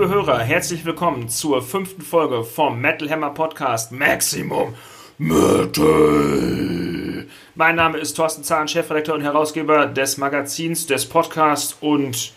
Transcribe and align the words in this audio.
Liebe 0.00 0.14
Hörer, 0.14 0.38
herzlich 0.38 0.86
willkommen 0.86 1.28
zur 1.28 1.60
fünften 1.60 2.00
Folge 2.00 2.42
vom 2.42 2.80
Metal 2.80 3.10
Hammer 3.10 3.34
Podcast 3.34 3.92
Maximum 3.92 4.74
Metal. 5.18 6.06
Mein 7.54 7.76
Name 7.76 7.98
ist 7.98 8.14
Thorsten 8.14 8.42
Zahn, 8.42 8.66
Chefredakteur 8.66 9.14
und 9.14 9.20
Herausgeber 9.20 9.84
des 9.84 10.16
Magazins, 10.16 10.86
des 10.86 11.04
Podcasts 11.06 11.76
und 11.82 12.32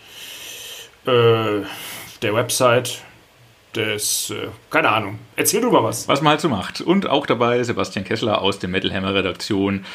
äh, 1.06 1.62
der 2.22 2.34
Website 2.34 3.02
des, 3.76 4.30
äh, 4.30 4.50
keine 4.70 4.90
Ahnung. 4.90 5.20
Erzähl 5.36 5.62
du 5.62 5.72
mal 5.72 5.84
was. 5.84 6.08
Was 6.08 6.22
man 6.22 6.32
halt 6.32 6.42
so 6.42 6.50
macht. 6.50 6.82
Und 6.82 7.08
auch 7.08 7.26
dabei 7.26 7.64
Sebastian 7.64 8.06
Kessler 8.06 8.42
aus 8.42 8.60
der 8.60 8.70
Metal 8.70 8.94
Hammer 8.94 9.14
Redaktion. 9.14 9.86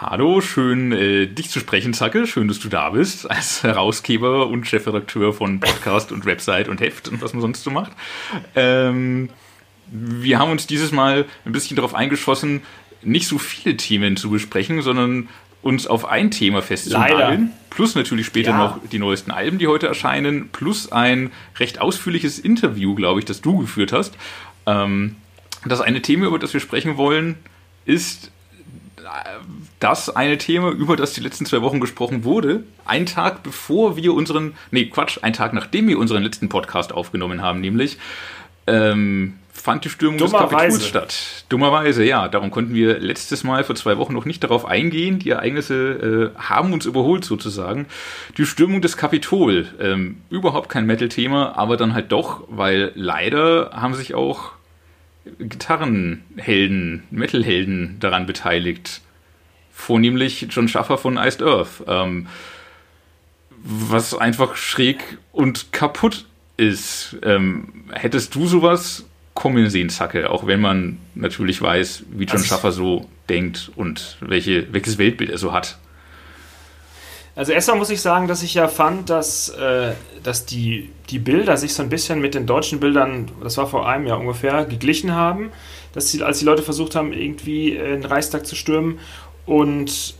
Hallo, 0.00 0.40
schön 0.40 0.92
äh, 0.92 1.26
dich 1.26 1.50
zu 1.50 1.60
sprechen, 1.60 1.94
Zacke. 1.94 2.26
Schön, 2.26 2.48
dass 2.48 2.58
du 2.58 2.68
da 2.68 2.90
bist, 2.90 3.30
als 3.30 3.62
Herausgeber 3.62 4.46
und 4.46 4.66
Chefredakteur 4.66 5.32
von 5.32 5.60
Podcast 5.60 6.12
und 6.12 6.24
Website 6.24 6.68
und 6.68 6.80
Heft 6.80 7.08
und 7.08 7.22
was 7.22 7.32
man 7.32 7.42
sonst 7.42 7.62
so 7.62 7.70
macht. 7.70 7.92
Ähm, 8.54 9.30
wir 9.90 10.38
haben 10.38 10.50
uns 10.50 10.66
dieses 10.66 10.92
Mal 10.92 11.26
ein 11.44 11.52
bisschen 11.52 11.76
darauf 11.76 11.94
eingeschossen, 11.94 12.62
nicht 13.02 13.26
so 13.26 13.38
viele 13.38 13.76
Themen 13.76 14.16
zu 14.16 14.30
besprechen, 14.30 14.82
sondern 14.82 15.28
uns 15.62 15.86
auf 15.86 16.06
ein 16.06 16.30
Thema 16.30 16.62
festzunageln. 16.62 17.52
Plus 17.68 17.94
natürlich 17.94 18.26
später 18.26 18.50
ja. 18.50 18.58
noch 18.58 18.78
die 18.90 18.98
neuesten 18.98 19.30
Alben, 19.30 19.58
die 19.58 19.66
heute 19.66 19.86
erscheinen, 19.86 20.48
plus 20.50 20.90
ein 20.90 21.30
recht 21.58 21.80
ausführliches 21.80 22.38
Interview, 22.38 22.94
glaube 22.94 23.20
ich, 23.20 23.26
das 23.26 23.40
du 23.40 23.58
geführt 23.58 23.92
hast. 23.92 24.16
Ähm, 24.66 25.16
das 25.64 25.80
eine 25.80 26.02
Thema, 26.02 26.26
über 26.26 26.38
das 26.38 26.52
wir 26.52 26.60
sprechen 26.60 26.96
wollen, 26.96 27.36
ist 27.84 28.30
äh, 28.98 29.00
das 29.78 30.14
eine 30.14 30.38
Thema, 30.38 30.70
über 30.70 30.96
das 30.96 31.12
die 31.12 31.20
letzten 31.20 31.46
zwei 31.46 31.60
Wochen 31.62 31.80
gesprochen 31.80 32.24
wurde. 32.24 32.64
Ein 32.86 33.06
Tag 33.06 33.42
bevor 33.42 33.96
wir 33.96 34.14
unseren, 34.14 34.54
nee, 34.70 34.86
Quatsch, 34.86 35.18
ein 35.22 35.32
Tag 35.32 35.52
nachdem 35.52 35.88
wir 35.88 35.98
unseren 35.98 36.22
letzten 36.22 36.48
Podcast 36.48 36.92
aufgenommen 36.92 37.42
haben, 37.42 37.60
nämlich 37.60 37.98
ähm, 38.66 39.34
fand 39.52 39.84
die 39.84 39.90
Stürmung 39.90 40.18
des 40.18 40.32
Kapitols 40.32 40.86
statt. 40.86 41.44
Dummerweise, 41.48 42.04
ja. 42.04 42.28
Darum 42.28 42.50
konnten 42.50 42.74
wir 42.74 42.98
letztes 42.98 43.44
Mal 43.44 43.64
vor 43.64 43.74
zwei 43.74 43.98
Wochen 43.98 44.14
noch 44.14 44.24
nicht 44.24 44.42
darauf 44.42 44.64
eingehen. 44.64 45.18
Die 45.18 45.30
Ereignisse 45.30 46.32
äh, 46.36 46.40
haben 46.40 46.72
uns 46.72 46.86
überholt 46.86 47.24
sozusagen. 47.24 47.86
Die 48.38 48.46
Stürmung 48.46 48.80
des 48.80 48.96
Kapitol. 48.96 49.68
Ähm, 49.80 50.18
überhaupt 50.30 50.68
kein 50.68 50.86
Metal-Thema, 50.86 51.56
aber 51.56 51.76
dann 51.76 51.94
halt 51.94 52.12
doch, 52.12 52.44
weil 52.48 52.92
leider 52.94 53.70
haben 53.72 53.94
sich 53.94 54.14
auch 54.14 54.52
Gitarrenhelden, 55.38 57.04
Metal-Helden 57.10 57.96
daran 58.00 58.26
beteiligt. 58.26 59.02
Vornehmlich 59.72 60.46
John 60.50 60.68
Schaffer 60.68 60.98
von 60.98 61.16
Iced 61.16 61.42
Earth. 61.42 61.82
Ähm, 61.86 62.28
was 63.62 64.14
einfach 64.14 64.56
schräg 64.56 65.18
und 65.32 65.72
kaputt 65.72 66.24
ist. 66.56 67.16
Ähm, 67.22 67.84
hättest 67.90 68.34
du 68.34 68.46
sowas 68.46 69.04
kommen 69.34 69.70
sehen, 69.70 69.88
Zacke, 69.90 70.30
auch 70.30 70.46
wenn 70.46 70.60
man 70.60 70.98
natürlich 71.14 71.62
weiß, 71.62 72.04
wie 72.10 72.24
John 72.24 72.36
also 72.36 72.44
Schaffer 72.46 72.72
so 72.72 73.06
denkt 73.28 73.70
und 73.76 74.16
welche, 74.20 74.72
welches 74.72 74.98
Weltbild 74.98 75.30
er 75.30 75.38
so 75.38 75.52
hat. 75.52 75.78
Also 77.36 77.52
erstmal 77.52 77.78
muss 77.78 77.90
ich 77.90 78.02
sagen, 78.02 78.26
dass 78.28 78.42
ich 78.42 78.54
ja 78.54 78.68
fand, 78.68 79.08
dass, 79.08 79.48
äh, 79.50 79.92
dass 80.22 80.46
die, 80.46 80.90
die 81.08 81.18
Bilder 81.18 81.56
sich 81.56 81.72
so 81.72 81.82
ein 81.82 81.88
bisschen 81.88 82.20
mit 82.20 82.34
den 82.34 82.46
deutschen 82.46 82.80
Bildern, 82.80 83.30
das 83.42 83.56
war 83.56 83.66
vor 83.66 83.88
einem 83.88 84.06
Jahr 84.06 84.18
ungefähr, 84.18 84.64
geglichen 84.64 85.14
haben. 85.14 85.50
Dass 85.92 86.10
sie, 86.10 86.22
als 86.22 86.38
die 86.38 86.44
Leute 86.44 86.62
versucht 86.62 86.94
haben, 86.94 87.12
irgendwie 87.12 87.72
den 87.72 88.04
Reichstag 88.04 88.46
zu 88.46 88.54
stürmen 88.54 88.98
und 89.46 90.14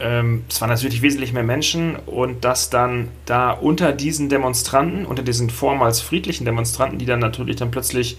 ähm, 0.00 0.44
es 0.48 0.60
waren 0.60 0.70
natürlich 0.70 1.02
wesentlich 1.02 1.32
mehr 1.32 1.42
Menschen 1.42 1.96
und 1.96 2.44
dass 2.44 2.70
dann 2.70 3.08
da 3.24 3.50
unter 3.50 3.92
diesen 3.92 4.28
Demonstranten, 4.28 5.04
unter 5.04 5.22
diesen 5.22 5.50
vormals 5.50 6.00
friedlichen 6.00 6.44
Demonstranten, 6.44 6.98
die 6.98 7.06
dann 7.06 7.18
natürlich 7.18 7.56
dann 7.56 7.70
plötzlich 7.70 8.16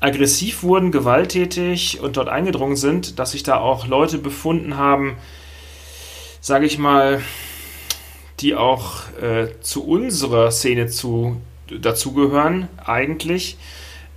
aggressiv 0.00 0.62
wurden, 0.62 0.92
gewalttätig 0.92 2.00
und 2.00 2.18
dort 2.18 2.28
eingedrungen 2.28 2.76
sind, 2.76 3.18
dass 3.18 3.32
sich 3.32 3.42
da 3.42 3.56
auch 3.58 3.86
Leute 3.86 4.18
befunden 4.18 4.76
haben, 4.76 5.16
sage 6.40 6.66
ich 6.66 6.76
mal, 6.76 7.22
die 8.40 8.54
auch 8.54 9.10
äh, 9.20 9.48
zu 9.62 9.86
unserer 9.86 10.50
Szene 10.50 10.88
zu, 10.88 11.40
dazugehören, 11.80 12.68
eigentlich. 12.84 13.56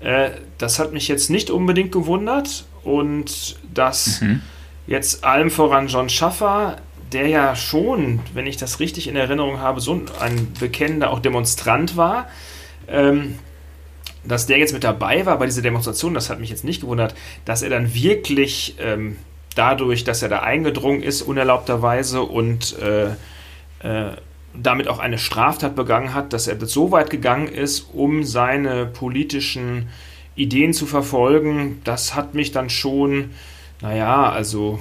Äh, 0.01 0.31
das 0.57 0.79
hat 0.79 0.91
mich 0.91 1.07
jetzt 1.07 1.29
nicht 1.29 1.49
unbedingt 1.49 1.93
gewundert 1.93 2.65
und 2.83 3.57
dass 3.73 4.19
mhm. 4.19 4.41
jetzt 4.85 5.23
allem 5.23 5.49
voran 5.49 5.87
John 5.87 6.09
Schaffer 6.09 6.77
der 7.11 7.27
ja 7.27 7.55
schon, 7.55 8.19
wenn 8.33 8.47
ich 8.47 8.57
das 8.57 8.79
richtig 8.79 9.07
in 9.07 9.15
Erinnerung 9.15 9.59
habe, 9.59 9.81
so 9.81 10.01
ein 10.19 10.53
bekennender 10.59 11.11
auch 11.11 11.19
Demonstrant 11.19 11.97
war. 11.97 12.27
Ähm, 12.87 13.35
dass 14.23 14.45
der 14.45 14.57
jetzt 14.57 14.73
mit 14.73 14.83
dabei 14.83 15.25
war 15.25 15.39
bei 15.39 15.45
dieser 15.45 15.61
Demonstration, 15.61 16.13
das 16.13 16.29
hat 16.29 16.39
mich 16.39 16.49
jetzt 16.49 16.63
nicht 16.63 16.81
gewundert, 16.81 17.15
dass 17.45 17.61
er 17.61 17.69
dann 17.69 17.93
wirklich 17.93 18.75
ähm, 18.79 19.15
dadurch, 19.55 20.03
dass 20.03 20.21
er 20.21 20.29
da 20.29 20.39
eingedrungen 20.39 21.01
ist, 21.01 21.21
unerlaubterweise 21.21 22.21
und 22.21 22.77
äh, 22.79 23.07
äh, 23.79 24.11
damit 24.53 24.87
auch 24.87 24.99
eine 24.99 25.17
Straftat 25.17 25.75
begangen 25.75 26.13
hat, 26.13 26.33
dass 26.33 26.47
er 26.47 26.63
so 26.65 26.91
weit 26.91 27.09
gegangen 27.09 27.47
ist, 27.47 27.87
um 27.93 28.23
seine 28.23 28.85
politischen 28.85 29.89
Ideen 30.35 30.73
zu 30.73 30.85
verfolgen, 30.85 31.81
das 31.83 32.15
hat 32.15 32.33
mich 32.33 32.51
dann 32.51 32.69
schon, 32.69 33.31
naja, 33.81 34.29
also 34.29 34.79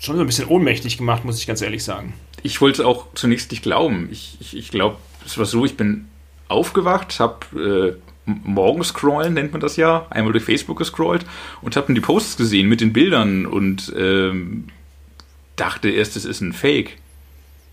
schon 0.00 0.16
so 0.16 0.22
ein 0.22 0.26
bisschen 0.26 0.48
ohnmächtig 0.48 0.98
gemacht, 0.98 1.24
muss 1.24 1.38
ich 1.38 1.46
ganz 1.46 1.62
ehrlich 1.62 1.84
sagen. 1.84 2.14
Ich 2.42 2.60
wollte 2.60 2.82
es 2.82 2.86
auch 2.86 3.06
zunächst 3.14 3.50
nicht 3.50 3.62
glauben. 3.62 4.08
Ich, 4.10 4.38
ich, 4.40 4.56
ich 4.56 4.70
glaube, 4.70 4.96
es 5.24 5.38
war 5.38 5.44
so, 5.44 5.64
ich 5.64 5.76
bin 5.76 6.08
aufgewacht, 6.48 7.20
habe 7.20 7.98
äh, 8.26 8.32
morgen 8.44 8.82
scrollen, 8.82 9.34
nennt 9.34 9.52
man 9.52 9.60
das 9.60 9.76
ja, 9.76 10.06
einmal 10.10 10.32
durch 10.32 10.44
Facebook 10.44 10.78
gescrollt 10.78 11.24
und 11.62 11.76
habe 11.76 11.88
dann 11.88 11.94
die 11.94 12.00
Posts 12.00 12.38
gesehen 12.38 12.68
mit 12.68 12.80
den 12.80 12.92
Bildern 12.92 13.46
und 13.46 13.92
ähm, 13.96 14.68
dachte 15.56 15.90
erst, 15.90 16.16
es 16.16 16.24
ist 16.24 16.40
ein 16.40 16.52
Fake 16.52 16.96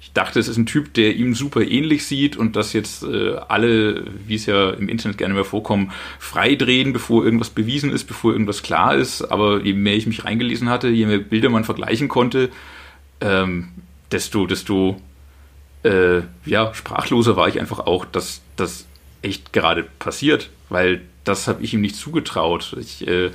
ich 0.08 0.14
dachte, 0.14 0.40
es 0.40 0.48
ist 0.48 0.56
ein 0.56 0.66
Typ, 0.66 0.94
der 0.94 1.18
ihm 1.18 1.36
super 1.36 1.62
ähnlich 1.62 2.06
sieht 2.06 2.38
und 2.38 2.56
dass 2.56 2.72
jetzt 2.72 3.04
äh, 3.04 3.36
alle, 3.50 4.06
wie 4.26 4.36
es 4.36 4.46
ja 4.46 4.70
im 4.70 4.88
Internet 4.88 5.18
gerne 5.18 5.34
mehr 5.34 5.44
vorkommen, 5.44 5.92
freidrehen, 6.18 6.94
bevor 6.94 7.26
irgendwas 7.26 7.50
bewiesen 7.50 7.92
ist, 7.92 8.06
bevor 8.06 8.32
irgendwas 8.32 8.64
klar 8.64 8.96
ist. 8.96 9.22
Aber 9.22 9.62
je 9.62 9.74
mehr 9.74 9.96
ich 9.96 10.08
mich 10.08 10.24
reingelesen 10.24 10.70
hatte, 10.70 10.88
je 10.88 11.06
mehr 11.08 11.20
Bilder 11.20 11.50
man 11.50 11.66
vergleichen 11.66 12.08
konnte, 12.08 12.50
ähm, 13.20 13.68
desto, 14.10 14.48
desto 14.48 15.02
äh, 15.84 16.22
ja, 16.46 16.74
sprachloser 16.74 17.36
war 17.36 17.50
ich 17.50 17.60
einfach 17.60 17.80
auch, 17.80 18.06
dass 18.06 18.42
das 18.56 18.86
echt 19.22 19.52
gerade 19.52 19.84
passiert, 20.00 20.50
weil 20.70 21.02
das 21.26 21.50
habe 21.50 21.62
ich 21.64 21.74
ihm 21.74 21.82
nicht 21.82 21.98
zugetraut. 21.98 22.78
Ich 22.80 23.06
äh, 23.06 23.32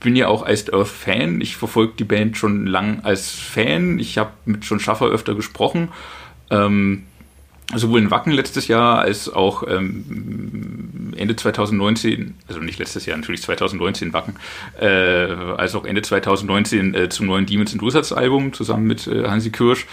bin 0.00 0.16
ja 0.16 0.28
auch 0.28 0.46
Iced 0.48 0.72
Earth 0.72 0.88
Fan. 0.88 1.40
Ich 1.40 1.56
verfolge 1.56 1.94
die 1.98 2.04
Band 2.04 2.36
schon 2.36 2.66
lang 2.66 3.00
als 3.04 3.30
Fan. 3.30 3.98
Ich 3.98 4.18
habe 4.18 4.32
mit 4.44 4.64
John 4.64 4.80
Schaffer 4.80 5.06
öfter 5.06 5.34
gesprochen. 5.34 5.88
Ähm, 6.50 7.04
sowohl 7.74 8.00
in 8.00 8.10
Wacken 8.10 8.32
letztes 8.32 8.68
Jahr 8.68 8.98
als 8.98 9.32
auch 9.32 9.62
ähm, 9.66 11.14
Ende 11.16 11.36
2019, 11.36 12.34
also 12.48 12.60
nicht 12.60 12.78
letztes 12.78 13.06
Jahr, 13.06 13.16
natürlich 13.16 13.42
2019 13.42 14.12
Wacken, 14.12 14.36
äh, 14.80 14.86
als 14.86 15.74
auch 15.74 15.84
Ende 15.84 16.02
2019 16.02 16.94
äh, 16.94 17.08
zum 17.08 17.26
neuen 17.26 17.46
Demons 17.46 17.72
and 17.72 17.82
Wizards 17.82 18.12
Album 18.12 18.52
zusammen 18.52 18.86
mit 18.86 19.06
äh, 19.06 19.26
Hansi 19.26 19.50
Kirsch. 19.50 19.86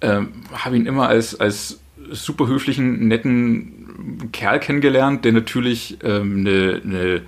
Ähm, 0.00 0.28
habe 0.52 0.76
ihn 0.76 0.86
immer 0.86 1.08
als, 1.08 1.38
als 1.38 1.80
super 2.10 2.46
höflichen, 2.46 3.08
netten 3.08 4.30
Kerl 4.32 4.60
kennengelernt, 4.60 5.24
der 5.24 5.32
natürlich 5.32 5.98
ähm, 6.02 6.40
eine, 6.40 6.82
eine 6.84 7.22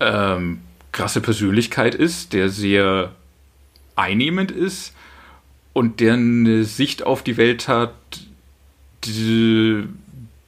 ähm, 0.00 0.60
krasse 0.92 1.20
Persönlichkeit 1.20 1.94
ist, 1.94 2.32
der 2.32 2.48
sehr 2.48 3.12
einnehmend 3.96 4.50
ist 4.50 4.94
und 5.72 6.00
der 6.00 6.14
eine 6.14 6.64
Sicht 6.64 7.04
auf 7.04 7.22
die 7.22 7.36
Welt 7.36 7.68
hat, 7.68 7.94
die, 9.04 9.84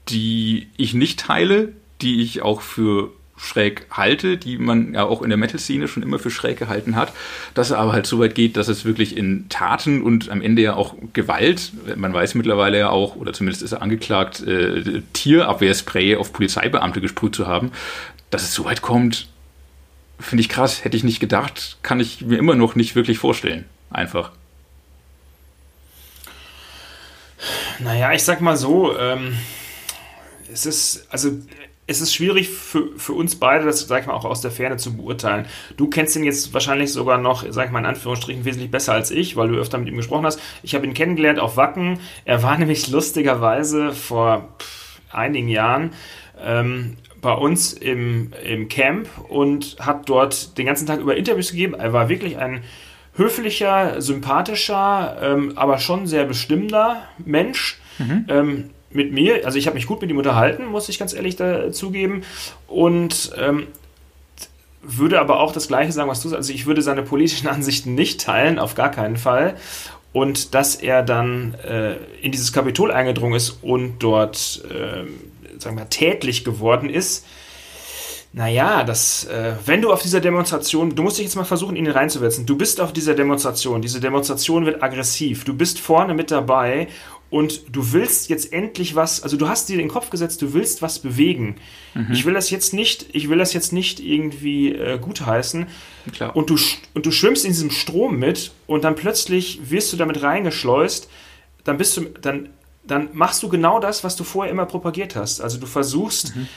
die 0.09 0.69
ich 0.77 0.95
nicht 0.95 1.21
teile, 1.21 1.73
die 2.01 2.23
ich 2.23 2.43
auch 2.43 2.63
für 2.63 3.11
schräg 3.41 3.87
halte, 3.91 4.37
die 4.37 4.59
man 4.59 4.93
ja 4.95 5.05
auch 5.05 5.23
in 5.23 5.31
der 5.31 5.39
Metal-Szene 5.39 5.89
schon 5.89 6.03
immer 6.03 6.19
für 6.19 6.31
schräg 6.31 6.59
gehalten 6.59 6.95
hat, 6.95 7.13
dass 7.55 7.71
er 7.71 7.79
aber 7.79 7.93
halt 7.93 8.07
so 8.07 8.19
weit 8.19 8.35
geht, 8.35 8.57
dass 8.57 8.69
es 8.69 8.85
wirklich 8.85 9.17
in 9.17 9.49
Taten 9.49 10.03
und 10.03 10.29
am 10.29 10.43
Ende 10.43 10.61
ja 10.63 10.75
auch 10.75 10.95
Gewalt, 11.15 11.73
man 11.97 12.13
weiß 12.13 12.35
mittlerweile 12.35 12.79
ja 12.79 12.91
auch, 12.91 13.17
oder 13.17 13.33
zumindest 13.33 13.63
ist 13.63 13.73
er 13.73 13.83
angeklagt, 13.83 14.47
äh, 14.47 15.03
Tierabwehrspray 15.15 16.17
auf 16.17 16.33
Polizeibeamte 16.33 17.01
gesprüht 17.01 17.35
zu 17.35 17.47
haben, 17.47 17.73
dass 18.29 18.43
es 18.43 18.53
so 18.53 18.65
weit 18.67 18.83
kommt, 18.83 19.30
finde 20.21 20.43
ich 20.43 20.49
krass, 20.49 20.85
hätte 20.85 20.97
ich 20.97 21.05
nicht 21.05 21.21
gedacht, 21.21 21.79
kann 21.83 22.01
ich 22.01 22.23
mir 22.23 22.39
immer 22.39 22.55
noch 22.55 22.75
nicht 22.75 22.95
wirklich 22.95 23.19
vorstellen. 23.19 23.65
Einfach. 23.91 24.33
Naja, 27.79 28.13
ich 28.13 28.23
sag 28.23 28.41
mal 28.41 28.57
so, 28.57 28.97
ähm, 28.99 29.37
es 30.53 30.67
ist, 30.67 31.07
also 31.11 31.31
es 31.87 32.01
ist 32.01 32.15
schwierig 32.15 32.49
für, 32.49 32.97
für 32.97 33.15
uns 33.15 33.35
beide, 33.35 33.65
das 33.65 33.81
sag 33.81 34.03
ich 34.03 34.07
mal 34.07 34.15
auch 34.15 34.25
aus 34.25 34.41
der 34.41 34.53
Ferne 34.53 34.77
zu 34.77 34.97
beurteilen. 34.97 35.47
Du 35.77 35.89
kennst 35.89 36.15
ihn 36.15 36.23
jetzt 36.23 36.55
wahrscheinlich 36.55 36.93
sogar 36.93 37.19
noch, 37.19 37.45
sag 37.51 37.67
ich 37.67 37.73
mal 37.73 37.81
in 37.81 37.87
Anführungsstrichen, 37.87 38.45
wesentlich 38.45 38.71
besser 38.71 38.93
als 38.93 39.11
ich, 39.11 39.37
weil 39.37 39.49
du 39.49 39.57
öfter 39.57 39.79
mit 39.79 39.89
ihm 39.89 39.97
gesprochen 39.97 40.25
hast. 40.25 40.41
Ich 40.63 40.75
habe 40.75 40.87
ihn 40.87 40.95
kennengelernt 40.95 41.41
auf 41.41 41.57
Wacken. 41.57 41.99
Er 42.25 42.43
war 42.43 42.57
nämlich 42.59 42.89
lustigerweise 42.89 43.93
vor 43.93 44.49
einigen 45.11 45.49
Jahren 45.49 45.93
ähm, 46.41 46.97
bei 47.21 47.33
uns 47.33 47.73
im, 47.73 48.33
im 48.45 48.69
Camp 48.69 49.09
und 49.29 49.77
hat 49.81 50.09
dort 50.09 50.57
den 50.59 50.67
ganzen 50.67 50.87
Tag 50.87 51.01
über 51.01 51.17
Interviews 51.17 51.51
gegeben. 51.51 51.75
Er 51.75 51.93
war 51.93 52.09
wirklich 52.09 52.39
ein 52.39 52.63
höflicher, 53.17 54.01
sympathischer, 54.01 55.17
ähm, 55.21 55.53
aber 55.57 55.79
schon 55.79 56.07
sehr 56.07 56.25
bestimmender 56.25 57.03
Mensch. 57.19 57.79
Mhm. 57.99 58.27
Ähm, 58.29 58.71
mit 58.93 59.13
mir, 59.13 59.45
also 59.45 59.57
ich 59.57 59.67
habe 59.67 59.75
mich 59.75 59.87
gut 59.87 60.01
mit 60.01 60.11
ihm 60.11 60.19
unterhalten, 60.19 60.67
muss 60.67 60.89
ich 60.89 60.99
ganz 60.99 61.13
ehrlich 61.13 61.37
dazugeben. 61.37 62.25
Und 62.67 63.33
ähm, 63.37 63.69
würde 64.83 65.21
aber 65.21 65.41
auch 65.41 65.53
das 65.53 65.69
Gleiche 65.69 65.93
sagen, 65.93 66.09
was 66.09 66.23
du 66.23 66.29
sagst. 66.29 66.39
Also 66.39 66.53
ich 66.53 66.67
würde 66.67 66.83
seine 66.83 67.03
politischen 67.03 67.49
Ansichten 67.49 67.95
nicht 67.95 68.21
teilen, 68.21 68.59
auf 68.59 68.75
gar 68.75 68.91
keinen 68.91 69.17
Fall. 69.17 69.57
Und 70.13 70.55
dass 70.55 70.75
er 70.75 71.03
dann 71.05 71.55
äh, 71.55 71.95
in 72.21 72.33
dieses 72.33 72.53
Kapitol 72.53 72.91
eingedrungen 72.91 73.35
ist 73.35 73.63
und 73.63 74.01
dort, 74.01 74.63
äh, 74.69 75.05
sagen 75.63 75.77
wir, 75.77 75.89
tätlich 75.89 76.45
geworden 76.45 76.91
ist, 76.91 77.25
naja, 78.33 78.85
das, 78.85 79.25
äh, 79.25 79.55
wenn 79.67 79.83
du 79.83 79.93
auf 79.93 80.03
dieser 80.03 80.21
Demonstration, 80.21 80.95
du 80.95 81.03
musst 81.03 81.19
dich 81.19 81.25
jetzt 81.25 81.35
mal 81.35 81.45
versuchen, 81.45 81.75
ihn 81.75 81.89
reinzusetzen. 81.89 82.47
Du 82.47 82.57
bist 82.57 82.81
auf 82.81 82.93
dieser 82.93 83.15
Demonstration, 83.15 83.83
diese 83.83 83.99
Demonstration 83.99 84.67
wird 84.67 84.85
aggressiv, 84.85 85.45
du 85.45 85.53
bist 85.53 85.81
vorne 85.81 86.15
mit 86.15 86.31
dabei 86.31 86.87
und 87.29 87.75
du 87.75 87.93
willst 87.93 88.29
jetzt 88.29 88.53
endlich 88.53 88.95
was, 88.95 89.25
also 89.25 89.37
du 89.37 89.49
hast 89.49 89.69
dir 89.69 89.79
den 89.79 89.89
Kopf 89.89 90.11
gesetzt, 90.11 90.43
du 90.43 90.53
willst 90.53 90.81
was 90.81 91.01
bewegen. 91.01 91.57
Mhm. 91.95 92.09
Ich 92.13 92.25
will 92.25 92.35
das 92.35 92.51
jetzt 92.51 92.73
nicht, 92.73 93.07
ich 93.13 93.29
will 93.29 93.39
das 93.39 93.53
jetzt 93.53 93.73
nicht 93.73 93.99
irgendwie 93.99 94.75
äh, 94.75 94.99
gutheißen. 95.01 95.67
Klar. 96.13 96.37
Und 96.37 96.51
du 96.51 96.59
und 96.95 97.07
du 97.07 97.11
schwimmst 97.11 97.45
in 97.45 97.51
diesem 97.51 97.71
Strom 97.71 98.17
mit 98.17 98.53
und 98.69 98.85
dann 98.85 98.95
plötzlich 98.95 99.71
wirst 99.71 99.93
du 99.93 99.97
damit 99.97 100.23
reingeschleust, 100.23 101.09
dann 101.65 101.79
bist 101.79 101.97
du 101.97 102.03
dann 102.21 102.51
dann 102.91 103.09
machst 103.13 103.43
du 103.43 103.49
genau 103.49 103.81
das, 103.81 104.05
was 104.05 104.17
du 104.17 104.25
vorher 104.25 104.53
immer 104.53 104.67
propagiert 104.67 105.17
hast. 105.17 105.41
Also 105.41 105.59
du 105.59 105.67
versuchst 105.67 106.35
mhm. 106.35 106.49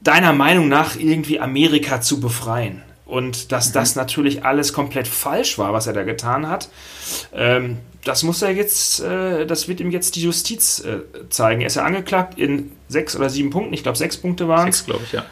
deiner 0.00 0.32
Meinung 0.32 0.68
nach 0.68 0.96
irgendwie 0.96 1.40
Amerika 1.40 2.00
zu 2.00 2.20
befreien 2.20 2.82
und 3.06 3.52
dass 3.52 3.70
mhm. 3.70 3.72
das 3.74 3.96
natürlich 3.96 4.44
alles 4.44 4.72
komplett 4.72 5.08
falsch 5.08 5.58
war, 5.58 5.72
was 5.72 5.86
er 5.86 5.92
da 5.92 6.02
getan 6.02 6.48
hat. 6.48 6.68
Ähm, 7.32 7.78
das 8.04 8.22
muss 8.22 8.42
er 8.42 8.52
jetzt, 8.52 9.00
äh, 9.00 9.46
das 9.46 9.68
wird 9.68 9.80
ihm 9.80 9.90
jetzt 9.90 10.16
die 10.16 10.22
Justiz 10.22 10.80
äh, 10.80 11.00
zeigen. 11.28 11.60
Er 11.60 11.66
ist 11.68 11.76
ja 11.76 11.84
angeklagt 11.84 12.38
in 12.38 12.72
sechs 12.88 13.16
oder 13.16 13.30
sieben 13.30 13.50
Punkten. 13.50 13.74
Ich 13.74 13.82
glaube, 13.82 13.98
sechs 13.98 14.16
Punkte 14.16 14.48
waren 14.48 14.68
es. 14.68 14.78
Sechs, 14.78 14.86
glaube 14.86 15.02
ich, 15.04 15.12
ja. 15.12 15.24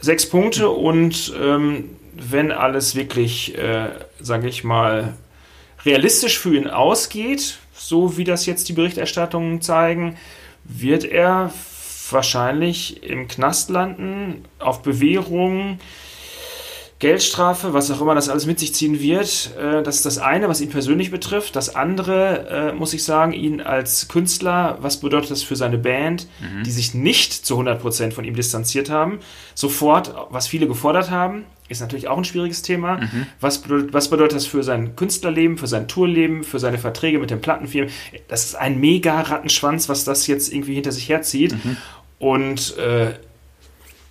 Sechs 0.00 0.28
Punkte 0.28 0.68
und 0.68 1.32
ähm, 1.40 1.90
wenn 2.14 2.52
alles 2.52 2.94
wirklich, 2.94 3.56
äh, 3.56 3.90
sage 4.20 4.48
ich 4.48 4.64
mal, 4.64 5.14
realistisch 5.84 6.38
für 6.38 6.54
ihn 6.54 6.68
ausgeht, 6.68 7.58
so 7.92 8.16
wie 8.16 8.24
das 8.24 8.46
jetzt 8.46 8.70
die 8.70 8.72
Berichterstattungen 8.72 9.60
zeigen, 9.60 10.16
wird 10.64 11.04
er 11.04 11.52
wahrscheinlich 12.10 13.02
im 13.02 13.28
Knast 13.28 13.68
landen, 13.68 14.46
auf 14.58 14.80
Bewährung 14.80 15.78
Geldstrafe, 17.02 17.74
was 17.74 17.90
auch 17.90 18.00
immer 18.00 18.14
das 18.14 18.28
alles 18.28 18.46
mit 18.46 18.60
sich 18.60 18.76
ziehen 18.76 19.00
wird. 19.00 19.50
Äh, 19.58 19.82
das 19.82 19.96
ist 19.96 20.06
das 20.06 20.18
eine, 20.18 20.48
was 20.48 20.60
ihn 20.60 20.68
persönlich 20.68 21.10
betrifft. 21.10 21.56
Das 21.56 21.74
andere, 21.74 22.48
äh, 22.48 22.72
muss 22.72 22.94
ich 22.94 23.02
sagen, 23.02 23.32
ihn 23.32 23.60
als 23.60 24.06
Künstler, 24.06 24.78
was 24.80 24.98
bedeutet 24.98 25.32
das 25.32 25.42
für 25.42 25.56
seine 25.56 25.78
Band, 25.78 26.28
mhm. 26.40 26.62
die 26.62 26.70
sich 26.70 26.94
nicht 26.94 27.32
zu 27.32 27.58
100% 27.58 28.12
von 28.12 28.24
ihm 28.24 28.36
distanziert 28.36 28.88
haben, 28.88 29.18
sofort, 29.56 30.14
was 30.30 30.46
viele 30.46 30.68
gefordert 30.68 31.10
haben, 31.10 31.44
ist 31.68 31.80
natürlich 31.80 32.06
auch 32.06 32.18
ein 32.18 32.24
schwieriges 32.24 32.62
Thema. 32.62 32.98
Mhm. 32.98 33.26
Was, 33.40 33.58
bedeutet, 33.58 33.92
was 33.92 34.08
bedeutet 34.08 34.36
das 34.36 34.46
für 34.46 34.62
sein 34.62 34.94
Künstlerleben, 34.94 35.58
für 35.58 35.66
sein 35.66 35.88
Tourleben, 35.88 36.44
für 36.44 36.60
seine 36.60 36.78
Verträge 36.78 37.18
mit 37.18 37.30
den 37.30 37.40
Plattenfirmen? 37.40 37.90
Das 38.28 38.44
ist 38.44 38.54
ein 38.54 38.78
mega 38.78 39.22
Rattenschwanz, 39.22 39.88
was 39.88 40.04
das 40.04 40.28
jetzt 40.28 40.52
irgendwie 40.52 40.74
hinter 40.74 40.92
sich 40.92 41.08
herzieht. 41.08 41.52
Mhm. 41.64 41.76
Und 42.20 42.78
äh, 42.78 43.14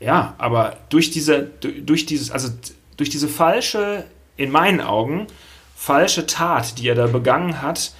ja, 0.01 0.35
aber 0.39 0.75
durch 0.89 1.09
diese, 1.11 1.43
durch 1.61 2.05
dieses, 2.05 2.31
also 2.31 2.49
durch 2.97 3.09
diese 3.09 3.27
falsche, 3.27 4.05
in 4.37 4.51
meinen 4.51 4.81
Augen, 4.81 5.27
falsche 5.75 6.27
Tat, 6.27 6.77
die 6.77 6.87
er 6.87 6.95
da 6.95 7.07
begangen 7.07 7.61
hat, 7.61 7.93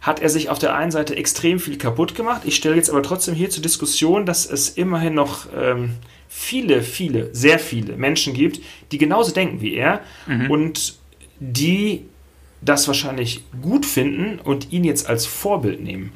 hat 0.00 0.20
er 0.20 0.28
sich 0.28 0.48
auf 0.48 0.58
der 0.58 0.74
einen 0.74 0.90
Seite 0.90 1.16
extrem 1.16 1.58
viel 1.58 1.76
kaputt 1.76 2.14
gemacht. 2.14 2.42
Ich 2.44 2.56
stelle 2.56 2.76
jetzt 2.76 2.90
aber 2.90 3.02
trotzdem 3.02 3.34
hier 3.34 3.50
zur 3.50 3.62
Diskussion, 3.62 4.26
dass 4.26 4.46
es 4.46 4.70
immerhin 4.70 5.14
noch 5.14 5.46
ähm, 5.56 5.96
viele, 6.28 6.82
viele, 6.82 7.34
sehr 7.34 7.58
viele 7.58 7.96
Menschen 7.96 8.34
gibt, 8.34 8.60
die 8.92 8.98
genauso 8.98 9.32
denken 9.32 9.60
wie 9.60 9.74
er 9.74 10.00
mhm. 10.26 10.50
und 10.50 10.98
die 11.40 12.04
das 12.60 12.88
wahrscheinlich 12.88 13.44
gut 13.62 13.86
finden 13.86 14.38
und 14.38 14.72
ihn 14.72 14.84
jetzt 14.84 15.08
als 15.08 15.26
Vorbild 15.26 15.80
nehmen. 15.80 16.12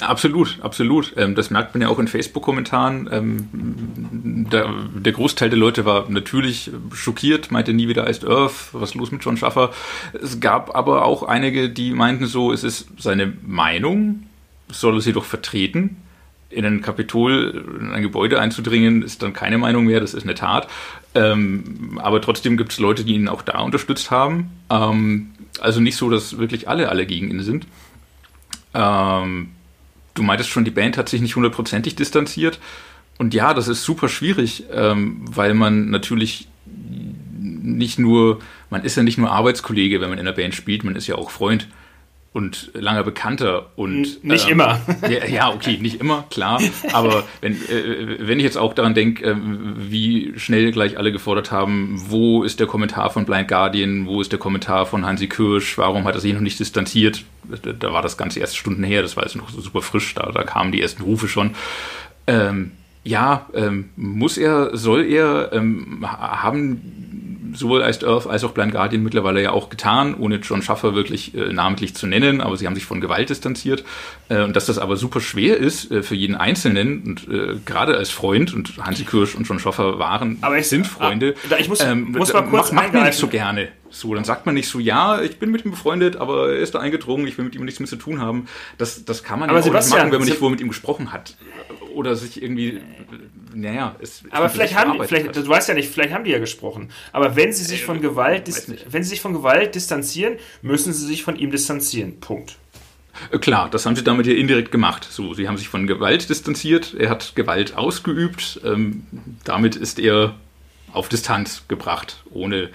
Absolut, 0.00 0.58
absolut. 0.62 1.14
Ähm, 1.16 1.34
das 1.34 1.50
merkt 1.50 1.74
man 1.74 1.82
ja 1.82 1.88
auch 1.88 1.98
in 1.98 2.08
Facebook-Kommentaren. 2.08 3.08
Der, 4.48 4.72
der, 4.94 5.12
Großteil 5.12 5.50
der 5.50 5.58
Leute 5.58 5.84
war 5.84 6.08
natürlich 6.08 6.70
schockiert, 6.94 7.50
meinte 7.50 7.72
nie 7.72 7.88
wieder 7.88 8.08
Iced 8.08 8.24
Earth, 8.24 8.70
was 8.72 8.90
ist 8.90 8.94
los 8.94 9.10
mit 9.10 9.24
John 9.24 9.36
Schaffer. 9.36 9.70
Es 10.12 10.40
gab 10.40 10.74
aber 10.74 11.04
auch 11.04 11.22
einige, 11.22 11.68
die 11.68 11.92
meinten 11.92 12.26
so, 12.26 12.52
es 12.52 12.64
ist 12.64 12.88
seine 12.98 13.32
Meinung, 13.46 14.26
soll 14.68 14.94
er 14.96 15.00
sie 15.00 15.12
doch 15.12 15.24
vertreten. 15.24 15.96
In 16.48 16.64
ein 16.64 16.80
Kapitol, 16.80 17.64
in 17.80 17.92
ein 17.92 18.02
Gebäude 18.02 18.40
einzudringen, 18.40 19.02
ist 19.02 19.22
dann 19.22 19.32
keine 19.32 19.58
Meinung 19.58 19.84
mehr, 19.84 20.00
das 20.00 20.14
ist 20.14 20.24
eine 20.24 20.34
Tat. 20.34 20.68
Ähm, 21.14 21.98
aber 22.02 22.20
trotzdem 22.20 22.56
gibt 22.56 22.72
es 22.72 22.78
Leute, 22.78 23.04
die 23.04 23.14
ihn 23.14 23.28
auch 23.28 23.42
da 23.42 23.60
unterstützt 23.60 24.10
haben. 24.10 24.50
Ähm, 24.70 25.30
also 25.60 25.80
nicht 25.80 25.96
so, 25.96 26.08
dass 26.08 26.38
wirklich 26.38 26.68
alle 26.68 26.88
alle 26.88 27.06
gegen 27.06 27.30
ihn 27.30 27.42
sind. 27.42 27.66
Ähm, 28.74 29.50
du 30.14 30.22
meintest 30.22 30.50
schon, 30.50 30.64
die 30.64 30.70
Band 30.70 30.96
hat 30.96 31.08
sich 31.08 31.20
nicht 31.20 31.36
hundertprozentig 31.36 31.96
distanziert. 31.96 32.58
Und 33.20 33.34
ja, 33.34 33.52
das 33.52 33.68
ist 33.68 33.84
super 33.84 34.08
schwierig, 34.08 34.64
ähm, 34.72 35.20
weil 35.30 35.52
man 35.52 35.90
natürlich 35.90 36.48
nicht 36.64 37.98
nur, 37.98 38.38
man 38.70 38.82
ist 38.82 38.96
ja 38.96 39.02
nicht 39.02 39.18
nur 39.18 39.30
Arbeitskollege, 39.30 40.00
wenn 40.00 40.08
man 40.08 40.18
in 40.18 40.24
der 40.24 40.32
Band 40.32 40.54
spielt, 40.54 40.84
man 40.84 40.96
ist 40.96 41.06
ja 41.06 41.16
auch 41.16 41.30
Freund 41.30 41.68
und 42.32 42.70
langer 42.72 43.04
Bekannter 43.04 43.72
und 43.76 44.24
nicht 44.24 44.46
ähm, 44.46 44.52
immer. 44.52 44.80
Ja, 45.02 45.26
ja, 45.26 45.52
okay, 45.52 45.76
nicht 45.82 46.00
immer, 46.00 46.24
klar. 46.30 46.62
Aber 46.94 47.24
wenn, 47.42 47.56
äh, 47.56 48.26
wenn 48.26 48.38
ich 48.38 48.44
jetzt 48.44 48.56
auch 48.56 48.72
daran 48.72 48.94
denke, 48.94 49.22
äh, 49.22 49.36
wie 49.36 50.32
schnell 50.38 50.72
gleich 50.72 50.96
alle 50.96 51.12
gefordert 51.12 51.52
haben, 51.52 52.02
wo 52.06 52.42
ist 52.42 52.58
der 52.58 52.68
Kommentar 52.68 53.10
von 53.10 53.26
Blind 53.26 53.48
Guardian, 53.48 54.06
wo 54.06 54.22
ist 54.22 54.32
der 54.32 54.38
Kommentar 54.38 54.86
von 54.86 55.04
Hansi 55.04 55.28
Kirsch, 55.28 55.76
warum 55.76 56.04
hat 56.04 56.14
er 56.14 56.22
sich 56.22 56.32
noch 56.32 56.40
nicht 56.40 56.58
distanziert? 56.58 57.22
Da, 57.44 57.72
da 57.72 57.92
war 57.92 58.00
das 58.00 58.16
Ganze 58.16 58.40
erst 58.40 58.56
Stunden 58.56 58.82
her, 58.82 59.02
das 59.02 59.18
war 59.18 59.24
jetzt 59.24 59.36
noch 59.36 59.50
so 59.50 59.60
super 59.60 59.82
frisch, 59.82 60.14
da, 60.14 60.32
da 60.32 60.42
kamen 60.42 60.72
die 60.72 60.80
ersten 60.80 61.02
Rufe 61.02 61.28
schon. 61.28 61.50
Ähm, 62.26 62.72
ja, 63.02 63.46
ähm, 63.54 63.90
muss 63.96 64.36
er, 64.36 64.76
soll 64.76 65.04
er, 65.04 65.52
ähm, 65.52 66.04
haben 66.06 67.50
sowohl 67.54 67.82
Iced 67.82 68.04
Earth 68.04 68.26
als 68.26 68.44
auch 68.44 68.52
Blind 68.52 68.72
Guardian 68.72 69.02
mittlerweile 69.02 69.42
ja 69.42 69.52
auch 69.52 69.70
getan, 69.70 70.14
ohne 70.14 70.36
John 70.36 70.62
Schaffer 70.62 70.94
wirklich 70.94 71.34
äh, 71.34 71.52
namentlich 71.52 71.94
zu 71.94 72.06
nennen, 72.06 72.40
aber 72.40 72.56
sie 72.56 72.66
haben 72.66 72.74
sich 72.74 72.84
von 72.84 73.00
Gewalt 73.00 73.30
distanziert. 73.30 73.84
Äh, 74.28 74.42
und 74.42 74.54
dass 74.54 74.66
das 74.66 74.78
aber 74.78 74.96
super 74.96 75.20
schwer 75.20 75.56
ist 75.56 75.90
äh, 75.90 76.02
für 76.02 76.14
jeden 76.14 76.36
Einzelnen 76.36 77.02
und 77.02 77.28
äh, 77.28 77.56
gerade 77.64 77.96
als 77.96 78.10
Freund, 78.10 78.54
und 78.54 78.76
Hansi 78.78 79.04
Kirsch 79.04 79.34
und 79.34 79.44
John 79.48 79.58
Schaffer 79.58 79.98
waren, 79.98 80.38
aber 80.42 80.58
ich, 80.58 80.68
sind 80.68 80.86
Freunde. 80.86 81.34
Ah, 81.50 81.56
ich 81.58 81.68
muss, 81.68 81.80
ähm, 81.80 82.12
muss 82.12 82.32
mal 82.32 82.42
kurz 82.42 82.72
macht 82.72 82.92
man 82.92 83.04
nicht 83.04 83.18
so 83.18 83.28
gerne. 83.28 83.68
So, 83.92 84.14
dann 84.14 84.22
sagt 84.24 84.46
man 84.46 84.54
nicht 84.54 84.68
so, 84.68 84.78
ja, 84.78 85.20
ich 85.20 85.38
bin 85.40 85.50
mit 85.50 85.64
ihm 85.64 85.72
befreundet, 85.72 86.16
aber 86.16 86.50
er 86.50 86.58
ist 86.58 86.76
da 86.76 86.78
eingedrungen, 86.78 87.26
ich 87.26 87.36
will 87.38 87.44
mit 87.44 87.56
ihm 87.56 87.64
nichts 87.64 87.80
mehr 87.80 87.88
zu 87.88 87.96
tun 87.96 88.20
haben. 88.20 88.46
Das, 88.78 89.04
das 89.04 89.24
kann 89.24 89.40
man 89.40 89.50
aber 89.50 89.58
ja 89.58 89.64
auch 89.64 89.74
nicht 89.74 89.90
machen, 89.90 90.12
wenn 90.12 90.20
man 90.20 90.28
nicht 90.28 90.38
vorher 90.38 90.52
mit 90.52 90.60
ihm 90.60 90.68
gesprochen 90.68 91.12
hat. 91.12 91.34
Oder 91.94 92.16
sich 92.16 92.42
irgendwie, 92.42 92.80
naja, 93.54 93.96
es, 94.00 94.22
Aber 94.30 94.48
vielleicht 94.48 94.76
haben 94.76 94.98
die, 94.98 95.06
vielleicht, 95.06 95.36
du 95.36 95.46
weißt 95.46 95.68
ja 95.68 95.74
nicht, 95.74 95.90
vielleicht 95.90 96.12
haben 96.12 96.24
die 96.24 96.30
ja 96.30 96.38
gesprochen. 96.38 96.90
Aber 97.12 97.36
wenn 97.36 97.52
sie 97.52 97.64
sich 97.64 97.82
äh, 97.82 97.84
von 97.84 98.00
Gewalt, 98.00 98.50
wenn 98.90 99.02
sie 99.02 99.10
sich 99.10 99.20
von 99.20 99.32
Gewalt 99.32 99.74
distanzieren, 99.74 100.36
müssen 100.62 100.92
sie 100.92 101.06
sich 101.06 101.22
von 101.22 101.36
ihm 101.36 101.50
distanzieren. 101.50 102.20
Punkt. 102.20 102.56
Äh, 103.30 103.38
klar, 103.38 103.70
das 103.70 103.86
haben 103.86 103.96
sie 103.96 104.04
damit 104.04 104.26
ja 104.26 104.34
indirekt 104.34 104.72
gemacht. 104.72 105.06
So, 105.10 105.34
sie 105.34 105.48
haben 105.48 105.56
sich 105.56 105.68
von 105.68 105.86
Gewalt 105.86 106.28
distanziert, 106.28 106.94
er 106.98 107.10
hat 107.10 107.34
Gewalt 107.34 107.76
ausgeübt, 107.76 108.60
ähm, 108.64 109.06
damit 109.44 109.76
ist 109.76 109.98
er 109.98 110.34
auf 110.92 111.08
Distanz 111.08 111.64
gebracht, 111.68 112.24
ohne 112.32 112.70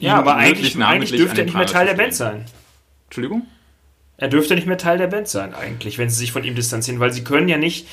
ja, 0.00 0.16
aber 0.16 0.36
eigentlich, 0.36 0.82
eigentlich 0.82 1.10
dürfte 1.10 1.42
er 1.42 1.44
nicht 1.44 1.56
mehr 1.56 1.66
Teil 1.66 1.86
der 1.86 1.94
Band 1.94 2.14
sein. 2.14 2.46
Entschuldigung? 3.06 3.46
Er 4.16 4.28
dürfte 4.28 4.54
nicht 4.54 4.66
mehr 4.66 4.78
Teil 4.78 4.98
der 4.98 5.06
Band 5.06 5.28
sein, 5.28 5.54
eigentlich, 5.54 5.98
wenn 5.98 6.10
sie 6.10 6.16
sich 6.16 6.32
von 6.32 6.42
ihm 6.42 6.54
distanzieren, 6.54 7.00
weil 7.00 7.12
sie 7.12 7.22
können 7.22 7.48
ja 7.48 7.58
nicht. 7.58 7.86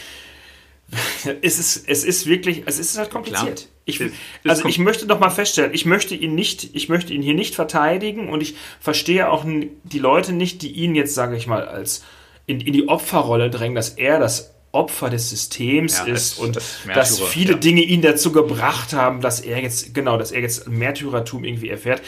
Es, 1.42 1.60
ist, 1.60 1.88
es 1.88 2.04
ist 2.04 2.26
wirklich, 2.28 2.64
es 2.66 2.80
ist 2.80 2.98
halt 2.98 3.10
kompliziert. 3.10 3.68
Ich, 3.86 4.02
also 4.46 4.68
ich 4.68 4.80
möchte 4.80 5.06
doch 5.06 5.20
mal 5.20 5.30
feststellen, 5.30 5.74
ich 5.74 5.86
möchte 5.86 6.14
ihn 6.14 6.36
nicht, 6.36 6.76
ich 6.76 6.90
möchte 6.90 7.14
ihn 7.14 7.22
hier 7.22 7.34
nicht 7.34 7.56
verteidigen 7.56 8.30
und 8.30 8.42
ich 8.42 8.56
verstehe 8.80 9.30
auch 9.30 9.46
die 9.46 10.00
Leute 10.00 10.34
nicht, 10.34 10.62
die 10.62 10.72
ihn 10.72 10.94
jetzt, 10.96 11.14
sage 11.14 11.38
ich 11.38 11.48
mal, 11.48 11.68
als 11.68 12.04
in, 12.48 12.60
in 12.60 12.74
die 12.74 12.88
Opferrolle 12.90 13.50
drängen, 13.50 13.76
dass 13.76 13.90
er 13.92 14.20
das 14.20 14.54
Opfer 14.72 15.10
des 15.10 15.30
Systems 15.30 16.00
ja, 16.00 16.14
ist 16.14 16.38
das, 16.38 16.46
und 16.46 16.56
das 16.56 16.80
dass 16.94 17.20
viele 17.22 17.54
ja. 17.54 17.58
Dinge 17.58 17.82
ihn 17.82 18.02
dazu 18.02 18.32
gebracht 18.32 18.94
haben, 18.94 19.22
dass 19.22 19.40
er 19.40 19.62
jetzt, 19.62 19.94
genau, 19.94 20.18
dass 20.18 20.32
er 20.32 20.42
jetzt 20.42 20.68
Märtyrertum 20.68 21.44
irgendwie 21.44 21.70
erfährt. 21.70 22.02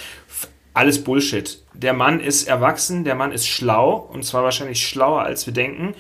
Alles 0.74 1.04
Bullshit. 1.04 1.64
Der 1.74 1.94
Mann 1.94 2.20
ist 2.20 2.48
erwachsen, 2.48 3.04
der 3.04 3.16
Mann 3.16 3.32
ist 3.32 3.48
schlau 3.48 3.96
und 3.96 4.24
zwar 4.24 4.44
wahrscheinlich 4.44 4.86
schlauer, 4.86 5.24
als 5.24 5.46
wir 5.46 5.54
denken. 5.54 5.96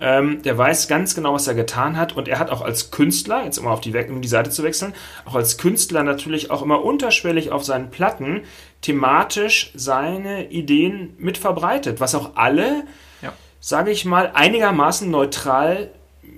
Ähm, 0.00 0.42
der 0.42 0.56
weiß 0.56 0.88
ganz 0.88 1.14
genau, 1.14 1.34
was 1.34 1.46
er 1.46 1.54
getan 1.54 1.96
hat. 1.96 2.16
Und 2.16 2.26
er 2.26 2.38
hat 2.38 2.50
auch 2.50 2.62
als 2.62 2.90
Künstler, 2.90 3.44
jetzt 3.44 3.58
um 3.58 3.66
auf 3.66 3.80
die, 3.80 3.94
um 3.94 4.22
die 4.22 4.28
Seite 4.28 4.50
zu 4.50 4.62
wechseln, 4.62 4.94
auch 5.26 5.34
als 5.34 5.58
Künstler 5.58 6.02
natürlich 6.02 6.50
auch 6.50 6.62
immer 6.62 6.82
unterschwellig 6.82 7.52
auf 7.52 7.64
seinen 7.64 7.90
Platten 7.90 8.42
thematisch 8.80 9.72
seine 9.74 10.50
Ideen 10.50 11.14
mit 11.18 11.36
verbreitet, 11.36 12.00
was 12.00 12.14
auch 12.14 12.36
alle, 12.36 12.84
ja. 13.20 13.32
sage 13.60 13.90
ich 13.90 14.04
mal, 14.04 14.30
einigermaßen 14.32 15.10
neutral 15.10 15.90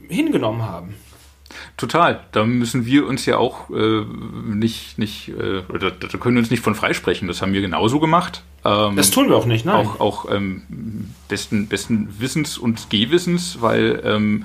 hingenommen 0.08 0.62
haben. 0.62 0.96
Total. 1.76 2.20
Da 2.32 2.44
müssen 2.44 2.86
wir 2.86 3.06
uns 3.06 3.26
ja 3.26 3.38
auch 3.38 3.70
äh, 3.70 4.04
nicht, 4.44 4.98
nicht 4.98 5.28
äh, 5.28 5.62
oder 5.72 5.90
da 5.90 6.18
können 6.18 6.36
wir 6.36 6.40
uns 6.40 6.50
nicht 6.50 6.62
von 6.62 6.74
freisprechen. 6.74 7.28
Das 7.28 7.42
haben 7.42 7.52
wir 7.52 7.60
genauso 7.60 8.00
gemacht. 8.00 8.42
Ähm, 8.64 8.96
das 8.96 9.10
tun 9.10 9.28
wir 9.28 9.36
auch 9.36 9.46
nicht, 9.46 9.64
nein. 9.64 9.86
Auch, 9.86 10.00
auch 10.00 10.30
ähm, 10.30 10.62
besten, 11.28 11.66
besten 11.66 12.20
Wissens 12.20 12.58
und 12.58 12.90
Gehwissens, 12.90 13.58
weil 13.60 14.00
ähm, 14.04 14.44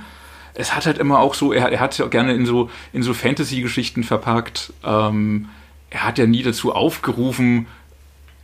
es 0.53 0.75
hat 0.75 0.85
halt 0.85 0.97
immer 0.97 1.19
auch 1.19 1.35
so, 1.35 1.53
er, 1.53 1.71
er 1.71 1.79
hat 1.79 1.91
es 1.91 1.99
ja 1.99 2.05
auch 2.05 2.09
gerne 2.09 2.33
in 2.33 2.45
so, 2.45 2.69
in 2.91 3.03
so 3.03 3.13
Fantasy-Geschichten 3.13 4.03
verpackt. 4.03 4.73
Ähm, 4.83 5.49
er 5.89 6.03
hat 6.03 6.17
ja 6.17 6.25
nie 6.25 6.43
dazu 6.43 6.73
aufgerufen, 6.73 7.67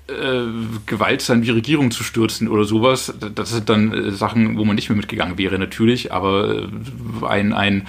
äh, 0.08 0.44
gewaltsam 0.86 1.42
die 1.42 1.50
Regierung 1.50 1.92
zu 1.92 2.04
stürzen 2.04 2.48
oder 2.48 2.66
sowas. 2.66 3.14
Das 3.34 3.50
sind 3.50 3.70
dann 3.70 3.94
äh, 3.94 4.12
Sachen, 4.12 4.58
wo 4.58 4.66
man 4.66 4.76
nicht 4.76 4.90
mehr 4.90 4.98
mitgegangen 4.98 5.38
wäre, 5.38 5.58
natürlich, 5.58 6.12
aber 6.12 6.64
äh, 6.64 7.26
ein, 7.26 7.54
ein 7.54 7.88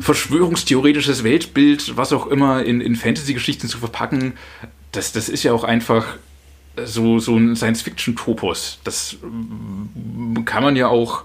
verschwörungstheoretisches 0.00 1.24
Weltbild, 1.24 1.96
was 1.96 2.12
auch 2.12 2.26
immer, 2.26 2.64
in, 2.64 2.80
in 2.80 2.96
Fantasy-Geschichten 2.96 3.68
zu 3.68 3.78
verpacken, 3.78 4.34
das, 4.92 5.12
das 5.12 5.28
ist 5.28 5.42
ja 5.42 5.52
auch 5.52 5.64
einfach 5.64 6.16
so, 6.84 7.18
so 7.18 7.36
ein 7.36 7.56
Science-Fiction-Topos. 7.56 8.80
Das 8.84 9.16
mm, 9.22 10.44
kann 10.44 10.62
man 10.62 10.76
ja 10.76 10.88
auch 10.88 11.24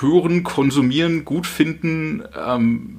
hören, 0.00 0.42
konsumieren, 0.42 1.24
gut 1.24 1.46
finden, 1.46 2.24
ähm, 2.36 2.98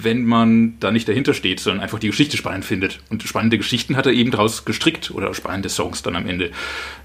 wenn 0.00 0.24
man 0.24 0.78
da 0.80 0.90
nicht 0.90 1.08
dahinter 1.08 1.34
steht, 1.34 1.60
sondern 1.60 1.82
einfach 1.82 1.98
die 1.98 2.06
Geschichte 2.06 2.36
spannend 2.36 2.64
findet. 2.64 3.00
Und 3.10 3.22
spannende 3.22 3.58
Geschichten 3.58 3.96
hat 3.96 4.06
er 4.06 4.12
eben 4.12 4.30
daraus 4.30 4.64
gestrickt 4.64 5.10
oder 5.10 5.34
spannende 5.34 5.68
Songs 5.68 6.02
dann 6.02 6.16
am 6.16 6.26
Ende. 6.26 6.50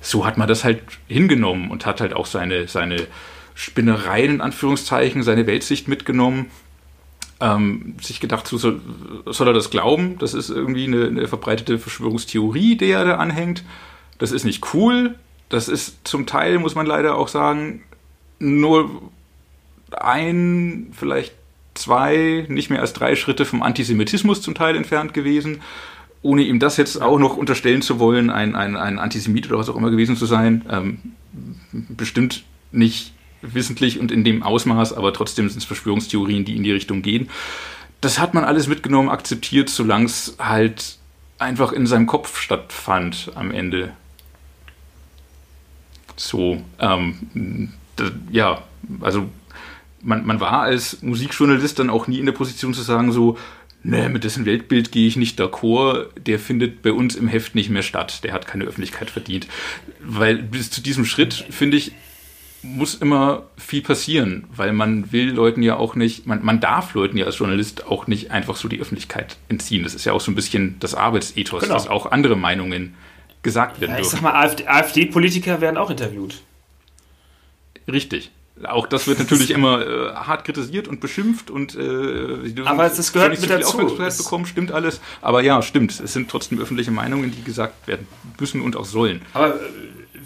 So 0.02 0.26
hat 0.26 0.38
man 0.38 0.48
das 0.48 0.64
halt 0.64 0.82
hingenommen 1.08 1.72
und 1.72 1.86
hat 1.86 2.02
halt 2.02 2.14
auch 2.14 2.26
seine, 2.26 2.68
seine 2.68 3.08
Spinnereien 3.56 4.36
in 4.36 4.42
Anführungszeichen, 4.42 5.24
seine 5.24 5.48
Weltsicht 5.48 5.88
mitgenommen 5.88 6.52
ähm, 7.42 7.96
sich 8.02 8.20
gedacht, 8.20 8.48
so 8.48 8.58
soll, 8.58 8.82
soll, 9.26 9.48
er 9.48 9.54
das 9.54 9.70
glauben? 9.70 10.18
Das 10.20 10.34
ist 10.34 10.50
irgendwie 10.50 10.86
eine, 10.86 11.08
eine 11.08 11.28
verbreitete 11.28 11.80
Verschwörungstheorie, 11.80 12.78
der 12.78 13.00
er 13.00 13.06
da 13.06 13.16
anhängt. 13.16 13.64
Das 14.18 14.32
ist 14.32 14.46
nicht 14.46 14.74
cool. 14.74 15.16
Das 15.50 15.68
ist 15.68 16.08
zum 16.08 16.26
Teil, 16.26 16.60
muss 16.60 16.76
man 16.76 16.86
leider 16.86 17.16
auch 17.18 17.28
sagen, 17.28 17.84
nur 18.40 18.90
ein, 19.92 20.88
vielleicht 20.94 21.34
zwei, 21.74 22.46
nicht 22.50 22.70
mehr 22.70 22.82
als 22.82 22.94
drei 22.94 23.16
Schritte 23.16 23.46
vom 23.46 23.62
Antisemitismus 23.62 24.42
zum 24.42 24.56
Teil 24.56 24.76
entfernt 24.76 25.14
gewesen. 25.14 25.62
Ohne 26.22 26.42
ihm 26.42 26.60
das 26.60 26.78
jetzt 26.78 27.02
auch 27.02 27.20
noch 27.20 27.38
unterstellen 27.38 27.82
zu 27.82 28.00
wollen, 28.00 28.30
ein, 28.30 28.56
ein, 28.56 28.76
ein 28.76 28.98
Antisemit 28.98 29.48
oder 29.48 29.60
was 29.60 29.70
auch 29.70 29.76
immer 29.76 29.92
gewesen 29.92 30.16
zu 30.16 30.26
sein. 30.26 30.66
Ähm, 30.70 31.00
bestimmt 31.72 32.46
nicht 32.72 33.14
wissentlich 33.54 34.00
und 34.00 34.12
in 34.12 34.24
dem 34.24 34.44
Ausmaß, 34.44 34.94
aber 34.94 35.14
trotzdem 35.14 35.50
sind 35.50 35.60
es 35.60 35.66
Verschwörungstheorien, 35.66 36.46
die 36.46 36.56
in 36.56 36.64
die 36.64 36.72
Richtung 36.72 37.02
gehen. 37.02 37.30
Das 38.02 38.20
hat 38.20 38.34
man 38.34 38.44
alles 38.44 38.68
mitgenommen, 38.68 39.10
akzeptiert, 39.10 39.70
solange 39.70 40.06
es 40.06 40.36
halt 40.40 40.98
einfach 41.38 41.72
in 41.72 41.88
seinem 41.88 42.08
Kopf 42.08 42.40
stattfand 42.40 43.32
am 43.36 43.52
Ende. 43.52 43.94
So, 46.16 46.62
ähm, 46.80 47.74
ja, 48.32 48.64
also 49.02 49.30
man, 50.02 50.26
man 50.26 50.40
war 50.40 50.62
als 50.62 51.02
Musikjournalist 51.02 51.80
dann 51.80 51.90
auch 51.90 52.08
nie 52.08 52.20
in 52.20 52.26
der 52.26 52.34
Position 52.34 52.74
zu 52.74 52.82
sagen, 52.82 53.12
so, 53.12 53.38
ne, 53.84 54.10
mit 54.10 54.24
dessen 54.24 54.46
Weltbild 54.46 54.92
gehe 54.92 55.08
ich 55.08 55.16
nicht 55.16 55.40
d'accord, 55.40 56.08
der 56.18 56.40
findet 56.40 56.82
bei 56.82 56.92
uns 56.92 57.16
im 57.16 57.28
Heft 57.28 57.56
nicht 57.56 57.70
mehr 57.70 57.82
statt, 57.82 58.24
der 58.24 58.34
hat 58.34 58.48
keine 58.48 58.66
Öffentlichkeit 58.66 59.10
verdient. 59.10 59.48
Weil 60.02 60.38
bis 60.38 60.72
zu 60.72 60.82
diesem 60.82 61.06
Schritt, 61.06 61.34
finde 61.50 61.78
ich, 61.78 61.92
muss 62.66 62.96
immer 62.96 63.44
viel 63.58 63.82
passieren, 63.82 64.46
weil 64.56 64.74
man 64.74 65.12
will 65.12 65.32
Leuten 65.32 65.62
ja 65.62 65.78
auch 65.78 65.96
nicht, 65.96 66.26
man, 66.26 66.44
man 66.44 66.60
darf 66.60 66.94
Leuten 66.94 67.18
ja 67.18 67.26
als 67.26 67.38
Journalist 67.38 67.86
auch 67.86 68.08
nicht 68.08 68.32
einfach 68.32 68.56
so 68.56 68.68
die 68.68 68.80
Öffentlichkeit 68.80 69.38
entziehen. 69.50 69.84
Das 69.84 69.96
ist 69.96 70.06
ja 70.06 70.14
auch 70.14 70.22
so 70.22 70.32
ein 70.32 70.36
bisschen 70.36 70.78
das 70.80 70.96
Arbeitsethos, 70.96 71.64
genau. 71.64 71.74
dass 71.74 71.88
auch 71.88 72.12
andere 72.12 72.36
Meinungen 72.36 72.96
gesagt 73.44 73.80
werden 73.80 73.92
ja, 73.92 74.00
ich 74.00 74.10
dürfen. 74.10 74.26
Ich 74.26 74.58
sag 74.58 74.66
mal, 74.68 74.78
AfD-Politiker 74.80 75.62
werden 75.62 75.78
auch 75.78 75.90
interviewt. 75.90 76.42
Richtig. 77.88 78.32
Auch 78.64 78.88
das 78.88 79.06
wird 79.08 79.20
natürlich 79.20 79.52
immer 79.52 79.86
äh, 79.86 80.14
hart 80.14 80.46
kritisiert 80.46 80.88
und 80.88 81.02
beschimpft 81.02 81.52
und 81.52 81.76
äh, 81.76 82.54
aber 82.64 82.86
es 82.86 83.12
gehört 83.12 83.32
nicht 83.32 83.42
mit 83.42 83.50
so 83.50 83.58
dazu. 83.58 83.68
Aufmerksamkeit 83.68 84.18
bekommen, 84.18 84.46
stimmt 84.46 84.72
alles. 84.72 85.02
Aber 85.22 85.44
ja, 85.44 85.62
stimmt. 85.62 86.00
Es 86.00 86.14
sind 86.14 86.30
trotzdem 86.30 86.60
öffentliche 86.60 86.92
Meinungen, 86.92 87.32
die 87.32 87.44
gesagt 87.44 87.86
werden 87.88 88.08
müssen 88.40 88.62
und 88.62 88.78
auch 88.78 88.86
sollen. 88.86 89.22
Aber 89.34 89.56
äh, 89.56 89.60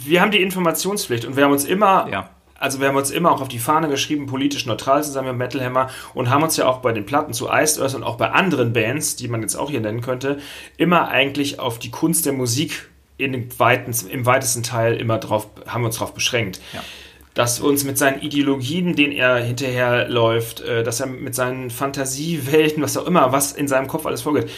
wir 0.05 0.21
haben 0.21 0.31
die 0.31 0.41
Informationspflicht 0.41 1.25
und 1.25 1.35
wir 1.35 1.43
haben 1.43 1.51
uns 1.51 1.65
immer, 1.65 2.07
ja. 2.11 2.29
also 2.55 2.79
wir 2.79 2.87
haben 2.87 2.95
uns 2.95 3.11
immer 3.11 3.31
auch 3.31 3.41
auf 3.41 3.47
die 3.47 3.59
Fahne 3.59 3.89
geschrieben, 3.89 4.25
politisch 4.25 4.65
neutral 4.65 5.03
zusammen 5.03 5.29
mit 5.29 5.37
Metal 5.37 5.63
Hammer 5.63 5.89
und 6.13 6.29
haben 6.29 6.43
uns 6.43 6.57
ja 6.57 6.67
auch 6.67 6.79
bei 6.79 6.91
den 6.91 7.05
Platten 7.05 7.33
zu 7.33 7.49
Iced 7.49 7.81
Earth 7.81 7.95
und 7.95 8.03
auch 8.03 8.17
bei 8.17 8.31
anderen 8.31 8.73
Bands, 8.73 9.15
die 9.15 9.27
man 9.27 9.41
jetzt 9.41 9.55
auch 9.55 9.69
hier 9.69 9.81
nennen 9.81 10.01
könnte, 10.01 10.39
immer 10.77 11.09
eigentlich 11.09 11.59
auf 11.59 11.79
die 11.79 11.91
Kunst 11.91 12.25
der 12.25 12.33
Musik 12.33 12.89
in 13.17 13.49
weiten, 13.59 13.93
im 14.09 14.25
weitesten 14.25 14.63
Teil 14.63 14.95
immer 14.95 15.17
drauf, 15.17 15.47
haben 15.67 15.81
wir 15.81 15.87
uns 15.87 15.95
darauf 15.95 16.13
beschränkt. 16.13 16.61
Ja 16.73 16.81
dass 17.39 17.61
uns 17.61 17.85
mit 17.85 17.97
seinen 17.97 18.21
Ideologien, 18.21 18.95
denen 18.95 19.13
er 19.13 19.37
hinterherläuft, 19.37 20.59
äh, 20.59 20.83
dass 20.83 20.99
er 20.99 21.05
mit 21.05 21.35
seinen 21.35 21.69
Fantasiewelten, 21.69 22.83
was 22.83 22.97
auch 22.97 23.05
immer, 23.05 23.31
was 23.31 23.53
in 23.53 23.69
seinem 23.69 23.87
Kopf 23.87 24.05
alles 24.05 24.23
vorgeht, 24.23 24.49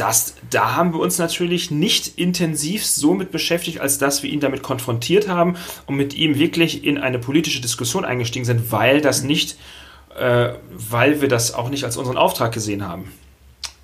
das, 0.00 0.34
da 0.48 0.76
haben 0.76 0.94
wir 0.94 1.00
uns 1.00 1.18
natürlich 1.18 1.70
nicht 1.70 2.18
intensiv 2.18 2.86
so 2.86 3.14
mit 3.14 3.30
beschäftigt, 3.30 3.80
als 3.80 3.98
dass 3.98 4.22
wir 4.22 4.30
ihn 4.30 4.40
damit 4.40 4.62
konfrontiert 4.62 5.28
haben 5.28 5.56
und 5.86 5.96
mit 5.96 6.14
ihm 6.14 6.38
wirklich 6.38 6.84
in 6.84 6.96
eine 6.98 7.18
politische 7.18 7.60
Diskussion 7.60 8.04
eingestiegen 8.04 8.46
sind, 8.46 8.72
weil 8.72 9.00
das 9.02 9.22
nicht, 9.22 9.58
äh, 10.18 10.50
weil 10.70 11.20
wir 11.20 11.28
das 11.28 11.52
auch 11.52 11.68
nicht 11.68 11.84
als 11.84 11.96
unseren 11.96 12.16
Auftrag 12.16 12.52
gesehen 12.52 12.86
haben. 12.88 13.12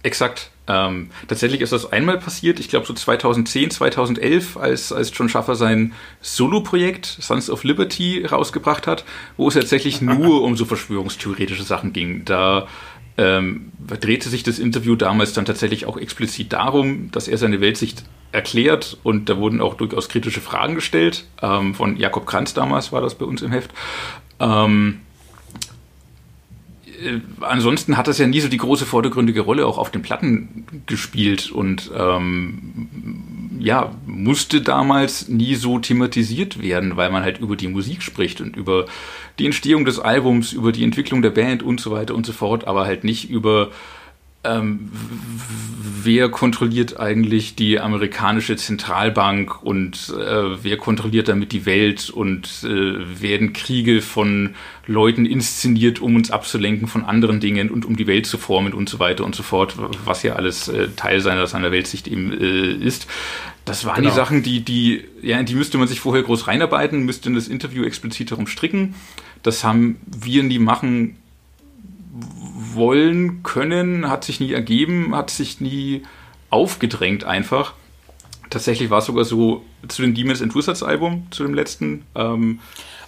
Exakt. 0.02 0.50
Ähm, 0.68 1.10
tatsächlich 1.28 1.60
ist 1.60 1.72
das 1.72 1.92
einmal 1.92 2.18
passiert, 2.18 2.60
ich 2.60 2.68
glaube 2.68 2.86
so 2.86 2.94
2010, 2.94 3.70
2011, 3.70 4.56
als, 4.56 4.92
als 4.92 5.12
John 5.12 5.28
Schaffer 5.28 5.54
sein 5.54 5.92
Solo-Projekt 6.20 7.06
Sons 7.20 7.50
of 7.50 7.62
Liberty 7.64 8.24
rausgebracht 8.24 8.86
hat, 8.86 9.04
wo 9.36 9.48
es 9.48 9.54
tatsächlich 9.54 10.00
nur 10.00 10.42
um 10.44 10.56
so 10.56 10.64
verschwörungstheoretische 10.64 11.62
Sachen 11.62 11.92
ging. 11.92 12.24
Da 12.24 12.68
ähm, 13.18 13.72
drehte 14.00 14.28
sich 14.28 14.42
das 14.42 14.58
Interview 14.58 14.94
damals 14.96 15.32
dann 15.32 15.44
tatsächlich 15.44 15.86
auch 15.86 15.96
explizit 15.96 16.52
darum, 16.52 17.10
dass 17.12 17.28
er 17.28 17.38
seine 17.38 17.60
Weltsicht 17.60 18.04
erklärt 18.32 18.98
und 19.02 19.28
da 19.28 19.38
wurden 19.38 19.60
auch 19.60 19.74
durchaus 19.74 20.08
kritische 20.08 20.40
Fragen 20.40 20.74
gestellt. 20.74 21.24
Ähm, 21.40 21.74
von 21.74 21.96
Jakob 21.96 22.26
Kranz 22.26 22.54
damals 22.54 22.92
war 22.92 23.00
das 23.00 23.14
bei 23.14 23.24
uns 23.24 23.42
im 23.42 23.52
Heft. 23.52 23.70
Ähm, 24.38 25.00
äh, 27.02 27.20
ansonsten 27.40 27.96
hat 27.96 28.08
das 28.08 28.18
ja 28.18 28.26
nie 28.26 28.40
so 28.40 28.48
die 28.48 28.56
große 28.56 28.86
vordergründige 28.86 29.40
Rolle 29.40 29.66
auch 29.66 29.78
auf 29.78 29.90
den 29.90 30.02
Platten 30.02 30.66
gespielt 30.86 31.50
und 31.50 31.90
ähm, 31.96 32.88
ja, 33.60 33.94
musste 34.06 34.60
damals 34.60 35.28
nie 35.28 35.54
so 35.54 35.78
thematisiert 35.78 36.62
werden, 36.62 36.96
weil 36.96 37.10
man 37.10 37.22
halt 37.22 37.38
über 37.38 37.56
die 37.56 37.68
Musik 37.68 38.02
spricht 38.02 38.40
und 38.40 38.56
über 38.56 38.86
die 39.38 39.46
Entstehung 39.46 39.84
des 39.84 39.98
Albums, 39.98 40.52
über 40.52 40.72
die 40.72 40.84
Entwicklung 40.84 41.22
der 41.22 41.30
Band 41.30 41.62
und 41.62 41.80
so 41.80 41.90
weiter 41.90 42.14
und 42.14 42.26
so 42.26 42.32
fort, 42.32 42.66
aber 42.66 42.86
halt 42.86 43.04
nicht 43.04 43.30
über 43.30 43.70
ähm, 44.46 44.90
wer 46.06 46.28
kontrolliert 46.28 47.00
eigentlich 47.00 47.56
die 47.56 47.80
amerikanische 47.80 48.56
Zentralbank 48.56 49.62
und 49.62 50.14
äh, 50.16 50.62
wer 50.62 50.76
kontrolliert 50.76 51.28
damit 51.28 51.52
die 51.52 51.66
Welt 51.66 52.10
und 52.10 52.62
äh, 52.64 53.20
werden 53.20 53.52
Kriege 53.52 54.00
von 54.00 54.54
Leuten 54.86 55.26
inszeniert, 55.26 56.00
um 56.00 56.14
uns 56.14 56.30
abzulenken 56.30 56.86
von 56.86 57.04
anderen 57.04 57.40
Dingen 57.40 57.70
und 57.70 57.84
um 57.84 57.96
die 57.96 58.06
Welt 58.06 58.26
zu 58.26 58.38
formen 58.38 58.72
und 58.72 58.88
so 58.88 59.00
weiter 59.00 59.24
und 59.24 59.34
so 59.34 59.42
fort, 59.42 59.74
was 60.04 60.22
ja 60.22 60.34
alles 60.34 60.68
äh, 60.68 60.88
Teil 60.94 61.20
seiner, 61.20 61.46
seiner 61.46 61.72
Weltsicht 61.72 62.06
eben 62.06 62.32
äh, 62.32 62.72
ist. 62.72 63.08
Das 63.64 63.84
waren 63.84 63.96
genau. 63.96 64.10
die 64.10 64.14
Sachen, 64.14 64.42
die, 64.44 64.60
die, 64.60 65.04
ja, 65.22 65.42
die 65.42 65.56
müsste 65.56 65.76
man 65.76 65.88
sich 65.88 65.98
vorher 65.98 66.22
groß 66.22 66.46
reinarbeiten, 66.46 67.04
müsste 67.04 67.28
in 67.28 67.34
das 67.34 67.48
Interview 67.48 67.82
explizit 67.82 68.30
darum 68.30 68.46
stricken. 68.46 68.94
Das 69.42 69.64
haben 69.64 69.96
wir 70.06 70.44
nie 70.44 70.60
machen 70.60 71.16
wollen 72.76 73.42
können, 73.42 74.08
hat 74.08 74.24
sich 74.24 74.40
nie 74.40 74.52
ergeben, 74.52 75.14
hat 75.16 75.30
sich 75.30 75.60
nie 75.60 76.02
aufgedrängt 76.50 77.24
einfach. 77.24 77.74
Tatsächlich 78.50 78.90
war 78.90 78.98
es 78.98 79.06
sogar 79.06 79.24
so 79.24 79.64
zu 79.88 80.02
dem 80.02 80.14
Demons 80.14 80.40
and 80.40 80.54
Wizards 80.54 80.82
Album, 80.82 81.26
zu 81.30 81.42
dem 81.42 81.54
letzten. 81.54 82.06
Ähm, 82.14 82.60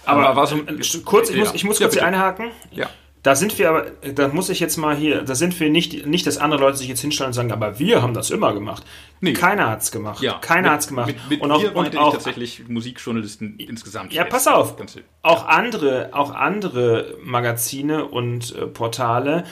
aber 0.05 0.35
war 0.35 0.47
so, 0.47 0.57
äh, 0.57 0.79
kurz, 1.05 1.29
ich 1.29 1.37
muss, 1.37 1.53
ich 1.53 1.63
muss 1.63 1.79
kurz 1.79 1.95
ja, 1.95 2.01
hier 2.01 2.07
einhaken. 2.07 2.51
Ja. 2.71 2.89
Da 3.21 3.35
sind 3.35 3.59
wir 3.59 3.69
aber, 3.69 3.85
da 4.15 4.29
muss 4.29 4.49
ich 4.49 4.61
jetzt 4.61 4.77
mal 4.77 4.95
hier, 4.95 5.23
da 5.23 5.35
sind 5.35 5.59
wir 5.59 5.69
nicht, 5.69 6.05
nicht, 6.05 6.25
dass 6.25 6.37
andere 6.37 6.61
Leute 6.61 6.77
sich 6.77 6.87
jetzt 6.87 7.01
hinstellen 7.01 7.27
und 7.29 7.33
sagen, 7.33 7.51
aber 7.51 7.77
wir 7.77 8.01
haben 8.01 8.13
das 8.13 8.31
immer 8.31 8.53
gemacht. 8.53 8.83
Nee. 9.19 9.33
Keiner 9.33 9.69
hat's 9.69 9.91
gemacht. 9.91 10.21
Ja, 10.23 10.35
Keiner 10.39 10.71
hat's 10.71 10.87
gemacht. 10.87 11.07
Mit, 11.07 11.29
mit 11.29 11.41
und 11.41 11.51
auch, 11.51 11.61
und 11.75 11.97
auch 11.97 12.07
ich 12.07 12.13
tatsächlich 12.13 12.69
Musikjournalisten 12.69 13.57
insgesamt. 13.59 14.13
Ja, 14.13 14.23
pass 14.23 14.47
auf. 14.47 14.77
Ganze- 14.77 15.01
Auch 15.21 15.47
andere, 15.47 16.09
auch 16.13 16.33
andere 16.33 17.17
Magazine 17.21 18.05
und 18.05 18.55
äh, 18.55 18.67
Portale 18.67 19.43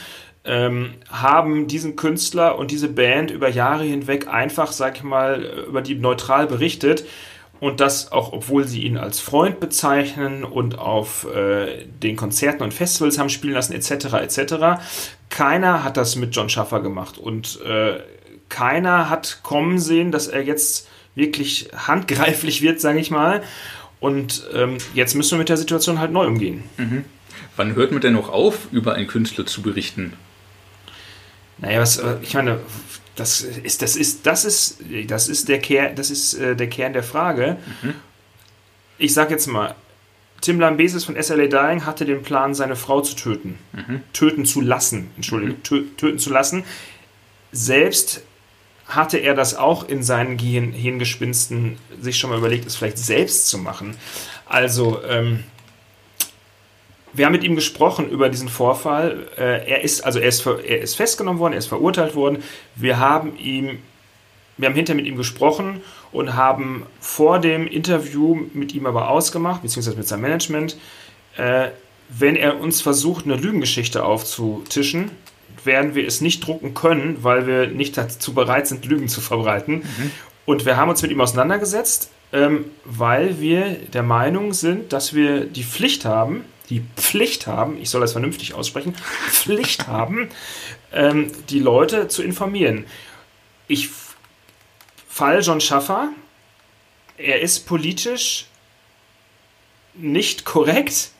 ähm, 0.45 0.93
haben 1.11 1.67
diesen 1.67 1.97
Künstler 1.97 2.57
und 2.57 2.71
diese 2.71 2.87
Band 2.87 3.31
über 3.31 3.49
Jahre 3.49 3.83
hinweg 3.83 4.29
einfach, 4.29 4.71
sag 4.71 4.95
ich 4.95 5.03
mal, 5.03 5.43
über 5.67 5.81
die 5.81 5.95
neutral 5.95 6.47
berichtet. 6.47 7.03
Und 7.59 7.79
das 7.79 8.11
auch, 8.11 8.33
obwohl 8.33 8.67
sie 8.67 8.83
ihn 8.83 8.97
als 8.97 9.19
Freund 9.19 9.59
bezeichnen 9.59 10.43
und 10.43 10.77
auf 10.77 11.25
äh, 11.33 11.85
den 11.85 12.15
Konzerten 12.15 12.63
und 12.63 12.73
Festivals 12.73 13.17
haben 13.17 13.29
spielen 13.29 13.53
lassen, 13.53 13.73
etc., 13.73 14.13
etc. 14.13 14.81
Keiner 15.29 15.83
hat 15.83 15.97
das 15.97 16.15
mit 16.15 16.35
John 16.35 16.49
Schaffer 16.49 16.81
gemacht. 16.81 17.17
Und 17.17 17.59
äh, 17.63 17.99
keiner 18.49 19.09
hat 19.09 19.39
kommen 19.43 19.79
sehen, 19.79 20.11
dass 20.11 20.27
er 20.27 20.43
jetzt 20.43 20.87
wirklich 21.15 21.69
handgreiflich 21.75 22.61
wird, 22.61 22.79
sage 22.79 22.99
ich 22.99 23.11
mal. 23.11 23.41
Und 23.99 24.47
ähm, 24.53 24.77
jetzt 24.93 25.15
müssen 25.15 25.31
wir 25.31 25.39
mit 25.39 25.49
der 25.49 25.57
Situation 25.57 25.99
halt 25.99 26.11
neu 26.11 26.27
umgehen. 26.27 26.63
Wann 27.55 27.75
hört 27.75 27.91
man 27.91 28.01
denn 28.01 28.13
noch 28.13 28.29
auf, 28.29 28.67
über 28.71 28.93
einen 28.93 29.07
Künstler 29.07 29.47
zu 29.47 29.63
berichten? 29.63 30.13
Naja, 31.57 31.79
was, 31.79 31.97
äh, 31.97 32.17
ich 32.21 32.35
meine, 32.35 32.59
das 33.17 33.41
ist, 33.41 33.81
das 33.81 33.95
ist, 33.95 34.25
das 34.25 34.45
ist, 34.45 34.77
das 35.07 35.27
ist 35.27 35.49
der 35.49 35.59
Kern, 35.59 35.95
das 35.95 36.09
ist 36.09 36.35
äh, 36.35 36.55
der 36.55 36.67
Kern 36.67 36.93
der 36.93 37.03
Frage. 37.03 37.57
Ich 38.97 39.13
sag 39.13 39.31
jetzt 39.31 39.47
mal, 39.47 39.75
Tim 40.41 40.59
Lambesis 40.59 41.03
von 41.03 41.21
SLA 41.21 41.47
Dying 41.47 41.85
hatte 41.85 42.05
den 42.05 42.21
Plan, 42.21 42.53
seine 42.53 42.75
Frau 42.75 43.01
zu 43.01 43.15
töten. 43.15 43.57
Töten 44.13 44.45
zu 44.45 44.61
lassen, 44.61 45.09
Entschuldigung, 45.15 45.61
tö 45.63 45.83
töten 45.97 46.19
zu 46.19 46.29
lassen. 46.31 46.63
Selbst 47.51 48.21
hatte 48.87 49.17
er 49.17 49.33
das 49.33 49.55
auch 49.55 49.87
in 49.87 50.03
seinen 50.03 50.37
Gehirn 50.37 50.71
Hirngespinsten 50.71 51.77
sich 51.99 52.17
schon 52.17 52.29
mal 52.29 52.39
überlegt, 52.39 52.65
es 52.65 52.75
vielleicht 52.75 52.99
selbst 52.99 53.49
zu 53.49 53.57
machen. 53.57 53.97
Also, 54.45 55.03
ähm, 55.03 55.43
wir 57.17 57.25
haben 57.25 57.33
mit 57.33 57.43
ihm 57.43 57.55
gesprochen 57.55 58.09
über 58.09 58.29
diesen 58.29 58.47
Vorfall. 58.47 59.27
Äh, 59.37 59.67
er 59.67 59.81
ist, 59.81 60.01
also 60.05 60.19
er 60.19 60.27
ist, 60.27 60.45
er 60.45 60.81
ist 60.81 60.95
festgenommen 60.95 61.39
worden, 61.39 61.53
er 61.53 61.59
ist 61.59 61.67
verurteilt 61.67 62.13
worden. 62.13 62.43
Wir 62.75 62.99
haben 62.99 63.35
ihm, 63.37 63.79
wir 64.57 64.69
haben 64.69 64.75
hinterher 64.75 65.01
mit 65.01 65.07
ihm 65.07 65.17
gesprochen 65.17 65.81
und 66.11 66.35
haben 66.35 66.85
vor 66.99 67.39
dem 67.39 67.67
Interview 67.67 68.39
mit 68.53 68.75
ihm 68.75 68.85
aber 68.85 69.09
ausgemacht, 69.09 69.63
beziehungsweise 69.63 69.97
mit 69.97 70.07
seinem 70.07 70.21
Management, 70.21 70.77
äh, 71.37 71.69
wenn 72.09 72.35
er 72.35 72.59
uns 72.59 72.81
versucht, 72.81 73.25
eine 73.25 73.35
Lügengeschichte 73.35 74.05
aufzutischen, 74.05 75.09
werden 75.63 75.95
wir 75.95 76.05
es 76.05 76.21
nicht 76.21 76.45
drucken 76.45 76.75
können, 76.75 77.23
weil 77.23 77.47
wir 77.47 77.67
nicht 77.67 77.97
dazu 77.97 78.33
bereit 78.33 78.67
sind, 78.67 78.85
Lügen 78.85 79.07
zu 79.07 79.21
verbreiten. 79.21 79.83
Und 80.45 80.65
wir 80.65 80.77
haben 80.77 80.89
uns 80.89 81.01
mit 81.01 81.11
ihm 81.11 81.19
auseinandergesetzt, 81.19 82.11
ähm, 82.31 82.65
weil 82.85 83.41
wir 83.41 83.71
der 83.93 84.03
Meinung 84.03 84.53
sind, 84.53 84.93
dass 84.93 85.13
wir 85.13 85.45
die 85.45 85.63
Pflicht 85.63 86.05
haben, 86.05 86.45
die 86.69 86.83
Pflicht 86.95 87.47
haben, 87.47 87.81
ich 87.81 87.89
soll 87.89 88.01
das 88.01 88.11
vernünftig 88.11 88.53
aussprechen, 88.53 88.95
Pflicht 89.29 89.87
haben, 89.87 90.29
ähm, 90.91 91.31
die 91.49 91.59
Leute 91.59 92.07
zu 92.07 92.23
informieren. 92.23 92.85
Ich 93.67 93.89
fall 95.07 95.41
John 95.41 95.61
Schaffer, 95.61 96.09
er 97.17 97.41
ist 97.41 97.65
politisch 97.67 98.45
nicht 99.93 100.45
korrekt, 100.45 101.11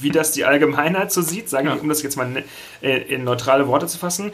wie 0.00 0.10
das 0.10 0.32
die 0.32 0.44
Allgemeinheit 0.44 1.12
so 1.12 1.22
sieht, 1.22 1.48
sagen 1.48 1.68
wir, 1.68 1.80
um 1.80 1.88
das 1.88 2.02
jetzt 2.02 2.16
mal 2.16 2.28
ne- 2.28 2.44
äh, 2.82 2.98
in 3.14 3.24
neutrale 3.24 3.68
Worte 3.68 3.86
zu 3.86 3.98
fassen. 3.98 4.32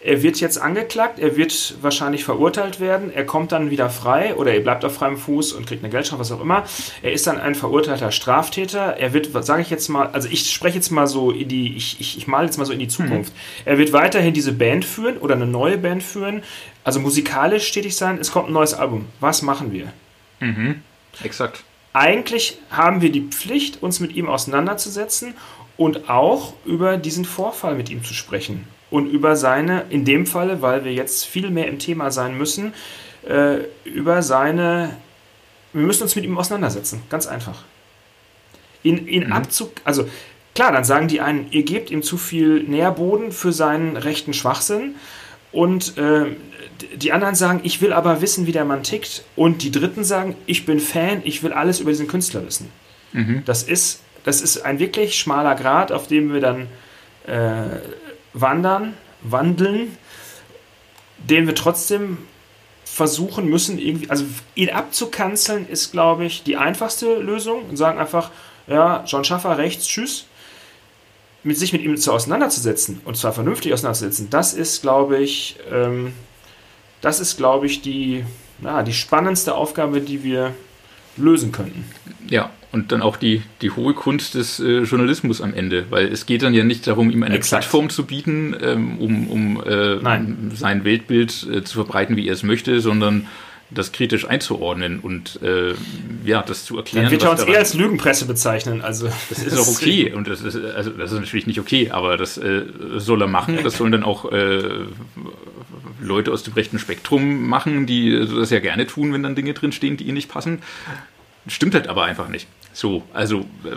Er 0.00 0.22
wird 0.22 0.38
jetzt 0.40 0.58
angeklagt, 0.60 1.18
er 1.18 1.36
wird 1.36 1.76
wahrscheinlich 1.80 2.22
verurteilt 2.22 2.78
werden, 2.80 3.10
er 3.12 3.24
kommt 3.24 3.50
dann 3.50 3.70
wieder 3.70 3.90
frei 3.90 4.34
oder 4.36 4.52
er 4.52 4.60
bleibt 4.60 4.84
auf 4.84 4.94
freiem 4.94 5.16
Fuß 5.16 5.52
und 5.54 5.66
kriegt 5.66 5.82
eine 5.82 5.90
Geldstrafe, 5.90 6.20
was 6.20 6.30
auch 6.30 6.40
immer. 6.40 6.64
Er 7.02 7.12
ist 7.12 7.26
dann 7.26 7.40
ein 7.40 7.54
verurteilter 7.54 8.12
Straftäter. 8.12 8.98
Er 8.98 9.12
wird, 9.14 9.30
sage 9.44 9.62
ich 9.62 9.70
jetzt 9.70 9.88
mal, 9.88 10.08
also 10.08 10.28
ich 10.30 10.50
spreche 10.52 10.76
jetzt 10.76 10.90
mal 10.90 11.06
so 11.06 11.30
in 11.30 11.48
die, 11.48 11.76
ich, 11.76 11.98
ich, 12.00 12.18
ich 12.18 12.26
male 12.26 12.44
jetzt 12.46 12.58
mal 12.58 12.66
so 12.66 12.72
in 12.72 12.78
die 12.78 12.88
Zukunft. 12.88 13.32
Er 13.64 13.78
wird 13.78 13.92
weiterhin 13.92 14.34
diese 14.34 14.52
Band 14.52 14.84
führen 14.84 15.16
oder 15.18 15.34
eine 15.34 15.46
neue 15.46 15.78
Band 15.78 16.02
führen, 16.02 16.42
also 16.84 17.00
musikalisch 17.00 17.66
stetig 17.66 17.96
sein. 17.96 18.18
Es 18.20 18.30
kommt 18.30 18.48
ein 18.48 18.52
neues 18.52 18.74
Album. 18.74 19.06
Was 19.20 19.42
machen 19.42 19.72
wir? 19.72 19.92
Exakt. 21.24 21.64
eigentlich 21.92 22.58
haben 22.70 23.00
wir 23.00 23.10
die 23.10 23.22
Pflicht, 23.22 23.82
uns 23.82 24.00
mit 24.00 24.14
ihm 24.14 24.28
auseinanderzusetzen 24.28 25.34
und 25.78 26.10
auch 26.10 26.52
über 26.66 26.98
diesen 26.98 27.24
Vorfall 27.24 27.74
mit 27.74 27.88
ihm 27.90 28.04
zu 28.04 28.12
sprechen. 28.14 28.68
Und 28.90 29.06
über 29.08 29.36
seine, 29.36 29.84
in 29.90 30.04
dem 30.04 30.26
Falle, 30.26 30.62
weil 30.62 30.84
wir 30.84 30.92
jetzt 30.92 31.24
viel 31.24 31.50
mehr 31.50 31.66
im 31.66 31.78
Thema 31.78 32.10
sein 32.10 32.38
müssen, 32.38 32.72
äh, 33.28 33.58
über 33.84 34.22
seine, 34.22 34.96
wir 35.72 35.82
müssen 35.82 36.04
uns 36.04 36.14
mit 36.14 36.24
ihm 36.24 36.38
auseinandersetzen. 36.38 37.02
Ganz 37.10 37.26
einfach. 37.26 37.64
In, 38.82 39.06
in 39.08 39.32
Abzug, 39.32 39.72
also 39.84 40.08
klar, 40.54 40.70
dann 40.70 40.84
sagen 40.84 41.08
die 41.08 41.20
einen, 41.20 41.48
ihr 41.50 41.64
gebt 41.64 41.90
ihm 41.90 42.02
zu 42.02 42.16
viel 42.16 42.62
Nährboden 42.62 43.32
für 43.32 43.52
seinen 43.52 43.96
rechten 43.96 44.32
Schwachsinn. 44.32 44.94
Und 45.50 45.98
äh, 45.98 46.26
die 46.94 47.12
anderen 47.12 47.34
sagen, 47.34 47.60
ich 47.64 47.80
will 47.80 47.92
aber 47.92 48.20
wissen, 48.20 48.46
wie 48.46 48.52
der 48.52 48.64
Mann 48.64 48.82
tickt. 48.82 49.24
Und 49.34 49.62
die 49.62 49.72
Dritten 49.72 50.04
sagen, 50.04 50.36
ich 50.46 50.66
bin 50.66 50.78
Fan, 50.78 51.22
ich 51.24 51.42
will 51.42 51.52
alles 51.52 51.80
über 51.80 51.90
diesen 51.90 52.08
Künstler 52.08 52.46
wissen. 52.46 52.70
Das, 53.46 53.62
ist, 53.62 54.02
das 54.24 54.42
ist 54.42 54.58
ein 54.58 54.78
wirklich 54.78 55.18
schmaler 55.18 55.54
Grat, 55.54 55.90
auf 55.90 56.06
dem 56.06 56.32
wir 56.34 56.40
dann 56.40 56.66
äh, 57.26 57.78
wandern, 58.40 58.94
wandeln, 59.22 59.96
den 61.18 61.46
wir 61.46 61.54
trotzdem 61.54 62.18
versuchen 62.84 63.46
müssen, 63.46 63.78
irgendwie, 63.78 64.08
also 64.10 64.24
ihn 64.54 64.70
abzukanzeln, 64.70 65.68
ist, 65.68 65.92
glaube 65.92 66.24
ich, 66.24 66.44
die 66.44 66.56
einfachste 66.56 67.16
Lösung. 67.16 67.64
Und 67.68 67.76
sagen 67.76 67.98
einfach, 67.98 68.30
ja, 68.66 69.04
John 69.06 69.24
Schaffer 69.24 69.58
rechts, 69.58 69.86
tschüss. 69.86 70.26
Mit 71.42 71.58
sich 71.58 71.72
mit 71.72 71.82
ihm 71.82 71.96
zu 71.96 72.12
auseinanderzusetzen 72.12 73.00
und 73.04 73.16
zwar 73.16 73.32
vernünftig 73.32 73.72
auseinanderzusetzen, 73.72 74.30
das 74.30 74.52
ist, 74.52 74.82
glaube 74.82 75.18
ich, 75.18 75.56
ähm, 75.70 76.12
das 77.00 77.20
ist, 77.20 77.36
glaube 77.36 77.66
ich, 77.66 77.82
die, 77.82 78.24
ja, 78.62 78.82
die 78.82 78.92
spannendste 78.92 79.54
Aufgabe, 79.54 80.00
die 80.00 80.24
wir 80.24 80.54
lösen 81.16 81.52
könnten. 81.52 81.88
Ja, 82.28 82.50
und 82.76 82.92
dann 82.92 83.00
auch 83.00 83.16
die, 83.16 83.42
die 83.62 83.70
hohe 83.70 83.94
Kunst 83.94 84.34
des 84.34 84.60
äh, 84.60 84.80
Journalismus 84.82 85.40
am 85.40 85.54
Ende, 85.54 85.86
weil 85.88 86.12
es 86.12 86.26
geht 86.26 86.42
dann 86.42 86.52
ja 86.52 86.62
nicht 86.62 86.86
darum, 86.86 87.10
ihm 87.10 87.22
eine 87.22 87.34
Exakt. 87.34 87.62
Plattform 87.62 87.88
zu 87.88 88.04
bieten, 88.04 88.54
ähm, 88.62 88.98
um, 88.98 89.28
um 89.28 89.64
äh, 89.64 89.96
Nein. 89.96 90.52
sein 90.54 90.84
Weltbild 90.84 91.46
äh, 91.50 91.64
zu 91.64 91.82
verbreiten, 91.82 92.16
wie 92.16 92.28
er 92.28 92.34
es 92.34 92.42
möchte, 92.42 92.80
sondern 92.80 93.28
das 93.70 93.92
kritisch 93.92 94.28
einzuordnen 94.28 95.00
und 95.00 95.40
äh, 95.42 95.72
ja, 96.26 96.42
das 96.42 96.66
zu 96.66 96.76
erklären. 96.76 97.06
Dann 97.06 97.12
wird 97.12 97.22
er 97.22 97.30
uns 97.30 97.44
eher 97.44 97.58
als 97.58 97.72
Lügenpresse 97.72 98.26
bezeichnen. 98.26 98.82
Also, 98.82 99.08
Das 99.30 99.42
ist 99.42 99.58
auch 99.58 99.66
okay 99.74 100.12
und 100.12 100.28
das 100.28 100.42
ist, 100.42 100.54
also 100.56 100.90
das 100.90 101.12
ist 101.12 101.18
natürlich 101.18 101.46
nicht 101.46 101.58
okay, 101.58 101.90
aber 101.90 102.18
das 102.18 102.36
äh, 102.36 102.62
soll 102.98 103.22
er 103.22 103.26
machen. 103.26 103.58
Das 103.64 103.78
sollen 103.78 103.92
dann 103.92 104.04
auch 104.04 104.30
äh, 104.30 104.62
Leute 105.98 106.30
aus 106.30 106.42
dem 106.42 106.52
rechten 106.52 106.78
Spektrum 106.78 107.48
machen, 107.48 107.86
die 107.86 108.28
das 108.36 108.50
ja 108.50 108.60
gerne 108.60 108.86
tun, 108.86 109.14
wenn 109.14 109.22
dann 109.22 109.34
Dinge 109.34 109.54
drinstehen, 109.54 109.96
die 109.96 110.04
ihnen 110.04 110.14
nicht 110.14 110.28
passen. 110.28 110.60
Stimmt 111.48 111.74
halt 111.74 111.88
aber 111.88 112.04
einfach 112.04 112.28
nicht. 112.28 112.48
So, 112.76 113.04
also 113.14 113.40
äh, 113.64 113.74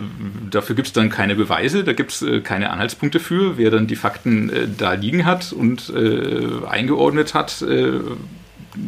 dafür 0.51 0.75
gibt 0.75 0.89
es 0.89 0.93
dann 0.93 1.09
keine 1.09 1.33
Beweise, 1.33 1.85
da 1.85 1.93
gibt 1.93 2.11
es 2.11 2.21
äh, 2.21 2.41
keine 2.41 2.69
Anhaltspunkte 2.69 3.21
für. 3.21 3.57
Wer 3.57 3.71
dann 3.71 3.87
die 3.87 3.95
Fakten 3.95 4.49
äh, 4.49 4.67
da 4.77 4.91
liegen 4.91 5.23
hat 5.23 5.53
und 5.53 5.89
äh, 5.95 6.65
eingeordnet 6.67 7.33
hat, 7.33 7.61
äh, 7.61 7.93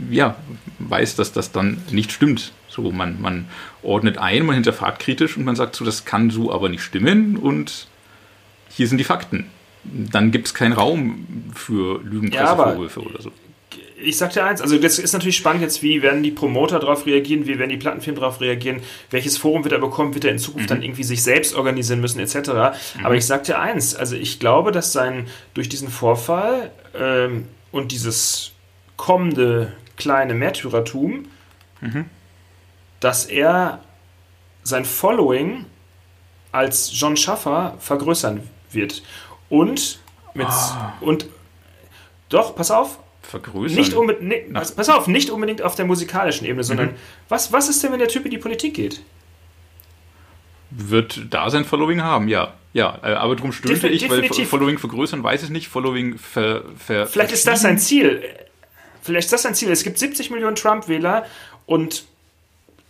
ja, 0.10 0.36
weiß, 0.80 1.16
dass 1.16 1.32
das 1.32 1.54
dann 1.54 1.82
nicht 1.92 2.12
stimmt. 2.12 2.52
So, 2.68 2.92
man, 2.92 3.22
man 3.22 3.46
ordnet 3.84 4.18
ein, 4.18 4.46
man 4.46 4.56
hinterfragt 4.56 5.00
kritisch 5.00 5.38
und 5.38 5.46
man 5.46 5.56
sagt 5.56 5.78
so, 5.78 5.86
das 5.86 6.04
kann 6.04 6.30
so 6.30 6.52
aber 6.52 6.68
nicht 6.68 6.84
stimmen 6.84 7.38
und 7.38 7.88
hier 8.68 8.90
sind 8.90 8.98
die 8.98 9.06
Fakten. 9.06 9.46
Dann 9.86 10.32
gibt 10.32 10.48
es 10.48 10.54
keinen 10.54 10.74
Raum 10.74 11.26
für 11.56 12.04
Lügenpressevorwürfe 12.04 13.00
oder 13.00 13.22
so. 13.22 13.32
Ich 14.04 14.18
sag 14.18 14.34
dir 14.34 14.44
eins, 14.46 14.62
also 14.62 14.78
das 14.78 15.00
ist 15.00 15.14
natürlich 15.14 15.38
spannend 15.38 15.62
jetzt, 15.62 15.82
wie 15.84 16.02
werden 16.02 16.24
die 16.24 16.32
Promoter 16.32 16.80
darauf 16.80 17.06
reagieren, 17.06 17.48
wie 17.48 17.60
werden 17.60 17.70
die 17.70 17.78
Plattenfirmen 17.78 18.20
darauf 18.20 18.42
reagieren, 18.42 18.82
welches 19.10 19.38
Forum 19.38 19.64
wird 19.64 19.74
er 19.74 19.80
bekommen, 19.80 20.14
wird 20.14 20.26
er 20.26 20.32
in 20.32 20.40
Zukunft 20.40 20.70
dann 20.72 20.82
irgendwie 20.82 21.04
sich 21.04 21.24
selbst 21.24 21.56
organisieren 21.56 22.02
müssen, 22.02 22.20
etc. 22.20 22.50
Aber 23.04 23.16
ich 23.16 23.26
sag 23.26 23.44
dir 23.44 23.60
eins, 23.60 23.96
also 23.96 24.16
ich 24.16 24.40
glaube, 24.40 24.72
dass 24.72 24.92
sein, 24.92 25.28
durch 25.54 25.70
diesen 25.70 25.90
Vorfall 25.90 26.72
ähm, 26.96 27.48
und 27.72 27.92
dieses 27.92 28.52
kommende 28.98 29.74
kleine 29.98 30.34
Märtyrertum, 30.34 31.26
dass 33.00 33.26
er 33.26 33.80
sein 34.64 34.86
Following 34.86 35.66
als 36.52 36.92
John 36.94 37.18
Schaffer 37.18 37.76
vergrößern 37.80 38.42
wird. 38.72 39.04
Und 39.50 40.00
mit 40.34 40.48
und 41.02 41.26
doch, 42.30 42.56
pass 42.56 42.72
auf, 42.72 43.00
Vergrößern. 43.32 43.78
nicht 43.78 43.94
unbedingt, 43.94 44.28
nee, 44.28 44.46
Nach- 44.50 44.76
pass, 44.76 44.90
auf, 44.90 45.08
nicht 45.08 45.30
unbedingt 45.30 45.62
auf 45.62 45.76
der 45.76 45.86
musikalischen 45.86 46.46
Ebene, 46.46 46.64
sondern 46.64 46.92
was, 47.30 47.52
was 47.52 47.70
ist 47.70 47.84
denn, 47.84 47.92
wenn 47.92 48.00
der 48.00 48.08
Typ 48.08 48.26
in 48.26 48.32
die 48.32 48.38
Politik 48.38 48.76
geht? 48.76 49.02
wird 50.72 51.28
da 51.30 51.50
sein 51.50 51.66
Following 51.66 52.02
haben, 52.02 52.28
ja. 52.28 52.54
Ja, 52.74 53.00
äh, 53.04 53.08
aber 53.08 53.36
darum 53.36 53.52
stöhnte 53.52 53.90
ich, 53.90 54.10
weil 54.10 54.24
Following 54.46 54.78
vergrößern 54.78 55.22
weiß 55.22 55.44
ich 55.44 55.50
nicht, 55.50 55.68
Following 55.68 56.18
ver, 56.18 56.64
ver 56.78 57.06
Vielleicht 57.06 57.34
ist 57.34 57.46
das 57.46 57.62
sein 57.62 57.78
Ziel. 57.78 58.24
Vielleicht 59.02 59.26
ist 59.26 59.34
das 59.34 59.42
sein 59.42 59.56
Ziel. 59.56 59.70
Es 59.72 59.84
gibt 59.84 59.98
70 59.98 60.32
Millionen 60.32 60.56
Trump-Wähler 60.56 61.26
und 61.66 62.06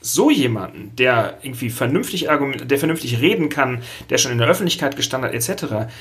so 0.01 0.29
jemanden, 0.29 0.95
der 0.95 1.39
irgendwie 1.41 1.71
vernünftig 1.71 2.27
der 2.27 2.77
vernünftig 2.77 3.19
reden 3.21 3.49
kann, 3.49 3.81
der 4.09 4.19
schon 4.19 4.31
in 4.31 4.37
der 4.37 4.47
Öffentlichkeit 4.47 4.95
gestanden 4.95 5.29
hat, 5.29 5.35
etc., 5.35 5.91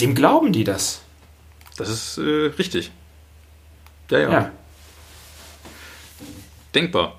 dem 0.00 0.14
glauben 0.14 0.52
die 0.52 0.64
das. 0.64 1.00
Das 1.76 1.88
ist 1.88 2.18
äh, 2.18 2.50
richtig. 2.58 2.90
Ja, 4.10 4.18
ja, 4.18 4.30
ja. 4.30 4.50
Denkbar. 6.74 7.18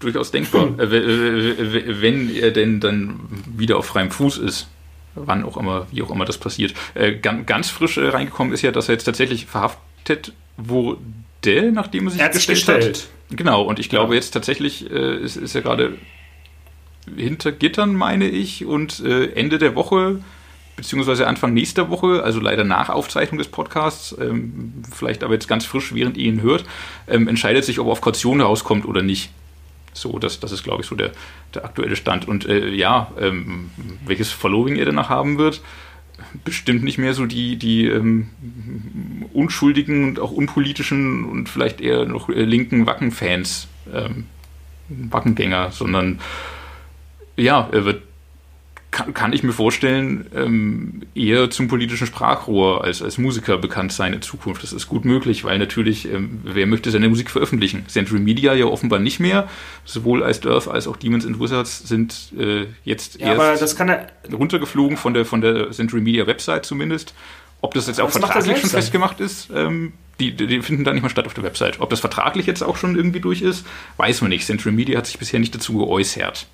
Durchaus 0.00 0.30
denkbar. 0.30 0.66
Hm. 0.66 0.80
Äh, 0.80 2.00
wenn 2.02 2.34
er 2.34 2.50
denn 2.50 2.80
dann 2.80 3.20
wieder 3.56 3.78
auf 3.78 3.86
freiem 3.86 4.10
Fuß 4.10 4.38
ist 4.38 4.68
wann 5.14 5.44
auch 5.44 5.56
immer, 5.56 5.86
wie 5.90 6.02
auch 6.02 6.10
immer 6.10 6.24
das 6.24 6.38
passiert. 6.38 6.74
Äh, 6.94 7.14
ganz, 7.14 7.46
ganz 7.46 7.70
frisch 7.70 7.96
äh, 7.96 8.08
reingekommen 8.08 8.52
ist 8.52 8.62
ja, 8.62 8.70
dass 8.70 8.88
er 8.88 8.94
jetzt 8.94 9.04
tatsächlich 9.04 9.46
verhaftet 9.46 10.32
wurde, 10.56 11.72
nachdem 11.72 12.06
er 12.06 12.10
sich 12.10 12.20
er 12.20 12.28
gestellt, 12.28 12.58
gestellt 12.58 13.08
hat. 13.30 13.36
Genau, 13.36 13.62
und 13.62 13.78
ich 13.78 13.88
glaube 13.88 14.14
jetzt 14.14 14.30
tatsächlich 14.30 14.90
äh, 14.90 15.16
ist, 15.16 15.36
ist 15.36 15.54
er 15.54 15.62
gerade 15.62 15.96
hinter 17.16 17.52
Gittern, 17.52 17.94
meine 17.94 18.28
ich, 18.28 18.64
und 18.64 19.04
Ende 19.04 19.58
der 19.58 19.74
Woche 19.74 20.20
beziehungsweise 20.76 21.26
Anfang 21.26 21.54
nächster 21.54 21.90
Woche, 21.90 22.22
also 22.22 22.40
leider 22.40 22.64
nach 22.64 22.88
Aufzeichnung 22.88 23.38
des 23.38 23.48
Podcasts, 23.48 24.14
ähm, 24.20 24.82
vielleicht 24.92 25.22
aber 25.22 25.34
jetzt 25.34 25.48
ganz 25.48 25.64
frisch, 25.64 25.94
während 25.94 26.16
ihr 26.16 26.32
ihn 26.32 26.42
hört, 26.42 26.64
ähm, 27.06 27.28
entscheidet 27.28 27.64
sich, 27.64 27.78
ob 27.78 27.86
er 27.86 27.92
auf 27.92 28.00
Kaution 28.00 28.40
rauskommt 28.40 28.86
oder 28.86 29.02
nicht. 29.02 29.30
So, 29.92 30.18
das, 30.18 30.40
das 30.40 30.50
ist, 30.50 30.64
glaube 30.64 30.82
ich, 30.82 30.88
so 30.88 30.96
der, 30.96 31.12
der 31.54 31.64
aktuelle 31.64 31.94
Stand. 31.94 32.26
Und 32.26 32.46
äh, 32.46 32.68
ja, 32.70 33.12
ähm, 33.20 33.70
welches 34.04 34.32
Following 34.32 34.76
er 34.76 34.86
danach 34.86 35.08
haben 35.08 35.38
wird, 35.38 35.62
bestimmt 36.44 36.82
nicht 36.82 36.98
mehr 36.98 37.14
so 37.14 37.26
die, 37.26 37.56
die 37.56 37.86
ähm, 37.86 38.28
unschuldigen 39.32 40.04
und 40.04 40.20
auch 40.20 40.32
unpolitischen 40.32 41.24
und 41.24 41.48
vielleicht 41.48 41.80
eher 41.80 42.06
noch 42.06 42.28
äh, 42.28 42.44
linken 42.44 42.86
Wacken-Fans, 42.86 43.68
ähm, 43.92 44.26
Wackengänger, 44.88 45.70
sondern 45.70 46.20
ja, 47.36 47.68
er 47.72 47.84
wird 47.84 48.02
kann, 48.94 49.12
kann 49.12 49.32
ich 49.32 49.42
mir 49.42 49.52
vorstellen, 49.52 50.26
ähm, 50.34 51.02
eher 51.16 51.50
zum 51.50 51.66
politischen 51.66 52.06
Sprachrohr 52.06 52.84
als, 52.84 53.02
als 53.02 53.18
Musiker 53.18 53.58
bekannt 53.58 53.92
sein 53.92 54.12
in 54.12 54.22
Zukunft. 54.22 54.62
Das 54.62 54.72
ist 54.72 54.86
gut 54.86 55.04
möglich, 55.04 55.42
weil 55.42 55.58
natürlich, 55.58 56.10
ähm, 56.10 56.40
wer 56.44 56.66
möchte 56.66 56.92
seine 56.92 57.08
Musik 57.08 57.30
veröffentlichen? 57.30 57.86
Century 57.88 58.20
Media 58.20 58.54
ja 58.54 58.66
offenbar 58.66 59.00
nicht 59.00 59.18
mehr. 59.18 59.48
Sowohl 59.84 60.22
Iced 60.22 60.46
Earth 60.46 60.68
als 60.68 60.86
auch 60.86 60.96
Demons 60.96 61.26
and 61.26 61.40
Wizards 61.40 61.88
sind 61.88 62.32
äh, 62.38 62.66
jetzt 62.84 63.20
ja, 63.20 63.34
erst 63.34 63.80
runtergeflogen 64.32 64.96
von 64.96 65.12
der, 65.12 65.24
von 65.24 65.40
der 65.40 65.72
Century 65.72 66.00
Media 66.00 66.26
Website 66.28 66.64
zumindest. 66.64 67.14
Ob 67.62 67.74
das 67.74 67.88
jetzt 67.88 68.00
auch 68.00 68.12
das 68.12 68.18
vertraglich 68.18 68.58
schon 68.58 68.70
festgemacht 68.70 69.18
ist, 69.18 69.50
ähm, 69.52 69.94
die, 70.20 70.36
die, 70.36 70.62
finden 70.62 70.84
da 70.84 70.92
nicht 70.92 71.02
mal 71.02 71.08
statt 71.08 71.26
auf 71.26 71.34
der 71.34 71.42
Website. 71.42 71.80
Ob 71.80 71.90
das 71.90 71.98
vertraglich 71.98 72.46
jetzt 72.46 72.62
auch 72.62 72.76
schon 72.76 72.94
irgendwie 72.94 73.20
durch 73.20 73.42
ist, 73.42 73.66
weiß 73.96 74.20
man 74.20 74.30
nicht. 74.30 74.46
Century 74.46 74.70
Media 74.70 74.98
hat 74.98 75.06
sich 75.06 75.18
bisher 75.18 75.40
nicht 75.40 75.52
dazu 75.52 75.78
geäußert. 75.78 76.46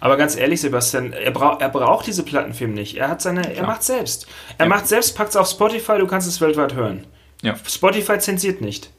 Aber 0.00 0.16
ganz 0.16 0.36
ehrlich, 0.36 0.60
Sebastian, 0.60 1.12
er, 1.12 1.30
bra 1.30 1.56
er 1.60 1.68
braucht 1.68 2.06
diese 2.06 2.22
Plattenfilme 2.22 2.74
nicht. 2.74 2.96
Er 2.96 3.08
hat 3.08 3.22
seine, 3.22 3.54
er 3.54 3.66
macht 3.66 3.82
selbst. 3.82 4.26
Er 4.58 4.66
ja. 4.66 4.68
macht 4.68 4.86
selbst, 4.86 5.16
packt 5.16 5.30
es 5.30 5.36
auf 5.36 5.48
Spotify, 5.48 5.98
du 5.98 6.06
kannst 6.06 6.28
es 6.28 6.40
weltweit 6.40 6.74
hören. 6.74 7.04
Ja. 7.42 7.56
Spotify 7.66 8.18
zensiert 8.18 8.60
nicht. 8.60 8.90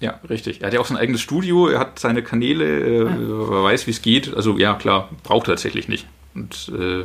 Ja, 0.00 0.20
richtig. 0.28 0.60
Er 0.60 0.68
hat 0.68 0.74
ja 0.74 0.80
auch 0.80 0.86
sein 0.86 0.96
eigenes 0.96 1.20
Studio, 1.20 1.68
er 1.68 1.80
hat 1.80 1.98
seine 1.98 2.22
Kanäle, 2.22 2.64
äh, 2.64 3.04
ja. 3.04 3.10
er 3.10 3.64
weiß, 3.64 3.86
wie 3.86 3.90
es 3.90 4.02
geht. 4.02 4.34
Also 4.34 4.58
ja, 4.58 4.74
klar, 4.74 5.08
braucht 5.24 5.48
er 5.48 5.54
tatsächlich 5.54 5.88
nicht. 5.88 6.06
Und 6.34 6.70
äh, 6.78 7.04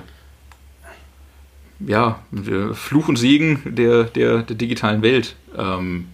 ja, 1.85 2.19
Fluch 2.73 3.07
und 3.07 3.17
Segen 3.17 3.61
der, 3.65 4.05
der, 4.05 4.43
der 4.43 4.55
digitalen 4.55 5.01
Welt. 5.01 5.35
Ähm, 5.57 6.07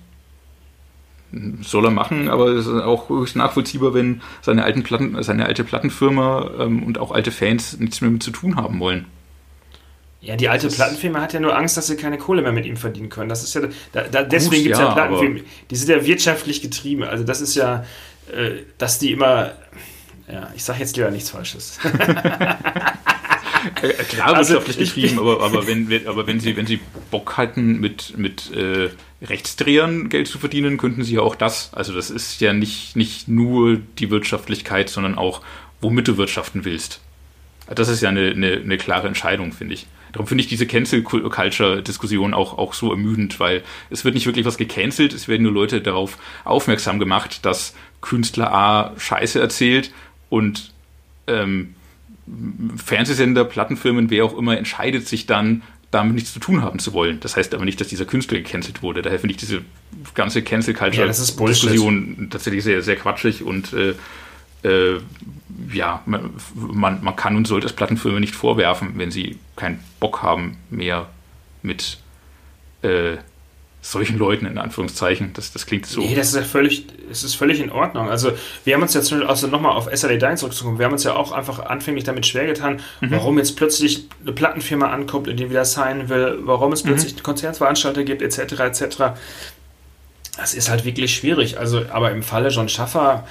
soll 1.62 1.86
er 1.86 1.92
machen, 1.92 2.30
aber 2.30 2.48
es 2.48 2.66
ist 2.66 2.82
auch 2.82 3.10
höchst 3.10 3.36
nachvollziehbar, 3.36 3.94
wenn 3.94 4.22
seine 4.42 4.64
alten 4.64 4.84
Platten, 4.84 5.22
seine 5.22 5.46
alte 5.46 5.64
Plattenfirma 5.64 6.52
ähm, 6.60 6.84
und 6.84 6.98
auch 6.98 7.12
alte 7.12 7.32
Fans 7.32 7.80
nichts 7.80 8.02
mehr 8.02 8.10
mit 8.10 8.24
zu 8.24 8.32
tun 8.32 8.56
haben 8.56 8.80
wollen. 8.80 9.06
Ja, 10.22 10.36
die 10.36 10.50
alte 10.50 10.68
Plattenfirma 10.68 11.22
hat 11.22 11.34
ja 11.34 11.40
nur 11.40 11.56
Angst, 11.56 11.78
dass 11.78 11.88
sie 11.88 11.96
keine 11.96 12.18
Kohle 12.18 12.42
mehr 12.42 12.52
mit 12.52 12.66
ihm 12.66 12.76
verdienen 12.76 13.10
können. 13.10 13.30
Das 13.30 13.44
ist 13.44 13.54
ja, 13.54 13.62
da, 13.94 14.04
da, 14.04 14.24
deswegen 14.24 14.64
gibt 14.64 14.76
es 14.76 14.82
ja, 14.82 14.88
ja 14.88 14.94
Plattenfirmen, 14.94 15.44
die 15.70 15.76
sind 15.76 15.90
ja 15.90 16.06
wirtschaftlich 16.06 16.62
getrieben. 16.62 17.04
Also 17.04 17.24
das 17.24 17.40
ist 17.42 17.56
ja, 17.56 17.86
äh, 18.34 18.64
dass 18.78 19.00
die 19.00 19.12
immer, 19.12 19.52
ja, 20.32 20.52
ich 20.56 20.64
sage 20.64 20.80
jetzt 20.80 20.98
lieber 20.98 21.12
nichts 21.12 21.30
Falsches. 21.30 21.80
Äh, 23.82 23.90
klar 24.06 24.36
also, 24.36 24.54
wirtschaftlich 24.54 24.96
getrieben, 24.96 25.20
aber, 25.20 25.44
aber, 25.44 25.68
wenn, 25.68 26.08
aber 26.08 26.28
wenn, 26.28 26.40
sie, 26.40 26.56
wenn 26.56 26.66
sie 26.66 26.80
Bock 27.12 27.36
hatten, 27.36 27.80
mit, 27.80 28.18
mit 28.18 28.52
äh, 28.54 28.90
Rechtsdrehern 29.22 30.10
Geld 30.10 30.28
zu 30.28 30.40
verdienen, 30.40 30.78
könnten 30.78 31.04
sie 31.04 31.16
ja 31.16 31.22
auch 31.22 31.36
das. 31.36 31.74
Also 31.74 31.94
das 31.94 32.10
ist 32.10 32.40
ja 32.42 32.54
nicht, 32.54 32.96
nicht 32.96 33.28
nur 33.28 33.78
die 33.98 34.10
Wirtschaftlichkeit, 34.10 34.90
sondern 34.90 35.18
auch, 35.18 35.42
womit 35.82 36.08
du 36.08 36.18
wirtschaften 36.18 36.66
willst. 36.66 37.02
Das 37.68 37.90
ist 37.90 38.02
ja 38.02 38.10
eine, 38.10 38.32
eine, 38.32 38.54
eine 38.54 38.78
klare 38.78 39.08
Entscheidung, 39.08 39.52
finde 39.52 39.76
ich. 39.76 39.88
Darum 40.12 40.26
finde 40.26 40.44
ich 40.44 40.48
diese 40.48 40.66
Cancel-Culture-Diskussion 40.66 42.34
auch, 42.34 42.58
auch 42.58 42.74
so 42.74 42.90
ermüdend, 42.90 43.40
weil 43.40 43.64
es 43.92 44.06
wird 44.06 44.16
nicht 44.16 44.26
wirklich 44.26 44.46
was 44.46 44.58
gecancelt, 44.58 45.14
es 45.14 45.28
werden 45.28 45.44
nur 45.44 45.52
Leute 45.52 45.82
darauf 45.82 46.18
aufmerksam 46.46 46.98
gemacht, 46.98 47.46
dass 47.46 47.76
Künstler 48.02 48.52
A 48.52 48.94
Scheiße 48.98 49.40
erzählt 49.40 49.92
und 50.30 50.72
ähm, 51.28 51.76
Fernsehsender, 52.76 53.46
Plattenfirmen, 53.46 54.10
wer 54.10 54.26
auch 54.26 54.38
immer, 54.38 54.58
entscheidet 54.58 55.08
sich 55.08 55.28
dann, 55.28 55.62
damit 55.92 56.16
nichts 56.16 56.34
zu 56.34 56.40
tun 56.40 56.62
haben 56.62 56.80
zu 56.80 56.94
wollen. 56.94 57.20
Das 57.20 57.36
heißt 57.36 57.54
aber 57.54 57.66
nicht, 57.66 57.82
dass 57.82 57.88
dieser 57.88 58.06
Künstler 58.06 58.38
gecancelt 58.38 58.84
wurde. 58.84 59.02
Daher 59.02 59.20
finde 59.20 59.34
ich 59.34 59.40
diese 59.40 59.62
ganze 60.14 60.44
Cancel 60.44 60.74
Culture 60.74 61.08
Diskussion 61.08 62.28
tatsächlich 62.30 62.64
sehr, 62.64 62.82
sehr 62.82 62.96
quatschig 62.96 63.44
und 63.44 63.74
äh, 63.74 63.96
äh, 64.64 65.00
ja, 65.72 66.02
man, 66.06 67.04
man, 67.04 67.16
kann 67.16 67.36
und 67.36 67.48
sollte 67.48 67.68
es 67.68 67.74
Plattenfirmen 67.74 68.20
nicht 68.20 68.36
vorwerfen, 68.36 68.94
wenn 68.96 69.12
sie 69.12 69.38
keinen 69.56 69.80
Bock 70.00 70.22
haben, 70.22 70.58
mehr 70.70 71.10
mit 71.62 72.00
äh, 72.82 73.18
solchen 73.82 74.18
Leuten 74.18 74.46
in 74.46 74.58
Anführungszeichen. 74.58 75.32
Das, 75.34 75.54
das 75.54 75.66
klingt 75.66 75.86
so. 75.86 76.02
Nee, 76.02 76.16
das 76.16 76.30
ist 76.30 76.36
ja 76.36 76.42
völlig, 76.42 76.86
das 77.08 77.24
ist 77.24 77.36
völlig 77.36 77.60
in 77.60 77.72
Ordnung. 77.72 78.10
Also 78.10 78.32
wir 78.66 78.74
haben 78.74 78.82
uns 78.82 78.94
jetzt 78.94 79.12
also 79.14 79.48
nochmal 79.48 79.76
auf 79.76 79.90
SLA 79.94 80.18
Dying 80.18 80.38
zurückzukommen, 80.38 80.80
wir 80.80 80.86
haben 80.86 80.94
uns 80.94 81.04
ja 81.04 81.16
auch 81.16 81.32
einfach 81.32 81.60
anfänglich 81.60 82.04
damit 82.04 82.26
schwer 82.26 82.46
getan, 82.46 82.82
mhm. 83.00 83.12
warum 83.12 83.38
jetzt 83.38 83.56
plötzlich 83.56 84.08
eine 84.22 84.34
Plattenfirma 84.34 84.90
ankommt, 84.90 85.28
in 85.28 85.38
die 85.38 85.50
wieder 85.50 85.66
sein 85.66 86.10
will, 86.10 86.40
warum 86.42 86.74
es 86.74 86.84
mhm. 86.84 86.90
plötzlich 86.90 87.16
mhm. 87.16 87.24
Konzertveranstalter 87.24 88.04
gibt, 88.04 88.22
etc. 88.22 88.60
etc. 88.60 88.98
Das 90.38 90.54
ist 90.54 90.70
halt 90.70 90.84
wirklich 90.84 91.14
schwierig. 91.14 91.58
Also, 91.58 91.86
aber 91.90 92.12
im 92.12 92.22
Falle 92.22 92.50
John 92.50 92.68
Schaffer, 92.68 93.26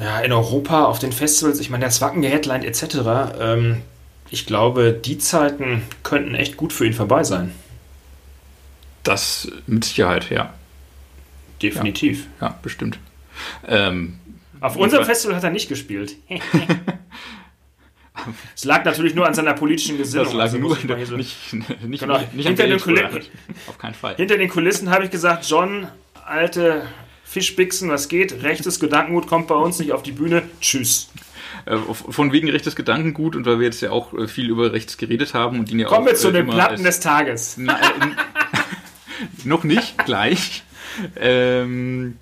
ja, 0.00 0.20
in 0.20 0.32
Europa 0.32 0.84
auf 0.84 0.98
den 0.98 1.12
Festivals, 1.12 1.60
ich 1.60 1.70
meine, 1.70 1.82
der 1.82 1.90
Zwacken 1.90 2.22
geheadlined 2.22 2.64
etc., 2.64 2.98
ähm, 3.38 3.82
ich 4.30 4.44
glaube, 4.44 4.92
die 4.92 5.16
Zeiten 5.16 5.82
könnten 6.02 6.34
echt 6.34 6.58
gut 6.58 6.74
für 6.74 6.86
ihn 6.86 6.92
vorbei 6.92 7.24
sein. 7.24 7.52
Das 9.08 9.50
mit 9.66 9.86
Sicherheit, 9.86 10.28
ja. 10.28 10.52
Definitiv. 11.62 12.26
Ja, 12.40 12.48
ja 12.48 12.58
bestimmt. 12.62 12.98
Ähm, 13.66 14.18
Auf 14.60 14.76
unserem 14.76 15.06
Festival 15.06 15.34
hat 15.34 15.44
er 15.44 15.50
nicht 15.50 15.68
gespielt. 15.68 16.16
Es 18.56 18.64
lag 18.64 18.84
natürlich 18.84 19.14
nur 19.14 19.28
an 19.28 19.32
seiner 19.32 19.54
politischen 19.54 19.96
Gesinnung. 19.96 20.24
Das 20.24 20.34
lag 20.34 20.42
also 20.42 20.58
nur 20.58 20.76
der, 20.76 21.06
so 21.06 21.16
nicht, 21.16 21.52
nicht, 21.86 22.00
genau. 22.00 22.18
nicht 22.32 22.48
hinter, 22.48 22.66
den 22.66 22.80
Kulissen, 22.80 23.20
Auf 23.68 23.78
keinen 23.78 23.94
Fall. 23.94 24.16
Hinter 24.16 24.36
den 24.36 24.48
Kulissen 24.48 24.90
habe 24.90 25.04
ich 25.04 25.10
gesagt, 25.12 25.48
John, 25.48 25.86
alte 26.26 26.82
Fischbixen, 27.22 27.88
was 27.90 28.08
geht? 28.08 28.42
Rechtes 28.42 28.80
Gedankengut 28.80 29.28
kommt 29.28 29.46
bei 29.46 29.54
uns 29.54 29.78
nicht 29.78 29.92
auf 29.92 30.02
die 30.02 30.10
Bühne. 30.10 30.42
Tschüss. 30.60 31.10
Äh, 31.66 31.76
von 31.78 32.32
wegen 32.32 32.48
rechtes 32.48 32.74
Gedankengut 32.74 33.36
und 33.36 33.46
weil 33.46 33.60
wir 33.60 33.66
jetzt 33.66 33.80
ja 33.80 33.90
auch 33.90 34.12
äh, 34.14 34.26
viel 34.26 34.50
über 34.50 34.72
rechts 34.72 34.96
geredet 34.96 35.34
haben 35.34 35.60
und 35.60 35.70
ihn 35.70 35.78
ja 35.78 35.86
Kommen 35.86 36.06
auch, 36.06 36.10
wir 36.10 36.16
zu 36.16 36.30
äh, 36.30 36.32
den 36.32 36.48
Platten 36.48 36.82
des 36.82 37.00
Tages. 37.00 37.56
Na, 37.58 37.78
noch 39.44 39.64
nicht, 39.64 40.04
gleich. 40.04 40.62
Ähm, 41.16 42.16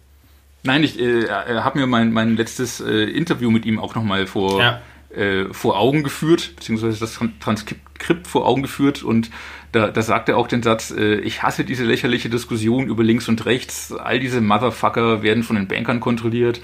nein, 0.62 0.82
ich 0.82 0.98
äh, 1.00 1.28
habe 1.28 1.78
mir 1.78 1.86
mein, 1.86 2.12
mein 2.12 2.36
letztes 2.36 2.80
äh, 2.80 3.04
Interview 3.04 3.50
mit 3.50 3.64
ihm 3.64 3.78
auch 3.78 3.94
nochmal 3.94 4.26
vor, 4.26 4.60
ja. 4.60 4.80
äh, 5.14 5.46
vor 5.52 5.78
Augen 5.78 6.02
geführt, 6.02 6.56
beziehungsweise 6.56 6.98
das 6.98 7.18
Transkript 7.40 8.26
vor 8.26 8.46
Augen 8.46 8.62
geführt 8.62 9.02
und 9.02 9.30
da, 9.72 9.88
da 9.88 10.02
sagt 10.02 10.28
er 10.28 10.38
auch 10.38 10.48
den 10.48 10.62
Satz, 10.62 10.90
äh, 10.90 11.16
ich 11.16 11.42
hasse 11.42 11.64
diese 11.64 11.84
lächerliche 11.84 12.30
Diskussion 12.30 12.86
über 12.86 13.04
links 13.04 13.28
und 13.28 13.44
rechts, 13.46 13.92
all 13.92 14.18
diese 14.20 14.40
Motherfucker 14.40 15.22
werden 15.22 15.42
von 15.42 15.56
den 15.56 15.68
Bankern 15.68 16.00
kontrolliert 16.00 16.60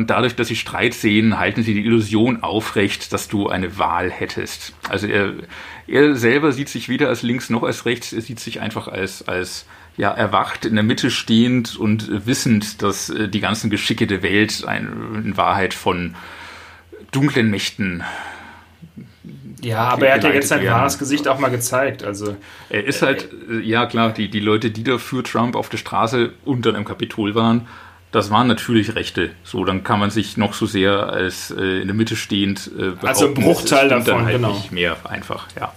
und 0.00 0.08
dadurch, 0.08 0.34
dass 0.34 0.48
sie 0.48 0.56
Streit 0.56 0.94
sehen, 0.94 1.38
halten 1.38 1.62
sie 1.62 1.74
die 1.74 1.84
Illusion 1.84 2.42
aufrecht, 2.42 3.12
dass 3.12 3.28
du 3.28 3.50
eine 3.50 3.76
Wahl 3.76 4.10
hättest. 4.10 4.72
Also 4.88 5.06
er, 5.06 5.34
er 5.86 6.14
selber 6.14 6.52
sieht 6.52 6.70
sich 6.70 6.88
weder 6.88 7.08
als 7.08 7.20
links 7.20 7.50
noch 7.50 7.64
als 7.64 7.84
rechts, 7.84 8.14
er 8.14 8.22
sieht 8.22 8.40
sich 8.40 8.62
einfach 8.62 8.88
als, 8.88 9.28
als 9.28 9.66
ja, 9.98 10.10
erwacht, 10.10 10.64
in 10.64 10.74
der 10.74 10.84
Mitte 10.84 11.10
stehend 11.10 11.76
und 11.76 12.26
wissend, 12.26 12.80
dass 12.80 13.10
äh, 13.10 13.28
die 13.28 13.40
ganzen 13.40 13.68
Geschicke 13.68 14.06
der 14.06 14.22
Welt 14.22 14.64
in 14.66 15.36
Wahrheit 15.36 15.74
von 15.74 16.14
dunklen 17.12 17.50
Mächten 17.50 18.02
Ja, 19.60 19.80
aber 19.88 20.06
er 20.06 20.14
hat 20.14 20.24
ja 20.24 20.30
jetzt 20.30 20.48
sein 20.48 20.66
wahres 20.66 20.98
Gesicht 20.98 21.28
auch 21.28 21.38
mal 21.38 21.50
gezeigt. 21.50 22.04
Also 22.04 22.38
er 22.70 22.84
ist 22.86 23.02
halt, 23.02 23.28
äh, 23.50 23.58
ja 23.58 23.84
klar, 23.84 24.14
die, 24.14 24.30
die 24.30 24.40
Leute, 24.40 24.70
die 24.70 24.82
da 24.82 24.96
für 24.96 25.22
Trump 25.22 25.56
auf 25.56 25.68
der 25.68 25.76
Straße 25.76 26.32
unter 26.46 26.72
dem 26.72 26.86
Kapitol 26.86 27.34
waren, 27.34 27.66
das 28.12 28.30
waren 28.30 28.48
natürlich 28.48 28.94
Rechte. 28.94 29.30
So, 29.44 29.64
dann 29.64 29.84
kann 29.84 30.00
man 30.00 30.10
sich 30.10 30.36
noch 30.36 30.54
so 30.54 30.66
sehr 30.66 31.08
als 31.08 31.50
äh, 31.50 31.80
in 31.80 31.86
der 31.86 31.94
Mitte 31.94 32.16
stehend 32.16 32.70
äh. 32.78 32.92
Also 33.06 33.26
ein 33.26 33.34
Bruchteil 33.34 33.88
davon, 33.88 34.04
dann 34.06 34.24
halt 34.24 34.36
genau. 34.36 34.52
Nicht 34.52 34.72
mehr 34.72 34.96
einfach, 35.04 35.46
ja. 35.58 35.72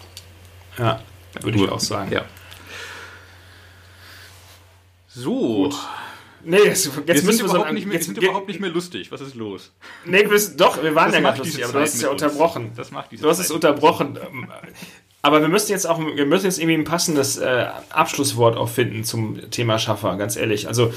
Ja, 0.78 1.00
würde 1.42 1.58
ich 1.58 1.70
auch 1.70 1.80
sagen. 1.80 2.12
Ja. 2.12 2.26
So. 5.08 5.64
Gut. 5.64 5.76
Nee, 6.46 6.58
jetzt, 6.58 6.90
jetzt 7.06 7.24
müssen 7.24 7.46
wir 7.46 7.50
so 7.50 7.64
nicht 7.72 7.86
mehr, 7.86 7.96
jetzt 7.96 8.06
sind 8.06 8.18
überhaupt 8.18 8.48
nicht 8.48 8.60
mehr 8.60 8.70
lustig. 8.70 9.12
Was 9.12 9.22
ist 9.22 9.36
los? 9.36 9.72
Nee, 10.04 10.30
wir, 10.30 10.40
doch, 10.58 10.82
wir 10.84 10.94
waren 10.94 11.12
das 11.12 11.16
ja 11.16 11.22
ganz 11.22 11.38
lustig, 11.38 11.64
aber 11.64 11.74
du 11.74 11.80
hast 11.80 11.94
es 11.96 12.02
ja 12.02 12.10
unterbrochen. 12.10 12.72
Das 12.76 12.92
macht 12.92 13.12
diese 13.12 13.24
Du 13.24 13.30
hast 13.30 13.40
es 13.40 13.50
unterbrochen. 13.50 14.20
Aber 15.22 15.40
wir 15.40 15.48
müssen 15.48 15.72
jetzt 15.72 15.88
auch, 15.88 16.00
wir 16.00 16.26
müssen 16.26 16.46
jetzt 16.46 16.60
irgendwie 16.60 16.78
ein 16.78 16.84
passendes 16.84 17.38
äh, 17.38 17.68
Abschlusswort 17.92 18.58
auch 18.58 18.68
finden 18.68 19.06
zum 19.06 19.50
Thema 19.52 19.80
Schaffer, 19.80 20.18
ganz 20.18 20.36
ehrlich. 20.36 20.68
Also 20.68 20.94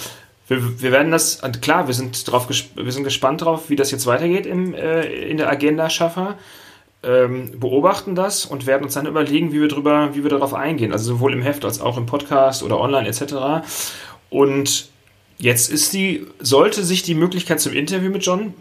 wir, 0.48 0.80
wir 0.80 0.92
werden 0.92 1.12
das, 1.12 1.40
klar, 1.60 1.86
wir 1.86 1.94
sind 1.94 2.30
drauf, 2.30 2.48
wir 2.48 2.92
sind 2.92 3.04
gespannt 3.04 3.42
drauf, 3.42 3.68
wie 3.68 3.76
das 3.76 3.90
jetzt 3.90 4.06
weitergeht 4.06 4.46
im, 4.46 4.74
äh, 4.74 5.04
in 5.04 5.36
der 5.36 5.50
Agenda 5.50 5.90
Schaffer. 5.90 6.38
Ähm, 7.02 7.60
beobachten 7.60 8.14
das 8.14 8.46
und 8.46 8.66
werden 8.66 8.84
uns 8.84 8.94
dann 8.94 9.06
überlegen, 9.06 9.52
wie 9.52 9.60
wir 9.60 9.68
drüber, 9.68 10.14
wie 10.14 10.22
wir 10.22 10.30
darauf 10.30 10.54
eingehen. 10.54 10.92
Also 10.92 11.14
sowohl 11.14 11.32
im 11.32 11.42
Heft 11.42 11.64
als 11.64 11.80
auch 11.80 11.96
im 11.98 12.06
Podcast 12.06 12.62
oder 12.62 12.80
online 12.80 13.06
etc. 13.06 13.66
Und 14.30 14.90
Jetzt 15.38 15.70
ist 15.70 15.92
die, 15.92 16.26
sollte 16.38 16.82
sich 16.82 17.02
die 17.02 17.14
Möglichkeit 17.14 17.60
zum 17.60 17.72
Interview 17.72 18.10
mit 18.10 18.24
John 18.24 18.54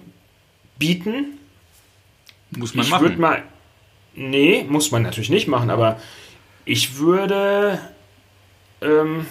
bieten. 0.77 1.39
Muss 2.51 2.75
man 2.75 2.85
ich 2.85 2.91
machen. 2.91 3.01
Würde 3.01 3.21
mal, 3.21 3.43
nee, 4.13 4.65
muss 4.67 4.91
man 4.91 5.03
natürlich 5.03 5.29
nicht 5.29 5.47
machen, 5.47 5.69
aber 5.69 5.99
ich 6.65 6.97
würde 6.97 7.79
ähm, 8.81 9.25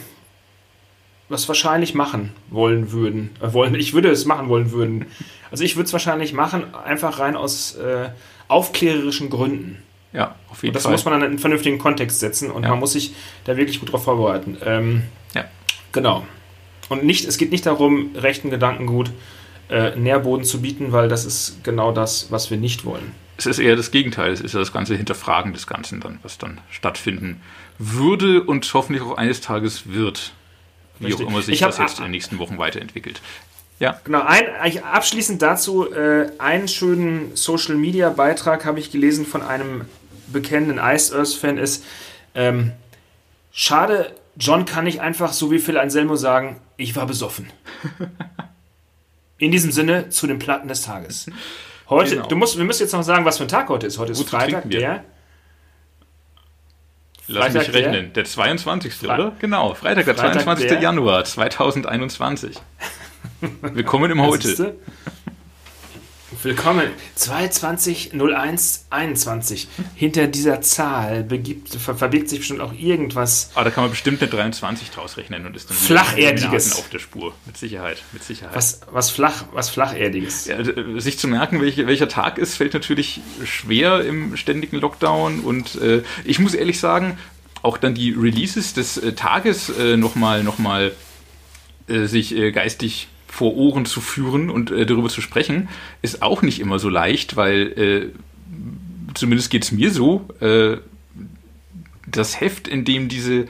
was 1.29 1.49
wahrscheinlich 1.49 1.95
machen 1.95 2.33
wollen 2.51 2.93
würden. 2.93 3.31
Äh, 3.41 3.53
wollen, 3.53 3.75
ich 3.75 3.95
würde 3.95 4.11
es 4.11 4.25
machen 4.25 4.49
wollen 4.49 4.71
würden. 4.73 5.07
Also 5.51 5.63
ich 5.63 5.77
würde 5.77 5.87
es 5.87 5.93
wahrscheinlich 5.93 6.33
machen, 6.33 6.75
einfach 6.75 7.21
rein 7.21 7.37
aus 7.37 7.77
äh, 7.77 8.09
aufklärerischen 8.49 9.31
Gründen. 9.31 9.81
Ja, 10.13 10.35
auf 10.51 10.65
jeden 10.65 10.71
und 10.71 10.75
das 10.75 10.83
Fall. 10.83 10.91
Das 10.91 11.01
muss 11.01 11.05
man 11.05 11.13
dann 11.13 11.23
in 11.23 11.29
einen 11.29 11.39
vernünftigen 11.39 11.79
Kontext 11.79 12.19
setzen 12.19 12.51
und 12.51 12.65
ja. 12.65 12.71
man 12.71 12.81
muss 12.81 12.95
sich 12.95 13.15
da 13.45 13.57
wirklich 13.57 13.79
gut 13.79 13.93
drauf 13.93 14.03
vorbereiten. 14.03 14.57
Ähm, 14.65 15.05
ja. 15.33 15.45
Genau. 15.93 16.27
Und 16.89 17.05
nicht, 17.05 17.25
es 17.25 17.39
geht 17.39 17.53
nicht 17.53 17.67
darum, 17.67 18.11
rechten 18.17 18.51
Gedankengut 18.51 19.13
äh, 19.71 19.95
Nährboden 19.97 20.45
zu 20.45 20.61
bieten, 20.61 20.91
weil 20.91 21.09
das 21.09 21.25
ist 21.25 21.63
genau 21.63 21.93
das, 21.93 22.33
was 22.33 22.51
wir 22.51 22.57
nicht 22.57 22.85
wollen. 22.85 23.13
Es 23.37 23.47
ist 23.47 23.59
eher 23.59 23.77
das 23.77 23.91
Gegenteil. 23.91 24.33
Es 24.33 24.41
ist 24.41 24.55
ja 24.55 24.61
das 24.61 24.73
ganze 24.73 24.97
Hinterfragen 24.97 25.53
des 25.53 25.67
Ganzen 25.67 26.01
dann, 26.01 26.19
was 26.23 26.39
dann 26.39 26.61
stattfinden 26.71 27.41
würde 27.79 28.43
und 28.43 28.73
hoffentlich 28.75 29.03
auch 29.03 29.17
eines 29.17 29.41
Tages 29.41 29.93
wird. 29.93 30.33
Wie 30.99 31.07
Richtig. 31.07 31.27
auch 31.27 31.31
immer 31.31 31.43
sich 31.43 31.61
das 31.61 31.79
jetzt 31.79 31.99
in 31.99 32.05
den 32.05 32.11
nächsten 32.13 32.39
Wochen 32.39 32.59
weiterentwickelt. 32.59 33.21
Ja. 33.81 34.01
Genau, 34.05 34.23
ein, 34.23 34.47
abschließend 34.85 35.43
dazu, 35.43 35.93
äh, 35.93 36.31
einen 36.39 36.69
schönen 36.69 37.35
Social 37.35 37.75
Media 37.75 38.11
Beitrag 38.11 38.65
habe 38.65 38.79
ich 38.79 38.93
gelesen 38.93 39.27
von 39.27 39.43
einem 39.43 39.87
bekennenden 40.29 40.79
Ice 40.79 41.15
Earth 41.17 41.35
Fan 41.35 41.59
ist, 41.59 41.85
ähm, 42.35 42.73
schade, 43.53 44.15
John 44.37 44.65
kann 44.65 44.85
nicht 44.85 45.01
einfach 45.01 45.33
so 45.33 45.51
wie 45.51 45.59
Phil 45.59 45.79
Anselmo 45.79 46.17
sagen, 46.17 46.61
ich 46.77 46.97
war 46.97 47.07
besoffen. 47.07 47.51
In 49.39 49.51
diesem 49.51 49.73
Sinne 49.73 50.11
zu 50.11 50.27
den 50.27 50.39
Platten 50.39 50.69
des 50.69 50.83
Tages. 50.83 51.27
Heute, 51.89 52.17
genau. 52.17 52.29
du 52.29 52.37
musst, 52.37 52.57
wir 52.57 52.65
müssen 52.65 52.83
jetzt 52.83 52.93
noch 52.93 53.03
sagen, 53.03 53.25
was 53.25 53.39
für 53.39 53.45
ein 53.45 53.49
Tag 53.49 53.69
heute 53.69 53.87
ist. 53.87 53.99
Heute 53.99 54.13
ist 54.13 54.19
Gut, 54.19 54.31
Freitag, 54.31 54.71
der. 54.71 55.05
Lass 57.27 57.53
Freitag 57.53 57.69
mich 57.69 57.75
rechnen. 57.77 58.13
Der, 58.13 58.23
der 58.23 58.25
22. 58.25 58.95
Fre 58.95 59.07
oder? 59.15 59.33
Genau, 59.39 59.75
Freitag, 59.75 60.05
der 60.05 60.15
Freitag 60.15 60.43
22. 60.43 60.69
Der? 60.69 60.81
Januar 60.81 61.25
2021. 61.25 62.59
Willkommen 63.63 64.11
im 64.11 64.21
Heute. 64.23 64.77
Willkommen. 66.45 66.91
220121. 67.15 69.69
Hinter 69.95 70.27
dieser 70.27 70.61
Zahl 70.61 71.25
begibt, 71.25 71.71
ver 71.71 71.95
verbirgt 71.95 72.29
sich 72.29 72.41
bestimmt 72.41 72.61
auch 72.61 72.75
irgendwas. 72.75 73.49
Aber 73.55 73.63
ah, 73.63 73.65
da 73.65 73.71
kann 73.71 73.85
man 73.85 73.91
bestimmt 73.91 74.21
eine 74.21 74.31
23 74.31 74.91
draus 74.91 75.17
rechnen 75.17 75.47
und 75.47 75.57
ist 75.57 75.71
dann 75.71 75.79
Flacherdiges 75.79 76.79
auf 76.79 76.91
der 76.91 76.99
Spur. 76.99 77.33
Mit 77.47 77.57
Sicherheit. 77.57 78.03
Mit 78.13 78.25
Sicherheit. 78.25 78.55
Was, 78.55 78.83
was, 78.91 79.09
flach, 79.09 79.47
was 79.53 79.71
Flacherdiges. 79.71 80.47
Ja, 80.47 80.59
sich 81.01 81.19
zu 81.19 81.29
merken, 81.29 81.63
welch, 81.63 81.79
welcher 81.79 82.11
Tag 82.11 82.37
ist, 82.37 82.57
fällt 82.57 82.75
natürlich 82.75 83.23
schwer 83.47 84.05
im 84.05 84.37
ständigen 84.37 84.77
Lockdown. 84.77 85.41
Und 85.41 85.77
äh, 85.77 86.03
ich 86.25 86.41
muss 86.41 86.53
ehrlich 86.53 86.79
sagen, 86.79 87.17
auch 87.63 87.79
dann 87.79 87.95
die 87.95 88.11
Releases 88.11 88.75
des 88.75 88.99
äh, 88.99 89.15
Tages 89.15 89.71
äh, 89.71 89.97
nochmal 89.97 90.45
noch 90.45 90.59
mal, 90.59 90.93
äh, 91.89 92.05
sich 92.05 92.37
äh, 92.37 92.53
geistig 92.53 93.09
vor 93.35 93.57
Ohren 93.57 93.85
zu 93.85 94.01
führen 94.01 94.49
und 94.49 94.71
äh, 94.71 94.87
darüber 94.87 95.09
zu 95.09 95.21
sprechen, 95.21 95.69
ist 96.03 96.23
auch 96.23 96.43
nicht 96.43 96.61
immer 96.61 96.79
so 96.79 96.89
leicht, 96.89 97.35
weil 97.35 97.73
äh, 97.77 99.15
zumindest 99.15 99.51
geht 99.51 99.65
es 99.65 99.73
mir 99.73 99.91
so, 99.91 100.29
äh, 100.39 100.77
das 102.07 102.41
Heft, 102.41 102.69
in 102.69 102.85
dem 102.85 103.09
diese 103.09 103.47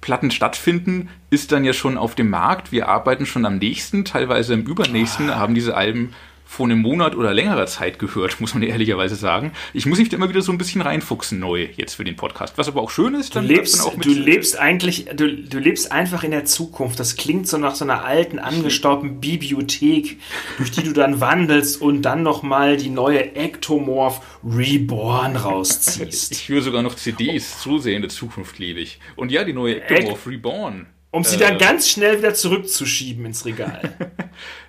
Platten 0.00 0.30
stattfinden, 0.30 1.10
ist 1.28 1.52
dann 1.52 1.64
ja 1.64 1.74
schon 1.74 1.98
auf 1.98 2.14
dem 2.14 2.30
Markt. 2.30 2.72
Wir 2.72 2.88
arbeiten 2.88 3.26
schon 3.26 3.44
am 3.44 3.58
nächsten, 3.58 4.06
teilweise 4.06 4.54
im 4.54 4.62
übernächsten, 4.62 5.28
ah. 5.28 5.36
haben 5.36 5.54
diese 5.54 5.76
Alben 5.76 6.14
vor 6.50 6.66
einem 6.66 6.80
Monat 6.80 7.14
oder 7.14 7.32
längerer 7.32 7.66
Zeit 7.66 8.00
gehört, 8.00 8.40
muss 8.40 8.54
man 8.54 8.64
ehrlicherweise 8.64 9.14
sagen. 9.14 9.52
Ich 9.72 9.86
muss 9.86 10.00
mich 10.00 10.08
da 10.08 10.16
immer 10.16 10.28
wieder 10.28 10.42
so 10.42 10.50
ein 10.50 10.58
bisschen 10.58 10.80
reinfuchsen 10.80 11.38
neu 11.38 11.68
jetzt 11.76 11.94
für 11.94 12.02
den 12.02 12.16
Podcast. 12.16 12.58
Was 12.58 12.66
aber 12.66 12.82
auch 12.82 12.90
schön 12.90 13.14
ist, 13.14 13.36
dann 13.36 13.46
du 13.46 13.54
lebst, 13.54 13.78
dann 13.78 14.00
du 14.00 14.10
lebst 14.10 14.58
eigentlich, 14.58 15.04
du, 15.14 15.32
du 15.32 15.58
lebst 15.60 15.92
einfach 15.92 16.24
in 16.24 16.32
der 16.32 16.46
Zukunft. 16.46 16.98
Das 16.98 17.14
klingt 17.14 17.46
so 17.46 17.56
nach 17.56 17.76
so 17.76 17.84
einer 17.84 18.04
alten, 18.04 18.40
angestaubten 18.40 19.20
Bibliothek, 19.20 20.18
durch 20.56 20.72
die 20.72 20.82
du 20.82 20.92
dann 20.92 21.20
wandelst 21.20 21.80
und 21.80 22.02
dann 22.02 22.24
nochmal 22.24 22.76
die 22.76 22.90
neue 22.90 23.36
Ectomorph 23.36 24.20
Reborn 24.44 25.36
rausziehst. 25.36 26.32
Ich 26.32 26.48
höre 26.48 26.62
sogar 26.62 26.82
noch 26.82 26.96
CDs, 26.96 27.62
so 27.62 27.78
sehr 27.78 27.94
in 27.94 28.02
der 28.02 28.10
Zukunft 28.10 28.58
lebe 28.58 28.80
ich. 28.80 28.98
Und 29.14 29.30
ja, 29.30 29.44
die 29.44 29.52
neue 29.52 29.82
Ectomorph 29.82 30.26
Reborn. 30.26 30.88
Um 31.12 31.24
sie 31.24 31.36
äh, 31.36 31.40
dann 31.40 31.58
ganz 31.58 31.88
schnell 31.88 32.18
wieder 32.18 32.34
zurückzuschieben 32.34 33.24
ins 33.26 33.44
Regal. 33.44 33.94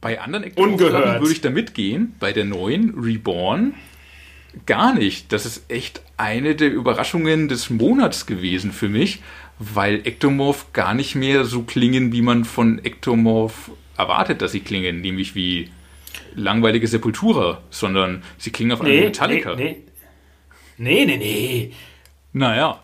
Bei 0.00 0.20
anderen 0.20 0.52
Ungehört. 0.54 1.20
würde 1.20 1.32
ich 1.32 1.40
da 1.40 1.50
mitgehen. 1.50 2.14
Bei 2.20 2.32
der 2.32 2.44
neuen 2.44 2.94
Reborn 2.98 3.74
gar 4.66 4.94
nicht. 4.94 5.32
Das 5.32 5.46
ist 5.46 5.70
echt 5.70 6.02
eine 6.16 6.54
der 6.54 6.72
Überraschungen 6.72 7.48
des 7.48 7.70
Monats 7.70 8.26
gewesen 8.26 8.72
für 8.72 8.88
mich, 8.88 9.20
weil 9.58 10.06
Ektomorph 10.06 10.72
gar 10.72 10.94
nicht 10.94 11.14
mehr 11.14 11.44
so 11.44 11.62
klingen, 11.62 12.12
wie 12.12 12.22
man 12.22 12.44
von 12.44 12.84
Ektomorph 12.84 13.70
erwartet, 13.96 14.42
dass 14.42 14.52
sie 14.52 14.60
klingen, 14.60 15.00
nämlich 15.00 15.34
wie 15.34 15.70
langweilige 16.34 16.86
Sepultura, 16.86 17.62
sondern 17.70 18.22
sie 18.38 18.50
klingen 18.50 18.72
auf 18.72 18.82
nee, 18.82 19.00
Metallica. 19.00 19.54
Nee, 19.56 19.82
nee, 20.76 21.04
nee, 21.04 21.16
nee. 21.16 21.72
Naja. 22.32 22.82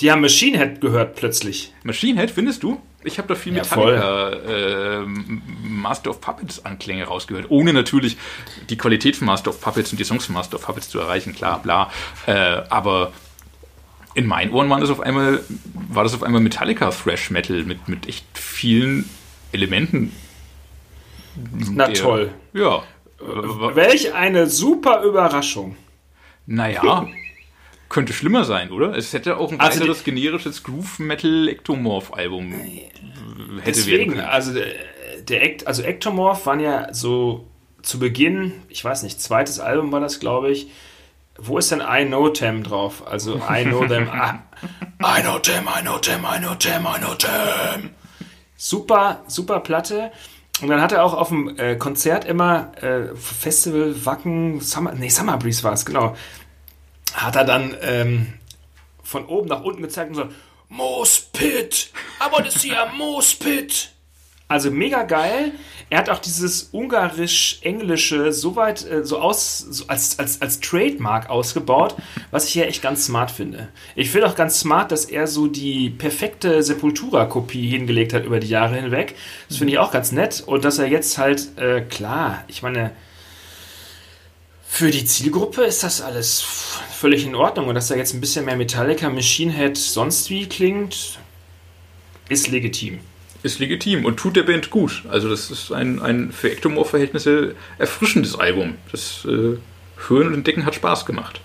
Die 0.00 0.12
haben 0.12 0.20
Machine 0.20 0.58
Head 0.58 0.80
gehört 0.80 1.16
plötzlich. 1.16 1.72
Machine 1.82 2.20
Head, 2.20 2.30
findest 2.30 2.62
du? 2.62 2.80
Ich 3.04 3.18
habe 3.18 3.28
da 3.28 3.34
viel 3.36 3.52
Metallica 3.52 4.30
äh, 4.30 5.06
Master 5.06 6.10
of 6.10 6.20
Puppets 6.20 6.64
Anklänge 6.64 7.04
rausgehört, 7.04 7.46
ohne 7.48 7.72
natürlich 7.72 8.16
die 8.68 8.76
Qualität 8.76 9.16
von 9.16 9.26
Master 9.26 9.50
of 9.50 9.60
Puppets 9.60 9.92
und 9.92 10.00
die 10.00 10.04
Songs 10.04 10.26
von 10.26 10.34
Master 10.34 10.56
of 10.56 10.62
Puppets 10.64 10.88
zu 10.88 10.98
erreichen, 10.98 11.32
klar, 11.34 11.62
bla. 11.62 11.90
Äh, 12.26 12.32
aber 12.68 13.12
in 14.14 14.26
meinen 14.26 14.52
Ohren 14.52 14.68
war 14.68 14.80
das 14.80 14.90
auf 14.90 15.00
einmal, 15.00 15.40
war 15.74 16.02
das 16.02 16.12
auf 16.12 16.24
einmal 16.24 16.40
Metallica 16.40 16.90
Thrash 16.90 17.30
Metal 17.30 17.62
mit, 17.62 17.88
mit 17.88 18.08
echt 18.08 18.26
vielen 18.34 19.08
Elementen. 19.52 20.12
Na 21.52 21.86
der, 21.86 21.94
toll. 21.94 22.30
Ja. 22.52 22.82
Welch 23.20 24.12
eine 24.12 24.48
super 24.48 25.02
Überraschung. 25.02 25.76
Naja. 26.46 27.06
Könnte 27.88 28.12
schlimmer 28.12 28.44
sein, 28.44 28.70
oder? 28.70 28.96
Es 28.96 29.12
hätte 29.12 29.38
auch 29.38 29.50
ein 29.50 29.60
also 29.60 29.80
weiteres 29.80 30.04
generisches 30.04 30.62
Groove 30.62 30.98
Metal 30.98 31.48
Ectomorph 31.48 32.12
Album 32.12 32.52
äh, 32.52 32.90
hätte 33.60 33.72
deswegen, 33.72 33.98
werden 33.98 34.14
können. 34.14 34.28
Also 34.28 34.52
der, 34.52 34.66
der 35.22 35.66
also 35.66 35.82
Ectomorph 35.82 36.44
waren 36.44 36.60
ja 36.60 36.92
so 36.92 37.46
zu 37.82 37.98
Beginn, 37.98 38.52
ich 38.68 38.84
weiß 38.84 39.04
nicht, 39.04 39.20
zweites 39.22 39.58
Album 39.58 39.90
war 39.90 40.00
das, 40.00 40.20
glaube 40.20 40.50
ich. 40.50 40.68
Wo 41.38 41.56
ist 41.56 41.70
denn 41.70 41.80
I 41.80 42.04
Know 42.04 42.28
Them 42.28 42.62
drauf? 42.62 43.06
Also 43.06 43.40
I 43.48 43.64
Know 43.64 43.86
Them, 43.86 44.08
I, 44.08 44.38
I 45.18 45.22
Know 45.22 45.38
Them, 45.38 45.64
I 45.64 45.80
Know 45.80 45.98
Them, 45.98 46.24
I 46.24 46.38
Know 46.38 46.54
Them, 46.56 46.86
I 46.86 46.98
Know 46.98 47.14
Them. 47.14 47.90
Super, 48.56 49.22
super 49.28 49.60
Platte. 49.60 50.10
Und 50.60 50.68
dann 50.68 50.82
hat 50.82 50.92
er 50.92 51.04
auch 51.04 51.14
auf 51.14 51.28
dem 51.28 51.56
äh, 51.56 51.76
Konzert 51.76 52.24
immer 52.24 52.72
äh, 52.82 53.14
Festival 53.14 53.94
Wacken, 54.04 54.60
Summer, 54.60 54.92
nee, 54.94 55.08
Summer 55.08 55.38
Breeze 55.38 55.62
war 55.62 55.72
es, 55.72 55.86
genau 55.86 56.16
hat 57.14 57.36
er 57.36 57.44
dann 57.44 57.76
ähm, 57.82 58.34
von 59.02 59.26
oben 59.26 59.48
nach 59.48 59.62
unten 59.62 59.82
gezeigt 59.82 60.10
und 60.10 60.16
gesagt, 60.16 60.34
Moos 60.68 61.20
Pit, 61.32 61.90
I 62.20 62.30
want 62.30 62.44
to 62.44 62.58
see 62.58 62.72
a 62.72 62.92
Moos 62.92 63.34
Pit. 63.34 63.90
Also 64.48 64.70
mega 64.70 65.02
geil. 65.02 65.52
Er 65.90 65.98
hat 65.98 66.08
auch 66.10 66.18
dieses 66.18 66.70
ungarisch-englische 66.72 68.32
so 68.32 68.56
weit 68.56 68.86
äh, 68.90 69.04
so 69.04 69.18
aus, 69.18 69.58
so 69.58 69.84
als, 69.88 70.18
als, 70.18 70.40
als 70.40 70.60
Trademark 70.60 71.28
ausgebaut, 71.28 71.96
was 72.30 72.48
ich 72.48 72.54
ja 72.54 72.64
echt 72.64 72.82
ganz 72.82 73.06
smart 73.06 73.30
finde. 73.30 73.68
Ich 73.94 74.10
finde 74.10 74.26
auch 74.26 74.34
ganz 74.34 74.60
smart, 74.60 74.90
dass 74.90 75.04
er 75.04 75.26
so 75.26 75.46
die 75.46 75.90
perfekte 75.90 76.62
Sepultura-Kopie 76.62 77.68
hingelegt 77.68 78.14
hat 78.14 78.24
über 78.24 78.40
die 78.40 78.48
Jahre 78.48 78.76
hinweg. 78.76 79.16
Das 79.48 79.58
finde 79.58 79.74
ich 79.74 79.78
auch 79.78 79.90
ganz 79.90 80.12
nett. 80.12 80.42
Und 80.46 80.64
dass 80.64 80.78
er 80.78 80.86
jetzt 80.86 81.18
halt, 81.18 81.58
äh, 81.58 81.82
klar, 81.82 82.44
ich 82.48 82.62
meine, 82.62 82.92
für 84.70 84.90
die 84.92 85.04
Zielgruppe 85.04 85.62
ist 85.62 85.82
das 85.82 86.00
alles 86.00 86.40
völlig 86.40 87.26
in 87.26 87.34
Ordnung. 87.34 87.66
Und 87.66 87.74
dass 87.74 87.90
er 87.90 87.96
jetzt 87.96 88.14
ein 88.14 88.20
bisschen 88.20 88.44
mehr 88.44 88.56
Metallica, 88.56 89.08
Machine 89.08 89.52
Head, 89.52 89.76
sonst 89.76 90.30
wie 90.30 90.46
klingt, 90.46 91.18
ist 92.28 92.48
legitim. 92.48 93.00
Ist 93.42 93.58
legitim 93.58 94.04
und 94.04 94.18
tut 94.18 94.36
der 94.36 94.42
Band 94.44 94.70
gut. 94.70 95.02
Also 95.08 95.28
das 95.28 95.50
ist 95.50 95.72
ein, 95.72 96.00
ein 96.00 96.30
für 96.32 96.52
Ectomorph-Verhältnisse 96.52 97.56
erfrischendes 97.78 98.38
Album. 98.38 98.76
Das 98.92 99.24
äh, 99.24 99.56
Hören 100.06 100.28
und 100.28 100.34
Entdecken 100.34 100.64
hat 100.64 100.76
Spaß 100.76 101.06
gemacht. 101.06 101.40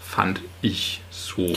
Fand 0.00 0.40
ich 0.62 1.02
so. 1.10 1.52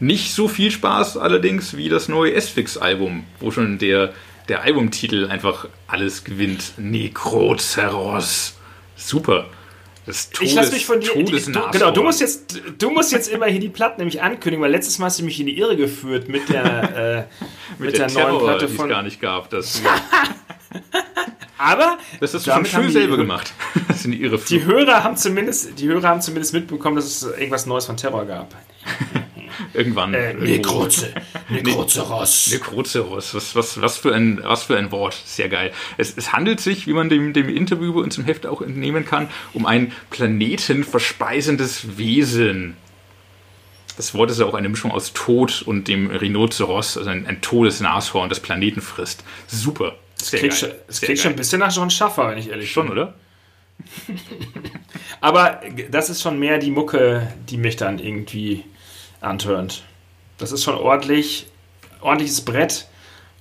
Nicht 0.00 0.32
so 0.32 0.48
viel 0.48 0.70
Spaß 0.70 1.18
allerdings 1.18 1.76
wie 1.76 1.88
das 1.88 2.08
neue 2.08 2.34
S-Fix-Album, 2.34 3.26
wo 3.38 3.50
schon 3.50 3.78
der, 3.78 4.12
der 4.48 4.62
Albumtitel 4.62 5.26
einfach 5.28 5.68
alles 5.86 6.24
gewinnt. 6.24 6.72
Necroceros. 6.78 8.54
Super. 8.96 9.46
Das 10.06 10.30
Todes, 10.30 10.50
ich 10.50 10.54
lasse 10.54 10.72
mich 10.72 10.86
von 10.86 11.00
dir. 11.00 11.12
Die, 11.14 11.24
du, 11.24 11.60
genau, 11.72 11.90
du 11.90 12.02
musst, 12.02 12.20
jetzt, 12.20 12.60
du 12.78 12.90
musst 12.90 13.12
jetzt 13.12 13.28
immer 13.28 13.46
hier 13.46 13.60
die 13.60 13.68
Platten 13.68 14.00
nämlich 14.00 14.22
ankündigen, 14.22 14.62
weil 14.62 14.70
letztes 14.70 14.98
Mal 14.98 15.06
hast 15.06 15.20
du 15.20 15.24
mich 15.24 15.38
in 15.38 15.46
die 15.46 15.58
Irre 15.58 15.76
geführt 15.76 16.28
mit 16.28 16.48
der, 16.48 16.64
äh, 17.28 17.42
mit, 17.78 17.92
mit 17.92 17.98
der, 17.98 18.06
der 18.06 18.24
neuen 18.24 18.42
Platte 18.42 18.68
von. 18.68 18.76
Die 18.76 18.82
es 18.82 18.96
gar 18.96 19.02
nicht 19.02 19.20
gab. 19.20 19.50
Das, 19.50 19.82
Aber 21.58 21.98
das 22.20 22.32
hast 22.32 22.46
du 22.46 22.52
schon 22.52 22.64
schön 22.64 22.90
selber 22.90 23.16
gemacht. 23.16 23.52
Das 23.88 24.04
in 24.04 24.12
die, 24.12 24.22
Irre 24.22 24.38
die 24.38 24.64
Hörer 24.64 25.04
haben 25.04 25.16
zumindest, 25.16 25.78
die 25.78 25.86
Hörer 25.86 26.08
haben 26.08 26.22
zumindest 26.22 26.54
mitbekommen, 26.54 26.96
dass 26.96 27.04
es 27.04 27.22
irgendwas 27.22 27.66
Neues 27.66 27.84
von 27.84 27.96
Terror 27.98 28.24
gab. 28.24 28.54
Irgendwann. 29.74 30.14
Äh, 30.14 30.34
Nekroze. 30.34 31.14
Nekrozeros. 31.48 32.52
Nekrozeros. 32.52 33.34
Was, 33.34 33.54
was, 33.54 33.80
was, 33.80 33.98
für 33.98 34.14
ein, 34.14 34.40
was 34.42 34.64
für 34.64 34.76
ein 34.76 34.90
Wort. 34.90 35.20
Sehr 35.24 35.48
geil. 35.48 35.72
Es, 35.96 36.16
es 36.16 36.32
handelt 36.32 36.60
sich, 36.60 36.86
wie 36.86 36.92
man 36.92 37.08
dem, 37.08 37.32
dem 37.32 37.48
Interview 37.48 37.92
bei 37.94 38.00
uns 38.00 38.18
im 38.18 38.24
Heft 38.24 38.46
auch 38.46 38.62
entnehmen 38.62 39.04
kann, 39.04 39.28
um 39.52 39.66
ein 39.66 39.92
planetenverspeisendes 40.10 41.98
Wesen. 41.98 42.76
Das 43.96 44.14
Wort 44.14 44.30
ist 44.30 44.40
ja 44.40 44.46
auch 44.46 44.54
eine 44.54 44.68
Mischung 44.68 44.92
aus 44.92 45.12
Tod 45.12 45.62
und 45.62 45.88
dem 45.88 46.10
Rhinoceros, 46.10 46.96
also 46.96 47.10
ein, 47.10 47.26
ein 47.26 47.42
totes 47.42 47.80
Nashorn, 47.80 48.28
das 48.28 48.40
Planeten 48.40 48.80
frisst. 48.80 49.24
Super. 49.46 49.96
Es 50.18 50.30
klingt, 50.30 50.54
schon, 50.54 50.70
es 50.86 51.00
klingt 51.00 51.18
schon 51.18 51.32
ein 51.32 51.36
bisschen 51.36 51.60
nach 51.60 51.74
John 51.74 51.90
Schaffer, 51.90 52.28
wenn 52.30 52.38
ich 52.38 52.48
ehrlich 52.48 52.72
bin. 52.74 52.84
Schon, 52.84 52.90
oder? 52.90 53.14
Aber 55.20 55.60
das 55.90 56.10
ist 56.10 56.22
schon 56.22 56.38
mehr 56.38 56.58
die 56.58 56.70
Mucke, 56.70 57.32
die 57.48 57.56
mich 57.56 57.76
dann 57.76 57.98
irgendwie 57.98 58.64
antörnt. 59.20 59.84
Das 60.38 60.52
ist 60.52 60.64
schon 60.64 60.74
ordentlich, 60.74 61.46
ordentliches 62.00 62.42
Brett, 62.42 62.88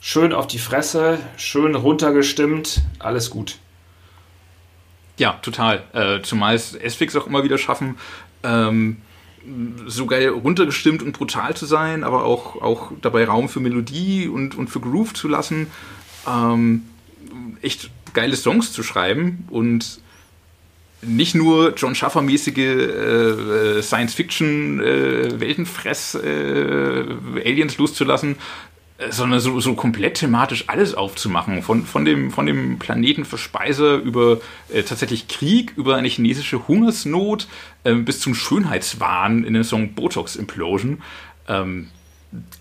schön 0.01 0.33
auf 0.33 0.47
die 0.47 0.59
Fresse, 0.59 1.19
schön 1.37 1.75
runtergestimmt, 1.75 2.81
alles 2.99 3.29
gut. 3.29 3.57
Ja, 5.17 5.33
total. 5.41 5.83
Äh, 5.93 6.21
zumal 6.21 6.55
es 6.55 6.73
S-Fix 6.75 7.15
auch 7.15 7.27
immer 7.27 7.43
wieder 7.43 7.57
schaffen, 7.57 7.97
ähm, 8.43 9.01
so 9.85 10.05
geil 10.05 10.29
runtergestimmt 10.29 11.01
und 11.01 11.13
brutal 11.13 11.55
zu 11.55 11.65
sein, 11.65 12.03
aber 12.03 12.25
auch, 12.25 12.61
auch 12.61 12.91
dabei 13.01 13.25
Raum 13.25 13.49
für 13.49 13.59
Melodie 13.59 14.27
und, 14.27 14.55
und 14.57 14.69
für 14.69 14.79
Groove 14.79 15.13
zu 15.13 15.27
lassen. 15.27 15.67
Ähm, 16.27 16.83
echt 17.61 17.89
geile 18.13 18.35
Songs 18.35 18.71
zu 18.71 18.83
schreiben 18.83 19.47
und 19.49 20.01
nicht 21.01 21.35
nur 21.35 21.73
John 21.75 21.95
Schaffer-mäßige 21.95 22.57
äh, 22.57 23.81
Science-Fiction-Weltenfress 23.81 26.15
äh, 26.15 26.99
äh, 26.99 27.67
loszulassen, 27.77 28.35
äh, 28.97 29.11
sondern 29.11 29.39
so, 29.39 29.59
so 29.59 29.75
komplett 29.75 30.15
thematisch 30.15 30.63
alles 30.67 30.95
aufzumachen. 30.95 31.61
Von, 31.63 31.85
von, 31.85 32.05
dem, 32.05 32.31
von 32.31 32.45
dem 32.45 32.77
Planetenverspeiser 32.79 33.97
über 33.97 34.39
äh, 34.73 34.83
tatsächlich 34.83 35.27
Krieg, 35.27 35.73
über 35.77 35.95
eine 35.95 36.09
chinesische 36.09 36.67
Hungersnot 36.67 37.47
äh, 37.83 37.93
bis 37.93 38.19
zum 38.19 38.35
Schönheitswahn 38.35 39.45
in 39.45 39.53
dem 39.53 39.63
Song 39.63 39.93
Botox 39.93 40.35
Implosion. 40.35 41.01
Ähm, 41.47 41.87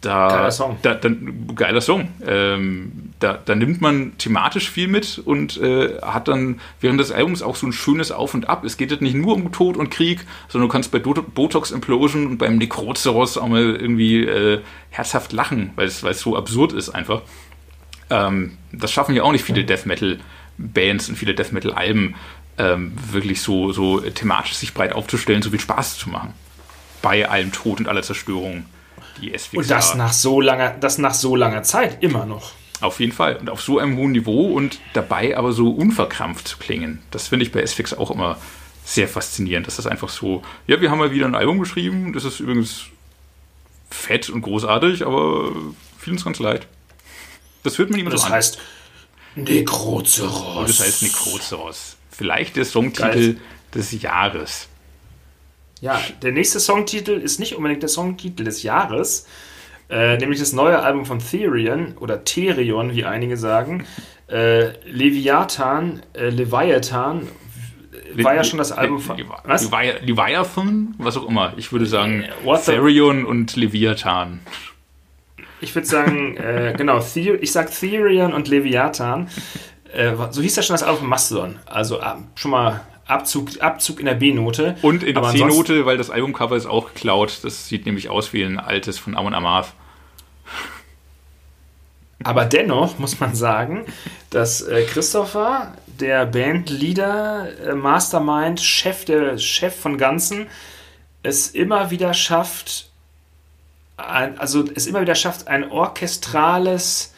da, 0.01 0.29
geiler 0.29 0.51
Song. 0.51 0.79
Da, 0.81 0.95
da, 0.95 1.11
geiler 1.55 1.81
Song. 1.83 2.09
Ähm, 2.27 3.13
da, 3.21 3.39
da 3.45 3.55
nimmt 3.55 3.83
man 3.83 4.17
thematisch 4.17 4.71
viel 4.71 4.89
mit 4.89 5.19
und 5.19 5.59
äh, 5.59 6.01
hat 6.01 6.29
dann 6.29 6.61
während 6.81 7.01
des 7.01 7.13
Albums 7.13 7.43
auch 7.43 7.57
so 7.57 7.67
ein 7.67 7.73
schönes 7.73 8.11
Auf 8.11 8.33
und 8.33 8.49
Ab. 8.49 8.65
Es 8.65 8.79
geht 8.79 8.91
jetzt 8.91 9.03
nicht 9.03 9.15
nur 9.15 9.35
um 9.35 9.53
Tod 9.53 9.77
und 9.77 9.91
Krieg, 9.91 10.25
sondern 10.49 10.69
du 10.69 10.73
kannst 10.73 10.91
bei 10.91 10.99
Botox 10.99 11.71
Implosion 11.71 12.27
und 12.27 12.39
beim 12.39 12.57
Necroceros 12.57 13.37
auch 13.37 13.49
mal 13.49 13.77
irgendwie 13.77 14.25
äh, 14.25 14.61
herzhaft 14.91 15.33
lachen, 15.33 15.73
weil 15.77 15.87
es 15.87 16.01
so 16.01 16.37
absurd 16.37 16.73
ist 16.73 16.89
einfach. 16.89 17.21
Ähm, 18.09 18.57
das 18.73 18.91
schaffen 18.91 19.15
ja 19.15 19.23
auch 19.23 19.33
nicht 19.33 19.45
viele 19.45 19.65
Death 19.65 19.85
Metal 19.85 20.19
Bands 20.57 21.11
und 21.11 21.17
viele 21.17 21.35
Death 21.35 21.53
Metal 21.53 21.73
Alben, 21.73 22.15
ähm, 22.57 22.93
wirklich 23.11 23.43
so, 23.43 23.73
so 23.73 24.01
thematisch 24.01 24.55
sich 24.55 24.73
breit 24.73 24.93
aufzustellen, 24.93 25.43
so 25.43 25.51
viel 25.51 25.61
Spaß 25.61 25.99
zu 25.99 26.09
machen. 26.09 26.33
Bei 27.03 27.29
allem 27.29 27.53
Tod 27.53 27.81
und 27.81 27.89
aller 27.89 28.03
Zerstörung 28.03 28.65
die 29.21 29.37
SWX. 29.37 29.55
Und 29.55 29.71
das 29.71 29.95
nach 29.95 30.13
so 30.13 30.41
langer, 30.41 30.71
das 30.79 30.99
nach 30.99 31.15
so 31.15 31.37
langer 31.37 31.63
Zeit 31.63 32.03
immer 32.03 32.27
noch. 32.27 32.53
Auf 32.81 33.01
jeden 33.01 33.13
Fall. 33.13 33.37
Und 33.37 33.51
auf 33.51 33.61
so 33.61 33.79
einem 33.79 33.97
hohen 33.97 34.13
Niveau 34.13 34.53
und 34.53 34.79
dabei 34.93 35.37
aber 35.37 35.53
so 35.53 35.71
unverkrampft 35.71 36.61
klingen. 36.61 37.01
Das 37.11 37.29
finde 37.29 37.45
ich 37.45 37.53
bei 37.53 37.61
SFX 37.61 37.95
auch 37.95 38.11
immer 38.11 38.39
sehr 38.85 39.09
faszinierend, 39.09 39.67
dass 39.67 39.77
das 39.77 39.87
einfach 39.87 40.09
so, 40.09 40.43
ja, 40.67 40.81
wir 40.81 40.91
haben 40.91 40.99
mal 40.99 41.11
wieder 41.11 41.27
ein 41.27 41.35
Album 41.35 41.59
geschrieben, 41.59 42.13
das 42.13 42.25
ist 42.25 42.41
übrigens 42.41 42.85
fett 43.91 44.31
und 44.31 44.43
großartig, 44.43 45.05
aber 45.05 45.53
fiel 45.99 46.13
uns 46.13 46.25
ganz 46.25 46.39
leid. 46.39 46.67
Das 47.65 47.79
hört 47.79 47.91
man 47.91 48.01
immer 48.01 48.11
das 48.11 48.23
so 48.23 48.27
an. 48.27 48.33
Das 48.33 48.37
heißt 48.37 48.59
Necroceros. 49.35 50.67
Das 50.67 50.81
heißt 50.81 51.03
Necroceros. 51.03 51.97
Vielleicht 52.11 52.57
der 52.57 52.65
Songtitel 52.65 53.35
Geil. 53.35 53.41
des 53.75 54.01
Jahres. 54.01 54.69
Ja, 55.81 56.01
der 56.23 56.33
nächste 56.33 56.61
Songtitel 56.61 57.13
ist 57.13 57.39
nicht 57.39 57.55
unbedingt 57.55 57.83
der 57.83 57.89
Songtitel 57.89 58.45
des 58.45 58.63
Jahres, 58.63 59.27
äh, 59.91 60.17
nämlich 60.19 60.41
das 60.41 60.53
neue 60.53 60.81
Album 60.81 61.07
von 61.07 61.19
Therion 61.19 61.97
oder 61.99 62.25
Therion, 62.25 62.95
wie 62.95 63.05
einige 63.05 63.37
sagen. 63.37 63.85
Äh, 64.29 64.73
Leviathan, 64.87 66.03
äh, 66.13 66.29
Leviathan 66.29 67.29
war 68.15 68.35
ja 68.35 68.45
schon 68.45 68.59
das 68.59 68.73
Album 68.73 69.01
von. 69.01 69.23
Was? 69.45 69.71
Leviathan? 69.71 70.95
Was 70.99 71.17
auch 71.17 71.29
immer. 71.29 71.53
Ich 71.57 71.73
würde 71.73 71.87
sagen 71.87 72.25
äh, 72.25 72.59
Therion 72.59 73.25
und 73.25 73.57
Leviathan. 73.57 74.41
Ich 75.61 75.75
würde 75.75 75.87
sagen, 75.87 76.37
äh, 76.39 76.75
genau, 76.77 77.01
Ther 77.01 77.43
ich 77.43 77.53
sag 77.53 77.71
Therion 77.71 78.33
und 78.33 78.49
Leviathan. 78.49 79.29
Äh, 79.93 80.15
so 80.31 80.43
hieß 80.43 80.57
ja 80.57 80.63
schon 80.63 80.75
das 80.75 80.83
Album 80.83 81.01
von 81.01 81.09
Mastodon. 81.09 81.59
Also 81.67 81.99
äh, 81.99 82.15
schon 82.35 82.51
mal 82.51 82.81
Abzug, 83.09 83.61
Abzug 83.61 84.01
in 84.01 84.07
der 84.07 84.15
B-Note. 84.15 84.77
Und 84.83 85.03
in 85.03 85.15
der 85.15 85.25
C-Note, 85.25 85.87
weil 85.87 85.97
das 85.97 86.11
Albumcover 86.11 86.57
ist 86.57 86.67
auch 86.67 86.95
geklaut. 86.95 87.41
Das 87.43 87.67
sieht 87.67 87.87
nämlich 87.87 88.11
aus 88.11 88.33
wie 88.33 88.43
ein 88.43 88.61
altes 88.61 88.99
von 88.99 89.17
Amon 89.17 89.35
Amarth. 89.35 89.73
Aber 92.25 92.45
dennoch 92.45 92.99
muss 92.99 93.21
man 93.21 93.35
sagen, 93.35 93.87
dass 94.31 94.61
äh, 94.61 94.85
Christopher, 94.85 95.75
der 95.87 96.27
Bandleader, 96.27 97.49
äh, 97.65 97.75
Mastermind, 97.75 98.61
Chef, 98.61 99.05
der 99.05 99.39
Chef 99.39 99.75
von 99.75 99.99
Ganzen, 99.99 100.47
es 101.23 101.49
immer 101.49 101.91
wieder 101.91 102.15
schafft, 102.15 102.91
ein, 103.97 104.39
also 104.39 104.65
es 104.75 104.87
immer 104.87 105.01
wieder 105.01 105.15
schafft, 105.15 105.49
ein 105.49 105.71
orchestrales 105.71 107.15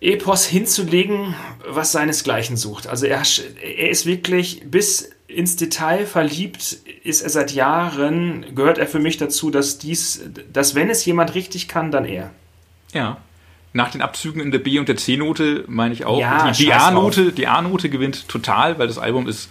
Epos 0.00 0.46
hinzulegen, 0.46 1.34
was 1.66 1.92
seinesgleichen 1.92 2.56
sucht. 2.56 2.86
Also 2.86 3.06
er, 3.06 3.22
er 3.62 3.90
ist 3.90 4.06
wirklich 4.06 4.62
bis 4.64 5.10
ins 5.28 5.56
Detail 5.56 6.06
verliebt, 6.06 6.78
ist 7.04 7.20
er 7.20 7.30
seit 7.30 7.52
Jahren, 7.52 8.54
gehört 8.54 8.78
er 8.78 8.86
für 8.86 8.98
mich 8.98 9.18
dazu, 9.18 9.50
dass 9.50 9.78
dies, 9.78 10.22
dass 10.52 10.74
wenn 10.74 10.90
es 10.90 11.04
jemand 11.04 11.34
richtig 11.34 11.68
kann, 11.68 11.90
dann 11.90 12.04
er. 12.04 12.30
Ja. 12.92 13.18
Nach 13.72 13.90
den 13.90 14.02
Abzügen 14.02 14.40
in 14.40 14.50
der 14.50 14.58
B- 14.58 14.80
und 14.80 14.88
der 14.88 14.96
C-Note 14.96 15.64
meine 15.68 15.94
ich 15.94 16.04
auch. 16.04 16.18
Ja, 16.18 16.50
die, 16.50 16.72
A-Note, 16.72 17.30
die 17.30 17.46
A-Note 17.46 17.88
gewinnt 17.88 18.26
total, 18.26 18.78
weil 18.80 18.88
das 18.88 18.98
Album 18.98 19.28
ist 19.28 19.48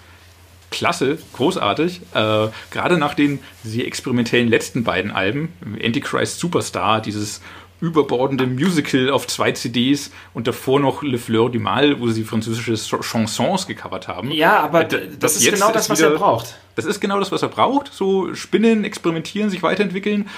klasse, 0.72 1.18
großartig. 1.34 2.02
Äh, 2.14 2.48
gerade 2.72 2.98
nach 2.98 3.14
den 3.14 3.40
sehr 3.64 3.88
experimentellen 3.88 4.50
letzten 4.50 4.84
beiden 4.84 5.12
Alben, 5.12 5.54
Antichrist 5.82 6.40
Superstar, 6.40 7.02
dieses 7.02 7.42
überbordende 7.82 8.46
Musical 8.46 9.10
auf 9.10 9.28
zwei 9.28 9.52
CDs 9.52 10.12
und 10.34 10.48
davor 10.48 10.80
noch 10.80 11.02
Le 11.04 11.18
Fleur 11.18 11.50
du 11.50 11.60
Mal, 11.60 12.00
wo 12.00 12.08
sie 12.10 12.24
französische 12.24 12.76
Chansons 13.02 13.68
gecovert 13.68 14.08
haben. 14.08 14.32
Ja, 14.32 14.60
aber 14.60 14.84
das, 14.84 15.02
das 15.20 15.36
ist 15.38 15.52
genau 15.52 15.72
das, 15.72 15.90
was 15.90 16.00
wieder, 16.00 16.12
er 16.12 16.18
braucht. 16.18 16.56
Das 16.76 16.86
ist 16.86 17.00
genau 17.00 17.20
das, 17.20 17.32
was 17.32 17.42
er 17.42 17.50
braucht. 17.50 17.94
So 17.94 18.34
spinnen, 18.36 18.84
experimentieren, 18.84 19.50
sich 19.50 19.64
weiterentwickeln. 19.64 20.30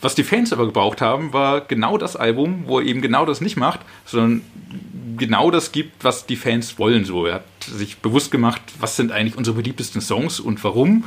was 0.00 0.14
die 0.14 0.24
Fans 0.24 0.52
aber 0.52 0.66
gebraucht 0.66 1.00
haben, 1.00 1.32
war 1.32 1.60
genau 1.60 1.98
das 1.98 2.16
Album, 2.16 2.64
wo 2.66 2.80
er 2.80 2.86
eben 2.86 3.02
genau 3.02 3.24
das 3.24 3.40
nicht 3.40 3.56
macht, 3.56 3.80
sondern 4.04 4.42
genau 5.16 5.50
das 5.50 5.72
gibt, 5.72 6.04
was 6.04 6.26
die 6.26 6.36
Fans 6.36 6.78
wollen. 6.78 7.04
So, 7.04 7.26
er 7.26 7.34
hat 7.34 7.44
sich 7.60 7.98
bewusst 7.98 8.30
gemacht, 8.30 8.60
was 8.80 8.96
sind 8.96 9.12
eigentlich 9.12 9.36
unsere 9.36 9.56
beliebtesten 9.56 10.00
Songs 10.00 10.40
und 10.40 10.62
warum 10.64 11.04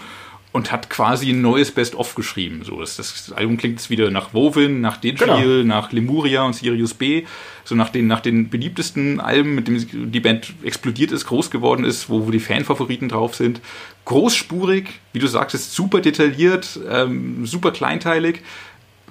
und 0.55 0.71
hat 0.71 0.89
quasi 0.89 1.31
ein 1.31 1.41
neues 1.41 1.71
Best-of 1.71 2.15
geschrieben. 2.15 2.61
So, 2.63 2.79
das, 2.79 2.95
das 2.95 3.33
Album 3.33 3.57
klingt 3.57 3.75
jetzt 3.75 3.89
wieder 3.89 4.09
nach 4.09 4.33
Woven, 4.33 4.79
nach 4.79 4.95
Deadfield, 4.95 5.63
genau. 5.63 5.63
nach 5.63 5.91
Lemuria 5.91 6.43
und 6.43 6.53
Sirius 6.53 6.93
B, 6.93 7.25
so 7.65 7.75
nach 7.75 7.89
den, 7.89 8.07
nach 8.07 8.21
den 8.21 8.49
beliebtesten 8.49 9.19
Alben, 9.19 9.55
mit 9.55 9.67
dem 9.67 10.13
die 10.13 10.19
Band 10.21 10.53
explodiert 10.63 11.11
ist, 11.11 11.25
groß 11.25 11.51
geworden 11.51 11.83
ist, 11.83 12.09
wo, 12.09 12.25
wo 12.25 12.31
die 12.31 12.39
Fanfavoriten 12.39 13.09
drauf 13.09 13.35
sind. 13.35 13.59
Großspurig, 14.05 14.85
wie 15.11 15.19
du 15.19 15.27
sagst, 15.27 15.73
super 15.75 15.99
detailliert, 15.99 16.79
ähm, 16.89 17.45
super 17.45 17.71
kleinteilig, 17.71 18.39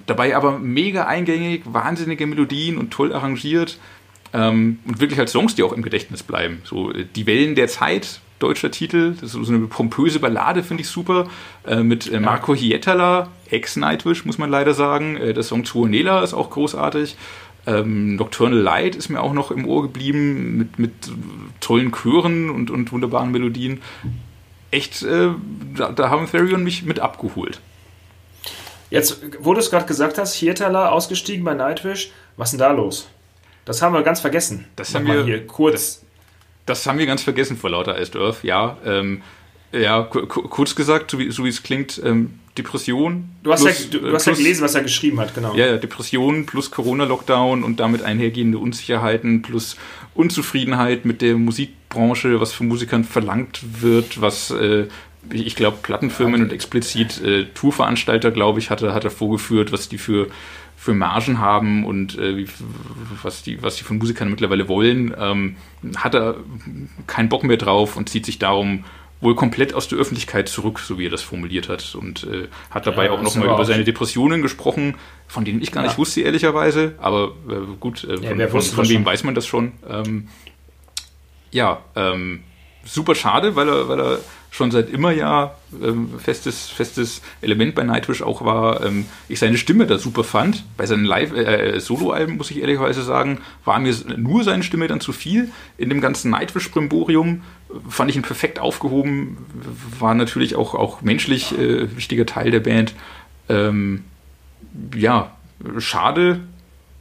dabei 0.07 0.35
aber 0.35 0.57
mega 0.57 1.05
eingängig, 1.05 1.61
wahnsinnige 1.65 2.25
Melodien 2.25 2.79
und 2.79 2.89
toll 2.89 3.13
arrangiert. 3.13 3.77
Ähm, 4.33 4.79
und 4.87 4.99
wirklich 4.99 5.19
halt 5.19 5.29
Songs, 5.29 5.53
die 5.53 5.61
auch 5.61 5.73
im 5.73 5.83
Gedächtnis 5.83 6.23
bleiben. 6.23 6.63
So 6.63 6.91
Die 6.91 7.27
Wellen 7.27 7.53
der 7.53 7.67
Zeit, 7.67 8.19
deutscher 8.39 8.71
Titel. 8.71 9.13
Das 9.13 9.33
ist 9.33 9.45
so 9.45 9.53
eine 9.53 9.67
pompöse 9.67 10.19
Ballade, 10.19 10.63
finde 10.63 10.81
ich 10.81 10.89
super. 10.89 11.27
Äh, 11.65 11.83
mit 11.83 12.11
äh, 12.11 12.19
Marco 12.19 12.53
Hietala, 12.53 13.29
ex-Nightwish, 13.49 14.25
muss 14.25 14.37
man 14.37 14.49
leider 14.49 14.73
sagen. 14.73 15.17
Äh, 15.17 15.33
der 15.33 15.43
Song 15.43 15.63
Tuonela 15.63 16.23
ist 16.23 16.33
auch 16.33 16.49
großartig. 16.49 17.15
Ähm, 17.67 18.15
Nocturnal 18.15 18.59
Light 18.59 18.95
ist 18.95 19.09
mir 19.09 19.21
auch 19.21 19.33
noch 19.33 19.51
im 19.51 19.67
Ohr 19.67 19.83
geblieben, 19.83 20.57
mit, 20.57 20.77
mit 20.77 20.91
tollen 21.61 21.91
Chören 21.91 22.49
und, 22.49 22.69
und 22.69 22.91
wunderbaren 22.91 23.31
Melodien. 23.31 23.81
Echt, 24.69 25.03
äh, 25.03 25.29
da, 25.75 25.91
da 25.91 26.09
haben 26.09 26.29
Therion 26.29 26.63
mich 26.63 26.83
mit 26.83 26.99
abgeholt. 26.99 27.59
Jetzt, 28.91 29.21
wo 29.39 29.53
du 29.53 29.59
es 29.59 29.71
gerade 29.71 29.85
gesagt 29.85 30.17
hast, 30.17 30.35
Hietala 30.35 30.89
ausgestiegen 30.89 31.43
bei 31.43 31.53
Nightwish, 31.53 32.11
was 32.37 32.49
ist 32.49 32.59
denn 32.59 32.59
da 32.59 32.71
los? 32.71 33.09
Das 33.65 33.81
haben 33.81 33.93
wir 33.93 34.03
ganz 34.03 34.19
vergessen. 34.19 34.65
Das 34.75 34.93
haben 34.93 35.07
wir 35.07 35.23
hier 35.23 35.47
kurz. 35.47 36.04
Das, 36.65 36.85
haben 36.85 36.97
wir 36.99 37.05
ganz 37.05 37.21
vergessen 37.21 37.57
vor 37.57 37.69
lauter 37.69 37.99
Iced 37.99 38.15
Earth, 38.15 38.43
ja. 38.43 38.77
Ähm, 38.85 39.21
ja, 39.71 40.03
kurz 40.03 40.75
gesagt, 40.75 41.11
so 41.11 41.19
wie, 41.19 41.31
so 41.31 41.43
wie 41.43 41.49
es 41.49 41.61
klingt, 41.63 42.01
ähm, 42.03 42.39
Depression. 42.57 43.29
Du 43.43 43.51
hast, 43.51 43.63
plus, 43.63 43.83
ja, 43.83 43.89
du, 43.91 43.99
du 43.99 44.13
hast 44.13 44.23
plus, 44.23 44.37
ja 44.37 44.43
gelesen, 44.43 44.63
was 44.63 44.75
er 44.75 44.83
geschrieben 44.83 45.19
hat, 45.19 45.35
genau. 45.35 45.53
Ja, 45.55 45.67
ja 45.67 45.77
Depression 45.77 46.45
plus 46.45 46.71
Corona-Lockdown 46.71 47.63
und 47.63 47.79
damit 47.79 48.01
einhergehende 48.03 48.57
Unsicherheiten 48.57 49.41
plus 49.41 49.75
Unzufriedenheit 50.13 51.03
mit 51.03 51.21
der 51.21 51.35
Musikbranche, 51.35 52.39
was 52.39 52.53
von 52.53 52.67
Musikern 52.67 53.03
verlangt 53.03 53.61
wird, 53.81 54.21
was 54.21 54.51
äh, 54.51 54.87
ich 55.31 55.55
glaube, 55.55 55.77
Plattenfirmen 55.81 56.43
und 56.43 56.53
explizit 56.53 57.21
äh, 57.21 57.45
Tourveranstalter, 57.53 58.31
glaube 58.31 58.59
ich, 58.59 58.69
hatte, 58.69 58.93
hat 58.93 59.03
er 59.03 59.11
vorgeführt, 59.11 59.71
was 59.71 59.89
die 59.89 59.97
für 59.97 60.27
für 60.85 60.93
Margen 60.93 61.39
haben 61.39 61.83
und 61.83 62.15
äh, 62.19 62.45
was, 63.23 63.41
die, 63.41 63.63
was 63.63 63.75
die 63.75 63.83
von 63.83 63.97
Musikern 63.97 64.29
mittlerweile 64.29 64.67
wollen, 64.67 65.15
ähm, 65.19 65.55
hat 65.97 66.13
er 66.13 66.35
keinen 67.07 67.27
Bock 67.27 67.43
mehr 67.43 67.57
drauf 67.57 67.97
und 67.97 68.07
zieht 68.07 68.23
sich 68.23 68.37
darum 68.37 68.85
wohl 69.19 69.33
komplett 69.33 69.73
aus 69.73 69.87
der 69.87 69.97
Öffentlichkeit 69.97 70.47
zurück, 70.47 70.77
so 70.77 70.99
wie 70.99 71.07
er 71.07 71.09
das 71.09 71.23
formuliert 71.23 71.69
hat. 71.69 71.95
Und 71.95 72.25
äh, 72.25 72.49
hat 72.69 72.85
dabei 72.85 73.05
ja, 73.05 73.11
auch 73.13 73.21
nochmal 73.23 73.47
über 73.47 73.65
seine 73.65 73.83
Depressionen 73.83 74.43
gesprochen, 74.43 74.93
von 75.27 75.43
denen 75.43 75.59
ich 75.59 75.71
gar 75.71 75.81
ja. 75.81 75.89
nicht 75.89 75.97
wusste, 75.97 76.21
ehrlicherweise. 76.21 76.93
Aber 76.99 77.33
äh, 77.49 77.75
gut, 77.79 78.03
äh, 78.03 78.17
von, 78.17 78.39
ja, 78.39 78.47
von, 78.47 78.61
von 78.61 78.87
wem 78.87 79.03
weiß 79.03 79.23
man 79.23 79.33
das 79.33 79.47
schon. 79.47 79.71
Ähm, 79.89 80.27
ja, 81.49 81.81
ähm, 81.95 82.43
super 82.83 83.15
schade, 83.15 83.55
weil 83.55 83.67
er, 83.67 83.89
weil 83.89 83.99
er 83.99 84.19
schon 84.55 84.71
seit 84.71 84.89
immer 84.89 85.11
ja 85.11 85.55
ähm, 85.83 86.11
festes, 86.17 86.69
festes 86.69 87.21
Element 87.41 87.75
bei 87.75 87.83
Nightwish 87.83 88.21
auch 88.21 88.45
war, 88.45 88.85
ähm, 88.85 89.05
ich 89.27 89.39
seine 89.39 89.57
Stimme 89.57 89.85
da 89.85 89.97
super 89.97 90.23
fand. 90.23 90.63
Bei 90.77 90.85
seinen 90.85 91.03
Live 91.03 91.33
äh, 91.33 91.77
Soloalben 91.81 92.37
muss 92.37 92.51
ich 92.51 92.61
ehrlicherweise 92.61 93.03
sagen, 93.03 93.39
war 93.65 93.79
mir 93.79 93.93
nur 94.15 94.45
seine 94.45 94.63
Stimme 94.63 94.87
dann 94.87 95.01
zu 95.01 95.11
viel. 95.11 95.49
In 95.77 95.89
dem 95.89 95.99
ganzen 95.99 96.31
Nightwish 96.31 96.71
Brimborium 96.71 97.41
fand 97.89 98.09
ich 98.09 98.15
ihn 98.15 98.21
perfekt 98.21 98.59
aufgehoben, 98.59 99.37
war 99.99 100.13
natürlich 100.13 100.55
auch, 100.55 100.73
auch 100.73 101.01
menschlich 101.01 101.57
äh, 101.57 101.93
wichtiger 101.97 102.25
Teil 102.25 102.49
der 102.49 102.61
Band. 102.61 102.93
Ähm, 103.49 104.05
ja, 104.95 105.35
schade. 105.79 106.39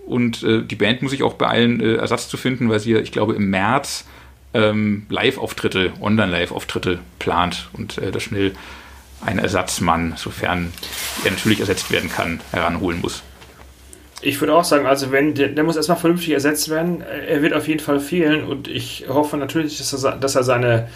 Und 0.06 0.42
äh, 0.42 0.62
die 0.62 0.76
Band 0.76 1.02
muss 1.02 1.12
sich 1.12 1.22
auch 1.22 1.34
beeilen, 1.34 1.80
äh, 1.80 1.94
Ersatz 1.94 2.28
zu 2.28 2.36
finden, 2.36 2.68
weil 2.68 2.80
sie 2.80 2.92
ja, 2.92 2.98
ich 2.98 3.12
glaube, 3.12 3.34
im 3.34 3.48
März 3.48 4.06
ähm, 4.54 5.06
Live-Auftritte, 5.10 5.92
Online-Live-Auftritte 6.00 7.00
plant 7.18 7.68
und 7.72 7.98
äh, 7.98 8.10
da 8.10 8.20
schnell 8.20 8.52
einen 9.24 9.38
Ersatzmann, 9.38 10.14
sofern 10.16 10.72
er 11.24 11.32
natürlich 11.32 11.60
ersetzt 11.60 11.90
werden 11.90 12.10
kann, 12.10 12.40
heranholen 12.52 13.00
muss. 13.00 13.22
Ich 14.20 14.40
würde 14.40 14.54
auch 14.54 14.64
sagen, 14.64 14.86
also 14.86 15.12
wenn 15.12 15.34
der, 15.34 15.48
der, 15.48 15.64
muss 15.64 15.76
erstmal 15.76 15.98
vernünftig 15.98 16.32
ersetzt 16.32 16.70
werden. 16.70 17.02
Er 17.02 17.42
wird 17.42 17.52
auf 17.52 17.68
jeden 17.68 17.80
Fall 17.80 18.00
fehlen 18.00 18.44
und 18.44 18.68
ich 18.68 19.04
hoffe 19.08 19.36
natürlich, 19.36 19.76
dass 19.76 20.04
er, 20.04 20.16
dass 20.16 20.34
er 20.34 20.44
seine 20.44 20.88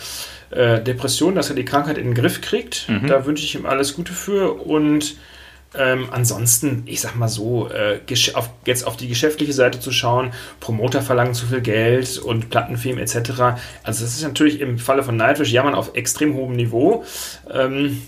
äh, 0.51 0.81
Depression, 0.81 1.35
dass 1.35 1.51
er 1.51 1.57
die 1.57 1.65
Krankheit 1.65 1.99
in 1.99 2.07
den 2.07 2.15
Griff 2.15 2.41
kriegt. 2.41 2.89
Mhm. 2.89 3.07
Da 3.07 3.27
wünsche 3.27 3.45
ich 3.45 3.55
ihm 3.55 3.67
alles 3.67 3.95
Gute 3.95 4.13
für 4.13 4.55
und 4.55 5.17
ähm, 5.75 6.09
ansonsten, 6.11 6.83
ich 6.87 7.01
sag 7.01 7.14
mal 7.16 7.29
so, 7.29 7.69
äh, 7.69 8.01
auf, 8.35 8.51
jetzt 8.64 8.87
auf 8.87 8.97
die 8.97 9.09
geschäftliche 9.09 9.53
Seite 9.53 9.81
zu 9.81 9.93
schauen, 9.93 10.33
Promoter 10.61 11.03
verlangen 11.03 11.35
zu 11.35 11.47
viel 11.47 11.61
Geld 11.61 12.19
und 12.19 12.49
Plattenfilm 12.49 12.99
etc. 12.99 13.16
Also 13.83 14.05
das 14.05 14.14
ist 14.14 14.23
natürlich 14.23 14.61
im 14.61 14.79
Falle 14.79 15.03
von 15.03 15.16
Nightwish 15.16 15.53
jammern 15.53 15.75
auf 15.75 15.95
extrem 15.95 16.35
hohem 16.35 16.57
Niveau. 16.57 17.05
Ähm, 17.51 18.03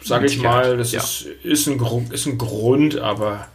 Sage 0.00 0.26
ich 0.26 0.40
mal, 0.40 0.76
das 0.76 0.92
ja. 0.92 1.00
ist, 1.00 1.26
ist, 1.42 1.66
ein, 1.66 1.80
ist 2.12 2.26
ein 2.26 2.36
Grund, 2.36 2.98
aber 2.98 3.48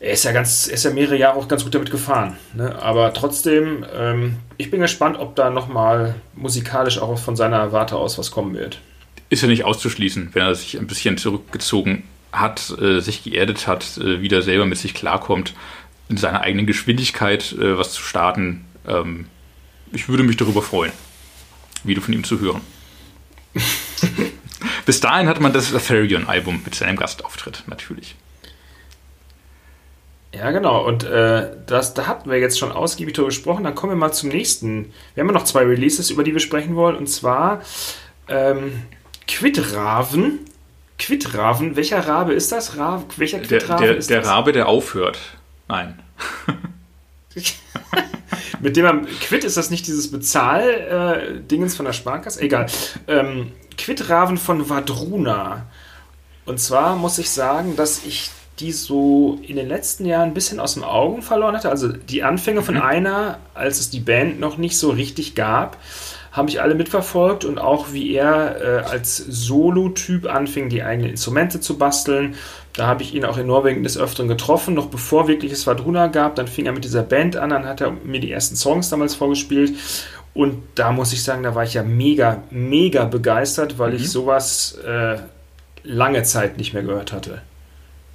er 0.00 0.12
ist 0.12 0.24
ja 0.24 0.32
ganz, 0.32 0.68
er 0.68 0.74
ist 0.74 0.84
ja 0.84 0.90
mehrere 0.90 1.16
Jahre 1.16 1.38
auch 1.38 1.48
ganz 1.48 1.64
gut 1.64 1.74
damit 1.74 1.90
gefahren. 1.90 2.36
Ne? 2.54 2.80
Aber 2.80 3.14
trotzdem, 3.14 3.84
ähm, 3.96 4.36
ich 4.58 4.70
bin 4.70 4.80
gespannt, 4.82 5.18
ob 5.18 5.34
da 5.34 5.50
nochmal 5.50 6.14
musikalisch 6.34 6.98
auch 6.98 7.18
von 7.18 7.36
seiner 7.36 7.72
Warte 7.72 7.96
aus 7.96 8.18
was 8.18 8.30
kommen 8.30 8.54
wird. 8.54 8.80
Ist 9.30 9.42
ja 9.42 9.48
nicht 9.48 9.64
auszuschließen, 9.64 10.30
wenn 10.34 10.42
er 10.42 10.54
sich 10.54 10.78
ein 10.78 10.86
bisschen 10.86 11.16
zurückgezogen 11.16 12.04
hat, 12.32 12.70
äh, 12.80 13.00
sich 13.00 13.24
geerdet 13.24 13.66
hat, 13.66 13.98
äh, 13.98 14.20
wieder 14.20 14.42
selber 14.42 14.66
mit 14.66 14.78
sich 14.78 14.94
klarkommt, 14.94 15.54
in 16.08 16.16
seiner 16.16 16.42
eigenen 16.42 16.66
Geschwindigkeit 16.66 17.52
äh, 17.52 17.78
was 17.78 17.92
zu 17.92 18.02
starten. 18.02 18.64
Ähm, 18.86 19.26
ich 19.92 20.08
würde 20.08 20.22
mich 20.22 20.36
darüber 20.36 20.62
freuen, 20.62 20.92
wieder 21.84 22.02
von 22.02 22.14
ihm 22.14 22.24
zu 22.24 22.40
hören. 22.40 22.60
Bis 24.86 25.00
dahin 25.00 25.28
hat 25.28 25.40
man 25.40 25.52
das 25.52 25.74
Atherion-Album 25.74 26.62
mit 26.64 26.74
seinem 26.74 26.96
Gastauftritt, 26.96 27.64
natürlich. 27.66 28.14
Ja, 30.36 30.50
genau. 30.50 30.84
Und 30.86 31.04
äh, 31.04 31.50
das, 31.66 31.94
da 31.94 32.06
hatten 32.06 32.30
wir 32.30 32.38
jetzt 32.38 32.58
schon 32.58 32.70
ausgiebig 32.70 33.14
darüber 33.14 33.30
gesprochen. 33.30 33.64
Dann 33.64 33.74
kommen 33.74 33.92
wir 33.92 33.96
mal 33.96 34.12
zum 34.12 34.28
nächsten. 34.28 34.92
Wir 35.14 35.22
haben 35.22 35.28
ja 35.28 35.34
noch 35.34 35.44
zwei 35.44 35.62
Releases, 35.62 36.10
über 36.10 36.24
die 36.24 36.34
wir 36.34 36.40
sprechen 36.40 36.76
wollen. 36.76 36.96
Und 36.96 37.08
zwar 37.08 37.62
ähm, 38.28 38.82
Quidraven 39.26 40.40
Quittraven, 40.98 41.76
welcher 41.76 42.06
Rabe 42.06 42.32
ist 42.32 42.52
das? 42.52 42.78
Ra 42.78 43.04
welcher 43.16 43.40
Quittraven 43.40 43.82
der, 43.82 43.92
der, 43.92 43.96
ist 43.98 44.10
der 44.10 44.18
das? 44.18 44.26
Der 44.26 44.34
Rabe, 44.34 44.52
der 44.52 44.68
aufhört. 44.68 45.18
Nein. 45.68 46.02
Mit 48.60 48.76
dem 48.76 48.84
man. 48.84 49.06
Quit 49.06 49.44
ist 49.44 49.56
das 49.56 49.70
nicht 49.70 49.86
dieses 49.86 50.10
Bezahl-Dingens 50.10 51.74
äh, 51.74 51.76
von 51.76 51.86
der 51.86 51.92
Sparkasse? 51.92 52.40
Egal. 52.40 52.66
Ähm, 53.06 53.52
Quittraven 53.76 54.38
von 54.38 54.68
Vadruna. 54.68 55.66
Und 56.46 56.60
zwar 56.60 56.96
muss 56.96 57.18
ich 57.18 57.28
sagen, 57.30 57.76
dass 57.76 58.04
ich 58.04 58.30
die 58.60 58.72
so 58.72 59.38
in 59.42 59.56
den 59.56 59.68
letzten 59.68 60.06
Jahren 60.06 60.30
ein 60.30 60.34
bisschen 60.34 60.60
aus 60.60 60.74
den 60.74 60.84
Augen 60.84 61.20
verloren 61.20 61.54
hatte. 61.54 61.68
Also 61.68 61.92
die 61.92 62.22
Anfänge 62.22 62.62
von 62.62 62.76
mhm. 62.76 62.82
einer, 62.82 63.38
als 63.52 63.78
es 63.80 63.90
die 63.90 64.00
Band 64.00 64.40
noch 64.40 64.56
nicht 64.56 64.78
so 64.78 64.90
richtig 64.90 65.34
gab 65.34 65.76
habe 66.36 66.50
ich 66.50 66.60
alle 66.60 66.74
mitverfolgt 66.74 67.46
und 67.46 67.58
auch 67.58 67.92
wie 67.92 68.12
er 68.12 68.60
äh, 68.60 68.90
als 68.90 69.16
Solo-Typ 69.16 70.26
anfing, 70.26 70.68
die 70.68 70.82
eigenen 70.82 71.10
Instrumente 71.10 71.60
zu 71.60 71.78
basteln. 71.78 72.34
Da 72.74 72.86
habe 72.86 73.02
ich 73.02 73.14
ihn 73.14 73.24
auch 73.24 73.38
in 73.38 73.46
Norwegen 73.46 73.82
des 73.82 73.96
Öfteren 73.96 74.28
getroffen, 74.28 74.74
noch 74.74 74.88
bevor 74.88 75.28
wirklich 75.28 75.50
es 75.50 75.66
Vadruna 75.66 76.08
gab. 76.08 76.34
Dann 76.34 76.46
fing 76.46 76.66
er 76.66 76.72
mit 76.72 76.84
dieser 76.84 77.02
Band 77.02 77.36
an, 77.36 77.50
dann 77.50 77.64
hat 77.64 77.80
er 77.80 77.90
mir 77.90 78.20
die 78.20 78.30
ersten 78.30 78.54
Songs 78.54 78.90
damals 78.90 79.14
vorgespielt. 79.14 79.72
Und 80.34 80.62
da 80.74 80.92
muss 80.92 81.14
ich 81.14 81.24
sagen, 81.24 81.42
da 81.42 81.54
war 81.54 81.64
ich 81.64 81.72
ja 81.72 81.82
mega, 81.82 82.42
mega 82.50 83.06
begeistert, 83.06 83.78
weil 83.78 83.92
mhm. 83.92 83.96
ich 83.96 84.10
sowas 84.10 84.76
äh, 84.86 85.16
lange 85.84 86.22
Zeit 86.24 86.58
nicht 86.58 86.74
mehr 86.74 86.82
gehört 86.82 87.12
hatte. 87.12 87.40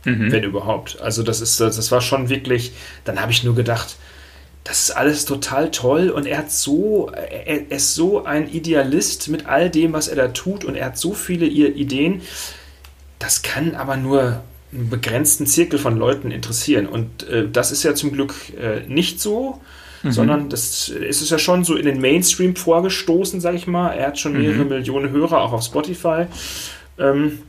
Mhm. 0.06 0.32
Wenn 0.32 0.44
überhaupt. 0.44 1.02
Also 1.02 1.24
das 1.24 1.42
ist, 1.42 1.60
das 1.60 1.92
war 1.92 2.02
schon 2.02 2.30
wirklich, 2.30 2.74
dann 3.04 3.20
habe 3.20 3.32
ich 3.32 3.44
nur 3.44 3.56
gedacht, 3.56 3.96
das 4.64 4.82
ist 4.82 4.92
alles 4.92 5.26
total 5.26 5.72
toll 5.72 6.10
und 6.10 6.28
er 6.28 6.38
hat 6.38 6.52
so, 6.52 7.10
er, 7.10 7.72
ist 7.72 7.96
so 7.96 8.26
ein 8.26 8.48
Idealist 8.50 9.28
mit 9.30 9.48
all 9.48 9.70
dem, 9.70 9.94
was 9.94 10.08
er 10.08 10.16
da 10.16 10.28
tut 10.28 10.64
und 10.66 10.76
er 10.76 10.86
hat 10.86 10.98
so 10.98 11.14
viele 11.14 11.48
Ideen. 11.48 12.22
Das 13.18 13.42
kann 13.42 13.76
aber 13.76 13.98
nur 13.98 14.44
einen 14.72 14.90
begrenzten 14.90 15.48
Zirkel 15.48 15.80
von 15.80 15.98
Leuten 15.98 16.32
interessieren 16.32 16.86
und 16.86 17.28
äh, 17.28 17.48
das 17.52 17.72
ist 17.72 17.84
ja 17.84 17.96
zum 17.96 18.12
Glück 18.12 18.34
äh, 18.60 18.82
nicht 18.88 19.20
so. 19.20 19.60
Mhm. 20.04 20.12
Sondern 20.12 20.50
das 20.50 20.90
ist 20.90 21.22
es 21.22 21.30
ja 21.30 21.38
schon 21.38 21.64
so 21.64 21.76
in 21.76 21.86
den 21.86 22.02
Mainstream 22.02 22.56
vorgestoßen, 22.56 23.40
sag 23.40 23.54
ich 23.54 23.68
mal. 23.68 23.92
Er 23.92 24.08
hat 24.08 24.20
schon 24.20 24.34
mehrere 24.34 24.64
mhm. 24.64 24.70
Millionen 24.70 25.12
Hörer, 25.12 25.42
auch 25.42 25.54
auf 25.54 25.64
Spotify. 25.64 26.26
Ähm, 26.98 27.44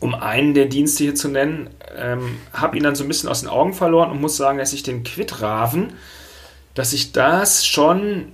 um 0.00 0.14
einen 0.14 0.54
der 0.54 0.66
Dienste 0.66 1.04
hier 1.04 1.14
zu 1.14 1.28
nennen. 1.28 1.70
Ähm, 1.96 2.38
habe 2.52 2.76
ihn 2.76 2.82
dann 2.82 2.96
so 2.96 3.04
ein 3.04 3.08
bisschen 3.08 3.28
aus 3.28 3.40
den 3.40 3.48
Augen 3.48 3.74
verloren 3.74 4.10
und 4.10 4.20
muss 4.20 4.36
sagen, 4.36 4.58
dass 4.58 4.72
ich 4.72 4.82
den 4.82 5.04
Quittraven, 5.04 5.92
dass 6.74 6.92
ich 6.92 7.12
das 7.12 7.66
schon 7.66 8.32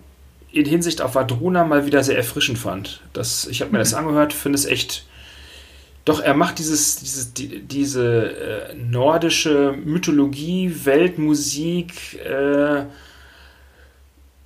in 0.53 0.67
Hinsicht 0.67 1.01
auf 1.01 1.15
Vadruna 1.15 1.65
mal 1.65 1.87
wieder 1.87 2.03
sehr 2.03 2.17
erfrischend 2.17 2.59
fand. 2.59 3.01
Das, 3.13 3.47
ich 3.47 3.61
habe 3.61 3.73
mir 3.73 3.79
das 3.79 3.93
mhm. 3.93 3.99
angehört, 3.99 4.33
finde 4.33 4.59
es 4.59 4.65
echt. 4.65 5.07
Doch 6.05 6.21
er 6.21 6.35
macht 6.35 6.59
dieses, 6.59 6.97
dieses 6.97 7.35
die, 7.35 7.61
diese 7.61 8.71
äh, 8.71 8.75
nordische 8.75 9.75
Mythologie, 9.85 10.75
Weltmusik, 10.85 12.19
äh, 12.25 12.85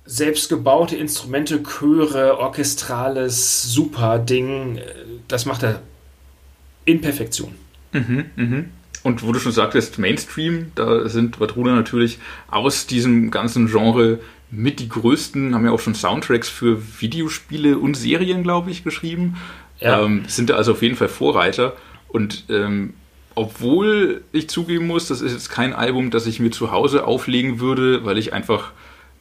selbstgebaute 0.05 0.95
Instrumente, 0.95 1.63
Chöre, 1.63 2.37
orchestrales 2.37 3.63
Super-Ding. 3.63 4.77
Äh, 4.77 4.83
das 5.27 5.45
macht 5.45 5.63
er 5.63 5.81
in 6.83 7.01
Perfektion. 7.01 7.55
Mhm, 7.93 8.25
mhm. 8.35 8.71
Und 9.05 9.21
wo 9.21 9.31
du 9.31 9.39
schon 9.39 9.51
sagtest, 9.51 9.99
Mainstream, 9.99 10.71
da 10.73 11.07
sind 11.07 11.39
Vadruna 11.39 11.75
natürlich 11.75 12.17
aus 12.49 12.87
diesem 12.87 13.29
ganzen 13.29 13.67
Genre 13.67 14.17
mit 14.49 14.79
die 14.79 14.89
größten, 14.89 15.53
haben 15.53 15.63
ja 15.63 15.71
auch 15.71 15.79
schon 15.79 15.93
Soundtracks 15.93 16.49
für 16.49 16.81
Videospiele 16.99 17.77
und 17.77 17.93
Serien, 17.95 18.41
glaube 18.41 18.71
ich, 18.71 18.83
geschrieben. 18.83 19.37
Ja. 19.79 20.01
Ähm, 20.01 20.23
sind 20.25 20.49
da 20.49 20.55
also 20.55 20.71
auf 20.71 20.81
jeden 20.81 20.95
Fall 20.95 21.07
Vorreiter. 21.07 21.73
Und 22.07 22.45
ähm, 22.49 22.95
obwohl 23.35 24.23
ich 24.31 24.49
zugeben 24.49 24.87
muss, 24.87 25.07
das 25.07 25.21
ist 25.21 25.33
jetzt 25.33 25.51
kein 25.51 25.73
Album, 25.73 26.09
das 26.09 26.25
ich 26.25 26.39
mir 26.39 26.49
zu 26.49 26.71
Hause 26.71 27.05
auflegen 27.05 27.59
würde, 27.59 28.05
weil 28.05 28.17
ich 28.17 28.33
einfach 28.33 28.71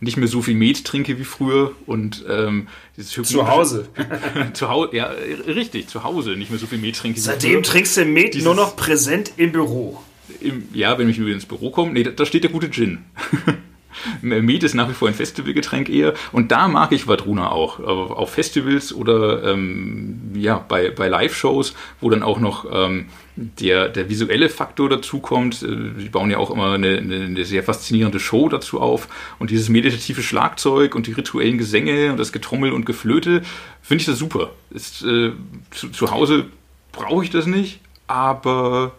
nicht 0.01 0.17
mehr 0.17 0.29
so 0.29 0.43
viel 0.43 0.55
Met 0.55 0.85
trinke 0.85 1.19
wie 1.19 1.25
früher 1.25 1.73
und 1.87 2.25
ähm, 2.29 2.69
zu 3.01 3.49
Hause. 3.49 3.89
zu 4.53 4.69
Hause, 4.69 4.97
ja, 4.97 5.07
richtig, 5.47 5.89
zu 5.89 6.05
Hause 6.05 6.37
nicht 6.37 6.51
mehr 6.51 6.59
so 6.59 6.67
viel 6.67 6.79
Met 6.79 6.97
trinke. 6.97 7.21
Seitdem 7.21 7.63
trinkst 7.63 7.97
du 7.97 8.05
Met 8.05 8.37
nur 8.43 8.55
noch 8.55 8.77
präsent 8.77 9.33
im 9.37 9.53
Büro. 9.53 10.03
Im, 10.41 10.69
ja, 10.73 10.99
wenn 10.99 11.09
ich 11.09 11.21
wieder 11.21 11.33
ins 11.33 11.47
Büro 11.47 11.71
komme, 11.71 11.93
nee, 11.93 12.03
da, 12.03 12.11
da 12.11 12.27
steht 12.27 12.45
der 12.45 12.51
gute 12.51 12.71
Gin. 12.71 13.05
Mead 14.23 14.63
ist 14.63 14.75
nach 14.75 14.89
wie 14.89 14.95
vor 14.95 15.09
ein 15.09 15.15
Festivalgetränk 15.15 15.89
eher. 15.89 16.15
Und 16.33 16.53
da 16.53 16.69
mag 16.69 16.93
ich 16.93 17.07
Vadruna 17.07 17.51
auch. 17.51 17.81
Auf 17.81 18.33
Festivals 18.33 18.93
oder 18.93 19.45
ähm, 19.45 20.33
ja, 20.35 20.59
bei, 20.59 20.91
bei 20.91 21.09
Live-Shows, 21.09 21.75
wo 22.01 22.11
dann 22.11 22.23
auch 22.23 22.39
noch 22.41 22.67
ähm, 22.71 23.07
der, 23.37 23.89
der 23.89 24.09
visuelle 24.09 24.49
Faktor 24.49 24.89
dazu 24.89 25.19
kommt. 25.19 25.63
Äh, 25.63 26.09
bauen 26.09 26.31
ja 26.31 26.39
auch 26.39 26.51
immer 26.51 26.73
eine, 26.73 26.99
eine, 26.99 27.45
sehr 27.45 27.63
faszinierende 27.63 28.21
Show 28.21 28.49
dazu 28.49 28.81
auf. 28.81 29.09
Und 29.39 29.51
dieses 29.51 29.69
meditative 29.69 30.23
Schlagzeug 30.23 30.95
und 30.95 31.07
die 31.07 31.13
rituellen 31.13 31.59
Gesänge 31.59 32.11
und 32.11 32.19
das 32.19 32.33
Getrommel 32.33 32.73
und 32.73 32.87
Geflöte, 32.87 33.43
finde 33.83 34.03
ich 34.03 34.07
das 34.07 34.19
super. 34.19 34.51
Ist, 34.71 35.03
äh, 35.03 35.33
zu, 35.71 35.91
zu 35.91 36.11
Hause 36.11 36.47
brauche 36.93 37.25
ich 37.25 37.31
das 37.31 37.47
nicht, 37.47 37.81
aber 38.07 38.93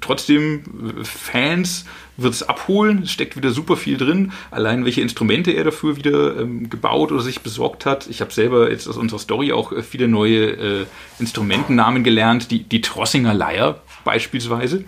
trotzdem 0.00 0.62
Fans 1.02 1.84
wird 2.16 2.34
es 2.34 2.42
abholen. 2.42 3.02
Es 3.04 3.12
steckt 3.12 3.36
wieder 3.36 3.50
super 3.50 3.76
viel 3.76 3.96
drin. 3.96 4.32
Allein 4.50 4.84
welche 4.84 5.00
Instrumente 5.00 5.52
er 5.52 5.64
dafür 5.64 5.96
wieder 5.96 6.38
ähm, 6.38 6.68
gebaut 6.68 7.12
oder 7.12 7.22
sich 7.22 7.40
besorgt 7.40 7.86
hat. 7.86 8.06
Ich 8.08 8.20
habe 8.20 8.32
selber 8.32 8.70
jetzt 8.70 8.88
aus 8.88 8.96
unserer 8.96 9.18
Story 9.18 9.52
auch 9.52 9.72
äh, 9.72 9.82
viele 9.82 10.08
neue 10.08 10.82
äh, 10.82 10.86
Instrumentennamen 11.18 12.04
gelernt. 12.04 12.50
Die, 12.50 12.62
die 12.62 12.80
Trossinger 12.80 13.34
Leier 13.34 13.80
beispielsweise 14.04 14.84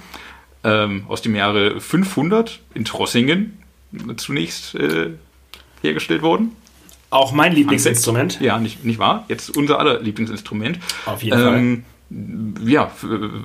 ähm, 0.63 1.05
aus 1.09 1.23
dem 1.23 1.35
Jahre 1.35 1.81
500 1.81 2.61
in 2.75 2.85
Trossingen 2.85 3.59
zunächst 4.17 4.75
äh, 4.75 5.11
hergestellt 5.83 6.23
worden. 6.23 6.53
Auch 7.11 7.33
mein 7.33 7.53
Lieblingsinstrument. 7.53 8.41
Ja, 8.41 8.59
nicht, 8.59 8.85
nicht 8.85 8.99
wahr? 8.99 9.25
Jetzt 9.29 9.57
unser 9.57 9.79
aller 9.79 10.01
Lieblingsinstrument. 10.01 10.81
Auf 11.07 11.23
jeden 11.23 11.39
ähm, 11.39 11.45
Fall 11.45 11.94
ja, 12.65 12.91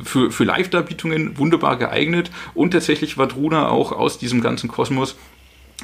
für, 0.03 0.31
für 0.31 0.43
Live-Darbietungen 0.43 1.37
wunderbar 1.37 1.77
geeignet 1.77 2.31
und 2.53 2.71
tatsächlich 2.71 3.17
war 3.17 3.27
Druna 3.27 3.69
auch 3.69 3.91
aus 3.91 4.17
diesem 4.17 4.41
ganzen 4.41 4.69
Kosmos 4.69 5.15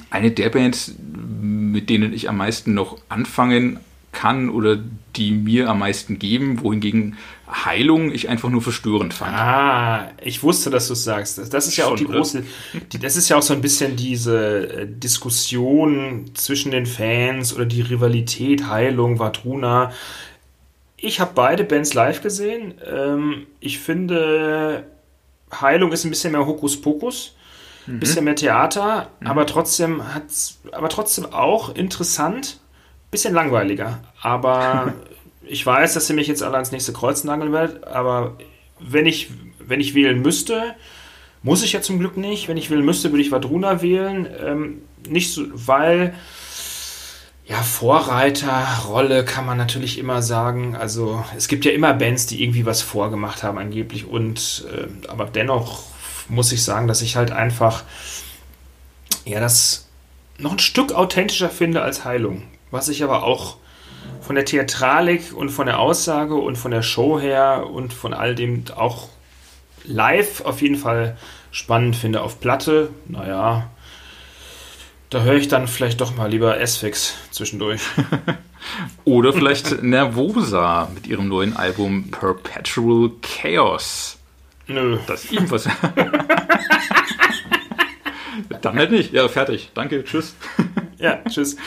eine 0.10 0.32
der 0.32 0.50
Bands, 0.50 0.96
mit 1.42 1.90
denen 1.90 2.14
ich 2.14 2.30
am 2.30 2.38
meisten 2.38 2.74
noch 2.74 2.98
anfangen 3.10 3.80
kann 4.12 4.50
oder 4.50 4.78
die 5.16 5.32
mir 5.32 5.70
am 5.70 5.80
meisten 5.80 6.20
geben, 6.20 6.62
wohingegen 6.62 7.18
Heilung 7.48 8.12
ich 8.12 8.28
einfach 8.28 8.50
nur 8.50 8.62
verstörend 8.62 9.14
fand. 9.14 9.36
Ah, 9.36 10.12
ich 10.22 10.42
wusste, 10.42 10.70
dass 10.70 10.88
du 10.88 10.94
es 10.94 11.04
sagst. 11.04 11.54
Das 11.54 11.68
ist 11.68 11.78
ja 11.78 11.86
auch 11.86 11.96
die 11.96 12.06
große, 12.06 12.44
die, 12.92 12.98
das 12.98 13.18
ist 13.18 13.30
ja 13.30 13.38
auch 13.38 13.44
so 13.44 13.54
ein 13.54 13.62
bisschen 13.62 13.96
diese 13.96 14.70
äh, 14.70 14.88
Diskussion 14.88 16.32
zwischen 16.34 16.72
den 16.72 16.86
Fans 16.86 17.54
oder 17.54 17.66
die 17.66 17.82
Rivalität 17.82 18.68
Heilung, 18.68 19.20
Vadruna. 19.20 19.92
Ich 21.06 21.20
habe 21.20 21.34
beide 21.36 21.64
Bands 21.64 21.94
live 21.94 22.24
gesehen. 22.24 22.74
Ähm, 22.84 23.46
ich 23.60 23.78
finde, 23.78 24.88
Heilung 25.54 25.92
ist 25.92 26.04
ein 26.04 26.10
bisschen 26.10 26.32
mehr 26.32 26.48
Hokuspokus, 26.48 27.36
ein 27.86 27.94
mhm. 27.94 28.00
bisschen 28.00 28.26
mehr 28.26 28.36
Theater, 28.36 29.10
mhm. 29.20 29.28
aber 29.28 29.46
trotzdem 29.46 30.16
hat's, 30.16 30.62
aber 30.72 30.90
trotzdem 30.90 31.32
auch 31.32 31.76
interessant, 31.76 32.60
bisschen 33.12 33.36
langweiliger. 33.36 34.00
Aber 34.20 34.96
ich 35.44 35.64
weiß, 35.64 35.94
dass 35.94 36.10
ihr 36.10 36.16
mich 36.16 36.26
jetzt 36.26 36.42
alle 36.42 36.56
ans 36.56 36.72
nächste 36.72 36.92
Kreuz 36.92 37.24
nageln 37.24 37.54
werdet, 37.54 37.84
aber 37.84 38.36
wenn 38.80 39.06
ich, 39.06 39.30
wenn 39.60 39.82
ich 39.82 39.94
wählen 39.94 40.20
müsste, 40.24 40.74
muss 41.44 41.64
ich 41.64 41.74
ja 41.74 41.82
zum 41.82 42.00
Glück 42.00 42.18
nicht. 42.18 42.48
Wenn 42.48 42.58
ich 42.58 42.72
wählen 42.72 42.84
müsste, 42.84 43.12
würde 43.12 43.22
ich 43.22 43.32
Vadruna 43.32 43.84
wählen. 43.84 44.28
Ähm, 44.44 44.82
nicht 45.08 45.32
so, 45.32 45.44
weil 45.54 46.16
ja, 47.48 47.62
Vorreiterrolle 47.62 49.24
kann 49.24 49.46
man 49.46 49.58
natürlich 49.58 50.00
immer 50.00 50.22
sagen. 50.22 50.76
Also 50.76 51.24
es 51.38 51.48
gibt 51.48 51.64
ja 51.64 51.72
immer 51.72 51.94
Bands, 51.94 52.26
die 52.26 52.44
irgendwie 52.44 52.66
was 52.66 52.82
vorgemacht 52.82 53.44
haben 53.44 53.60
angeblich. 53.60 54.08
Und 54.08 54.66
äh, 54.74 55.08
aber 55.08 55.26
dennoch 55.26 55.84
muss 56.28 56.52
ich 56.52 56.64
sagen, 56.64 56.88
dass 56.88 57.04
ich 57.04 57.16
halt 57.16 57.32
einfach 57.32 57.84
ja 59.26 59.40
das 59.40 59.88
noch 60.40 60.54
ein 60.54 60.60
Stück 60.60 60.92
authentischer 60.92 61.50
finde 61.50 61.84
als 61.84 62.04
Heilung. 62.04 62.44
Was 62.72 62.90
ich 62.90 63.04
aber 63.04 63.24
auch 63.24 63.58
von 64.22 64.36
der 64.36 64.46
Theatralik 64.46 65.34
und 65.34 65.50
von 65.50 65.68
der 65.68 65.80
Aussage 65.80 66.36
und 66.36 66.58
von 66.58 66.72
der 66.72 66.82
Show 66.82 67.20
her 67.20 67.68
und 67.72 67.94
von 67.94 68.14
all 68.16 68.34
dem 68.34 68.64
auch 68.76 69.10
live 69.84 70.42
auf 70.42 70.64
jeden 70.64 70.78
Fall 70.78 71.16
spannend 71.52 71.96
finde. 71.96 72.22
Auf 72.22 72.40
Platte, 72.40 72.90
naja, 73.08 73.70
da 75.16 75.24
höre 75.24 75.36
ich 75.36 75.48
dann 75.48 75.70
vielleicht 75.70 76.02
doch 76.02 76.18
mal 76.18 76.30
lieber 76.30 76.60
S-Fix 76.60 77.16
zwischendurch. 77.32 77.80
Oder 79.06 79.32
vielleicht 79.32 79.82
Nervosa 79.82 80.92
mit 80.94 81.08
ihrem 81.08 81.30
neuen 81.30 81.56
Album 81.56 82.12
Perpetual 82.12 83.12
Chaos. 83.22 84.20
Nö. 84.68 84.98
Das 85.08 85.24
ist 85.24 85.32
ebenfalls. 85.32 85.70
Dann 88.62 88.76
halt 88.78 88.92
nicht. 88.92 89.14
Ja, 89.14 89.30
fertig. 89.30 89.72
Danke, 89.74 90.04
tschüss. 90.04 90.36
Ja, 90.98 91.20
tschüss. 91.30 91.58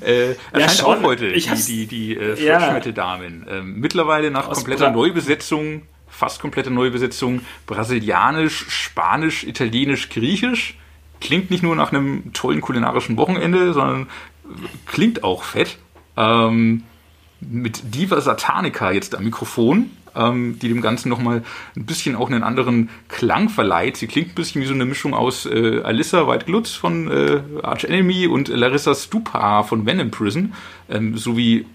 äh, 0.00 0.36
ja, 0.56 0.68
schon. 0.68 0.86
auch 0.86 1.02
heute 1.02 1.26
ich 1.26 1.50
die, 1.50 1.86
die, 1.86 2.14
die 2.14 2.16
äh, 2.16 2.42
ja. 2.42 2.78
damen 2.80 3.44
Ähm, 3.50 3.80
mittlerweile 3.80 4.30
nach 4.30 4.48
Aus 4.48 4.58
kompletter 4.58 4.86
Bra 4.86 4.94
Neubesetzung, 4.94 5.82
fast 6.08 6.40
kompletter 6.40 6.70
Neubesetzung, 6.70 7.40
brasilianisch, 7.66 8.64
spanisch, 8.68 9.42
italienisch, 9.44 10.08
griechisch 10.08 10.76
klingt 11.20 11.50
nicht 11.50 11.62
nur 11.62 11.76
nach 11.76 11.92
einem 11.92 12.32
tollen 12.32 12.60
kulinarischen 12.60 13.16
Wochenende, 13.16 13.72
sondern 13.72 14.06
klingt 14.86 15.24
auch 15.24 15.42
fett. 15.42 15.78
Ähm, 16.16 16.82
mit 17.40 17.94
Diva 17.94 18.20
Satanica 18.20 18.92
jetzt 18.92 19.14
am 19.14 19.24
Mikrofon, 19.24 19.90
ähm, 20.14 20.58
die 20.58 20.68
dem 20.68 20.80
Ganzen 20.80 21.08
nochmal 21.08 21.42
ein 21.76 21.86
bisschen 21.86 22.16
auch 22.16 22.30
einen 22.30 22.42
anderen 22.42 22.88
Klang 23.08 23.48
verleiht. 23.48 23.96
Sie 23.96 24.06
klingt 24.06 24.30
ein 24.30 24.34
bisschen 24.34 24.62
wie 24.62 24.66
so 24.66 24.74
eine 24.74 24.86
Mischung 24.86 25.14
aus 25.14 25.46
äh, 25.46 25.82
Alyssa 25.82 26.26
White-Glutz 26.26 26.72
von 26.72 27.10
äh, 27.10 27.40
Arch 27.62 27.84
Enemy 27.84 28.26
und 28.26 28.48
Larissa 28.48 28.94
Stupa 28.94 29.62
von 29.62 29.86
Venom 29.86 30.10
Prison, 30.10 30.54
ähm, 30.88 31.16
sowie 31.16 31.66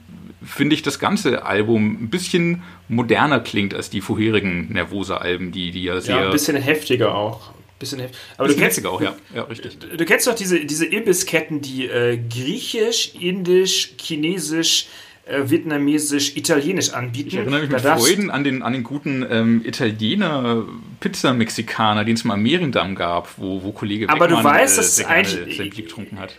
finde 0.44 0.74
ich 0.74 0.82
das 0.82 0.98
ganze 0.98 1.46
Album 1.46 1.98
ein 2.02 2.10
bisschen 2.10 2.64
moderner 2.88 3.39
klingt 3.39 3.76
als 3.76 3.92
die 3.92 4.02
vorherigen 4.02 4.74
Nervosa-Alben, 4.74 5.52
die, 5.52 5.70
die 5.70 5.84
ja 5.84 6.02
sehr. 6.02 6.16
Ja, 6.16 6.26
ein 6.26 6.32
bisschen 6.32 6.58
heftiger 6.58 7.14
auch. 7.14 7.52
Bisschen 7.82 8.00
heftig. 8.00 8.20
Aber 8.38 8.48
du 8.48 8.56
kennst 8.56 8.86
auch, 8.86 9.02
ja. 9.02 9.16
ja, 9.36 9.44
richtig. 9.44 9.80
Du 9.80 10.06
kennst 10.06 10.28
doch 10.28 10.36
diese, 10.36 10.64
diese 10.64 10.86
Imbissketten, 10.86 11.62
die 11.62 11.88
äh, 11.88 12.18
griechisch, 12.18 13.16
indisch, 13.20 13.94
chinesisch, 14.00 14.88
äh, 15.26 15.50
vietnamesisch, 15.50 16.38
italienisch 16.38 16.92
anbieten. 16.92 17.30
Ich 17.30 17.36
erinnere 17.38 17.62
mich 17.62 17.82
da 17.82 17.96
mit 17.96 18.04
Freuden 18.04 18.30
an 18.30 18.44
den, 18.44 18.62
an 18.62 18.74
den 18.74 18.84
guten 18.84 19.26
ähm, 19.30 19.66
Italiener 19.66 20.64
Pizza-Mexikaner, 21.00 22.06
den 22.06 22.14
es 22.14 22.24
mal 22.24 22.36
am 22.36 22.44
Mehrendamm 22.44 22.94
gab, 22.94 23.38
wo, 23.38 23.64
wo 23.64 23.72
Kollege 23.72 24.08
Aber 24.10 24.28
Beckmann, 24.28 24.44
du 24.44 24.50
weißt, 24.50 24.76
äh, 24.76 24.78
dass 24.78 24.98
es 25.00 25.06
eigentlich 25.06 25.58
sein 25.58 25.70
Bier 25.72 25.84
getrunken 25.86 26.20
hat. 26.20 26.36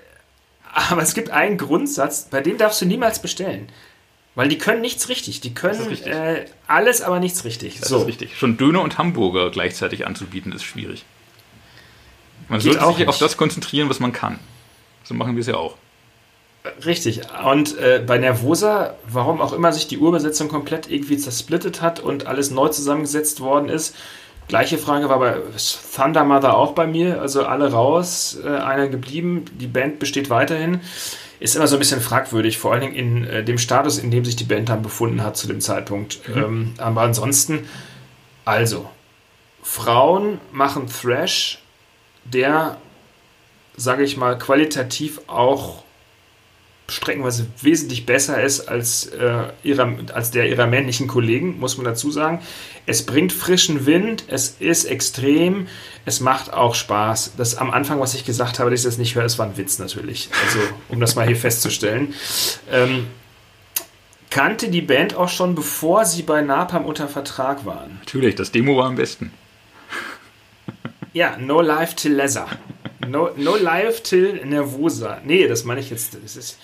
Aber 0.72 1.02
es 1.02 1.14
gibt 1.14 1.30
einen 1.30 1.58
Grundsatz, 1.58 2.28
bei 2.30 2.40
dem 2.40 2.56
darfst 2.56 2.80
du 2.80 2.86
niemals 2.86 3.20
bestellen. 3.20 3.68
Weil 4.34 4.48
die 4.48 4.58
können 4.58 4.80
nichts 4.80 5.08
richtig. 5.08 5.40
Die 5.40 5.52
können 5.52 5.82
richtig. 5.82 6.12
Äh, 6.12 6.46
alles, 6.66 7.02
aber 7.02 7.20
nichts 7.20 7.44
richtig. 7.44 7.80
Das 7.80 7.88
so. 7.88 8.00
ist 8.00 8.06
richtig. 8.06 8.36
Schon 8.38 8.56
Döner 8.56 8.80
und 8.80 8.96
Hamburger 8.96 9.50
gleichzeitig 9.50 10.06
anzubieten, 10.06 10.52
ist 10.52 10.64
schwierig. 10.64 11.04
Man 12.48 12.58
Geht 12.60 12.74
sollte 12.74 12.86
sich 12.86 12.98
nicht. 12.98 13.08
auf 13.08 13.18
das 13.18 13.36
konzentrieren, 13.36 13.88
was 13.88 14.00
man 14.00 14.12
kann. 14.12 14.38
So 15.04 15.14
machen 15.14 15.34
wir 15.34 15.40
es 15.40 15.46
ja 15.46 15.56
auch. 15.56 15.76
Richtig. 16.84 17.22
Und 17.44 17.76
äh, 17.78 18.02
bei 18.06 18.18
Nervosa, 18.18 18.94
warum 19.08 19.40
auch 19.40 19.52
immer 19.52 19.72
sich 19.72 19.88
die 19.88 19.98
Urbesetzung 19.98 20.48
komplett 20.48 20.88
irgendwie 20.90 21.16
zersplittet 21.16 21.82
hat 21.82 21.98
und 21.98 22.26
alles 22.26 22.50
neu 22.50 22.68
zusammengesetzt 22.68 23.40
worden 23.40 23.68
ist. 23.68 23.96
Gleiche 24.48 24.78
Frage 24.78 25.08
war 25.08 25.18
bei 25.18 25.36
Thunder 25.96 26.24
Mother 26.24 26.56
auch 26.56 26.72
bei 26.72 26.86
mir. 26.86 27.20
Also 27.20 27.44
alle 27.44 27.72
raus, 27.72 28.38
äh, 28.44 28.48
einer 28.48 28.88
geblieben. 28.88 29.44
Die 29.58 29.66
Band 29.66 29.98
besteht 29.98 30.30
weiterhin. 30.30 30.80
Ist 31.40 31.56
immer 31.56 31.66
so 31.66 31.74
ein 31.76 31.80
bisschen 31.80 32.00
fragwürdig, 32.00 32.58
vor 32.58 32.72
allen 32.72 32.82
Dingen 32.82 32.94
in 32.94 33.24
äh, 33.26 33.42
dem 33.42 33.58
Status, 33.58 33.98
in 33.98 34.12
dem 34.12 34.24
sich 34.24 34.36
die 34.36 34.44
Band 34.44 34.68
dann 34.68 34.82
befunden 34.82 35.24
hat 35.24 35.36
zu 35.36 35.48
dem 35.48 35.60
Zeitpunkt. 35.60 36.20
Mhm. 36.28 36.42
Ähm, 36.42 36.74
aber 36.78 37.00
ansonsten, 37.00 37.66
also, 38.44 38.88
Frauen 39.62 40.40
machen 40.52 40.86
Thrash, 40.86 41.61
der, 42.24 42.78
sage 43.76 44.04
ich 44.04 44.16
mal, 44.16 44.38
qualitativ 44.38 45.20
auch 45.26 45.82
streckenweise 46.88 47.46
wesentlich 47.60 48.06
besser 48.06 48.42
ist 48.42 48.68
als, 48.68 49.06
äh, 49.06 49.44
ihrer, 49.62 49.96
als 50.12 50.30
der 50.30 50.48
ihrer 50.48 50.66
männlichen 50.66 51.08
Kollegen, 51.08 51.58
muss 51.58 51.76
man 51.76 51.86
dazu 51.86 52.10
sagen. 52.10 52.40
Es 52.86 53.06
bringt 53.06 53.32
frischen 53.32 53.86
Wind, 53.86 54.24
es 54.28 54.56
ist 54.58 54.84
extrem, 54.84 55.68
es 56.04 56.20
macht 56.20 56.52
auch 56.52 56.74
Spaß. 56.74 57.34
Das 57.36 57.56
am 57.56 57.70
Anfang, 57.70 58.00
was 58.00 58.14
ich 58.14 58.24
gesagt 58.24 58.58
habe, 58.58 58.70
dass 58.70 58.80
ich 58.80 58.84
das 58.84 58.98
nicht 58.98 59.14
höre, 59.14 59.22
das 59.22 59.38
war 59.38 59.46
ein 59.46 59.56
Witz 59.56 59.78
natürlich. 59.78 60.28
Also, 60.44 60.58
um 60.88 61.00
das 61.00 61.14
mal 61.14 61.26
hier 61.26 61.36
festzustellen. 61.36 62.14
Ähm, 62.70 63.06
kannte 64.30 64.68
die 64.68 64.82
Band 64.82 65.14
auch 65.14 65.28
schon, 65.28 65.54
bevor 65.54 66.04
sie 66.04 66.22
bei 66.22 66.42
Napalm 66.42 66.84
unter 66.84 67.08
Vertrag 67.08 67.64
waren. 67.64 67.98
Natürlich, 68.00 68.34
das 68.34 68.50
Demo 68.50 68.76
war 68.76 68.86
am 68.86 68.96
besten. 68.96 69.32
Ja, 71.12 71.36
No 71.38 71.60
Life 71.60 71.96
Till 71.96 72.14
Leather. 72.14 72.46
No, 73.06 73.30
no 73.36 73.56
Life 73.56 74.02
Till 74.02 74.40
Nervosa. 74.44 75.20
Nee, 75.24 75.46
das 75.46 75.64
meine 75.64 75.80
ich 75.80 75.90
jetzt. 75.90 76.16
Das 76.22 76.36
ist, 76.36 76.58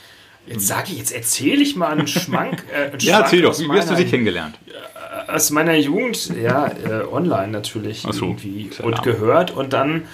jetzt 0.46 0.66
sage 0.66 0.92
ich, 0.92 0.98
jetzt 0.98 1.12
erzähle 1.12 1.62
ich 1.62 1.76
mal 1.76 1.88
einen 1.88 2.06
Schmank. 2.06 2.64
Äh, 2.72 2.90
einen 2.90 2.98
ja, 3.00 3.20
erzähl 3.20 3.42
doch, 3.42 3.58
wie 3.58 3.70
hast 3.70 3.90
du 3.90 3.96
sie 3.96 4.06
kennengelernt? 4.06 4.58
Aus 5.26 5.50
meiner 5.50 5.74
Jugend, 5.74 6.30
ja, 6.40 6.68
äh, 6.68 7.04
online 7.04 7.48
natürlich 7.48 8.02
so, 8.02 8.26
irgendwie 8.26 8.70
und 8.82 9.02
gehört 9.02 9.50
und 9.50 9.74
dann 9.74 10.04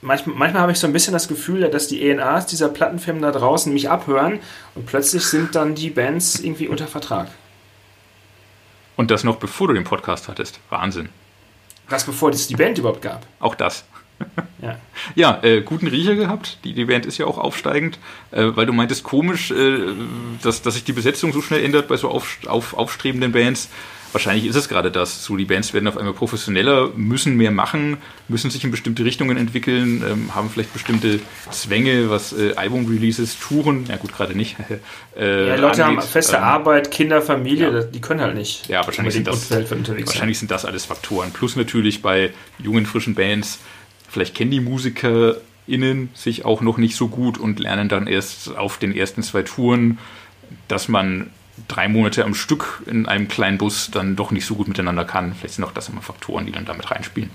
manchmal, 0.00 0.36
manchmal 0.36 0.62
habe 0.62 0.72
ich 0.72 0.78
so 0.78 0.86
ein 0.86 0.92
bisschen 0.92 1.12
das 1.12 1.28
Gefühl, 1.28 1.68
dass 1.68 1.88
die 1.88 2.08
ENAs 2.08 2.46
dieser 2.46 2.68
Plattenfirmen 2.68 3.20
da 3.20 3.30
draußen 3.30 3.72
mich 3.72 3.90
abhören 3.90 4.40
und 4.74 4.86
plötzlich 4.86 5.24
sind 5.24 5.54
dann 5.54 5.74
die 5.74 5.90
Bands 5.90 6.40
irgendwie 6.40 6.68
unter 6.68 6.86
Vertrag. 6.86 7.28
Und 8.96 9.10
das 9.10 9.24
noch 9.24 9.36
bevor 9.36 9.68
du 9.68 9.74
den 9.74 9.84
Podcast 9.84 10.28
hattest. 10.28 10.60
Wahnsinn. 10.70 11.08
Das 11.92 12.04
bevor 12.04 12.30
es 12.30 12.46
die 12.46 12.56
Band 12.56 12.78
überhaupt 12.78 13.02
gab. 13.02 13.26
Auch 13.38 13.54
das. 13.54 13.84
Ja, 14.62 14.78
ja 15.14 15.42
äh, 15.42 15.60
guten 15.60 15.88
Riecher 15.88 16.14
gehabt. 16.14 16.56
Die, 16.64 16.72
die 16.72 16.86
Band 16.86 17.04
ist 17.04 17.18
ja 17.18 17.26
auch 17.26 17.36
aufsteigend, 17.36 17.98
äh, 18.30 18.46
weil 18.54 18.64
du 18.64 18.72
meintest 18.72 19.04
komisch, 19.04 19.50
äh, 19.50 19.92
dass, 20.42 20.62
dass 20.62 20.72
sich 20.72 20.84
die 20.84 20.94
Besetzung 20.94 21.34
so 21.34 21.42
schnell 21.42 21.62
ändert 21.62 21.88
bei 21.88 21.98
so 21.98 22.08
auf, 22.08 22.38
auf, 22.46 22.72
aufstrebenden 22.72 23.32
Bands. 23.32 23.68
Wahrscheinlich 24.12 24.46
ist 24.46 24.56
es 24.56 24.68
gerade 24.68 24.90
das. 24.90 25.24
So, 25.24 25.36
die 25.36 25.44
Bands 25.44 25.72
werden 25.72 25.88
auf 25.88 25.96
einmal 25.96 26.12
professioneller, 26.14 26.90
müssen 26.94 27.36
mehr 27.36 27.50
machen, 27.50 27.96
müssen 28.28 28.50
sich 28.50 28.62
in 28.62 28.70
bestimmte 28.70 29.04
Richtungen 29.04 29.36
entwickeln, 29.36 30.04
ähm, 30.08 30.34
haben 30.34 30.50
vielleicht 30.50 30.72
bestimmte 30.72 31.20
Zwänge, 31.50 32.10
was 32.10 32.32
äh, 32.32 32.54
Album-Releases, 32.54 33.38
Touren, 33.38 33.86
ja 33.88 33.96
gut, 33.96 34.14
gerade 34.14 34.36
nicht. 34.36 34.56
äh, 35.16 35.48
ja, 35.48 35.56
Leute 35.56 35.84
angeht. 35.84 36.02
haben 36.02 36.08
feste 36.08 36.36
ähm, 36.36 36.42
Arbeit, 36.42 36.90
Kinder, 36.90 37.22
Familie, 37.22 37.72
ja. 37.72 37.82
die 37.82 38.00
können 38.00 38.20
halt 38.20 38.34
nicht. 38.34 38.68
Ja, 38.68 38.84
wahrscheinlich, 38.86 39.14
sind 39.14 39.26
das, 39.26 39.50
wahrscheinlich 39.50 40.38
sind 40.38 40.50
das 40.50 40.64
alles 40.64 40.84
Faktoren. 40.84 41.32
Plus 41.32 41.56
natürlich 41.56 42.02
bei 42.02 42.32
jungen, 42.58 42.86
frischen 42.86 43.14
Bands 43.14 43.58
vielleicht 44.12 44.34
kennen 44.34 44.50
die 44.50 44.60
MusikerInnen 44.60 46.10
sich 46.14 46.44
auch 46.44 46.60
noch 46.60 46.76
nicht 46.76 46.96
so 46.96 47.08
gut 47.08 47.38
und 47.38 47.58
lernen 47.58 47.88
dann 47.88 48.06
erst 48.06 48.54
auf 48.56 48.78
den 48.78 48.94
ersten 48.94 49.22
zwei 49.22 49.42
Touren, 49.42 49.98
dass 50.68 50.88
man 50.88 51.30
drei 51.72 51.88
Monate 51.88 52.24
am 52.24 52.34
Stück 52.34 52.82
in 52.86 53.06
einem 53.06 53.28
kleinen 53.28 53.58
Bus 53.58 53.90
dann 53.90 54.16
doch 54.16 54.30
nicht 54.30 54.44
so 54.44 54.54
gut 54.54 54.68
miteinander 54.68 55.04
kann. 55.04 55.34
Vielleicht 55.34 55.54
sind 55.54 55.64
auch 55.64 55.72
das 55.72 55.88
immer 55.88 56.02
Faktoren, 56.02 56.46
die 56.46 56.52
dann 56.52 56.64
damit 56.64 56.90
reinspielen. 56.90 57.30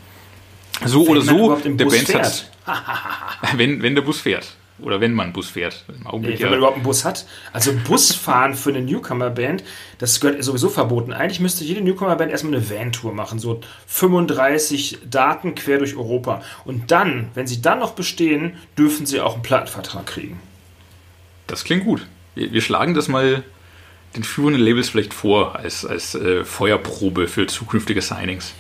So 0.85 1.05
wenn 1.05 1.11
oder 1.11 1.21
so, 1.21 1.55
der 1.55 1.85
Band 1.85 2.13
hat. 2.13 2.51
wenn, 3.57 3.81
wenn 3.81 3.95
der 3.95 4.03
Bus 4.03 4.21
fährt. 4.21 4.55
Oder 4.79 5.01
wenn 5.01 5.13
man 5.13 5.33
Bus 5.33 5.49
fährt. 5.49 5.85
Nee, 5.88 6.38
wenn 6.39 6.49
man 6.49 6.59
überhaupt 6.59 6.75
einen 6.75 6.83
Bus 6.83 7.03
hat. 7.03 7.25
Also 7.51 7.71
Busfahren 7.88 8.53
für 8.53 8.69
eine 8.69 8.81
Newcomer-Band, 8.81 9.63
das 9.97 10.19
gehört 10.19 10.43
sowieso 10.43 10.69
verboten. 10.69 11.13
Eigentlich 11.13 11.39
müsste 11.39 11.63
jede 11.63 11.81
Newcomer-Band 11.81 12.31
erstmal 12.31 12.53
eine 12.53 12.69
Van-Tour 12.69 13.11
machen. 13.11 13.39
So 13.39 13.59
35 13.88 14.99
Daten 15.09 15.55
quer 15.55 15.79
durch 15.79 15.95
Europa. 15.95 16.43
Und 16.63 16.91
dann, 16.91 17.31
wenn 17.33 17.47
sie 17.47 17.59
dann 17.59 17.79
noch 17.79 17.93
bestehen, 17.93 18.53
dürfen 18.77 19.07
sie 19.07 19.19
auch 19.19 19.33
einen 19.33 19.41
Plattenvertrag 19.41 20.05
kriegen. 20.05 20.39
Das 21.47 21.63
klingt 21.63 21.83
gut. 21.83 22.05
Wir, 22.35 22.51
wir 22.53 22.61
schlagen 22.61 22.93
das 22.93 23.07
mal 23.07 23.43
den 24.18 24.24
führenden 24.24 24.61
Labels 24.61 24.89
vielleicht 24.89 25.13
vor 25.13 25.55
als, 25.55 25.86
als 25.86 26.15
äh, 26.15 26.43
Feuerprobe 26.43 27.28
für 27.28 27.45
zukünftige 27.47 28.01
Signings. 28.01 28.53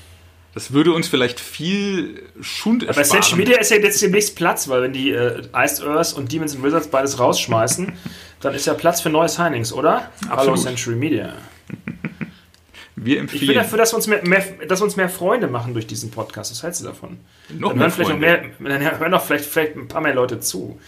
Das 0.53 0.71
würde 0.71 0.91
uns 0.91 1.07
vielleicht 1.07 1.39
viel 1.39 2.23
Schund 2.41 2.83
ersparen. 2.83 3.09
Aber 3.09 3.21
Century 3.21 3.37
Media 3.37 3.59
ist 3.59 3.71
ja 3.71 3.77
jetzt 3.77 4.01
demnächst 4.01 4.35
Platz, 4.35 4.67
weil 4.69 4.83
wenn 4.83 4.93
die 4.93 5.11
äh, 5.11 5.43
Iced 5.55 5.83
Earth 5.83 6.13
und 6.13 6.31
Demons 6.31 6.55
and 6.55 6.63
Wizards 6.63 6.87
beides 6.87 7.19
rausschmeißen, 7.19 7.91
dann 8.41 8.53
ist 8.53 8.65
ja 8.65 8.73
Platz 8.73 9.01
für 9.01 9.09
neue 9.09 9.29
Signings, 9.29 9.73
oder? 9.73 10.09
Absolut. 10.21 10.37
Hallo 10.37 10.55
Century 10.55 10.95
Media. 10.95 11.33
Wir 12.95 13.19
empfehlen. 13.19 13.43
Ich 13.43 13.47
bin 13.47 13.55
dafür, 13.55 13.77
dass 13.77 13.91
wir, 13.91 13.97
uns 13.97 14.07
mehr, 14.07 14.27
mehr, 14.27 14.43
dass 14.67 14.79
wir 14.79 14.85
uns 14.85 14.95
mehr 14.95 15.07
Freunde 15.07 15.47
machen 15.47 15.73
durch 15.73 15.85
diesen 15.85 16.09
Podcast. 16.09 16.49
Was 16.49 16.63
hältst 16.63 16.81
du 16.81 16.85
davon? 16.85 17.19
Noch 17.49 17.69
dann 17.69 17.77
mehr, 17.77 17.87
noch 17.89 18.17
mehr 18.17 18.79
Dann 18.79 18.99
hören 18.99 19.11
doch 19.11 19.23
vielleicht, 19.23 19.45
vielleicht 19.45 19.75
ein 19.75 19.87
paar 19.87 20.01
mehr 20.01 20.15
Leute 20.15 20.39
zu. 20.39 20.79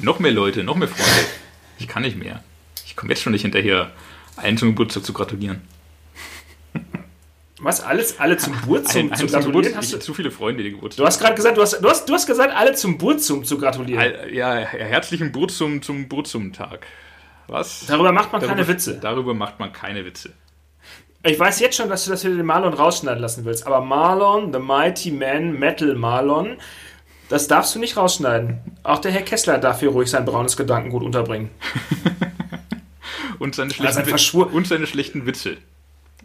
Noch 0.00 0.18
mehr 0.18 0.32
Leute, 0.32 0.64
noch 0.64 0.74
mehr 0.74 0.88
Freunde. 0.88 1.28
Ich 1.78 1.86
kann 1.86 2.02
nicht 2.02 2.18
mehr. 2.18 2.42
Komme 2.98 3.12
jetzt 3.12 3.22
schon 3.22 3.32
nicht 3.32 3.42
hinterher, 3.42 3.92
allen 4.34 4.58
zum 4.58 4.70
Geburtstag 4.70 5.04
zu 5.04 5.12
gratulieren. 5.12 5.62
Was? 7.60 7.80
Alles, 7.80 8.18
alle 8.18 8.36
zum 8.38 8.60
Burzum 8.66 9.14
zu 9.14 9.28
gratulieren? 9.28 9.76
Hast 9.76 9.92
du 9.92 10.00
zu 10.00 10.14
viele 10.14 10.32
Freunde, 10.32 10.64
die 10.64 10.72
Geburtstag 10.72 11.04
Du 11.04 11.06
hast 11.06 11.20
gerade 11.20 11.36
gesagt, 11.36 11.56
du 11.56 11.62
hast, 11.62 11.80
du, 11.80 11.88
hast, 11.88 12.08
du 12.08 12.12
hast 12.12 12.26
gesagt, 12.26 12.52
alle 12.56 12.74
zum 12.74 12.98
Burzum 12.98 13.44
zu 13.44 13.56
gratulieren. 13.56 14.00
All, 14.00 14.34
ja, 14.34 14.52
herzlichen 14.56 15.30
Burzum 15.30 15.80
zum 15.80 16.08
Burzum-Tag. 16.08 16.88
Was? 17.46 17.86
Darüber 17.86 18.10
macht 18.10 18.32
man 18.32 18.40
darüber, 18.40 18.56
keine 18.56 18.66
Witze. 18.66 18.98
Darüber 19.00 19.32
macht 19.32 19.60
man 19.60 19.72
keine 19.72 20.04
Witze. 20.04 20.32
Ich 21.22 21.38
weiß 21.38 21.60
jetzt 21.60 21.76
schon, 21.76 21.88
dass 21.88 22.04
du 22.04 22.10
das 22.10 22.22
für 22.22 22.34
den 22.34 22.44
Marlon 22.44 22.74
rausschneiden 22.74 23.22
lassen 23.22 23.44
willst, 23.44 23.64
aber 23.64 23.80
Marlon, 23.80 24.52
The 24.52 24.58
Mighty 24.58 25.12
Man, 25.12 25.56
Metal 25.56 25.94
Marlon, 25.94 26.56
das 27.28 27.46
darfst 27.46 27.76
du 27.76 27.78
nicht 27.78 27.96
rausschneiden. 27.96 28.58
Auch 28.82 28.98
der 28.98 29.12
Herr 29.12 29.22
Kessler 29.22 29.58
darf 29.58 29.78
hier 29.78 29.90
ruhig 29.90 30.10
sein 30.10 30.24
braunes 30.24 30.56
Gedankengut 30.56 31.04
unterbringen. 31.04 31.50
und, 33.38 33.54
seine 33.54 33.72
schlechten, 33.72 34.12
also 34.12 34.46
und 34.46 34.66
seine 34.66 34.86
schlechten 34.86 35.26
Witze 35.26 35.56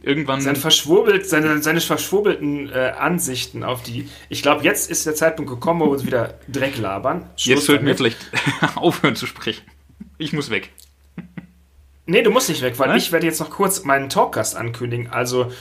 irgendwann. 0.04 0.42
Sein 0.42 0.56
verschwurbelt, 0.56 1.28
seine, 1.28 1.62
seine 1.62 1.82
verschwurbelten 1.82 2.70
äh, 2.70 2.94
Ansichten 2.98 3.64
auf 3.64 3.82
die. 3.82 4.10
Ich 4.30 4.42
glaube, 4.42 4.64
jetzt 4.64 4.92
ist 4.92 5.06
der 5.06 5.16
Zeitpunkt 5.16 5.50
gekommen, 5.50 5.80
wo 5.80 5.86
wir 5.86 5.92
uns 5.92 6.06
wieder 6.06 6.36
Dreck 6.48 6.78
labern. 6.78 7.30
Schluss 7.38 7.46
jetzt 7.46 7.66
sollten 7.66 7.86
wir 7.86 7.96
vielleicht 7.96 8.20
aufhören 8.76 9.16
zu 9.16 9.26
sprechen. 9.26 9.64
Ich 10.18 10.34
muss 10.34 10.50
weg. 10.50 10.70
Nee, 12.06 12.22
du 12.22 12.32
musst 12.32 12.50
nicht 12.50 12.62
weg, 12.62 12.78
weil 12.78 12.90
Nein? 12.90 12.98
ich 12.98 13.12
werde 13.14 13.26
jetzt 13.26 13.40
noch 13.40 13.50
kurz 13.50 13.86
meinen 13.86 14.10
Talkgast 14.10 14.58
ankündigen. 14.58 15.10
Also 15.10 15.52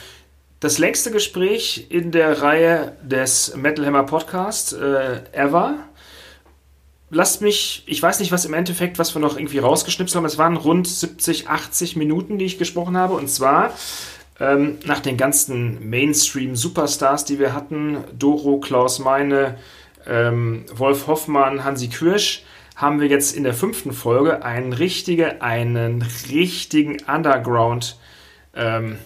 das 0.59 0.79
längste 0.79 1.13
Gespräch 1.13 1.87
in 1.91 2.11
der 2.11 2.43
Reihe 2.43 2.97
des 3.03 3.55
Metal 3.57 3.87
Hammer 3.87 4.05
Podcast 4.05 4.73
äh, 4.73 5.23
ever. 5.33 5.79
Lasst 7.15 7.43
mich, 7.43 7.83
ich 7.85 8.03
weiß 8.03 8.21
nicht, 8.21 8.33
was 8.33 8.47
im 8.47 8.55
Endeffekt, 8.55 8.99
was 8.99 9.15
wir 9.15 9.21
noch 9.21 9.37
irgendwie 9.37 9.59
rausgeschnipselt 9.59 10.17
haben. 10.17 10.25
Es 10.25 10.39
waren 10.39 10.57
rund 10.57 10.89
70, 10.89 11.47
80 11.47 11.95
Minuten, 11.95 12.39
die 12.39 12.47
ich 12.47 12.57
gesprochen 12.57 12.97
habe. 12.97 13.13
Und 13.13 13.29
zwar 13.29 13.75
ähm, 14.41 14.79
nach 14.87 15.01
den 15.01 15.19
ganzen 15.19 15.91
Mainstream-Superstars, 15.91 17.27
die 17.27 17.39
wir 17.39 17.53
hatten, 17.53 17.99
Doro, 18.19 18.61
Klaus 18.61 18.99
Meine, 18.99 19.59
ähm, 20.07 20.65
Wolf 20.75 21.07
Hoffmann, 21.07 21.65
Hansi 21.65 21.89
Kürsch, 21.89 22.45
haben 22.77 22.99
wir 22.99 23.09
jetzt 23.09 23.37
in 23.37 23.45
der 23.45 23.53
fünften 23.53 23.93
Folge 23.93 24.43
einen, 24.43 24.73
richtige, 24.73 25.43
einen 25.43 26.01
richtigen 26.31 26.97
Underground-Macher, 27.07 27.95
ähm, 28.55 28.97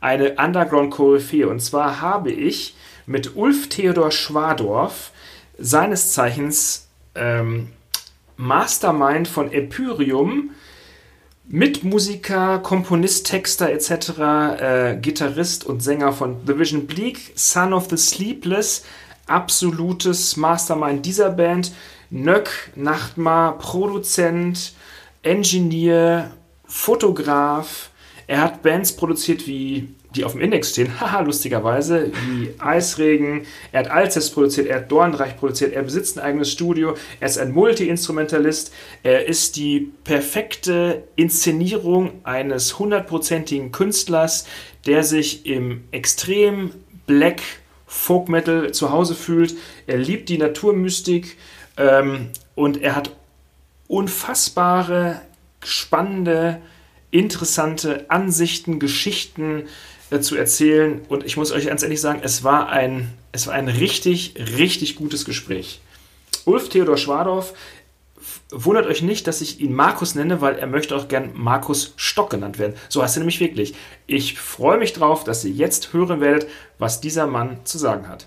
eine 0.00 0.36
Underground-Koryphäe. 0.36 1.48
Und 1.48 1.58
zwar 1.58 2.00
habe 2.00 2.30
ich 2.30 2.76
mit 3.06 3.34
Ulf 3.34 3.68
Theodor 3.70 4.12
Schwadorf, 4.12 5.10
seines 5.60 6.12
Zeichens 6.12 6.88
ähm, 7.14 7.68
Mastermind 8.36 9.28
von 9.28 9.52
Epyrium, 9.52 10.50
Mitmusiker, 11.46 12.60
Komponist, 12.60 13.26
Texter 13.26 13.70
etc., 13.70 13.90
äh, 14.60 14.98
Gitarrist 15.00 15.66
und 15.66 15.82
Sänger 15.82 16.12
von 16.12 16.36
The 16.46 16.58
Vision 16.58 16.86
Bleak, 16.86 17.32
Son 17.34 17.72
of 17.72 17.88
the 17.90 17.96
Sleepless, 17.96 18.84
absolutes 19.26 20.36
Mastermind 20.36 21.04
dieser 21.04 21.30
Band, 21.30 21.72
Nöck, 22.08 22.72
Nachtmar, 22.76 23.58
Produzent, 23.58 24.72
Engineer, 25.22 26.30
Fotograf, 26.64 27.90
Er 28.30 28.42
hat 28.42 28.62
Bands 28.62 28.94
produziert 28.94 29.48
wie 29.48 29.88
die 30.14 30.24
auf 30.24 30.32
dem 30.32 30.40
Index 30.40 30.70
stehen, 30.70 31.00
haha, 31.00 31.20
lustigerweise, 31.20 32.12
wie 32.28 32.54
Eisregen. 32.58 33.46
Er 33.72 33.80
hat 33.80 33.90
Alcest 33.90 34.34
produziert, 34.34 34.66
er 34.66 34.76
hat 34.76 34.90
Dornreich 34.90 35.36
produziert, 35.36 35.72
er 35.72 35.82
besitzt 35.82 36.18
ein 36.18 36.24
eigenes 36.24 36.50
Studio, 36.50 36.94
er 37.20 37.28
ist 37.28 37.38
ein 37.38 37.52
Multi-Instrumentalist, 37.52 38.72
er 39.02 39.26
ist 39.26 39.56
die 39.56 39.92
perfekte 40.04 41.04
Inszenierung 41.16 42.12
eines 42.24 42.78
hundertprozentigen 42.78 43.72
Künstlers, 43.72 44.46
der 44.86 45.04
sich 45.04 45.46
im 45.46 45.84
extrem 45.90 46.72
Black 47.06 47.40
Folk 47.86 48.28
Metal 48.28 48.70
zu 48.72 48.92
Hause 48.92 49.14
fühlt. 49.14 49.56
Er 49.86 49.98
liebt 49.98 50.28
die 50.28 50.38
Naturmystik 50.38 51.36
ähm, 51.76 52.28
und 52.54 52.80
er 52.80 52.94
hat 52.94 53.10
unfassbare, 53.88 55.20
spannende, 55.64 56.60
interessante 57.10 58.08
Ansichten, 58.08 58.78
Geschichten, 58.78 59.64
äh, 60.10 60.20
zu 60.20 60.36
erzählen. 60.36 61.00
Und 61.08 61.24
ich 61.24 61.36
muss 61.36 61.52
euch 61.52 61.66
ganz 61.66 61.82
ehrlich 61.82 62.00
sagen, 62.00 62.20
es 62.22 62.44
war 62.44 62.68
ein, 62.68 63.12
es 63.32 63.46
war 63.46 63.54
ein 63.54 63.68
richtig, 63.68 64.34
richtig 64.56 64.96
gutes 64.96 65.24
Gespräch. 65.24 65.80
Ulf 66.44 66.68
Theodor 66.68 66.96
Schwadorf, 66.96 67.54
wundert 68.50 68.86
euch 68.86 69.02
nicht, 69.02 69.26
dass 69.26 69.40
ich 69.40 69.60
ihn 69.60 69.72
Markus 69.72 70.14
nenne, 70.14 70.40
weil 70.40 70.56
er 70.56 70.66
möchte 70.66 70.96
auch 70.96 71.08
gern 71.08 71.30
Markus 71.34 71.94
Stock 71.96 72.30
genannt 72.30 72.58
werden. 72.58 72.74
So 72.88 73.02
heißt 73.02 73.16
er 73.16 73.20
nämlich 73.20 73.40
wirklich. 73.40 73.74
Ich 74.06 74.38
freue 74.38 74.78
mich 74.78 74.92
drauf, 74.92 75.24
dass 75.24 75.44
ihr 75.44 75.52
jetzt 75.52 75.92
hören 75.92 76.20
werdet, 76.20 76.48
was 76.78 77.00
dieser 77.00 77.26
Mann 77.26 77.58
zu 77.64 77.78
sagen 77.78 78.08
hat. 78.08 78.26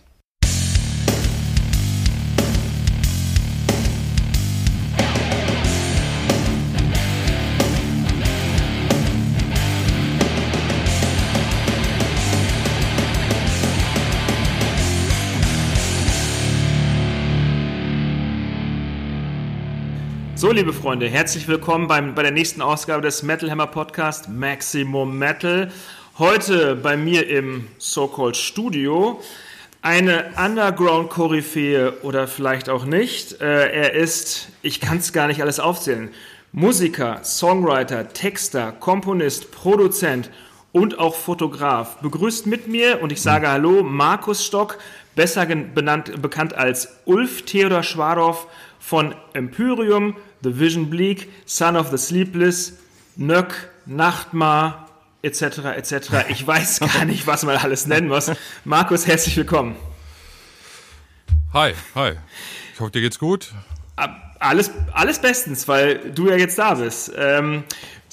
So, 20.43 20.51
liebe 20.51 20.73
Freunde, 20.73 21.07
herzlich 21.07 21.47
willkommen 21.47 21.87
beim, 21.87 22.15
bei 22.15 22.21
der 22.21 22.33
nächsten 22.33 22.61
Ausgabe 22.61 23.01
des 23.01 23.23
Metal 23.23 23.49
Hammer 23.49 23.67
Podcast 23.67 24.27
Maximum 24.27 25.17
Metal. 25.17 25.71
Heute 26.19 26.75
bei 26.75 26.97
mir 26.97 27.29
im 27.29 27.69
So-Called 27.77 28.35
Studio 28.35 29.21
eine 29.81 30.33
Underground-Koryphäe 30.35 31.93
oder 32.01 32.27
vielleicht 32.27 32.67
auch 32.67 32.83
nicht. 32.83 33.39
Äh, 33.39 33.71
er 33.71 33.93
ist, 33.93 34.49
ich 34.61 34.81
kann 34.81 34.97
es 34.97 35.13
gar 35.13 35.27
nicht 35.27 35.41
alles 35.41 35.61
aufzählen, 35.61 36.09
Musiker, 36.51 37.23
Songwriter, 37.23 38.09
Texter, 38.09 38.73
Komponist, 38.73 39.49
Produzent 39.49 40.29
und 40.73 40.99
auch 40.99 41.15
Fotograf. 41.15 41.99
Begrüßt 42.01 42.47
mit 42.47 42.67
mir 42.67 43.01
und 43.01 43.13
ich 43.13 43.21
sage 43.21 43.47
Hallo, 43.47 43.81
Markus 43.81 44.45
Stock, 44.45 44.77
besser 45.15 45.45
benannt, 45.45 46.21
bekannt 46.21 46.53
als 46.53 46.89
Ulf 47.05 47.43
Theodor 47.43 47.83
Schwadorf 47.83 48.47
von 48.79 49.15
Empyrium, 49.33 50.15
The 50.43 50.59
Vision 50.59 50.89
Bleak, 50.89 51.29
Son 51.45 51.75
of 51.75 51.89
the 51.89 51.97
Sleepless, 51.97 52.77
Nöck, 53.15 53.69
Nachtmar, 53.85 54.89
etc., 55.21 55.59
etc. 55.77 56.25
Ich 56.29 56.45
weiß 56.47 56.79
gar 56.79 57.05
nicht, 57.05 57.25
was 57.27 57.43
man 57.43 57.57
alles 57.57 57.87
nennen 57.87 58.07
muss. 58.07 58.31
Markus, 58.65 59.07
herzlich 59.07 59.37
willkommen. 59.37 59.75
Hi, 61.53 61.73
hi. 61.95 62.13
Ich 62.73 62.79
hoffe, 62.79 62.91
dir 62.91 63.01
geht's 63.01 63.19
gut. 63.19 63.53
Alles, 64.39 64.71
alles 64.91 65.19
bestens, 65.19 65.67
weil 65.67 66.11
du 66.11 66.27
ja 66.29 66.35
jetzt 66.35 66.57
da 66.57 66.73
bist. 66.73 67.11
Ähm, 67.15 67.63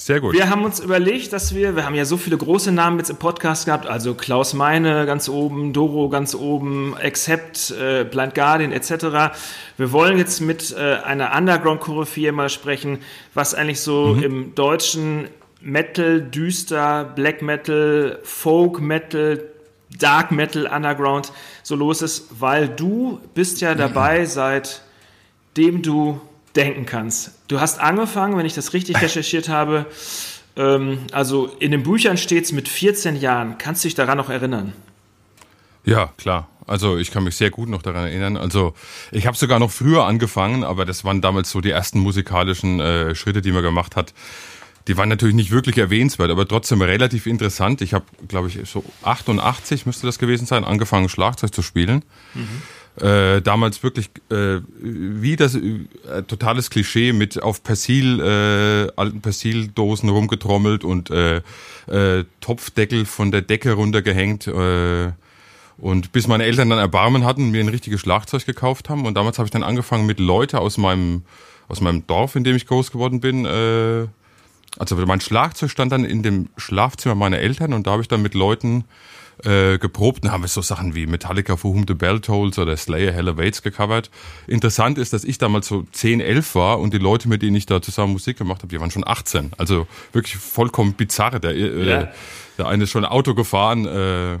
sehr 0.05 0.19
gut. 0.19 0.33
Wir 0.33 0.49
haben 0.49 0.65
uns 0.65 0.79
überlegt, 0.79 1.31
dass 1.31 1.53
wir, 1.53 1.75
wir 1.75 1.85
haben 1.85 1.93
ja 1.93 2.05
so 2.05 2.17
viele 2.17 2.35
große 2.35 2.71
Namen 2.71 2.97
jetzt 2.97 3.11
im 3.11 3.17
Podcast 3.17 3.65
gehabt, 3.65 3.85
also 3.85 4.15
Klaus 4.15 4.55
Meine 4.55 5.05
ganz 5.05 5.29
oben, 5.29 5.73
Doro 5.73 6.09
ganz 6.09 6.33
oben, 6.33 6.95
Accept, 6.97 7.69
äh, 7.71 8.03
Blind 8.03 8.33
Guardian 8.33 8.71
etc. 8.71 9.35
Wir 9.77 9.91
wollen 9.91 10.17
jetzt 10.17 10.41
mit 10.41 10.75
äh, 10.75 10.95
einer 11.03 11.37
Underground-Koryphäe 11.37 12.31
mal 12.31 12.49
sprechen, 12.49 12.97
was 13.35 13.53
eigentlich 13.53 13.81
so 13.81 14.15
mhm. 14.15 14.23
im 14.23 14.55
deutschen 14.55 15.27
Metal, 15.61 16.19
düster, 16.19 17.03
Black 17.03 17.43
Metal, 17.43 18.17
Folk 18.23 18.81
Metal, 18.81 19.39
Dark 19.99 20.31
Metal, 20.31 20.65
Underground 20.65 21.31
so 21.61 21.75
los 21.75 22.01
ist, 22.01 22.41
weil 22.41 22.67
du 22.69 23.19
bist 23.35 23.61
ja 23.61 23.75
dabei, 23.75 24.25
seitdem 24.25 25.83
du 25.83 26.19
denken 26.55 26.85
kannst. 26.85 27.31
Du 27.47 27.59
hast 27.59 27.79
angefangen, 27.79 28.37
wenn 28.37 28.45
ich 28.45 28.53
das 28.53 28.73
richtig 28.73 29.01
recherchiert 29.01 29.49
habe, 29.49 29.85
ähm, 30.55 30.99
also 31.11 31.47
in 31.59 31.71
den 31.71 31.83
Büchern 31.83 32.17
steht 32.17 32.45
es 32.45 32.51
mit 32.51 32.67
14 32.67 33.15
Jahren. 33.15 33.57
Kannst 33.57 33.83
du 33.83 33.87
dich 33.87 33.95
daran 33.95 34.17
noch 34.17 34.29
erinnern? 34.29 34.73
Ja, 35.83 36.11
klar. 36.17 36.47
Also 36.67 36.97
ich 36.97 37.11
kann 37.11 37.23
mich 37.23 37.35
sehr 37.35 37.49
gut 37.49 37.69
noch 37.69 37.81
daran 37.81 38.05
erinnern. 38.05 38.37
Also 38.37 38.73
ich 39.11 39.27
habe 39.27 39.35
sogar 39.35 39.59
noch 39.59 39.71
früher 39.71 40.05
angefangen, 40.05 40.63
aber 40.63 40.85
das 40.85 41.03
waren 41.03 41.21
damals 41.21 41.49
so 41.49 41.59
die 41.59 41.71
ersten 41.71 41.99
musikalischen 41.99 42.79
äh, 42.79 43.15
Schritte, 43.15 43.41
die 43.41 43.51
man 43.51 43.63
gemacht 43.63 43.95
hat. 43.95 44.13
Die 44.87 44.97
waren 44.97 45.09
natürlich 45.09 45.35
nicht 45.35 45.51
wirklich 45.51 45.77
erwähnenswert, 45.77 46.31
aber 46.31 46.47
trotzdem 46.47 46.81
relativ 46.81 47.27
interessant. 47.27 47.81
Ich 47.81 47.93
habe, 47.93 48.05
glaube 48.27 48.47
ich, 48.47 48.59
so 48.69 48.83
88 49.03 49.85
müsste 49.85 50.07
das 50.07 50.17
gewesen 50.17 50.45
sein, 50.45 50.63
angefangen 50.63 51.09
Schlagzeug 51.09 51.53
zu 51.53 51.61
spielen. 51.61 52.03
Mhm 52.33 52.61
äh, 52.99 53.41
damals 53.41 53.83
wirklich 53.83 54.09
äh, 54.29 54.59
wie 54.79 55.35
das 55.35 55.55
äh, 55.55 56.23
totales 56.27 56.69
Klischee 56.69 57.13
mit 57.13 57.41
auf 57.41 57.63
Persil, 57.63 58.19
äh, 58.19 58.91
alten 58.99 59.21
Persildosen 59.21 60.09
rumgetrommelt 60.09 60.83
und 60.83 61.09
äh, 61.09 61.41
äh, 61.87 62.25
Topfdeckel 62.41 63.05
von 63.05 63.31
der 63.31 63.41
Decke 63.41 63.73
runtergehängt. 63.73 64.47
Äh, 64.47 65.11
und 65.77 66.11
bis 66.11 66.27
meine 66.27 66.43
Eltern 66.43 66.69
dann 66.69 66.77
Erbarmen 66.79 67.25
hatten, 67.25 67.49
mir 67.49 67.61
ein 67.61 67.69
richtiges 67.69 68.01
Schlagzeug 68.01 68.45
gekauft 68.45 68.89
haben. 68.89 69.05
Und 69.05 69.15
damals 69.15 69.39
habe 69.39 69.47
ich 69.47 69.51
dann 69.51 69.63
angefangen 69.63 70.05
mit 70.05 70.19
Leute 70.19 70.59
aus 70.59 70.77
meinem, 70.77 71.23
aus 71.67 71.81
meinem 71.81 72.05
Dorf, 72.05 72.35
in 72.35 72.43
dem 72.43 72.55
ich 72.55 72.67
groß 72.67 72.91
geworden 72.91 73.19
bin. 73.19 73.45
Äh, 73.45 74.07
also 74.77 74.95
mein 74.95 75.21
Schlagzeug 75.21 75.69
stand 75.71 75.91
dann 75.91 76.05
in 76.05 76.23
dem 76.23 76.49
Schlafzimmer 76.57 77.15
meiner 77.15 77.39
Eltern 77.39 77.73
und 77.73 77.87
da 77.87 77.91
habe 77.91 78.01
ich 78.01 78.07
dann 78.07 78.21
mit 78.21 78.33
Leuten 78.33 78.85
äh, 79.43 79.77
geprobt 79.77 80.23
und 80.23 80.31
haben 80.31 80.43
wir 80.43 80.47
so 80.47 80.61
Sachen 80.61 80.95
wie 80.95 81.07
Metallica 81.07 81.57
For 81.57 81.73
Whom 81.73 81.85
the 81.87 81.93
Bell 81.93 82.19
Tolls 82.19 82.59
oder 82.59 82.77
Slayer 82.77 83.11
Hell 83.11 83.29
Awaits 83.29 83.61
gecovert. 83.61 84.11
Interessant 84.47 84.97
ist, 84.97 85.13
dass 85.13 85.23
ich 85.23 85.37
damals 85.37 85.67
so 85.67 85.85
10, 85.91 86.21
11 86.21 86.55
war 86.55 86.79
und 86.79 86.93
die 86.93 86.99
Leute, 86.99 87.27
mit 87.27 87.41
denen 87.41 87.55
ich 87.55 87.65
da 87.65 87.81
zusammen 87.81 88.13
Musik 88.13 88.37
gemacht 88.37 88.61
habe, 88.61 88.67
die 88.67 88.79
waren 88.79 88.91
schon 88.91 89.07
18. 89.07 89.51
Also 89.57 89.87
wirklich 90.13 90.35
vollkommen 90.35 90.93
bizarr. 90.93 91.39
Der, 91.39 91.55
äh, 91.55 91.89
ja. 91.89 92.07
der 92.57 92.67
eine 92.67 92.83
ist 92.83 92.91
schon 92.91 93.05
Auto 93.05 93.33
gefahren. 93.33 93.85
Äh, 93.85 94.39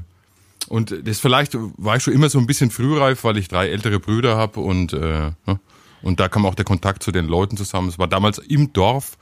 und 0.67 0.95
das 1.07 1.19
vielleicht 1.19 1.57
war 1.77 1.97
ich 1.97 2.03
schon 2.03 2.13
immer 2.13 2.29
so 2.29 2.39
ein 2.39 2.45
bisschen 2.45 2.69
frühreif, 2.69 3.23
weil 3.23 3.37
ich 3.37 3.47
drei 3.47 3.69
ältere 3.69 3.99
Brüder 3.99 4.37
habe 4.37 4.59
und, 4.59 4.93
äh, 4.93 5.31
ne? 5.45 5.59
und 6.01 6.19
da 6.19 6.29
kam 6.29 6.45
auch 6.45 6.55
der 6.55 6.65
Kontakt 6.65 7.03
zu 7.03 7.11
den 7.11 7.25
Leuten 7.25 7.57
zusammen. 7.57 7.89
Es 7.89 7.97
war 7.97 8.07
damals 8.07 8.37
im 8.37 8.71
Dorf 8.71 9.17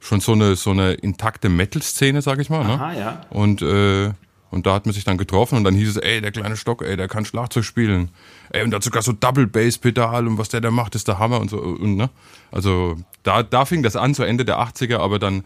schon 0.00 0.20
so 0.20 0.32
eine 0.32 0.56
so 0.56 0.70
eine 0.70 0.94
intakte 0.94 1.48
Metal-Szene, 1.48 2.22
sag 2.22 2.38
ich 2.38 2.50
mal. 2.50 2.64
Ne? 2.64 2.72
Aha, 2.72 2.92
ja. 2.94 3.20
Und 3.30 3.62
äh, 3.62 4.12
und 4.50 4.66
da 4.66 4.74
hat 4.74 4.86
man 4.86 4.94
sich 4.94 5.04
dann 5.04 5.18
getroffen 5.18 5.56
und 5.56 5.64
dann 5.64 5.74
hieß 5.74 5.90
es, 5.90 5.96
ey, 5.96 6.20
der 6.20 6.32
kleine 6.32 6.56
Stock, 6.56 6.82
ey, 6.82 6.96
der 6.96 7.08
kann 7.08 7.24
Schlagzeug 7.24 7.64
spielen. 7.64 8.10
Ey, 8.50 8.62
und 8.62 8.70
da 8.70 8.76
hat 8.76 8.82
sogar 8.82 9.02
so 9.02 9.12
Double 9.12 9.46
Bass 9.46 9.78
Pedal 9.78 10.26
und 10.26 10.38
was 10.38 10.48
der 10.48 10.60
da 10.60 10.70
macht, 10.70 10.94
ist 10.94 11.08
der 11.08 11.18
Hammer 11.18 11.40
und 11.40 11.50
so. 11.50 11.58
Und, 11.58 11.96
ne? 11.96 12.10
Also 12.50 12.96
da, 13.22 13.42
da 13.42 13.64
fing 13.64 13.82
das 13.82 13.96
an, 13.96 14.14
so 14.14 14.22
Ende 14.22 14.44
der 14.44 14.58
80er, 14.58 14.98
aber 14.98 15.18
dann 15.18 15.44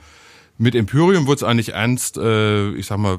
mit 0.59 0.75
Empyrium 0.75 1.27
wurde 1.27 1.37
es 1.37 1.43
eigentlich 1.43 1.73
ernst, 1.73 2.17
äh, 2.19 2.71
ich 2.73 2.87
sag 2.87 2.99
mal, 2.99 3.19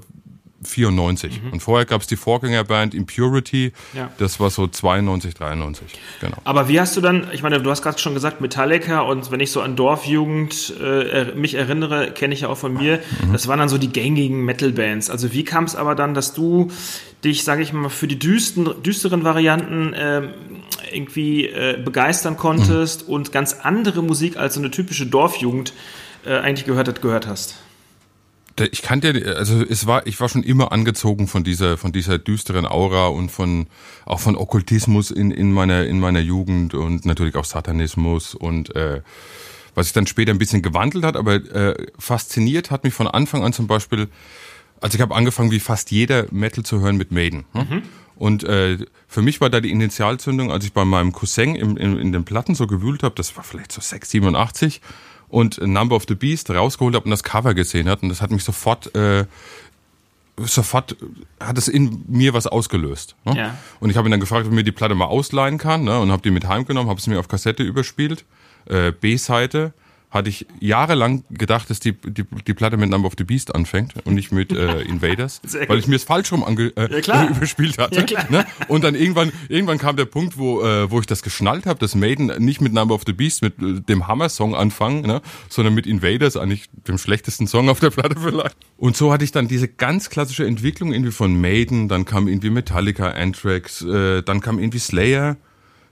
94. 0.67 1.41
Mhm. 1.41 1.53
Und 1.53 1.59
vorher 1.61 1.85
gab 1.85 2.01
es 2.01 2.07
die 2.07 2.15
Vorgängerband 2.15 2.93
Impurity, 2.93 3.73
ja. 3.93 4.11
das 4.17 4.39
war 4.39 4.49
so 4.49 4.67
92, 4.67 5.35
93. 5.35 5.87
Genau. 6.21 6.37
Aber 6.43 6.67
wie 6.67 6.79
hast 6.79 6.95
du 6.97 7.01
dann, 7.01 7.27
ich 7.31 7.43
meine, 7.43 7.61
du 7.61 7.69
hast 7.69 7.81
gerade 7.81 7.99
schon 7.99 8.13
gesagt 8.13 8.41
Metallica 8.41 9.01
und 9.01 9.31
wenn 9.31 9.39
ich 9.39 9.51
so 9.51 9.61
an 9.61 9.75
Dorfjugend 9.75 10.73
äh, 10.81 11.33
mich 11.35 11.55
erinnere, 11.55 12.11
kenne 12.11 12.33
ich 12.33 12.41
ja 12.41 12.49
auch 12.49 12.57
von 12.57 12.73
mir, 12.73 12.99
mhm. 13.25 13.33
das 13.33 13.47
waren 13.47 13.59
dann 13.59 13.69
so 13.69 13.77
die 13.77 13.91
gängigen 13.91 14.43
Metal-Bands. 14.45 15.09
Also 15.09 15.33
wie 15.33 15.43
kam 15.43 15.63
es 15.65 15.75
aber 15.75 15.95
dann, 15.95 16.13
dass 16.13 16.33
du 16.33 16.71
dich, 17.23 17.43
sage 17.43 17.61
ich 17.61 17.73
mal, 17.73 17.89
für 17.89 18.07
die 18.07 18.19
düsten, 18.19 18.69
düsteren 18.83 19.23
Varianten 19.23 19.93
äh, 19.93 20.21
irgendwie 20.91 21.47
äh, 21.47 21.81
begeistern 21.83 22.37
konntest 22.37 23.07
mhm. 23.07 23.13
und 23.13 23.31
ganz 23.31 23.53
andere 23.61 24.01
Musik 24.03 24.37
als 24.37 24.55
so 24.55 24.59
eine 24.59 24.71
typische 24.71 25.05
Dorfjugend 25.05 25.73
äh, 26.25 26.37
eigentlich 26.37 26.65
gehört 26.65 26.87
hat, 26.87 27.01
gehört 27.01 27.27
hast? 27.27 27.55
Ich 28.59 28.81
kannte, 28.81 29.35
also 29.37 29.63
es 29.63 29.87
war, 29.87 30.05
ich 30.05 30.19
war 30.19 30.29
schon 30.29 30.43
immer 30.43 30.71
angezogen 30.71 31.27
von 31.27 31.43
dieser, 31.43 31.77
von 31.77 31.91
dieser 31.91 32.19
düsteren 32.19 32.65
Aura 32.65 33.07
und 33.07 33.29
von, 33.29 33.67
auch 34.05 34.19
von 34.19 34.35
Okkultismus 34.35 35.11
in, 35.11 35.31
in 35.31 35.51
meiner, 35.51 35.85
in 35.85 35.99
meiner 35.99 36.19
Jugend 36.19 36.73
und 36.73 37.05
natürlich 37.05 37.35
auch 37.35 37.45
Satanismus 37.45 38.35
und, 38.35 38.75
äh, 38.75 39.01
was 39.75 39.87
sich 39.87 39.93
dann 39.93 40.05
später 40.05 40.31
ein 40.31 40.37
bisschen 40.37 40.61
gewandelt 40.61 41.03
hat, 41.03 41.15
aber 41.15 41.35
äh, 41.35 41.87
fasziniert 41.97 42.69
hat 42.69 42.83
mich 42.83 42.93
von 42.93 43.07
Anfang 43.07 43.43
an 43.43 43.53
zum 43.53 43.65
Beispiel, 43.67 44.07
also 44.81 44.95
ich 44.95 45.01
habe 45.01 45.15
angefangen 45.15 45.51
wie 45.51 45.59
fast 45.59 45.89
jeder 45.89 46.27
Metal 46.31 46.63
zu 46.63 46.79
hören 46.79 46.97
mit 46.97 47.11
Maiden. 47.11 47.45
Ne? 47.53 47.67
Mhm. 47.69 47.81
Und 48.15 48.43
äh, 48.43 48.77
für 49.07 49.23
mich 49.23 49.41
war 49.41 49.49
da 49.49 49.59
die 49.59 49.71
Initialzündung, 49.71 50.51
als 50.51 50.65
ich 50.65 50.73
bei 50.73 50.85
meinem 50.85 51.11
Cousin 51.11 51.55
im, 51.55 51.77
in, 51.77 51.97
in 51.97 52.11
den 52.11 52.23
Platten 52.25 52.53
so 52.53 52.67
gewühlt 52.67 53.01
habe, 53.01 53.15
das 53.15 53.35
war 53.35 53.43
vielleicht 53.43 53.71
so 53.71 53.81
6, 53.81 54.11
87 54.11 54.81
und 55.33 55.59
Number 55.65 55.95
of 55.95 56.03
the 56.07 56.13
Beast 56.13 56.51
rausgeholt 56.51 56.93
habe 56.95 57.05
und 57.05 57.11
das 57.11 57.23
Cover 57.23 57.55
gesehen 57.55 57.89
hat 57.89 58.03
und 58.03 58.09
das 58.09 58.21
hat 58.21 58.29
mich 58.29 58.43
sofort 58.43 58.95
äh, 58.95 59.25
sofort 60.37 60.95
hat 61.39 61.57
es 61.57 61.67
in 61.67 62.05
mir 62.07 62.33
was 62.33 62.47
ausgelöst. 62.47 63.15
Ne? 63.25 63.37
Ja. 63.37 63.57
Und 63.79 63.89
ich 63.89 63.97
habe 63.97 64.07
ihn 64.07 64.11
dann 64.11 64.19
gefragt, 64.19 64.45
ob 64.45 64.51
er 64.51 64.55
mir 64.55 64.63
die 64.63 64.71
Platte 64.71 64.95
mal 64.95 65.05
ausleihen 65.05 65.57
kann 65.57 65.83
ne? 65.83 65.99
und 65.99 66.11
habe 66.11 66.21
die 66.21 66.31
mit 66.31 66.47
heimgenommen, 66.47 66.89
habe 66.89 66.99
es 66.99 67.07
mir 67.07 67.19
auf 67.19 67.27
Kassette 67.27 67.63
überspielt, 67.63 68.25
äh, 68.65 68.91
B-Seite 68.91 69.73
hatte 70.13 70.29
ich 70.29 70.45
jahrelang 70.59 71.23
gedacht, 71.31 71.69
dass 71.69 71.79
die, 71.79 71.93
die, 71.93 72.23
die 72.23 72.53
Platte 72.53 72.77
mit 72.77 72.89
Number 72.89 73.07
of 73.07 73.13
the 73.17 73.23
Beast 73.23 73.53
anfängt 73.53 73.93
und 74.05 74.13
nicht 74.13 74.31
mit 74.31 74.51
äh, 74.51 74.81
Invaders, 74.83 75.41
weil 75.67 75.79
ich 75.79 75.87
mir 75.87 75.95
es 75.95 76.03
falsch 76.03 76.31
rum 76.31 76.43
ange, 76.43 76.71
äh, 76.77 77.01
ja, 77.01 77.27
überspielt 77.29 77.79
hatte. 77.79 78.05
Ja, 78.07 78.23
ne? 78.29 78.45
Und 78.67 78.83
dann 78.83 78.93
irgendwann, 78.93 79.31
irgendwann 79.49 79.79
kam 79.79 79.97
der 79.97 80.05
Punkt, 80.05 80.37
wo, 80.37 80.61
äh, 80.61 80.89
wo 80.91 80.99
ich 80.99 81.07
das 81.07 81.23
geschnallt 81.23 81.65
habe, 81.65 81.79
dass 81.79 81.95
Maiden 81.95 82.27
nicht 82.37 82.61
mit 82.61 82.73
Number 82.73 82.93
of 82.93 83.01
the 83.07 83.13
Beast, 83.13 83.41
mit 83.41 83.59
äh, 83.59 83.81
dem 83.81 84.07
Hammer-Song 84.07 84.55
anfangen, 84.55 85.01
ne? 85.01 85.21
sondern 85.49 85.73
mit 85.73 85.87
Invaders, 85.87 86.37
eigentlich 86.37 86.69
dem 86.87 86.99
schlechtesten 86.99 87.47
Song 87.47 87.69
auf 87.69 87.79
der 87.79 87.89
Platte 87.89 88.15
vielleicht. 88.19 88.55
Und 88.77 88.95
so 88.95 89.11
hatte 89.11 89.23
ich 89.23 89.31
dann 89.31 89.47
diese 89.47 89.67
ganz 89.67 90.11
klassische 90.11 90.45
Entwicklung 90.45 90.93
irgendwie 90.93 91.11
von 91.11 91.39
Maiden, 91.39 91.87
dann 91.87 92.05
kam 92.05 92.27
irgendwie 92.27 92.51
Metallica, 92.51 93.09
Anthrax, 93.09 93.81
äh, 93.81 94.21
dann 94.21 94.41
kam 94.41 94.59
irgendwie 94.59 94.79
Slayer, 94.79 95.37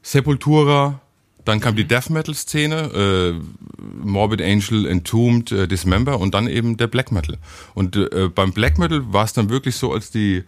Sepultura, 0.04 1.02
dann 1.46 1.60
kam 1.60 1.76
die 1.76 1.86
Death 1.88 2.10
Metal 2.10 2.36
Szene, 2.36 3.36
äh, 3.36 3.74
Morbid 4.04 4.42
Angel, 4.42 4.86
Entombed, 4.86 5.52
äh, 5.52 5.68
Dismember 5.68 6.20
und 6.20 6.34
dann 6.34 6.48
eben 6.48 6.78
der 6.78 6.88
Black 6.88 7.12
Metal. 7.12 7.38
Und 7.74 7.96
äh, 7.96 8.30
beim 8.34 8.54
Black 8.54 8.78
Metal 8.78 9.02
war 9.12 9.26
es 9.26 9.34
dann 9.34 9.50
wirklich 9.50 9.76
so, 9.76 9.92
als 9.94 10.12
die, 10.12 10.44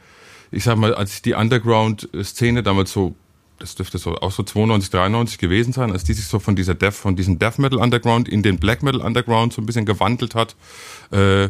ich 0.52 0.64
sag 0.64 0.78
mal, 0.78 0.94
als 0.94 1.22
die 1.22 1.34
Underground 1.34 2.10
Szene 2.24 2.64
damals 2.64 2.92
so, 2.92 3.16
das 3.60 3.76
dürfte 3.76 3.98
so 3.98 4.16
auch 4.18 4.32
so 4.32 4.44
92, 4.44 4.92
93 4.92 5.38
gewesen 5.38 5.74
sein, 5.74 5.92
als 5.92 6.04
die 6.04 6.14
sich 6.14 6.26
so 6.26 6.40
von 6.40 6.56
dieser 6.56 6.76
Death, 6.76 6.96
von 6.96 7.16
diesem 7.16 7.40
Death 7.40 7.60
Metal 7.60 7.80
Underground 7.80 8.28
in 8.28 8.44
den 8.44 8.58
Black 8.58 8.84
Metal 8.84 9.02
Underground 9.02 9.54
so 9.54 9.62
ein 9.62 9.66
bisschen 9.66 9.86
gewandelt 9.86 10.36
hat, 10.36 10.56
äh, 11.12 11.50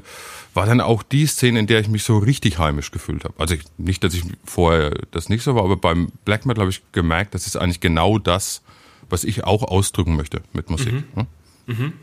war 0.53 0.65
dann 0.67 0.81
auch 0.81 1.03
die 1.03 1.25
Szene, 1.25 1.59
in 1.59 1.67
der 1.67 1.79
ich 1.79 1.87
mich 1.87 2.03
so 2.03 2.19
richtig 2.19 2.59
heimisch 2.59 2.91
gefühlt 2.91 3.23
habe. 3.23 3.33
Also 3.37 3.55
ich, 3.55 3.63
nicht, 3.77 4.03
dass 4.03 4.13
ich 4.13 4.23
vorher 4.45 4.91
das 5.11 5.29
nicht 5.29 5.43
so 5.43 5.55
war, 5.55 5.63
aber 5.63 5.77
beim 5.77 6.11
Black 6.25 6.45
Metal 6.45 6.61
habe 6.61 6.71
ich 6.71 6.81
gemerkt, 6.91 7.33
das 7.33 7.47
ist 7.47 7.55
eigentlich 7.55 7.79
genau 7.79 8.19
das, 8.19 8.61
was 9.10 9.24
ich 9.24 9.43
auch 9.43 9.64
ausdrücken 9.64 10.16
möchte 10.16 10.41
mit 10.54 10.70
Musik. 10.70 10.93
Mhm. 10.93 11.04
Hm? 11.16 11.28
Mhm. 11.66 11.93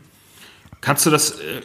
Kannst 0.81 1.05
du 1.05 1.09
das, 1.09 1.31
äh, 1.31 1.61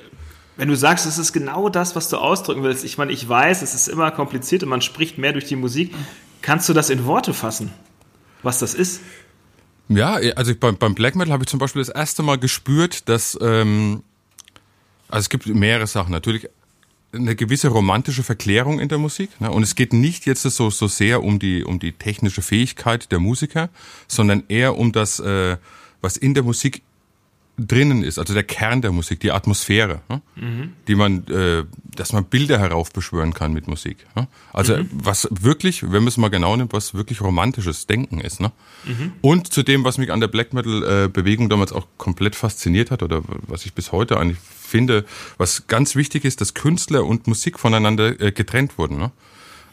wenn 0.56 0.68
du 0.68 0.76
sagst, 0.76 1.06
es 1.06 1.18
ist 1.18 1.32
genau 1.32 1.68
das, 1.68 1.96
was 1.96 2.08
du 2.08 2.16
ausdrücken 2.16 2.62
willst, 2.62 2.84
ich 2.84 2.98
meine, 2.98 3.12
ich 3.12 3.28
weiß, 3.28 3.62
es 3.62 3.74
ist 3.74 3.88
immer 3.88 4.10
kompliziert 4.10 4.62
und 4.62 4.68
man 4.68 4.82
spricht 4.82 5.18
mehr 5.18 5.32
durch 5.32 5.46
die 5.46 5.56
Musik, 5.56 5.94
kannst 6.42 6.68
du 6.68 6.72
das 6.72 6.90
in 6.90 7.04
Worte 7.06 7.34
fassen, 7.34 7.72
was 8.42 8.58
das 8.58 8.74
ist? 8.74 9.00
Ja, 9.88 10.14
also 10.34 10.52
ich, 10.52 10.60
beim, 10.60 10.76
beim 10.76 10.94
Black 10.94 11.14
Metal 11.14 11.32
habe 11.32 11.44
ich 11.44 11.48
zum 11.48 11.60
Beispiel 11.60 11.80
das 11.80 11.88
erste 11.88 12.22
Mal 12.22 12.38
gespürt, 12.38 13.08
dass 13.08 13.38
ähm, 13.40 14.02
also 15.08 15.20
es 15.20 15.28
gibt 15.28 15.46
mehrere 15.46 15.86
Sachen. 15.86 16.12
Natürlich 16.12 16.48
eine 17.12 17.36
gewisse 17.36 17.68
romantische 17.68 18.22
Verklärung 18.22 18.80
in 18.80 18.88
der 18.88 18.98
Musik. 18.98 19.40
Ne? 19.40 19.50
Und 19.50 19.62
es 19.62 19.74
geht 19.74 19.92
nicht 19.92 20.26
jetzt 20.26 20.42
so, 20.42 20.70
so 20.70 20.86
sehr 20.86 21.22
um 21.22 21.38
die, 21.38 21.64
um 21.64 21.78
die 21.78 21.92
technische 21.92 22.42
Fähigkeit 22.42 23.10
der 23.12 23.18
Musiker, 23.18 23.68
sondern 24.08 24.42
eher 24.48 24.76
um 24.76 24.92
das, 24.92 25.20
äh, 25.20 25.56
was 26.00 26.16
in 26.16 26.34
der 26.34 26.42
Musik 26.42 26.82
drinnen 27.58 28.02
ist, 28.02 28.18
also 28.18 28.34
der 28.34 28.44
Kern 28.44 28.82
der 28.82 28.92
Musik, 28.92 29.20
die 29.20 29.32
Atmosphäre, 29.32 30.02
ne? 30.08 30.22
mhm. 30.36 30.72
die 30.88 30.94
man, 30.94 31.26
äh, 31.28 31.64
dass 31.94 32.12
man 32.12 32.24
Bilder 32.24 32.58
heraufbeschwören 32.58 33.32
kann 33.32 33.52
mit 33.52 33.66
Musik. 33.66 34.06
Ne? 34.14 34.28
Also 34.52 34.76
mhm. 34.76 34.90
was 34.92 35.28
wirklich, 35.30 35.82
wenn 35.82 35.90
man 35.90 36.08
es 36.08 36.18
mal 36.18 36.28
genau 36.28 36.54
nimmt, 36.56 36.72
was 36.72 36.94
wirklich 36.94 37.20
romantisches 37.20 37.86
Denken 37.86 38.20
ist. 38.20 38.40
Ne? 38.40 38.52
Mhm. 38.84 39.12
Und 39.22 39.52
zu 39.52 39.62
dem, 39.62 39.84
was 39.84 39.96
mich 39.96 40.12
an 40.12 40.20
der 40.20 40.28
Black 40.28 40.52
Metal 40.52 41.04
äh, 41.04 41.08
Bewegung 41.08 41.48
damals 41.48 41.72
auch 41.72 41.86
komplett 41.96 42.36
fasziniert 42.36 42.90
hat 42.90 43.02
oder 43.02 43.22
was 43.46 43.64
ich 43.64 43.72
bis 43.72 43.90
heute 43.90 44.18
eigentlich 44.18 44.38
finde, 44.38 45.04
was 45.38 45.66
ganz 45.66 45.96
wichtig 45.96 46.24
ist, 46.24 46.40
dass 46.40 46.52
Künstler 46.52 47.04
und 47.06 47.26
Musik 47.26 47.58
voneinander 47.58 48.20
äh, 48.20 48.32
getrennt 48.32 48.76
wurden. 48.76 48.98
Ne? 48.98 49.12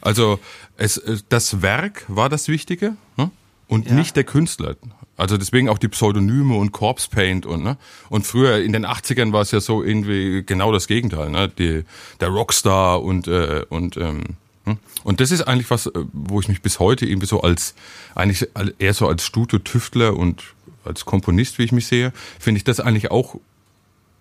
Also 0.00 0.40
es, 0.76 0.96
äh, 0.98 1.18
das 1.28 1.60
Werk 1.60 2.04
war 2.08 2.30
das 2.30 2.48
Wichtige 2.48 2.96
ne? 3.16 3.30
und 3.68 3.88
ja. 3.88 3.94
nicht 3.94 4.16
der 4.16 4.24
Künstler. 4.24 4.76
Also 5.16 5.36
deswegen 5.36 5.68
auch 5.68 5.78
die 5.78 5.88
Pseudonyme 5.88 6.56
und 6.56 6.72
Corpse 6.72 7.08
Paint 7.08 7.46
und 7.46 7.62
ne 7.62 7.76
und 8.08 8.26
früher 8.26 8.58
in 8.58 8.72
den 8.72 8.84
80ern 8.84 9.32
war 9.32 9.42
es 9.42 9.52
ja 9.52 9.60
so 9.60 9.82
irgendwie 9.82 10.42
genau 10.44 10.72
das 10.72 10.88
Gegenteil, 10.88 11.30
ne 11.30 11.48
die 11.48 11.84
der 12.20 12.28
Rockstar 12.28 13.02
und 13.02 13.28
äh, 13.28 13.64
und 13.68 13.96
ähm, 13.96 14.22
hm? 14.64 14.78
und 15.04 15.20
das 15.20 15.30
ist 15.30 15.42
eigentlich 15.42 15.70
was, 15.70 15.86
äh, 15.86 15.92
wo 16.12 16.40
ich 16.40 16.48
mich 16.48 16.62
bis 16.62 16.80
heute 16.80 17.06
irgendwie 17.06 17.26
so 17.26 17.42
als 17.42 17.74
eigentlich 18.14 18.48
eher 18.78 18.94
so 18.94 19.06
als 19.06 19.24
Studio-Tüftler 19.24 20.16
und 20.16 20.42
als 20.84 21.04
Komponist, 21.04 21.58
wie 21.58 21.64
ich 21.64 21.72
mich 21.72 21.86
sehe, 21.86 22.12
finde 22.38 22.58
ich 22.58 22.64
das 22.64 22.80
eigentlich 22.80 23.10
auch 23.10 23.36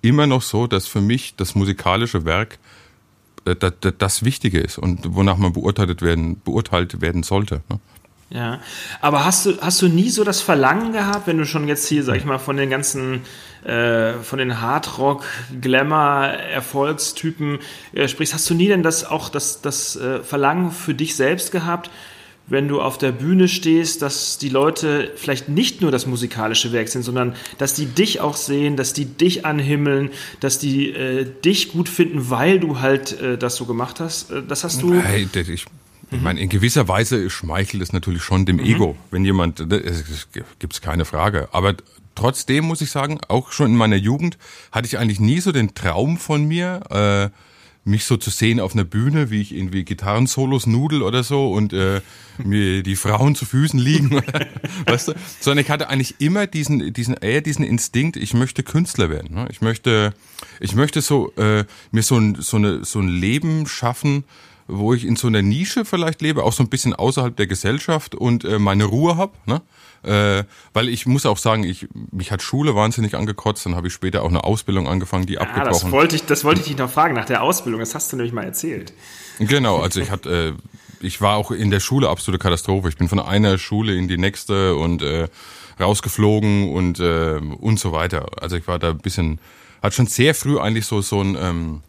immer 0.02 0.28
noch 0.28 0.42
so, 0.42 0.68
dass 0.68 0.88
für 0.88 1.02
mich 1.02 1.36
das 1.36 1.56
musikalische 1.56 2.26
Werk 2.26 2.60
äh, 3.46 3.56
das, 3.56 3.74
das 3.98 4.24
Wichtige 4.24 4.60
ist 4.60 4.78
und 4.78 5.16
wonach 5.16 5.38
man 5.38 5.54
beurteilt 5.54 6.02
werden, 6.02 6.40
beurteilt 6.44 7.02
werden 7.02 7.24
sollte. 7.24 7.62
Ja, 8.34 8.62
aber 9.00 9.26
hast 9.26 9.46
du, 9.46 9.62
hast 9.62 9.80
du 9.84 9.88
nie 9.88 10.10
so 10.10 10.24
das 10.24 10.42
Verlangen 10.42 10.92
gehabt, 10.92 11.28
wenn 11.28 11.38
du 11.38 11.46
schon 11.46 11.68
jetzt 11.68 11.88
hier, 11.88 12.04
sag 12.04 12.18
ich 12.18 12.26
mal, 12.26 12.40
von 12.40 12.58
den 12.58 12.68
ganzen, 12.68 13.22
äh, 13.64 14.14
von 14.14 14.40
den 14.40 14.60
Hardrock, 14.60 15.24
Glamour, 15.62 16.30
Erfolgstypen 16.30 17.60
äh, 17.94 18.08
sprichst, 18.08 18.34
hast 18.34 18.50
du 18.50 18.56
nie 18.56 18.68
denn 18.68 18.82
das 18.82 19.06
auch 19.06 19.30
das, 19.30 19.62
das 19.62 19.96
äh, 19.98 20.24
Verlangen 20.24 20.72
für 20.72 20.96
dich 20.96 21.16
selbst 21.16 21.52
gehabt, 21.52 21.92
wenn 22.48 22.68
du 22.68 22.82
auf 22.82 22.98
der 22.98 23.12
Bühne 23.12 23.48
stehst, 23.48 24.02
dass 24.02 24.40
die 24.40 24.50
Leute 24.50 25.12
vielleicht 25.16 25.48
nicht 25.48 25.82
nur 25.82 25.92
das 25.92 26.08
musikalische 26.08 26.74
Werk 26.74 26.90
sind, 26.90 27.04
sondern 27.04 27.36
dass 27.60 27.76
die 27.76 27.86
dich 27.86 28.20
auch 28.20 28.36
sehen, 28.36 28.78
dass 28.78 28.94
die 28.94 29.06
dich 29.06 29.46
anhimmeln, 29.46 30.10
dass 30.40 30.58
die 30.58 30.90
äh, 30.90 31.26
dich 31.46 31.72
gut 31.72 31.88
finden, 31.88 32.32
weil 32.32 32.60
du 32.60 32.80
halt 32.80 33.22
äh, 33.22 33.38
das 33.38 33.58
so 33.58 33.66
gemacht 33.66 34.00
hast. 34.00 34.32
Äh, 34.32 34.42
das 34.42 34.64
hast 34.64 34.82
du. 34.82 34.96
Hey, 34.96 35.28
ich, 35.32 35.66
ich 36.14 36.22
meine, 36.22 36.40
in 36.40 36.50
gewisser 36.50 36.88
Weise 36.88 37.30
schmeichelt 37.30 37.82
es 37.82 37.94
natürlich 37.94 38.24
schon 38.24 38.46
dem 38.46 38.58
mhm. 38.58 38.66
Ego, 38.66 38.98
wenn 39.12 39.26
jemand, 39.26 39.60
es 39.60 40.28
gibt's 40.60 40.82
keine 40.82 41.06
Frage. 41.06 41.50
Aber 41.52 41.76
trotzdem 42.16 42.66
muss 42.66 42.82
ich 42.82 42.92
sagen, 42.92 43.20
auch 43.28 43.52
schon 43.52 43.68
in 43.68 43.78
meiner 43.78 43.96
Jugend 43.96 44.38
hatte 44.72 44.88
ich 44.88 44.98
eigentlich 44.98 45.20
nie 45.20 45.40
so 45.40 45.52
den 45.52 45.76
Traum 45.76 46.18
von 46.18 46.46
mir, 46.46 47.32
äh, 47.32 47.38
mich 47.86 48.06
so 48.06 48.16
zu 48.16 48.30
sehen 48.30 48.60
auf 48.60 48.74
einer 48.74 48.86
Bühne, 48.86 49.30
wie 49.30 49.42
ich 49.42 49.54
irgendwie 49.54 49.84
Gitarrensolos 49.84 50.68
nudel 50.68 51.02
oder 51.02 51.24
so 51.24 51.52
und 51.52 51.74
äh, 51.74 52.02
mir 52.44 52.82
die 52.82 52.96
Frauen 52.96 53.36
zu 53.36 53.46
Füßen 53.46 53.80
liegen, 53.80 54.22
weißt 54.86 55.10
du? 55.10 55.14
Sondern 55.40 55.64
ich 55.66 55.70
hatte 55.70 55.90
eigentlich 55.90 56.16
immer 56.20 56.48
diesen, 56.48 56.94
diesen 56.94 57.16
eher 57.16 57.42
diesen 57.42 57.66
Instinkt, 57.66 58.16
ich 58.16 58.34
möchte 58.34 58.64
Künstler 58.64 59.10
werden. 59.10 59.36
Ne? 59.36 59.48
Ich 59.52 59.62
möchte, 59.62 60.14
ich 60.60 60.76
möchte 60.76 61.02
so 61.02 61.34
äh, 61.36 61.66
mir 61.92 62.04
so 62.04 62.18
ein 62.18 62.36
so 62.36 62.58
eine 62.58 62.86
so 62.86 63.00
ein 63.00 63.10
Leben 63.10 63.68
schaffen, 63.68 64.24
wo 64.78 64.94
ich 64.94 65.06
in 65.06 65.16
so 65.16 65.28
einer 65.28 65.42
Nische 65.42 65.86
vielleicht 65.86 66.22
lebe, 66.22 66.44
auch 66.44 66.54
so 66.54 66.64
ein 66.64 66.70
bisschen 66.70 66.94
außerhalb 66.94 67.36
der 67.36 67.48
Gesellschaft 67.48 68.16
und 68.16 68.44
äh, 68.44 68.60
meine 68.60 68.86
Ruhe 68.86 69.18
habe. 69.18 69.34
Ne? 69.46 69.62
Äh, 70.04 70.44
weil 70.74 70.90
ich 70.90 71.06
muss 71.06 71.26
auch 71.26 71.38
sagen, 71.38 71.64
ich, 71.64 71.88
mich 72.12 72.32
hat 72.32 72.42
Schule 72.42 72.76
wahnsinnig 72.76 73.16
angekotzt, 73.16 73.66
dann 73.66 73.76
habe 73.76 73.88
ich 73.88 73.94
später 73.94 74.24
auch 74.24 74.30
eine 74.30 74.44
Ausbildung 74.44 74.88
angefangen, 74.88 75.26
die 75.26 75.34
ja, 75.34 75.42
abgebrochen. 75.42 75.72
Das 75.72 75.92
wollte 75.92 76.16
ich, 76.16 76.26
das 76.26 76.44
wollte 76.44 76.62
ich 76.62 76.68
dich 76.68 76.78
noch 76.78 76.90
fragen 76.90 77.16
nach 77.16 77.26
der 77.26 77.42
Ausbildung. 77.42 77.80
Das 77.80 77.96
hast 77.96 78.12
du 78.12 78.18
nämlich 78.18 78.34
mal 78.34 78.44
erzählt. 78.44 78.94
Genau, 79.40 79.80
also 79.80 80.02
ich 80.02 80.12
hatte, 80.12 80.58
äh, 80.60 81.06
ich 81.06 81.22
war 81.22 81.38
auch 81.38 81.52
in 81.52 81.72
der 81.72 81.80
Schule 81.80 82.10
absolute 82.10 82.42
Katastrophe. 82.42 82.90
Ich 82.90 82.98
bin 82.98 83.08
von 83.08 83.20
einer 83.20 83.58
Schule 83.58 83.96
in 83.96 84.08
die 84.08 84.18
nächste 84.18 84.76
und 84.76 85.02
äh, 85.02 85.30
rausgeflogen 85.80 86.74
und 86.74 87.00
äh, 87.00 87.40
und 87.60 87.80
so 87.80 87.92
weiter. 87.94 88.26
Also 88.42 88.58
ich 88.58 88.68
war 88.68 88.80
da 88.80 88.90
ein 88.90 89.00
bisschen, 89.00 89.40
hat 89.82 89.94
schon 89.94 90.08
sehr 90.08 90.36
früh 90.36 90.60
eigentlich 90.60 90.86
so 90.86 91.02
so 91.02 91.22
ein 91.22 91.38
ähm, 91.40 91.82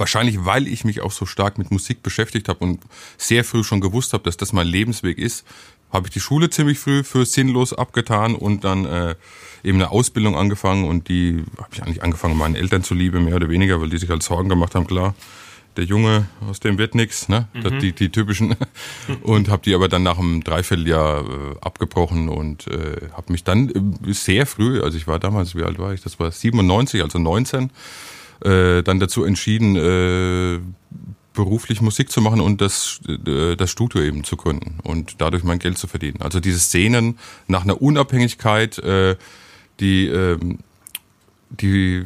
Wahrscheinlich, 0.00 0.46
weil 0.46 0.66
ich 0.66 0.84
mich 0.84 1.02
auch 1.02 1.12
so 1.12 1.26
stark 1.26 1.58
mit 1.58 1.70
Musik 1.70 2.02
beschäftigt 2.02 2.48
habe 2.48 2.64
und 2.64 2.80
sehr 3.18 3.44
früh 3.44 3.62
schon 3.62 3.82
gewusst 3.82 4.14
habe, 4.14 4.24
dass 4.24 4.38
das 4.38 4.54
mein 4.54 4.66
Lebensweg 4.66 5.18
ist, 5.18 5.44
habe 5.92 6.06
ich 6.06 6.12
die 6.14 6.20
Schule 6.20 6.48
ziemlich 6.48 6.78
früh 6.78 7.04
für 7.04 7.26
sinnlos 7.26 7.74
abgetan 7.74 8.34
und 8.34 8.64
dann 8.64 8.86
äh, 8.86 9.14
eben 9.62 9.76
eine 9.76 9.90
Ausbildung 9.90 10.36
angefangen 10.36 10.88
und 10.88 11.10
die 11.10 11.44
habe 11.58 11.68
ich 11.72 11.82
eigentlich 11.82 12.02
angefangen, 12.02 12.38
meinen 12.38 12.54
Eltern 12.54 12.82
zuliebe, 12.82 13.20
mehr 13.20 13.36
oder 13.36 13.50
weniger, 13.50 13.78
weil 13.78 13.90
die 13.90 13.98
sich 13.98 14.08
halt 14.08 14.22
Sorgen 14.22 14.48
gemacht 14.48 14.74
haben, 14.74 14.86
klar, 14.86 15.14
der 15.76 15.84
Junge, 15.84 16.28
aus 16.48 16.60
dem 16.60 16.78
wird 16.78 16.94
nix, 16.94 17.28
ne? 17.28 17.48
Mhm. 17.52 17.78
Die, 17.80 17.92
die 17.92 18.08
typischen. 18.08 18.56
Und 19.22 19.50
habe 19.50 19.62
die 19.64 19.74
aber 19.74 19.88
dann 19.88 20.02
nach 20.02 20.18
einem 20.18 20.42
Dreivierteljahr 20.42 21.20
äh, 21.20 21.56
abgebrochen 21.60 22.30
und 22.30 22.66
äh, 22.68 23.08
habe 23.12 23.32
mich 23.32 23.44
dann 23.44 23.68
äh, 23.68 24.12
sehr 24.12 24.46
früh, 24.46 24.80
also 24.80 24.96
ich 24.96 25.06
war 25.06 25.18
damals, 25.18 25.54
wie 25.54 25.62
alt 25.62 25.78
war 25.78 25.92
ich? 25.92 26.00
Das 26.00 26.18
war 26.18 26.32
97, 26.32 27.02
also 27.02 27.18
19, 27.18 27.70
äh, 28.44 28.82
dann 28.82 29.00
dazu 29.00 29.24
entschieden, 29.24 29.76
äh, 29.76 30.60
beruflich 31.32 31.80
Musik 31.80 32.10
zu 32.10 32.20
machen 32.20 32.40
und 32.40 32.60
das, 32.60 33.00
äh, 33.08 33.56
das 33.56 33.70
Studio 33.70 34.02
eben 34.02 34.24
zu 34.24 34.36
gründen 34.36 34.78
und 34.82 35.16
dadurch 35.18 35.44
mein 35.44 35.58
Geld 35.58 35.78
zu 35.78 35.86
verdienen. 35.86 36.20
Also 36.20 36.40
diese 36.40 36.58
Szenen 36.58 37.18
nach 37.46 37.62
einer 37.62 37.80
Unabhängigkeit, 37.80 38.78
äh, 38.78 39.16
die, 39.78 40.06
äh, 40.06 40.38
die 41.48 42.04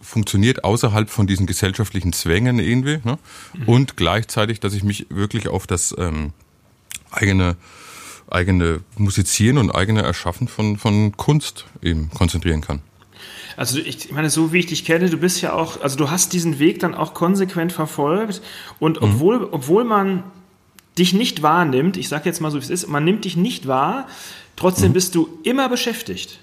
funktioniert 0.00 0.64
außerhalb 0.64 1.10
von 1.10 1.26
diesen 1.26 1.46
gesellschaftlichen 1.46 2.12
Zwängen 2.12 2.58
irgendwie 2.58 3.00
ne? 3.04 3.18
Mhm. 3.54 3.68
und 3.68 3.96
gleichzeitig, 3.96 4.60
dass 4.60 4.74
ich 4.74 4.84
mich 4.84 5.06
wirklich 5.10 5.48
auf 5.48 5.66
das 5.66 5.94
ähm, 5.98 6.32
eigene 7.10 7.56
eigene 8.30 8.80
Musizieren 8.96 9.58
und 9.58 9.70
eigene 9.70 10.02
Erschaffen 10.02 10.48
von, 10.48 10.78
von 10.78 11.16
Kunst 11.16 11.66
eben 11.82 12.10
konzentrieren 12.10 12.62
kann. 12.62 12.80
Also 13.56 13.78
ich 13.78 14.10
meine, 14.10 14.30
so 14.30 14.52
wie 14.52 14.58
ich 14.58 14.66
dich 14.66 14.84
kenne, 14.84 15.10
du 15.10 15.16
bist 15.16 15.40
ja 15.40 15.52
auch, 15.52 15.80
also 15.80 15.96
du 15.96 16.10
hast 16.10 16.32
diesen 16.32 16.58
Weg 16.58 16.80
dann 16.80 16.94
auch 16.94 17.14
konsequent 17.14 17.72
verfolgt 17.72 18.42
und 18.78 19.00
mhm. 19.00 19.08
obwohl, 19.08 19.48
obwohl 19.50 19.84
man 19.84 20.24
dich 20.98 21.12
nicht 21.12 21.42
wahrnimmt, 21.42 21.96
ich 21.96 22.08
sage 22.08 22.24
jetzt 22.26 22.40
mal 22.40 22.50
so, 22.50 22.58
wie 22.58 22.64
es 22.64 22.70
ist, 22.70 22.88
man 22.88 23.04
nimmt 23.04 23.24
dich 23.24 23.36
nicht 23.36 23.66
wahr, 23.66 24.06
trotzdem 24.56 24.90
mhm. 24.90 24.94
bist 24.94 25.14
du 25.14 25.28
immer 25.42 25.68
beschäftigt. 25.68 26.38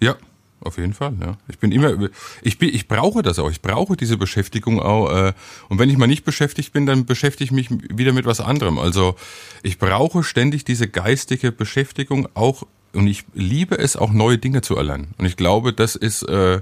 Ja, 0.00 0.16
auf 0.60 0.76
jeden 0.76 0.92
Fall, 0.92 1.14
ja. 1.20 1.36
Ich 1.48 1.58
bin 1.58 1.70
immer, 1.70 2.08
ich 2.42 2.58
bin, 2.58 2.74
ich 2.74 2.88
brauche 2.88 3.22
das 3.22 3.38
auch. 3.38 3.50
Ich 3.50 3.62
brauche 3.62 3.96
diese 3.96 4.16
Beschäftigung 4.16 4.80
auch. 4.80 5.10
Äh, 5.10 5.32
und 5.68 5.78
wenn 5.78 5.88
ich 5.88 5.96
mal 5.96 6.08
nicht 6.08 6.24
beschäftigt 6.24 6.72
bin, 6.72 6.84
dann 6.84 7.06
beschäftige 7.06 7.44
ich 7.44 7.52
mich 7.52 7.68
wieder 7.96 8.12
mit 8.12 8.26
was 8.26 8.40
anderem. 8.40 8.78
Also 8.78 9.14
ich 9.62 9.78
brauche 9.78 10.24
ständig 10.24 10.64
diese 10.64 10.88
geistige 10.88 11.52
Beschäftigung 11.52 12.28
auch. 12.34 12.64
Und 12.92 13.06
ich 13.06 13.24
liebe 13.34 13.78
es 13.78 13.96
auch 13.96 14.12
neue 14.12 14.38
Dinge 14.38 14.62
zu 14.62 14.76
erlernen. 14.76 15.14
Und 15.18 15.26
ich 15.26 15.36
glaube, 15.36 15.72
das 15.72 15.94
ist 15.94 16.22
äh, 16.22 16.60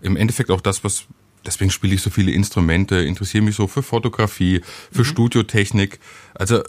im 0.00 0.16
Endeffekt 0.16 0.50
auch 0.50 0.60
das, 0.60 0.82
was 0.84 1.04
deswegen 1.44 1.70
spiele 1.70 1.94
ich 1.94 2.02
so 2.02 2.10
viele 2.10 2.32
Instrumente, 2.32 2.96
interessiere 2.96 3.44
mich 3.44 3.56
so 3.56 3.66
für 3.66 3.82
Fotografie, 3.82 4.62
für 4.90 5.00
mhm. 5.00 5.06
Studiotechnik. 5.06 5.98
Also 6.34 6.62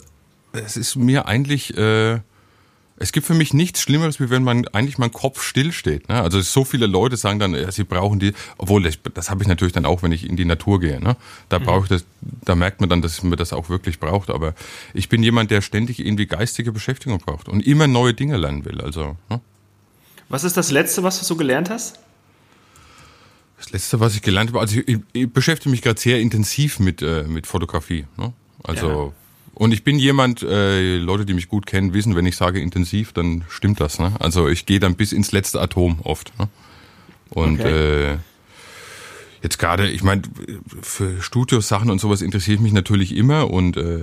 es 0.52 0.76
ist 0.76 0.96
mir 0.96 1.26
eigentlich 1.26 1.76
äh, 1.76 2.20
es 2.96 3.10
gibt 3.10 3.26
für 3.26 3.34
mich 3.34 3.52
nichts 3.52 3.80
Schlimmeres, 3.80 4.20
wie 4.20 4.30
wenn 4.30 4.44
man 4.44 4.68
eigentlich 4.68 4.98
mein 4.98 5.12
Kopf 5.12 5.42
stillsteht. 5.42 6.08
Ne? 6.08 6.22
Also 6.22 6.40
so 6.40 6.64
viele 6.64 6.86
Leute 6.86 7.16
sagen 7.16 7.40
dann, 7.40 7.54
ja, 7.54 7.70
sie 7.72 7.82
brauchen 7.82 8.20
die, 8.20 8.32
obwohl 8.56 8.84
das, 8.84 8.98
das 9.14 9.30
habe 9.30 9.42
ich 9.42 9.48
natürlich 9.48 9.72
dann 9.72 9.84
auch, 9.84 10.02
wenn 10.04 10.12
ich 10.12 10.28
in 10.28 10.36
die 10.36 10.44
Natur 10.44 10.78
gehe. 10.78 11.00
Ne? 11.00 11.16
Da 11.48 11.58
mhm. 11.58 11.64
brauche 11.64 11.82
ich 11.84 11.88
das, 11.88 12.04
da 12.20 12.54
merkt 12.54 12.80
man 12.80 12.88
dann, 12.88 13.02
dass 13.02 13.22
man 13.24 13.36
das 13.36 13.52
auch 13.52 13.68
wirklich 13.68 13.98
braucht. 13.98 14.30
Aber 14.30 14.54
ich 14.92 15.08
bin 15.08 15.24
jemand, 15.24 15.50
der 15.50 15.60
ständig 15.60 15.98
irgendwie 15.98 16.26
geistige 16.26 16.70
Beschäftigung 16.70 17.18
braucht 17.18 17.48
und 17.48 17.66
immer 17.66 17.88
neue 17.88 18.14
Dinge 18.14 18.36
lernen 18.36 18.64
will. 18.64 18.80
Also. 18.80 19.16
Ne? 19.28 19.40
Was 20.28 20.44
ist 20.44 20.56
das 20.56 20.70
Letzte, 20.70 21.02
was 21.02 21.18
du 21.18 21.24
so 21.24 21.34
gelernt 21.34 21.70
hast? 21.70 21.98
Das 23.56 23.72
Letzte, 23.72 23.98
was 23.98 24.14
ich 24.14 24.22
gelernt 24.22 24.50
habe, 24.50 24.60
also 24.60 24.80
ich, 24.86 24.98
ich 25.12 25.32
beschäftige 25.32 25.70
mich 25.70 25.82
gerade 25.82 26.00
sehr 26.00 26.20
intensiv 26.20 26.78
mit 26.78 27.02
äh, 27.02 27.24
mit 27.24 27.46
Fotografie. 27.46 28.04
Ne? 28.16 28.32
Also 28.62 29.12
ja 29.16 29.23
und 29.54 29.72
ich 29.72 29.84
bin 29.84 29.98
jemand, 29.98 30.42
äh, 30.42 30.96
Leute, 30.96 31.24
die 31.24 31.34
mich 31.34 31.48
gut 31.48 31.66
kennen, 31.66 31.94
wissen, 31.94 32.16
wenn 32.16 32.26
ich 32.26 32.36
sage 32.36 32.60
intensiv, 32.60 33.12
dann 33.12 33.44
stimmt 33.48 33.80
das. 33.80 33.98
Ne? 33.98 34.12
Also 34.18 34.48
ich 34.48 34.66
gehe 34.66 34.80
dann 34.80 34.96
bis 34.96 35.12
ins 35.12 35.32
letzte 35.32 35.60
Atom 35.60 36.00
oft. 36.02 36.32
Ne? 36.38 36.48
Und 37.30 37.60
okay. 37.60 38.12
äh, 38.12 38.18
jetzt 39.42 39.58
gerade, 39.58 39.90
ich 39.90 40.02
meine, 40.02 40.22
für 40.82 41.22
Studiosachen 41.22 41.90
und 41.90 42.00
sowas 42.00 42.22
interessiere 42.22 42.56
ich 42.56 42.60
mich 42.60 42.72
natürlich 42.72 43.14
immer 43.14 43.50
und 43.50 43.76
äh, 43.76 44.02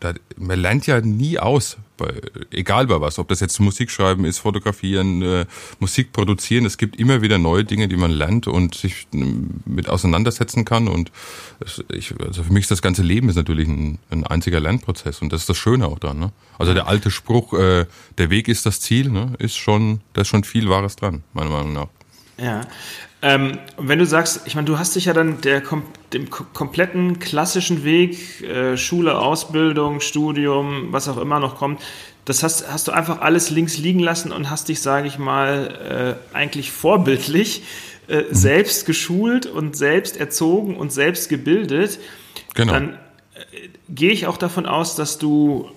da, 0.00 0.14
man 0.36 0.58
lernt 0.58 0.86
ja 0.86 1.00
nie 1.00 1.38
aus, 1.38 1.76
bei, 1.98 2.14
egal 2.50 2.86
bei 2.86 3.00
was, 3.00 3.18
ob 3.18 3.28
das 3.28 3.40
jetzt 3.40 3.60
Musik 3.60 3.90
schreiben 3.90 4.24
ist, 4.24 4.38
fotografieren, 4.38 5.20
äh, 5.20 5.44
Musik 5.78 6.12
produzieren, 6.12 6.64
es 6.64 6.78
gibt 6.78 6.96
immer 6.96 7.20
wieder 7.20 7.36
neue 7.36 7.64
Dinge, 7.64 7.88
die 7.88 7.96
man 7.96 8.10
lernt 8.10 8.46
und 8.46 8.74
sich 8.74 9.06
äh, 9.12 9.24
mit 9.66 9.88
auseinandersetzen 9.90 10.64
kann 10.64 10.88
und 10.88 11.12
ich, 11.92 12.14
also 12.20 12.42
für 12.42 12.52
mich 12.52 12.62
ist 12.62 12.70
das 12.70 12.80
ganze 12.80 13.02
Leben 13.02 13.28
ist 13.28 13.36
natürlich 13.36 13.68
ein, 13.68 13.98
ein 14.10 14.26
einziger 14.26 14.60
Lernprozess 14.60 15.20
und 15.20 15.32
das 15.32 15.42
ist 15.42 15.50
das 15.50 15.58
Schöne 15.58 15.86
auch 15.86 15.98
dran. 15.98 16.18
Ne? 16.18 16.32
Also 16.58 16.72
der 16.72 16.86
alte 16.86 17.10
Spruch, 17.10 17.52
äh, 17.52 17.86
der 18.16 18.30
Weg 18.30 18.48
ist 18.48 18.64
das 18.64 18.80
Ziel, 18.80 19.10
ne, 19.10 19.34
ist 19.38 19.56
schon, 19.56 20.00
da 20.14 20.22
ist 20.22 20.28
schon 20.28 20.44
viel 20.44 20.70
Wahres 20.70 20.96
dran, 20.96 21.22
meiner 21.34 21.50
Meinung 21.50 21.74
nach. 21.74 21.88
Ja, 22.38 22.66
ähm, 23.20 23.58
wenn 23.76 23.98
du 23.98 24.06
sagst, 24.06 24.42
ich 24.46 24.54
meine, 24.54 24.66
du 24.66 24.78
hast 24.78 24.94
dich 24.94 25.06
ja 25.06 25.12
dann 25.12 25.40
der, 25.40 25.62
dem 26.12 26.30
kompletten 26.30 27.18
klassischen 27.18 27.82
Weg, 27.82 28.42
äh, 28.42 28.76
Schule, 28.76 29.18
Ausbildung, 29.18 30.00
Studium, 30.00 30.92
was 30.92 31.08
auch 31.08 31.18
immer 31.18 31.40
noch 31.40 31.56
kommt, 31.56 31.80
das 32.24 32.42
hast, 32.42 32.70
hast 32.70 32.86
du 32.86 32.92
einfach 32.92 33.20
alles 33.20 33.50
links 33.50 33.78
liegen 33.78 34.00
lassen 34.00 34.32
und 34.32 34.50
hast 34.50 34.68
dich, 34.68 34.80
sage 34.80 35.08
ich 35.08 35.18
mal, 35.18 36.18
äh, 36.32 36.36
eigentlich 36.36 36.70
vorbildlich 36.70 37.62
äh, 38.06 38.18
mhm. 38.18 38.24
selbst 38.30 38.86
geschult 38.86 39.46
und 39.46 39.76
selbst 39.76 40.16
erzogen 40.16 40.76
und 40.76 40.92
selbst 40.92 41.28
gebildet. 41.28 41.98
Genau. 42.54 42.74
Dann 42.74 42.90
äh, 43.34 43.68
gehe 43.88 44.12
ich 44.12 44.26
auch 44.26 44.36
davon 44.36 44.66
aus, 44.66 44.94
dass 44.94 45.18
du, 45.18 45.70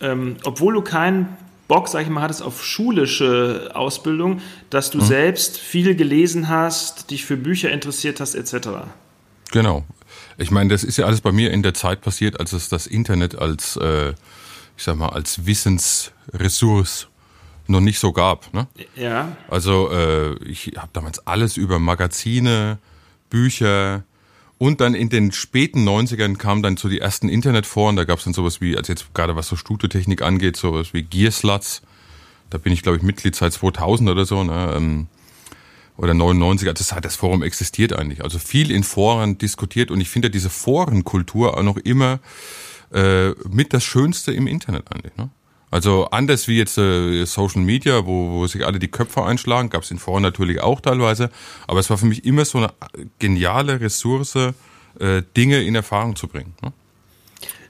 ähm, 0.00 0.36
obwohl 0.44 0.74
du 0.74 0.82
kein 0.82 1.36
Bock, 1.68 1.88
sag 1.88 2.02
ich 2.02 2.08
mal, 2.08 2.22
hattest 2.22 2.42
auf 2.42 2.64
schulische 2.64 3.70
Ausbildung, 3.74 4.40
dass 4.70 4.90
du 4.90 4.98
mhm. 4.98 5.04
selbst 5.04 5.58
viel 5.58 5.94
gelesen 5.94 6.48
hast, 6.48 7.10
dich 7.10 7.24
für 7.24 7.36
Bücher 7.36 7.70
interessiert 7.70 8.20
hast, 8.20 8.34
etc. 8.34 8.68
Genau. 9.52 9.84
Ich 10.38 10.50
meine, 10.50 10.70
das 10.70 10.84
ist 10.84 10.96
ja 10.96 11.06
alles 11.06 11.20
bei 11.20 11.32
mir 11.32 11.50
in 11.50 11.62
der 11.62 11.74
Zeit 11.74 12.00
passiert, 12.00 12.40
als 12.40 12.52
es 12.52 12.68
das 12.68 12.86
Internet 12.86 13.36
als, 13.36 13.76
äh, 13.76 14.10
ich 14.76 14.84
sag 14.84 14.96
mal, 14.96 15.10
als 15.10 15.46
Wissensressource 15.46 17.08
noch 17.66 17.80
nicht 17.80 17.98
so 17.98 18.12
gab. 18.12 18.52
Ne? 18.52 18.66
Ja. 18.96 19.36
Also 19.48 19.90
äh, 19.90 20.34
ich 20.44 20.72
habe 20.76 20.90
damals 20.92 21.26
alles 21.26 21.56
über 21.56 21.78
Magazine, 21.78 22.78
Bücher, 23.30 24.04
und 24.62 24.80
dann 24.80 24.94
in 24.94 25.08
den 25.08 25.32
späten 25.32 25.84
90ern 25.88 26.36
kamen 26.36 26.62
dann 26.62 26.76
so 26.76 26.88
die 26.88 27.00
ersten 27.00 27.28
Internetforen, 27.28 27.96
da 27.96 28.04
gab 28.04 28.18
es 28.18 28.24
dann 28.26 28.32
sowas 28.32 28.60
wie, 28.60 28.76
also 28.76 28.92
jetzt 28.92 29.12
gerade 29.12 29.34
was 29.34 29.48
so 29.48 29.56
Studiotechnik 29.56 30.22
angeht, 30.22 30.56
sowas 30.56 30.94
wie 30.94 31.02
Gearsluts. 31.02 31.82
Da 32.48 32.58
bin 32.58 32.72
ich, 32.72 32.82
glaube 32.82 32.96
ich, 32.96 33.02
Mitglied 33.02 33.34
seit 33.34 33.52
2000 33.52 34.08
oder 34.08 34.24
so, 34.24 34.44
ne? 34.44 34.72
Ähm, 34.76 35.08
oder 35.96 36.14
99, 36.14 36.68
also 36.68 36.78
das, 36.78 37.02
das 37.02 37.16
Forum 37.16 37.42
existiert 37.42 37.92
eigentlich. 37.92 38.22
Also 38.22 38.38
viel 38.38 38.70
in 38.70 38.84
Foren 38.84 39.36
diskutiert 39.36 39.90
und 39.90 40.00
ich 40.00 40.08
finde 40.08 40.30
diese 40.30 40.48
Forenkultur 40.48 41.58
auch 41.58 41.64
noch 41.64 41.78
immer 41.78 42.20
äh, 42.92 43.30
mit 43.50 43.72
das 43.72 43.82
Schönste 43.82 44.30
im 44.30 44.46
Internet 44.46 44.92
eigentlich. 44.92 45.16
Ne? 45.16 45.30
Also 45.72 46.04
anders 46.10 46.48
wie 46.48 46.58
jetzt 46.58 46.76
äh, 46.76 47.24
Social 47.24 47.62
Media, 47.62 48.04
wo, 48.04 48.30
wo 48.32 48.46
sich 48.46 48.66
alle 48.66 48.78
die 48.78 48.88
Köpfe 48.88 49.24
einschlagen, 49.24 49.70
gab 49.70 49.84
es 49.84 49.90
in 49.90 49.98
Foren 49.98 50.22
natürlich 50.22 50.60
auch 50.60 50.82
teilweise, 50.82 51.30
aber 51.66 51.80
es 51.80 51.88
war 51.88 51.96
für 51.96 52.04
mich 52.04 52.26
immer 52.26 52.44
so 52.44 52.58
eine 52.58 52.70
geniale 53.18 53.80
Ressource, 53.80 54.36
äh, 54.36 55.22
Dinge 55.34 55.62
in 55.62 55.74
Erfahrung 55.74 56.14
zu 56.14 56.28
bringen. 56.28 56.52
Ne? 56.62 56.74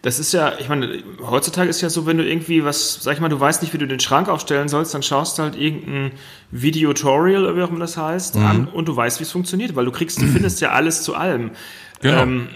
Das 0.02 0.18
ist 0.18 0.32
ja, 0.32 0.58
ich 0.58 0.68
meine, 0.68 1.00
heutzutage 1.20 1.70
ist 1.70 1.80
ja 1.80 1.90
so, 1.90 2.04
wenn 2.04 2.18
du 2.18 2.28
irgendwie 2.28 2.64
was, 2.64 2.98
sag 3.00 3.14
ich 3.14 3.20
mal, 3.20 3.28
du 3.28 3.38
weißt 3.38 3.62
nicht, 3.62 3.72
wie 3.72 3.78
du 3.78 3.86
den 3.86 4.00
Schrank 4.00 4.28
aufstellen 4.28 4.68
sollst, 4.68 4.94
dann 4.94 5.04
schaust 5.04 5.38
du 5.38 5.44
halt 5.44 5.54
irgendein 5.54 6.10
Videotutorial, 6.50 7.44
oder 7.44 7.56
wie 7.56 7.62
auch 7.62 7.70
immer 7.70 7.78
das 7.78 7.96
heißt, 7.96 8.34
mhm. 8.34 8.44
an 8.44 8.66
und 8.66 8.88
du 8.88 8.96
weißt, 8.96 9.20
wie 9.20 9.24
es 9.24 9.30
funktioniert, 9.30 9.76
weil 9.76 9.84
du 9.84 9.92
kriegst, 9.92 10.20
du 10.20 10.26
findest 10.32 10.60
ja 10.60 10.72
alles 10.72 11.04
zu 11.04 11.14
allem. 11.14 11.52
Genau. 12.00 12.20
Ähm, 12.20 12.48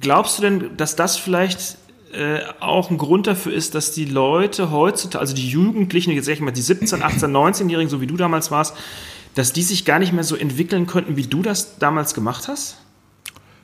glaubst 0.00 0.36
du 0.36 0.42
denn, 0.42 0.76
dass 0.76 0.96
das 0.96 1.16
vielleicht 1.16 1.78
äh, 2.12 2.40
auch 2.60 2.90
ein 2.90 2.98
Grund 2.98 3.26
dafür 3.26 3.52
ist, 3.52 3.74
dass 3.74 3.92
die 3.92 4.04
Leute 4.04 4.70
heutzutage, 4.70 5.20
also 5.20 5.34
die 5.34 5.48
Jugendlichen, 5.48 6.12
jetzt 6.12 6.26
sag 6.26 6.34
ich 6.34 6.40
mal 6.40 6.50
die 6.50 6.62
17, 6.62 7.02
18, 7.02 7.30
19-Jährigen, 7.30 7.90
so 7.90 8.00
wie 8.00 8.06
du 8.06 8.16
damals 8.16 8.50
warst, 8.50 8.76
dass 9.34 9.52
die 9.52 9.62
sich 9.62 9.84
gar 9.84 9.98
nicht 9.98 10.12
mehr 10.12 10.24
so 10.24 10.36
entwickeln 10.36 10.86
könnten, 10.86 11.16
wie 11.16 11.26
du 11.26 11.42
das 11.42 11.78
damals 11.78 12.14
gemacht 12.14 12.48
hast? 12.48 12.78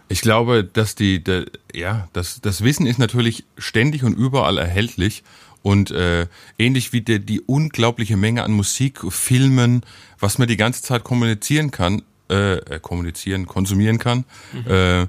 Ich 0.08 0.20
glaube, 0.20 0.64
dass 0.64 0.94
die, 0.94 1.24
der, 1.24 1.46
ja, 1.72 2.08
das, 2.12 2.42
das 2.42 2.62
Wissen 2.62 2.86
ist 2.86 2.98
natürlich 2.98 3.44
ständig 3.56 4.04
und 4.04 4.12
überall 4.14 4.58
erhältlich 4.58 5.22
und 5.62 5.90
äh, 5.90 6.26
ähnlich 6.58 6.92
wie 6.92 7.00
der, 7.00 7.18
die 7.18 7.40
unglaubliche 7.40 8.18
Menge 8.18 8.42
an 8.42 8.52
Musik, 8.52 9.00
Filmen, 9.10 9.82
was 10.18 10.36
man 10.38 10.48
die 10.48 10.58
ganze 10.58 10.82
Zeit 10.82 11.04
kommunizieren 11.04 11.70
kann, 11.70 12.02
äh, 12.28 12.56
äh 12.56 12.80
kommunizieren, 12.80 13.46
konsumieren 13.46 13.98
kann, 13.98 14.24
mhm. 14.52 14.70
äh, 14.70 15.06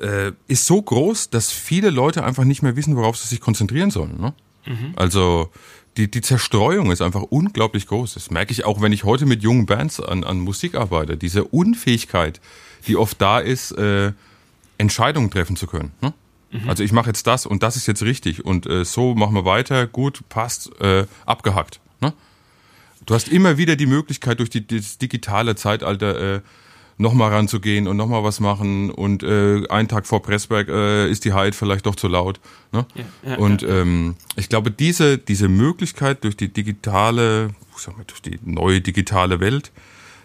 äh, 0.00 0.32
ist 0.48 0.66
so 0.66 0.80
groß, 0.80 1.30
dass 1.30 1.50
viele 1.50 1.90
Leute 1.90 2.24
einfach 2.24 2.44
nicht 2.44 2.62
mehr 2.62 2.76
wissen, 2.76 2.96
worauf 2.96 3.16
sie 3.16 3.28
sich 3.28 3.40
konzentrieren 3.40 3.90
sollen. 3.90 4.20
Ne? 4.20 4.34
Mhm. 4.66 4.92
Also 4.96 5.50
die, 5.96 6.10
die 6.10 6.20
Zerstreuung 6.20 6.90
ist 6.90 7.02
einfach 7.02 7.22
unglaublich 7.22 7.86
groß. 7.86 8.14
Das 8.14 8.30
merke 8.30 8.52
ich 8.52 8.64
auch, 8.64 8.80
wenn 8.80 8.92
ich 8.92 9.04
heute 9.04 9.26
mit 9.26 9.42
jungen 9.42 9.66
Bands 9.66 10.00
an, 10.00 10.24
an 10.24 10.40
Musik 10.40 10.74
arbeite. 10.74 11.16
Diese 11.16 11.44
Unfähigkeit, 11.44 12.40
die 12.86 12.96
oft 12.96 13.20
da 13.20 13.38
ist, 13.38 13.72
äh, 13.72 14.12
Entscheidungen 14.78 15.30
treffen 15.30 15.56
zu 15.56 15.66
können. 15.66 15.92
Ne? 16.00 16.14
Mhm. 16.52 16.68
Also 16.68 16.82
ich 16.82 16.92
mache 16.92 17.08
jetzt 17.08 17.26
das 17.26 17.46
und 17.46 17.62
das 17.62 17.76
ist 17.76 17.86
jetzt 17.86 18.02
richtig 18.02 18.44
und 18.44 18.66
äh, 18.66 18.84
so 18.84 19.14
machen 19.14 19.34
wir 19.34 19.44
weiter, 19.44 19.86
gut, 19.86 20.22
passt, 20.28 20.70
äh, 20.80 21.06
abgehackt. 21.26 21.80
Ne? 22.00 22.12
Du 23.06 23.14
hast 23.14 23.28
immer 23.28 23.58
wieder 23.58 23.76
die 23.76 23.86
Möglichkeit 23.86 24.38
durch 24.38 24.50
die, 24.50 24.66
das 24.66 24.98
digitale 24.98 25.54
Zeitalter 25.56 26.36
äh, 26.36 26.40
nochmal 27.00 27.32
ranzugehen 27.32 27.88
und 27.88 27.96
nochmal 27.96 28.22
was 28.22 28.40
machen 28.40 28.90
und 28.90 29.22
äh, 29.22 29.66
einen 29.68 29.88
Tag 29.88 30.06
vor 30.06 30.22
Pressberg 30.22 30.68
äh, 30.68 31.10
ist 31.10 31.24
die 31.24 31.32
Hyde 31.34 31.56
vielleicht 31.56 31.86
doch 31.86 31.96
zu 31.96 32.08
laut. 32.08 32.40
Ne? 32.72 32.86
Ja, 32.94 33.30
ja, 33.30 33.36
und. 33.38 33.62
Ähm, 33.62 34.16
ich 34.36 34.48
glaube, 34.48 34.70
diese, 34.70 35.18
diese 35.18 35.48
Möglichkeit 35.48 36.24
durch 36.24 36.36
die 36.36 36.52
digitale, 36.52 37.50
sag 37.76 37.96
mal, 37.96 38.04
durch 38.06 38.20
die 38.20 38.38
neue 38.44 38.80
digitale 38.80 39.40
Welt, 39.40 39.72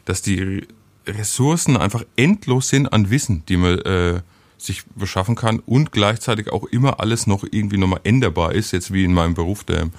dass 0.04 0.22
die 0.22 0.68
Ressourcen 1.08 1.78
einfach 1.78 2.04
endlos 2.18 2.70
sind 2.70 2.92
an 2.92 3.10
Wissen, 3.10 3.44
die 3.48 3.58
man 3.58 3.80
äh, 3.80 4.22
sich 4.58 4.84
beschaffen 4.96 5.36
kann 5.36 5.60
und 5.60 5.92
gleichzeitig 5.92 6.52
auch 6.52 6.66
immer 6.66 7.00
alles 7.00 7.26
noch 7.26 7.46
irgendwie 7.50 7.78
nochmal 7.78 8.02
änderbar 8.04 8.54
ist, 8.54 8.72
jetzt 8.72 8.92
wie 8.92 9.06
in 9.06 9.14
meinem 9.14 9.34
Beruf, 9.34 9.64
der, 9.64 9.90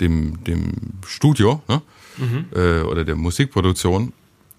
dem, 0.00 0.42
dem 0.44 0.72
Studio 1.06 1.62
ne? 1.68 1.82
Mhm. 2.18 2.44
Äh, 2.54 2.82
oder 2.82 3.04
der 3.04 3.16
Musikproduktion 3.16 4.12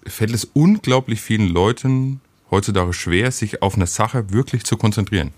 fällt 0.06 0.34
es 0.34 0.44
unglaublich 0.44 1.20
vielen 1.20 1.48
Leuten 1.48 2.20
heutzutage 2.50 2.92
schwer, 2.92 3.30
sich 3.30 3.62
auf 3.62 3.74
eine 3.74 3.86
Sache 3.86 4.30
wirklich 4.30 4.64
zu 4.64 4.76
konzentrieren. 4.76 5.32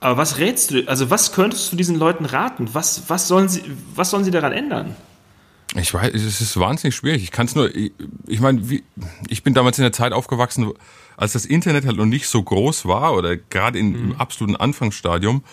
Aber 0.00 0.16
was 0.16 0.38
rätst 0.38 0.70
du, 0.70 0.88
also 0.88 1.10
was 1.10 1.32
könntest 1.32 1.72
du 1.72 1.76
diesen 1.76 1.96
Leuten 1.96 2.24
raten? 2.24 2.70
Was, 2.72 3.08
was, 3.08 3.28
sollen, 3.28 3.48
sie, 3.48 3.62
was 3.94 4.10
sollen 4.10 4.24
sie 4.24 4.30
daran 4.30 4.52
ändern? 4.52 4.96
Ich 5.76 5.94
weiß, 5.94 6.14
es 6.14 6.40
ist 6.40 6.58
wahnsinnig 6.58 6.96
schwierig. 6.96 7.22
Ich 7.22 7.30
kann 7.30 7.46
es 7.46 7.54
nur, 7.54 7.74
ich, 7.74 7.92
ich 8.26 8.40
meine, 8.40 8.68
wie, 8.70 8.82
ich 9.28 9.42
bin 9.42 9.54
damals 9.54 9.78
in 9.78 9.82
der 9.82 9.92
Zeit 9.92 10.12
aufgewachsen, 10.12 10.72
als 11.16 11.34
das 11.34 11.44
Internet 11.44 11.84
halt 11.84 11.96
noch 11.96 12.06
nicht 12.06 12.28
so 12.28 12.42
groß 12.42 12.86
war 12.86 13.14
oder 13.14 13.36
gerade 13.36 13.78
in, 13.78 13.90
mhm. 13.90 14.10
im 14.12 14.16
absoluten 14.16 14.56
Anfangsstadium. 14.56 15.44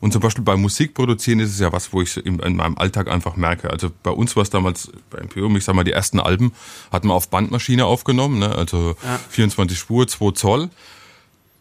Und 0.00 0.12
zum 0.12 0.20
Beispiel 0.20 0.44
beim 0.44 0.60
Musikproduzieren 0.60 1.40
ist 1.40 1.50
es 1.50 1.60
ja 1.60 1.72
was, 1.72 1.92
wo 1.92 2.02
ich 2.02 2.16
in, 2.24 2.38
in 2.38 2.56
meinem 2.56 2.76
Alltag 2.78 3.08
einfach 3.08 3.36
merke. 3.36 3.70
Also 3.70 3.90
bei 4.02 4.10
uns 4.10 4.36
war 4.36 4.42
es 4.42 4.50
damals, 4.50 4.90
bei 5.10 5.18
Imperium, 5.18 5.56
ich 5.56 5.64
sag 5.64 5.74
mal, 5.74 5.84
die 5.84 5.92
ersten 5.92 6.20
Alben 6.20 6.52
hatten 6.92 7.08
wir 7.08 7.14
auf 7.14 7.28
Bandmaschine 7.28 7.86
aufgenommen, 7.86 8.38
ne? 8.38 8.54
also 8.54 8.96
ja. 9.02 9.20
24 9.30 9.78
Spur, 9.78 10.06
2 10.06 10.32
Zoll 10.32 10.70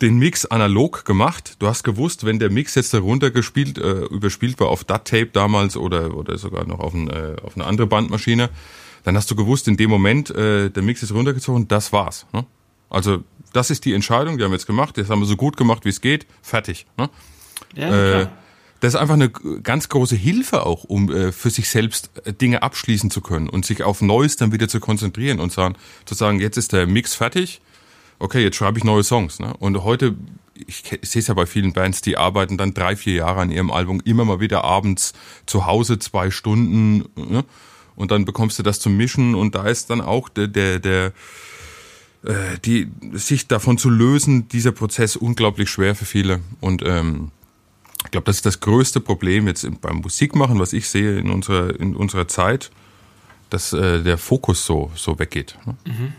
den 0.03 0.17
Mix 0.17 0.45
analog 0.45 1.05
gemacht. 1.05 1.55
Du 1.59 1.67
hast 1.67 1.83
gewusst, 1.83 2.25
wenn 2.25 2.37
der 2.37 2.49
Mix 2.51 2.75
jetzt 2.75 2.91
heruntergespielt, 2.91 3.77
äh, 3.77 4.03
überspielt 4.05 4.59
war 4.59 4.67
auf 4.67 4.83
DAT-Tape 4.83 5.27
damals 5.27 5.77
oder, 5.77 6.15
oder 6.17 6.37
sogar 6.37 6.65
noch 6.67 6.79
auf, 6.79 6.93
ein, 6.93 7.09
äh, 7.09 7.37
auf 7.41 7.55
eine 7.55 7.65
andere 7.65 7.87
Bandmaschine, 7.87 8.49
dann 9.05 9.15
hast 9.15 9.31
du 9.31 9.35
gewusst, 9.35 9.67
in 9.69 9.77
dem 9.77 9.89
Moment, 9.89 10.29
äh, 10.29 10.69
der 10.69 10.83
Mix 10.83 11.03
ist 11.03 11.13
runtergezogen, 11.13 11.69
das 11.69 11.93
war's. 11.93 12.25
Ne? 12.33 12.45
Also 12.89 13.23
das 13.53 13.69
ist 13.69 13.85
die 13.85 13.93
Entscheidung, 13.93 14.37
die 14.37 14.43
haben 14.43 14.51
wir 14.51 14.57
jetzt 14.57 14.67
gemacht, 14.67 14.97
das 14.97 15.09
haben 15.09 15.21
wir 15.21 15.25
so 15.25 15.37
gut 15.37 15.55
gemacht, 15.55 15.85
wie 15.85 15.89
es 15.89 16.01
geht, 16.01 16.25
fertig. 16.41 16.85
Ne? 16.97 17.09
Ja, 17.75 18.21
äh, 18.21 18.27
das 18.83 18.95
ist 18.95 18.99
einfach 18.99 19.13
eine 19.13 19.29
ganz 19.29 19.87
große 19.87 20.17
Hilfe 20.17 20.65
auch, 20.65 20.83
um 20.83 21.09
äh, 21.09 21.31
für 21.31 21.49
sich 21.49 21.69
selbst 21.69 22.11
äh, 22.25 22.33
Dinge 22.33 22.63
abschließen 22.63 23.09
zu 23.09 23.21
können 23.21 23.47
und 23.47 23.65
sich 23.65 23.81
auf 23.83 24.01
Neues 24.01 24.35
dann 24.35 24.51
wieder 24.51 24.67
zu 24.67 24.81
konzentrieren 24.81 25.39
und 25.39 25.53
sagen, 25.53 25.75
zu 26.03 26.15
sagen, 26.15 26.41
jetzt 26.41 26.57
ist 26.57 26.73
der 26.73 26.85
Mix 26.85 27.15
fertig, 27.15 27.61
okay, 28.19 28.43
jetzt 28.43 28.57
schreibe 28.57 28.77
ich 28.77 28.83
neue 28.83 29.03
Songs. 29.03 29.39
Ne? 29.39 29.53
Und 29.57 29.83
heute, 29.85 30.15
ich, 30.55 30.83
ich 31.01 31.09
sehe 31.09 31.21
es 31.21 31.27
ja 31.27 31.33
bei 31.33 31.45
vielen 31.45 31.71
Bands, 31.71 32.01
die 32.01 32.17
arbeiten 32.17 32.57
dann 32.57 32.73
drei, 32.73 32.97
vier 32.97 33.13
Jahre 33.13 33.39
an 33.39 33.51
ihrem 33.51 33.71
Album, 33.71 34.01
immer 34.03 34.25
mal 34.25 34.39
wieder 34.41 34.65
abends 34.65 35.13
zu 35.45 35.65
Hause 35.65 35.97
zwei 35.99 36.29
Stunden. 36.29 37.05
Ne? 37.15 37.45
Und 37.95 38.11
dann 38.11 38.25
bekommst 38.25 38.59
du 38.59 38.63
das 38.63 38.81
zum 38.81 38.97
Mischen 38.97 39.33
und 39.33 39.55
da 39.55 39.65
ist 39.65 39.91
dann 39.91 40.01
auch 40.01 40.27
der, 40.27 40.47
der, 40.47 40.79
der 40.79 41.13
äh, 42.23 42.57
die, 42.65 42.89
sich 43.13 43.47
davon 43.47 43.77
zu 43.77 43.89
lösen, 43.89 44.47
dieser 44.49 44.71
Prozess 44.71 45.15
unglaublich 45.15 45.69
schwer 45.69 45.95
für 45.95 46.05
viele. 46.05 46.41
Und 46.59 46.81
ähm, 46.85 47.31
ich 48.05 48.11
glaube, 48.11 48.25
das 48.25 48.37
ist 48.37 48.45
das 48.45 48.59
größte 48.59 48.99
Problem 48.99 49.47
jetzt 49.47 49.67
beim 49.81 49.97
Musikmachen, 49.97 50.59
was 50.59 50.73
ich 50.73 50.87
sehe 50.87 51.17
in 51.17 51.29
unserer, 51.29 51.79
in 51.79 51.95
unserer 51.95 52.27
Zeit, 52.27 52.71
dass 53.49 53.73
äh, 53.73 54.01
der 54.01 54.17
Fokus 54.17 54.65
so, 54.65 54.91
so 54.95 55.19
weggeht. 55.19 55.57
Ne? 55.65 55.75
Mhm. 55.85 56.13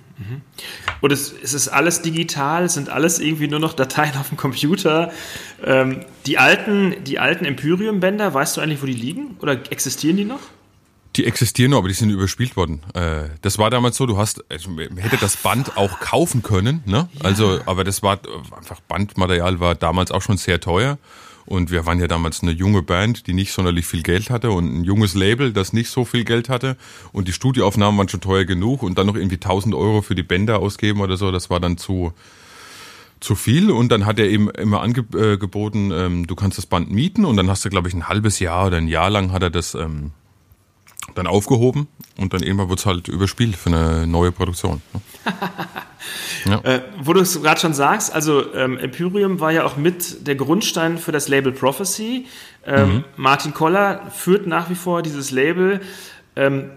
Und 1.00 1.12
es, 1.12 1.34
es, 1.42 1.54
ist 1.54 1.68
alles 1.68 2.02
digital, 2.02 2.64
es 2.64 2.74
sind 2.74 2.88
alles 2.88 3.18
irgendwie 3.18 3.48
nur 3.48 3.58
noch 3.58 3.72
Dateien 3.72 4.16
auf 4.20 4.28
dem 4.28 4.36
Computer. 4.36 5.12
Ähm, 5.64 6.04
die 6.26 6.38
alten, 6.38 7.02
die 7.04 7.18
alten 7.18 7.44
Empyreum-Bänder, 7.44 8.32
weißt 8.32 8.56
du 8.56 8.60
eigentlich, 8.60 8.82
wo 8.82 8.86
die 8.86 8.92
liegen? 8.92 9.36
Oder 9.40 9.60
existieren 9.70 10.16
die 10.16 10.24
noch? 10.24 10.40
Die 11.16 11.26
existieren 11.26 11.70
noch, 11.70 11.78
aber 11.78 11.88
die 11.88 11.94
sind 11.94 12.10
überspielt 12.10 12.56
worden. 12.56 12.82
Äh, 12.94 13.28
das 13.42 13.58
war 13.58 13.70
damals 13.70 13.96
so, 13.96 14.06
du 14.06 14.16
hast, 14.16 14.44
also, 14.50 14.70
man 14.70 14.96
hätte 14.96 15.16
das 15.16 15.36
Band 15.36 15.76
auch 15.76 16.00
kaufen 16.00 16.42
können, 16.42 16.82
ne? 16.86 17.08
Ja. 17.12 17.24
Also, 17.24 17.60
aber 17.66 17.84
das 17.84 18.02
war 18.02 18.18
einfach 18.56 18.80
Bandmaterial 18.80 19.60
war 19.60 19.76
damals 19.76 20.10
auch 20.10 20.22
schon 20.22 20.38
sehr 20.38 20.60
teuer. 20.60 20.98
Und 21.46 21.70
wir 21.70 21.86
waren 21.86 22.00
ja 22.00 22.08
damals 22.08 22.42
eine 22.42 22.52
junge 22.52 22.82
Band, 22.82 23.26
die 23.26 23.34
nicht 23.34 23.52
sonderlich 23.52 23.86
viel 23.86 24.02
Geld 24.02 24.30
hatte 24.30 24.50
und 24.50 24.66
ein 24.66 24.84
junges 24.84 25.14
Label, 25.14 25.52
das 25.52 25.72
nicht 25.72 25.90
so 25.90 26.04
viel 26.04 26.24
Geld 26.24 26.48
hatte. 26.48 26.76
Und 27.12 27.28
die 27.28 27.32
Studioaufnahmen 27.32 27.98
waren 27.98 28.08
schon 28.08 28.20
teuer 28.20 28.44
genug 28.44 28.82
und 28.82 28.96
dann 28.98 29.06
noch 29.06 29.16
irgendwie 29.16 29.36
1000 29.36 29.74
Euro 29.74 30.02
für 30.02 30.14
die 30.14 30.22
Bänder 30.22 30.58
ausgeben 30.60 31.00
oder 31.00 31.16
so, 31.16 31.30
das 31.30 31.50
war 31.50 31.60
dann 31.60 31.76
zu, 31.76 32.12
zu 33.20 33.34
viel. 33.34 33.70
Und 33.70 33.90
dann 33.90 34.06
hat 34.06 34.18
er 34.18 34.26
eben 34.26 34.50
immer 34.50 34.80
angeboten, 34.80 35.90
ähm, 35.92 36.26
du 36.26 36.34
kannst 36.34 36.58
das 36.58 36.66
Band 36.66 36.90
mieten 36.90 37.24
und 37.24 37.36
dann 37.36 37.50
hast 37.50 37.64
du, 37.64 37.68
glaube 37.68 37.88
ich, 37.88 37.94
ein 37.94 38.08
halbes 38.08 38.38
Jahr 38.38 38.68
oder 38.68 38.78
ein 38.78 38.88
Jahr 38.88 39.10
lang 39.10 39.32
hat 39.32 39.42
er 39.42 39.50
das 39.50 39.74
ähm, 39.74 40.12
dann 41.14 41.26
aufgehoben 41.26 41.88
und 42.18 42.32
dann 42.32 42.42
irgendwann 42.42 42.68
wird 42.68 42.80
es 42.80 42.86
halt 42.86 43.08
überspielt 43.08 43.56
für 43.56 43.70
eine 43.70 44.06
neue 44.06 44.32
Produktion. 44.32 44.82
Ne? 44.92 45.00
ja. 46.50 46.60
äh, 46.62 46.82
wo 47.02 47.12
du 47.12 47.20
es 47.20 47.40
gerade 47.42 47.60
schon 47.60 47.74
sagst, 47.74 48.12
also 48.12 48.54
ähm, 48.54 48.78
Empyreum 48.78 49.40
war 49.40 49.52
ja 49.52 49.64
auch 49.64 49.76
mit 49.76 50.26
der 50.26 50.34
Grundstein 50.34 50.98
für 50.98 51.12
das 51.12 51.28
Label 51.28 51.52
Prophecy. 51.52 52.26
Ähm, 52.66 52.88
mhm. 52.88 53.04
Martin 53.16 53.54
Koller 53.54 54.10
führt 54.10 54.46
nach 54.46 54.70
wie 54.70 54.74
vor 54.74 55.02
dieses 55.02 55.30
Label. 55.30 55.80
Ähm, 56.36 56.70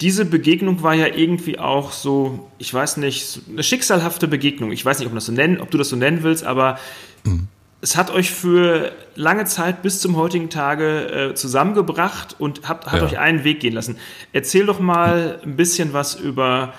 diese 0.00 0.24
Begegnung 0.24 0.82
war 0.82 0.94
ja 0.94 1.06
irgendwie 1.06 1.58
auch 1.58 1.92
so, 1.92 2.50
ich 2.58 2.72
weiß 2.72 2.96
nicht, 2.96 3.40
eine 3.50 3.62
schicksalhafte 3.62 4.28
Begegnung. 4.28 4.72
Ich 4.72 4.84
weiß 4.84 4.98
nicht, 4.98 5.08
ob, 5.08 5.14
das 5.14 5.26
so 5.26 5.32
nennen, 5.32 5.60
ob 5.60 5.70
du 5.70 5.78
das 5.78 5.90
so 5.90 5.96
nennen 5.96 6.22
willst, 6.22 6.44
aber 6.44 6.78
mhm 7.24 7.48
es 7.84 7.96
hat 7.96 8.10
euch 8.10 8.30
für 8.30 8.92
lange 9.14 9.44
Zeit 9.44 9.82
bis 9.82 10.00
zum 10.00 10.16
heutigen 10.16 10.48
Tage 10.48 11.32
äh, 11.32 11.34
zusammengebracht 11.34 12.34
und 12.38 12.66
habt, 12.66 12.86
hat 12.86 13.00
ja. 13.00 13.06
euch 13.06 13.18
einen 13.18 13.44
Weg 13.44 13.60
gehen 13.60 13.74
lassen. 13.74 13.98
Erzähl 14.32 14.64
doch 14.64 14.80
mal 14.80 15.38
ein 15.44 15.54
bisschen 15.54 15.92
was 15.92 16.14
über 16.14 16.72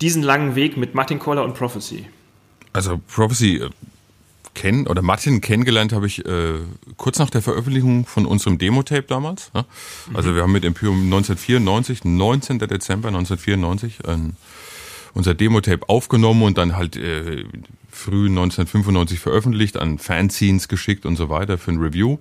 diesen 0.00 0.22
langen 0.22 0.54
Weg 0.54 0.78
mit 0.78 0.94
Martin 0.94 1.18
Koller 1.18 1.44
und 1.44 1.52
Prophecy. 1.52 2.06
Also 2.72 2.98
Prophecy 3.06 3.56
äh, 3.56 3.70
kennen 4.54 4.86
oder 4.86 5.02
Martin 5.02 5.42
kennengelernt 5.42 5.92
habe 5.92 6.06
ich 6.06 6.24
äh, 6.24 6.54
kurz 6.96 7.18
nach 7.18 7.28
der 7.28 7.42
Veröffentlichung 7.42 8.06
von 8.06 8.24
unserem 8.24 8.56
Demo-Tape 8.56 9.02
damals. 9.02 9.50
Ja? 9.54 9.66
Also 10.14 10.30
mhm. 10.30 10.36
wir 10.36 10.42
haben 10.42 10.52
mit 10.52 10.64
Imperium 10.64 11.02
1994, 11.02 12.02
19. 12.02 12.60
Dezember 12.60 13.08
1994, 13.08 14.08
ein 14.08 14.36
unser 15.12 15.34
Demo-Tape 15.34 15.88
aufgenommen 15.88 16.42
und 16.42 16.58
dann 16.58 16.76
halt 16.76 16.96
äh, 16.96 17.44
früh 17.94 18.26
1995 18.28 19.20
veröffentlicht, 19.20 19.76
an 19.76 19.98
Fanzines 19.98 20.68
geschickt 20.68 21.06
und 21.06 21.16
so 21.16 21.28
weiter 21.28 21.58
für 21.58 21.70
ein 21.70 21.78
Review. 21.78 22.18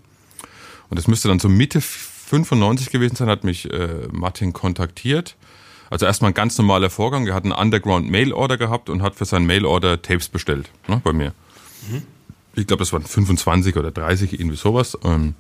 Und 0.90 0.98
das 0.98 1.08
müsste 1.08 1.28
dann 1.28 1.40
so 1.40 1.50
Mitte 1.50 1.82
95 1.82 2.90
gewesen 2.90 3.16
sein, 3.16 3.28
hat 3.28 3.44
mich 3.44 3.72
äh, 3.72 4.08
Martin 4.12 4.54
kontaktiert. 4.54 5.36
Also 5.90 6.06
erstmal 6.06 6.32
ein 6.32 6.36
ganz 6.36 6.58
normaler 6.58 6.90
Vorgang. 6.90 7.28
Er 7.28 7.36
hat 7.36 7.44
einen 7.44 7.52
Underground-Mail-Order 7.52 8.58
gehabt 8.58 8.90
und 8.90 9.02
hat 9.02 9.16
für 9.16 9.26
seinen 9.26 9.46
Mail-Order 9.46 10.02
Tapes 10.02 10.30
bestellt, 10.30 10.70
ne, 10.88 11.02
bei 11.04 11.14
mir. 11.14 11.34
Mhm. 11.90 12.04
Ich 12.56 12.68
glaube, 12.68 12.82
das 12.82 12.94
waren 12.94 13.04
25 13.04 13.76
oder 13.76 13.92
30, 13.92 14.40
irgendwie 14.40 14.58
sowas. 14.58 14.98
Ähm, 15.04 15.36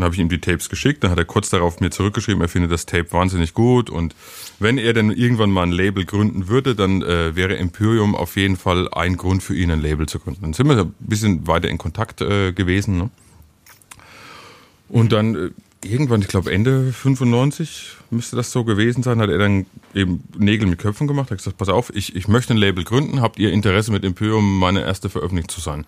dann 0.00 0.06
habe 0.06 0.14
ich 0.14 0.20
ihm 0.20 0.28
die 0.28 0.40
Tapes 0.40 0.68
geschickt, 0.68 1.04
dann 1.04 1.10
hat 1.10 1.18
er 1.18 1.24
kurz 1.24 1.50
darauf 1.50 1.80
mir 1.80 1.90
zurückgeschrieben, 1.90 2.40
er 2.40 2.48
findet 2.48 2.72
das 2.72 2.86
Tape 2.86 3.12
wahnsinnig 3.12 3.54
gut 3.54 3.90
und 3.90 4.14
wenn 4.58 4.78
er 4.78 4.92
denn 4.92 5.10
irgendwann 5.10 5.50
mal 5.50 5.64
ein 5.64 5.72
Label 5.72 6.04
gründen 6.04 6.48
würde, 6.48 6.74
dann 6.74 7.02
äh, 7.02 7.36
wäre 7.36 7.54
Imperium 7.54 8.14
auf 8.14 8.36
jeden 8.36 8.56
Fall 8.56 8.88
ein 8.92 9.16
Grund 9.16 9.42
für 9.42 9.54
ihn, 9.54 9.70
ein 9.70 9.80
Label 9.80 10.06
zu 10.06 10.18
gründen. 10.18 10.42
Dann 10.42 10.52
sind 10.52 10.68
wir 10.68 10.78
ein 10.78 10.94
bisschen 11.00 11.46
weiter 11.46 11.68
in 11.68 11.78
Kontakt 11.78 12.20
äh, 12.20 12.52
gewesen. 12.52 12.98
Ne? 12.98 13.10
Und 14.88 15.12
dann 15.12 15.34
äh, 15.34 15.50
irgendwann, 15.84 16.20
ich 16.20 16.28
glaube 16.28 16.52
Ende 16.52 16.92
95 16.92 17.96
müsste 18.10 18.36
das 18.36 18.50
so 18.52 18.64
gewesen 18.64 19.02
sein, 19.02 19.20
hat 19.20 19.30
er 19.30 19.38
dann 19.38 19.66
eben 19.94 20.24
Nägel 20.36 20.66
mit 20.66 20.78
Köpfen 20.78 21.06
gemacht, 21.06 21.30
hat 21.30 21.38
gesagt, 21.38 21.58
pass 21.58 21.68
auf, 21.68 21.94
ich, 21.94 22.16
ich 22.16 22.28
möchte 22.28 22.54
ein 22.54 22.58
Label 22.58 22.84
gründen, 22.84 23.20
habt 23.20 23.38
ihr 23.38 23.52
Interesse 23.52 23.92
mit 23.92 24.04
Imperium 24.04 24.58
meine 24.58 24.82
erste 24.82 25.08
Veröffentlichung 25.08 25.48
zu 25.48 25.60
sein? 25.60 25.86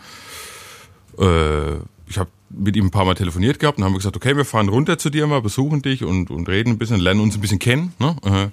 Äh, 1.18 1.76
ich 2.12 2.18
habe 2.18 2.30
mit 2.50 2.76
ihm 2.76 2.86
ein 2.86 2.90
paar 2.90 3.06
Mal 3.06 3.14
telefoniert 3.14 3.58
gehabt 3.58 3.78
und 3.78 3.84
haben 3.84 3.94
gesagt, 3.94 4.16
okay, 4.16 4.36
wir 4.36 4.44
fahren 4.44 4.68
runter 4.68 4.98
zu 4.98 5.08
dir 5.08 5.26
mal, 5.26 5.40
besuchen 5.40 5.80
dich 5.80 6.04
und, 6.04 6.30
und 6.30 6.46
reden 6.46 6.70
ein 6.70 6.78
bisschen, 6.78 7.00
lernen 7.00 7.20
uns 7.20 7.34
ein 7.34 7.40
bisschen 7.40 7.58
kennen. 7.58 7.94
Ne? 7.98 8.52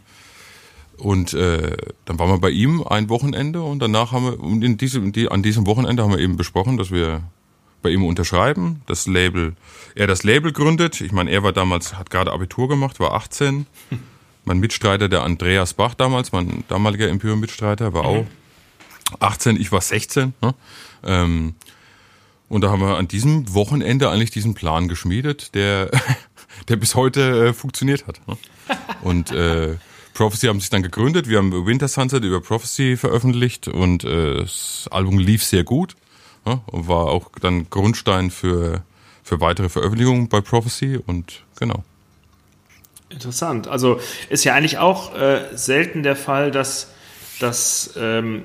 Und 0.98 1.34
äh, 1.34 1.76
dann 2.06 2.20
waren 2.20 2.30
wir 2.30 2.40
bei 2.40 2.52
ihm 2.52 2.84
ein 2.84 3.10
Wochenende 3.10 3.62
und 3.62 3.80
danach 3.80 4.14
haben 4.14 4.26
wir, 4.26 4.40
und 4.40 4.64
in 4.64 4.78
diesem, 4.78 5.12
die, 5.12 5.30
an 5.30 5.44
diesem 5.44 5.66
Wochenende 5.66 6.04
haben 6.04 6.12
wir 6.12 6.20
eben 6.20 6.38
besprochen, 6.38 6.78
dass 6.78 6.90
wir 6.90 7.22
bei 7.82 7.90
ihm 7.90 8.06
unterschreiben, 8.06 8.82
das 8.86 9.08
Label, 9.08 9.56
er 9.94 10.08
das 10.08 10.24
Label 10.24 10.54
gründet. 10.54 11.02
Ich 11.02 11.12
meine, 11.12 11.30
er 11.30 11.44
war 11.44 11.52
damals, 11.52 11.98
hat 11.98 12.10
gerade 12.10 12.32
Abitur 12.32 12.70
gemacht, 12.70 13.02
war 13.02 13.14
18. 13.14 13.66
Hm. 13.90 14.00
Mein 14.46 14.60
Mitstreiter, 14.60 15.10
der 15.10 15.24
Andreas 15.24 15.74
Bach 15.74 15.96
damals, 15.96 16.32
mein 16.32 16.64
damaliger 16.70 17.10
Imperium-Mitstreiter, 17.10 17.94
war 17.94 18.06
auch 18.06 18.26
18, 19.20 19.60
ich 19.60 19.72
war 19.72 19.82
16. 19.82 20.34
Ne? 20.42 20.56
Ähm, 21.04 21.56
und 22.50 22.62
da 22.62 22.72
haben 22.72 22.82
wir 22.82 22.98
an 22.98 23.08
diesem 23.08 23.54
Wochenende 23.54 24.10
eigentlich 24.10 24.32
diesen 24.32 24.56
Plan 24.56 24.88
geschmiedet, 24.88 25.56
der, 25.56 25.92
der 26.68 26.76
bis 26.76 26.96
heute 26.96 27.48
äh, 27.48 27.54
funktioniert 27.54 28.08
hat. 28.08 28.20
Ne? 28.28 28.38
Und 29.02 29.32
äh, 29.32 29.78
Prophecy 30.14 30.48
haben 30.48 30.60
sich 30.60 30.70
dann 30.70 30.84
gegründet. 30.84 31.30
Wir 31.30 31.38
haben 31.38 31.66
Winter 31.66 31.88
Sunset 31.88 32.24
über 32.24 32.42
Prophecy 32.42 32.98
veröffentlicht 32.98 33.68
und 33.68 34.04
äh, 34.04 34.42
das 34.42 34.90
Album 34.92 35.20
lief 35.20 35.44
sehr 35.44 35.64
gut 35.64 35.96
ne? 36.46 36.60
und 36.66 36.88
war 36.88 37.06
auch 37.06 37.30
dann 37.40 37.70
Grundstein 37.70 38.32
für, 38.32 38.84
für 39.24 39.40
weitere 39.40 39.70
Veröffentlichungen 39.70 40.28
bei 40.28 40.42
Prophecy 40.42 41.00
und 41.06 41.44
genau. 41.58 41.84
Interessant. 43.10 43.68
Also 43.68 44.00
ist 44.30 44.44
ja 44.44 44.54
eigentlich 44.54 44.78
auch 44.78 45.16
äh, 45.16 45.46
selten 45.54 46.04
der 46.04 46.16
Fall, 46.16 46.52
dass, 46.52 46.92
dass 47.40 47.94
ähm, 47.96 48.44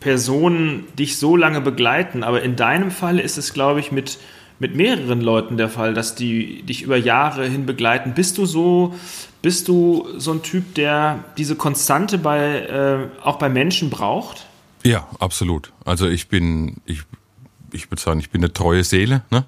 Personen 0.00 0.84
dich 0.98 1.18
so 1.18 1.36
lange 1.36 1.60
begleiten. 1.60 2.22
Aber 2.22 2.42
in 2.42 2.56
deinem 2.56 2.90
Fall 2.90 3.18
ist 3.18 3.38
es, 3.38 3.52
glaube 3.52 3.80
ich, 3.80 3.92
mit, 3.92 4.18
mit 4.58 4.74
mehreren 4.74 5.20
Leuten 5.20 5.56
der 5.56 5.68
Fall, 5.68 5.94
dass 5.94 6.14
die 6.14 6.62
dich 6.62 6.82
über 6.82 6.96
Jahre 6.96 7.46
hin 7.46 7.66
begleiten. 7.66 8.14
Bist 8.14 8.38
du 8.38 8.46
so, 8.46 8.94
bist 9.42 9.68
du 9.68 10.08
so 10.16 10.32
ein 10.32 10.42
Typ, 10.42 10.74
der 10.74 11.24
diese 11.36 11.56
Konstante 11.56 12.18
bei, 12.18 12.60
äh, 12.60 13.26
auch 13.26 13.38
bei 13.38 13.48
Menschen 13.48 13.90
braucht? 13.90 14.46
Ja, 14.84 15.08
absolut. 15.18 15.72
Also 15.84 16.08
ich 16.08 16.28
bin, 16.28 16.76
ich, 16.86 17.02
ich 17.72 17.90
würde 17.90 18.00
sagen, 18.00 18.20
ich 18.20 18.30
bin 18.30 18.42
eine 18.42 18.52
treue 18.52 18.84
Seele. 18.84 19.22
Ne? 19.30 19.44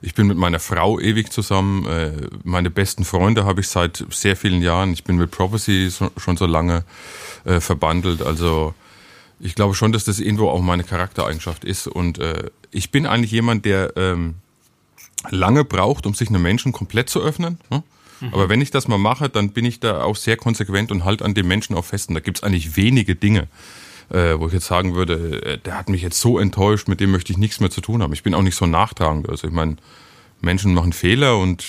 ich 0.00 0.14
bin 0.14 0.26
mit 0.26 0.36
meiner 0.36 0.60
Frau 0.60 0.98
ewig 0.98 1.32
zusammen. 1.32 1.86
Äh, 1.86 2.12
meine 2.44 2.70
besten 2.70 3.04
Freunde 3.04 3.44
habe 3.44 3.60
ich 3.60 3.68
seit 3.68 4.04
sehr 4.10 4.36
vielen 4.36 4.62
Jahren. 4.62 4.92
Ich 4.92 5.04
bin 5.04 5.16
mit 5.16 5.30
Prophecy 5.30 5.90
schon 6.16 6.36
so 6.36 6.46
lange 6.46 6.84
äh, 7.44 7.60
verbandelt. 7.60 8.22
Also 8.22 8.74
ich 9.40 9.54
glaube 9.54 9.74
schon, 9.74 9.92
dass 9.92 10.04
das 10.04 10.18
irgendwo 10.18 10.48
auch 10.48 10.60
meine 10.60 10.84
Charaktereigenschaft 10.84 11.64
ist. 11.64 11.86
Und 11.86 12.18
äh, 12.18 12.50
ich 12.70 12.90
bin 12.90 13.06
eigentlich 13.06 13.30
jemand, 13.30 13.64
der 13.64 13.96
ähm, 13.96 14.36
lange 15.30 15.64
braucht, 15.64 16.06
um 16.06 16.14
sich 16.14 16.28
einem 16.28 16.42
Menschen 16.42 16.72
komplett 16.72 17.08
zu 17.08 17.20
öffnen. 17.20 17.58
Ne? 17.70 17.82
Mhm. 18.20 18.34
Aber 18.34 18.48
wenn 18.48 18.60
ich 18.60 18.70
das 18.70 18.88
mal 18.88 18.98
mache, 18.98 19.28
dann 19.28 19.50
bin 19.50 19.64
ich 19.64 19.80
da 19.80 20.02
auch 20.02 20.16
sehr 20.16 20.36
konsequent 20.36 20.90
und 20.90 21.04
halt 21.04 21.22
an 21.22 21.34
dem 21.34 21.46
Menschen 21.46 21.76
auch 21.76 21.84
fest. 21.84 22.08
Und 22.08 22.14
da 22.14 22.20
gibt 22.20 22.38
es 22.38 22.42
eigentlich 22.42 22.76
wenige 22.76 23.14
Dinge, 23.14 23.48
äh, 24.10 24.38
wo 24.38 24.48
ich 24.48 24.52
jetzt 24.52 24.66
sagen 24.66 24.94
würde, 24.94 25.42
äh, 25.44 25.58
der 25.58 25.78
hat 25.78 25.88
mich 25.88 26.02
jetzt 26.02 26.20
so 26.20 26.38
enttäuscht, 26.38 26.88
mit 26.88 27.00
dem 27.00 27.10
möchte 27.10 27.32
ich 27.32 27.38
nichts 27.38 27.60
mehr 27.60 27.70
zu 27.70 27.80
tun 27.80 28.02
haben. 28.02 28.12
Ich 28.12 28.22
bin 28.22 28.34
auch 28.34 28.42
nicht 28.42 28.56
so 28.56 28.66
nachtragend. 28.66 29.28
Also 29.28 29.46
ich 29.46 29.54
meine, 29.54 29.76
Menschen 30.40 30.74
machen 30.74 30.92
Fehler 30.92 31.38
und 31.38 31.64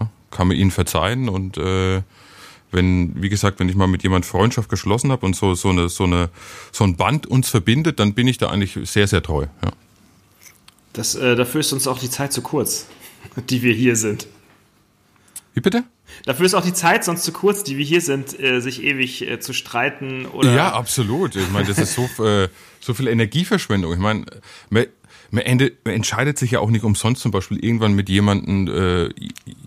ja, 0.00 0.10
kann 0.30 0.48
man 0.48 0.56
ihnen 0.56 0.70
verzeihen 0.70 1.28
und 1.28 1.58
äh, 1.58 2.02
wenn, 2.72 3.20
wie 3.22 3.28
gesagt, 3.28 3.60
wenn 3.60 3.68
ich 3.68 3.74
mal 3.74 3.86
mit 3.86 4.02
jemand 4.02 4.26
Freundschaft 4.26 4.68
geschlossen 4.68 5.12
habe 5.12 5.24
und 5.26 5.36
so, 5.36 5.54
so, 5.54 5.70
eine, 5.70 5.88
so, 5.88 6.04
eine, 6.04 6.30
so 6.72 6.84
ein 6.84 6.96
Band 6.96 7.26
uns 7.26 7.48
verbindet, 7.48 8.00
dann 8.00 8.14
bin 8.14 8.28
ich 8.28 8.38
da 8.38 8.48
eigentlich 8.48 8.78
sehr, 8.90 9.06
sehr 9.06 9.22
treu. 9.22 9.46
Ja. 9.64 9.70
Das, 10.92 11.14
äh, 11.14 11.36
dafür 11.36 11.60
ist 11.60 11.72
uns 11.72 11.86
auch 11.86 11.98
die 11.98 12.10
Zeit 12.10 12.32
zu 12.32 12.42
kurz, 12.42 12.86
die 13.50 13.62
wir 13.62 13.74
hier 13.74 13.96
sind. 13.96 14.26
Wie 15.54 15.60
bitte? 15.60 15.84
Dafür 16.24 16.46
ist 16.46 16.54
auch 16.54 16.64
die 16.64 16.72
Zeit 16.72 17.04
sonst 17.04 17.22
zu 17.24 17.32
kurz, 17.32 17.64
die 17.64 17.76
wir 17.76 17.84
hier 17.84 18.00
sind, 18.00 18.38
äh, 18.38 18.60
sich 18.60 18.82
ewig 18.82 19.22
äh, 19.28 19.40
zu 19.40 19.52
streiten 19.52 20.26
oder. 20.26 20.54
Ja, 20.54 20.72
absolut. 20.72 21.36
Ich 21.36 21.50
meine, 21.50 21.66
das 21.66 21.78
ist 21.78 21.94
so, 21.94 22.24
äh, 22.24 22.48
so 22.80 22.94
viel 22.94 23.08
Energieverschwendung. 23.08 23.92
Ich 23.92 23.98
meine, 23.98 24.24
man, 25.30 25.42
ende, 25.44 25.72
man, 25.84 25.94
entscheidet 25.94 26.38
sich 26.38 26.52
ja 26.52 26.60
auch 26.60 26.70
nicht 26.70 26.84
umsonst 26.84 27.22
zum 27.22 27.30
Beispiel 27.30 27.62
irgendwann 27.62 27.94
mit 27.94 28.08
jemandem, 28.08 28.68
äh, 28.68 29.10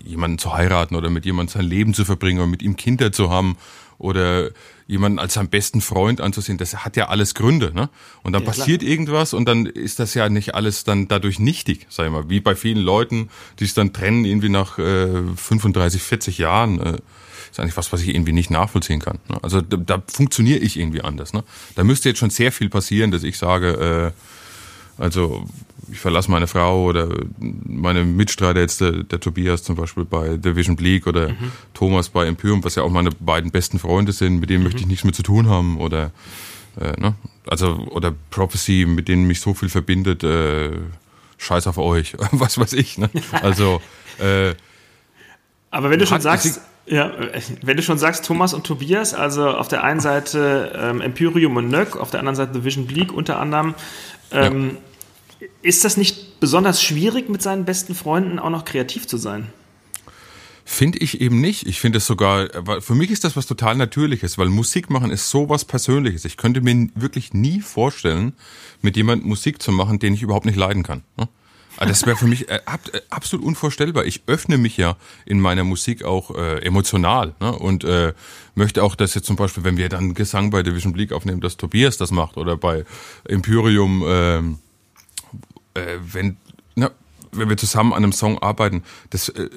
jemanden 0.04 0.38
zu 0.38 0.54
heiraten 0.54 0.94
oder 0.94 1.10
mit 1.10 1.24
jemandem 1.24 1.52
sein 1.52 1.64
Leben 1.64 1.94
zu 1.94 2.04
verbringen 2.04 2.40
oder 2.40 2.48
mit 2.48 2.62
ihm 2.62 2.76
Kinder 2.76 3.12
zu 3.12 3.30
haben 3.30 3.56
oder 3.98 4.50
jemanden 4.86 5.18
als 5.18 5.34
seinen 5.34 5.50
besten 5.50 5.80
Freund 5.80 6.20
anzusehen, 6.20 6.58
das 6.58 6.84
hat 6.84 6.96
ja 6.96 7.08
alles 7.08 7.34
Gründe, 7.34 7.72
ne? 7.72 7.90
Und 8.22 8.32
dann 8.32 8.42
ja, 8.42 8.48
passiert 8.48 8.80
klar. 8.80 8.90
irgendwas 8.90 9.34
und 9.34 9.44
dann 9.44 9.66
ist 9.66 10.00
das 10.00 10.14
ja 10.14 10.28
nicht 10.28 10.54
alles 10.54 10.84
dann 10.84 11.06
dadurch 11.06 11.38
nichtig, 11.38 11.86
sag 11.90 12.06
ich 12.06 12.12
mal, 12.12 12.28
wie 12.28 12.40
bei 12.40 12.56
vielen 12.56 12.78
Leuten, 12.78 13.28
die 13.58 13.64
es 13.64 13.74
dann 13.74 13.92
trennen 13.92 14.24
irgendwie 14.24 14.48
nach 14.48 14.78
äh, 14.78 15.22
35, 15.36 16.02
40 16.02 16.38
Jahren. 16.38 16.80
Äh, 16.80 16.98
ist 17.50 17.58
eigentlich 17.58 17.76
was, 17.76 17.92
was 17.92 18.02
ich 18.02 18.08
irgendwie 18.14 18.32
nicht 18.32 18.50
nachvollziehen 18.50 19.00
kann. 19.00 19.18
Ne? 19.28 19.38
Also 19.42 19.60
da, 19.60 19.76
da 19.76 20.02
funktioniere 20.06 20.60
ich 20.60 20.78
irgendwie 20.78 21.02
anders. 21.02 21.32
Ne? 21.32 21.42
Da 21.74 21.82
müsste 21.82 22.08
jetzt 22.08 22.18
schon 22.18 22.30
sehr 22.30 22.52
viel 22.52 22.68
passieren, 22.68 23.10
dass 23.10 23.24
ich 23.24 23.38
sage, 23.38 24.12
äh, 24.14 24.20
also 24.98 25.44
ich 25.90 25.98
verlasse 25.98 26.30
meine 26.30 26.46
Frau 26.46 26.84
oder 26.84 27.08
meine 27.38 28.04
Mitstreiter 28.04 28.60
jetzt, 28.60 28.80
der, 28.80 29.02
der 29.04 29.20
Tobias 29.20 29.62
zum 29.62 29.76
Beispiel 29.76 30.04
bei 30.04 30.36
Division 30.36 30.76
Bleak 30.76 31.06
oder 31.06 31.30
mhm. 31.30 31.52
Thomas 31.74 32.08
bei 32.08 32.26
Imperium, 32.26 32.62
was 32.62 32.74
ja 32.74 32.82
auch 32.82 32.90
meine 32.90 33.10
beiden 33.10 33.50
besten 33.50 33.78
Freunde 33.78 34.12
sind, 34.12 34.38
mit 34.38 34.50
denen 34.50 34.60
mhm. 34.60 34.64
möchte 34.64 34.80
ich 34.80 34.86
nichts 34.86 35.04
mehr 35.04 35.12
zu 35.12 35.22
tun 35.22 35.48
haben 35.48 35.78
oder 35.78 36.12
äh, 36.80 36.98
ne? 37.00 37.14
also 37.46 37.88
oder 37.90 38.14
Prophecy, 38.30 38.86
mit 38.86 39.08
denen 39.08 39.26
mich 39.26 39.40
so 39.40 39.54
viel 39.54 39.68
verbindet, 39.68 40.22
äh, 40.22 40.70
scheiß 41.38 41.66
auf 41.66 41.78
euch, 41.78 42.16
was 42.32 42.58
weiß 42.58 42.72
ich. 42.74 42.98
Ne? 42.98 43.10
Also 43.42 43.80
äh, 44.18 44.54
aber 45.70 45.90
wenn 45.90 45.98
du 45.98 46.06
schon 46.06 46.20
sagst, 46.20 46.60
ja, 46.86 47.12
wenn 47.62 47.76
du 47.76 47.82
schon 47.82 47.98
sagst, 47.98 48.24
Thomas 48.24 48.54
und 48.54 48.66
Tobias, 48.66 49.14
also 49.14 49.48
auf 49.48 49.68
der 49.68 49.84
einen 49.84 50.00
Seite 50.00 50.72
ähm, 50.76 51.00
Empyrium 51.00 51.56
und 51.56 51.68
Nöck, 51.68 51.96
auf 51.96 52.10
der 52.10 52.18
anderen 52.20 52.34
Seite 52.34 52.52
Division 52.52 52.86
Bleak 52.86 53.12
unter 53.12 53.38
anderem, 53.38 53.74
ähm, 54.32 54.70
ja 54.70 54.76
ist 55.62 55.84
das 55.84 55.96
nicht 55.96 56.40
besonders 56.40 56.82
schwierig, 56.82 57.28
mit 57.28 57.42
seinen 57.42 57.64
besten 57.64 57.94
Freunden 57.94 58.38
auch 58.38 58.50
noch 58.50 58.64
kreativ 58.64 59.06
zu 59.06 59.16
sein? 59.16 59.48
Finde 60.64 60.98
ich 60.98 61.20
eben 61.20 61.40
nicht. 61.40 61.66
Ich 61.66 61.80
finde 61.80 61.98
es 61.98 62.06
sogar, 62.06 62.48
für 62.80 62.94
mich 62.94 63.10
ist 63.10 63.24
das 63.24 63.36
was 63.36 63.46
total 63.46 63.74
Natürliches, 63.74 64.38
weil 64.38 64.48
Musik 64.48 64.88
machen 64.88 65.10
ist 65.10 65.28
so 65.28 65.48
was 65.48 65.64
Persönliches. 65.64 66.24
Ich 66.24 66.36
könnte 66.36 66.60
mir 66.60 66.88
wirklich 66.94 67.34
nie 67.34 67.60
vorstellen, 67.60 68.34
mit 68.80 68.96
jemandem 68.96 69.28
Musik 69.28 69.60
zu 69.60 69.72
machen, 69.72 69.98
den 69.98 70.14
ich 70.14 70.22
überhaupt 70.22 70.46
nicht 70.46 70.56
leiden 70.56 70.82
kann. 70.82 71.02
Ne? 71.72 71.82
Also 71.82 71.92
das 71.92 72.06
wäre 72.06 72.16
für 72.16 72.26
mich 72.26 72.48
äh, 72.48 72.56
äh, 72.56 73.00
absolut 73.10 73.44
unvorstellbar. 73.44 74.04
Ich 74.04 74.22
öffne 74.26 74.58
mich 74.58 74.76
ja 74.76 74.96
in 75.26 75.40
meiner 75.40 75.64
Musik 75.64 76.04
auch 76.04 76.34
äh, 76.36 76.58
emotional 76.64 77.34
ne? 77.40 77.52
und 77.52 77.84
äh, 77.84 78.12
möchte 78.54 78.82
auch, 78.82 78.94
dass 78.94 79.14
jetzt 79.14 79.26
zum 79.26 79.36
Beispiel, 79.36 79.64
wenn 79.64 79.76
wir 79.76 79.88
dann 79.88 80.14
Gesang 80.14 80.50
bei 80.50 80.62
Division 80.62 80.92
Bleak 80.92 81.12
aufnehmen, 81.12 81.40
dass 81.40 81.56
Tobias 81.56 81.96
das 81.96 82.10
macht 82.10 82.36
oder 82.36 82.56
bei 82.56 82.84
Imperium. 83.28 84.02
Äh, 84.06 84.38
äh, 85.74 85.98
wenn, 86.00 86.36
na, 86.74 86.90
wenn 87.32 87.48
wir 87.48 87.56
zusammen 87.56 87.92
an 87.92 88.02
einem 88.02 88.12
Song 88.12 88.38
arbeiten, 88.38 88.82
das 89.10 89.28
äh, 89.28 89.50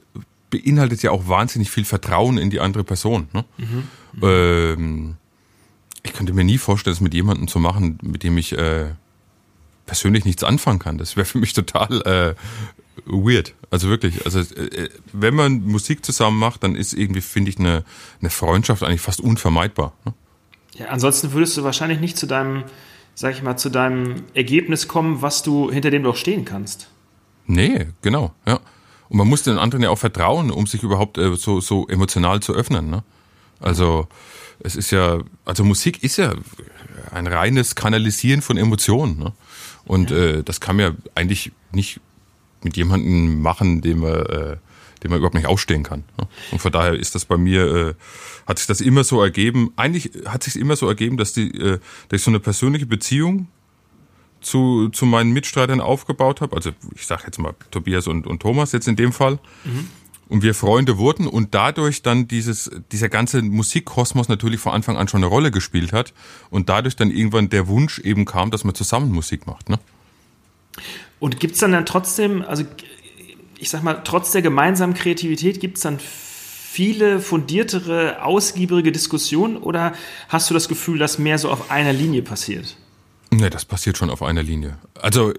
beinhaltet 0.49 1.01
ja 1.01 1.11
auch 1.11 1.27
wahnsinnig 1.27 1.71
viel 1.71 1.85
Vertrauen 1.85 2.37
in 2.37 2.49
die 2.49 2.59
andere 2.59 2.83
Person. 2.83 3.27
Ne? 3.33 3.45
Mhm. 3.57 3.83
Ähm, 4.21 5.15
ich 6.03 6.13
könnte 6.13 6.33
mir 6.33 6.43
nie 6.43 6.57
vorstellen, 6.57 6.93
das 6.93 7.01
mit 7.01 7.13
jemandem 7.13 7.47
zu 7.47 7.59
machen, 7.59 7.97
mit 8.03 8.23
dem 8.23 8.37
ich 8.37 8.57
äh, 8.57 8.91
persönlich 9.85 10.25
nichts 10.25 10.43
anfangen 10.43 10.79
kann. 10.79 10.97
Das 10.97 11.15
wäre 11.17 11.25
für 11.25 11.37
mich 11.37 11.53
total 11.53 12.01
äh, 12.01 12.35
weird. 13.05 13.53
Also 13.69 13.89
wirklich, 13.89 14.25
also 14.25 14.39
äh, 14.39 14.89
wenn 15.11 15.35
man 15.35 15.61
Musik 15.61 16.05
zusammen 16.05 16.39
macht, 16.39 16.63
dann 16.63 16.75
ist 16.75 16.93
irgendwie, 16.93 17.21
finde 17.21 17.49
ich, 17.49 17.59
eine, 17.59 17.83
eine 18.21 18.29
Freundschaft 18.29 18.83
eigentlich 18.83 19.01
fast 19.01 19.19
unvermeidbar. 19.19 19.93
Ne? 20.05 20.13
Ja, 20.75 20.87
ansonsten 20.87 21.33
würdest 21.33 21.57
du 21.57 21.63
wahrscheinlich 21.63 21.99
nicht 21.99 22.17
zu 22.17 22.25
deinem 22.25 22.63
sag 23.15 23.35
ich 23.35 23.43
mal, 23.43 23.57
zu 23.57 23.69
deinem 23.69 24.23
Ergebnis 24.33 24.87
kommen, 24.87 25.21
was 25.21 25.43
du 25.43 25.71
hinter 25.71 25.91
dem 25.91 26.03
doch 26.03 26.15
stehen 26.15 26.45
kannst. 26.45 26.87
Nee, 27.45 27.87
genau, 28.01 28.33
ja. 28.45 28.59
Und 29.09 29.17
man 29.17 29.27
muss 29.27 29.43
den 29.43 29.59
anderen 29.59 29.83
ja 29.83 29.89
auch 29.89 29.99
vertrauen, 29.99 30.49
um 30.49 30.65
sich 30.65 30.81
überhaupt 30.81 31.17
äh, 31.17 31.35
so, 31.35 31.61
so 31.61 31.87
emotional 31.87 32.39
zu 32.39 32.53
öffnen. 32.53 32.89
Ne? 32.89 33.03
Also 33.59 34.07
es 34.59 34.75
ist 34.75 34.91
ja, 34.91 35.19
also 35.45 35.63
Musik 35.63 36.03
ist 36.03 36.17
ja 36.17 36.33
ein 37.11 37.27
reines 37.27 37.75
Kanalisieren 37.75 38.41
von 38.41 38.57
Emotionen. 38.57 39.19
Ne? 39.19 39.33
Und 39.85 40.11
ja. 40.11 40.17
äh, 40.17 40.43
das 40.43 40.61
kann 40.61 40.77
man 40.77 40.85
ja 40.85 40.95
eigentlich 41.15 41.51
nicht 41.71 41.99
mit 42.63 42.77
jemandem 42.77 43.41
machen, 43.41 43.81
dem 43.81 43.99
man, 43.99 44.25
äh, 44.25 44.57
dem 45.03 45.11
man 45.11 45.17
überhaupt 45.17 45.35
nicht 45.35 45.47
ausstehen 45.47 45.83
kann. 45.83 46.03
Ne? 46.17 46.27
Und 46.51 46.59
von 46.59 46.71
daher 46.71 46.93
ist 46.93 47.15
das 47.15 47.25
bei 47.25 47.37
mir 47.37 47.65
äh, 47.65 47.93
hat 48.47 48.57
sich 48.57 48.67
das 48.67 48.81
immer 48.81 49.03
so 49.03 49.21
ergeben. 49.21 49.71
Eigentlich 49.75 50.11
hat 50.25 50.43
sich 50.43 50.55
immer 50.55 50.75
so 50.75 50.87
ergeben, 50.87 51.17
dass, 51.17 51.33
die, 51.33 51.49
äh, 51.57 51.79
dass 52.09 52.19
ich 52.19 52.23
so 52.23 52.31
eine 52.31 52.39
persönliche 52.39 52.85
Beziehung 52.85 53.47
zu, 54.41 54.89
zu 54.89 55.05
meinen 55.05 55.31
Mitstreitern 55.31 55.81
aufgebaut 55.81 56.41
habe. 56.41 56.55
Also 56.55 56.71
ich 56.95 57.05
sage 57.05 57.23
jetzt 57.25 57.39
mal 57.39 57.53
Tobias 57.71 58.07
und, 58.07 58.27
und 58.27 58.41
Thomas 58.41 58.71
jetzt 58.71 58.87
in 58.87 58.95
dem 58.95 59.11
Fall. 59.11 59.39
Mhm. 59.63 59.89
Und 60.29 60.41
wir 60.41 60.55
Freunde 60.55 60.97
wurden 60.97 61.27
und 61.27 61.53
dadurch 61.53 62.01
dann 62.01 62.27
dieses, 62.27 62.71
dieser 62.91 63.09
ganze 63.09 63.41
Musikkosmos 63.41 64.29
natürlich 64.29 64.59
von 64.59 64.73
Anfang 64.73 64.97
an 64.97 65.07
schon 65.07 65.19
eine 65.19 65.27
Rolle 65.27 65.51
gespielt 65.51 65.93
hat 65.93 66.13
und 66.49 66.69
dadurch 66.69 66.95
dann 66.95 67.11
irgendwann 67.11 67.49
der 67.49 67.67
Wunsch 67.67 67.99
eben 67.99 68.25
kam, 68.25 68.49
dass 68.49 68.63
man 68.63 68.73
zusammen 68.73 69.11
Musik 69.11 69.45
macht. 69.47 69.69
Ne? 69.69 69.79
Und 71.19 71.39
gibt 71.39 71.53
es 71.53 71.59
dann, 71.59 71.71
dann 71.71 71.85
trotzdem, 71.85 72.41
also 72.41 72.63
ich 73.59 73.69
sag 73.69 73.83
mal, 73.83 74.01
trotz 74.03 74.31
der 74.31 74.41
gemeinsamen 74.41 74.93
Kreativität 74.93 75.59
gibt 75.59 75.77
es 75.77 75.83
dann 75.83 75.99
viele 75.99 77.19
fundiertere, 77.19 78.23
ausgiebige 78.23 78.91
Diskussionen 78.91 79.57
oder 79.57 79.93
hast 80.27 80.49
du 80.49 80.53
das 80.53 80.67
Gefühl, 80.67 80.97
dass 80.97 81.19
mehr 81.19 81.37
so 81.37 81.51
auf 81.51 81.69
einer 81.69 81.93
Linie 81.93 82.23
passiert? 82.23 82.75
Ne, 83.31 83.49
das 83.49 83.65
passiert 83.65 83.97
schon 83.97 84.09
auf 84.09 84.23
einer 84.23 84.43
Linie. 84.43 84.77
Also 84.99 85.33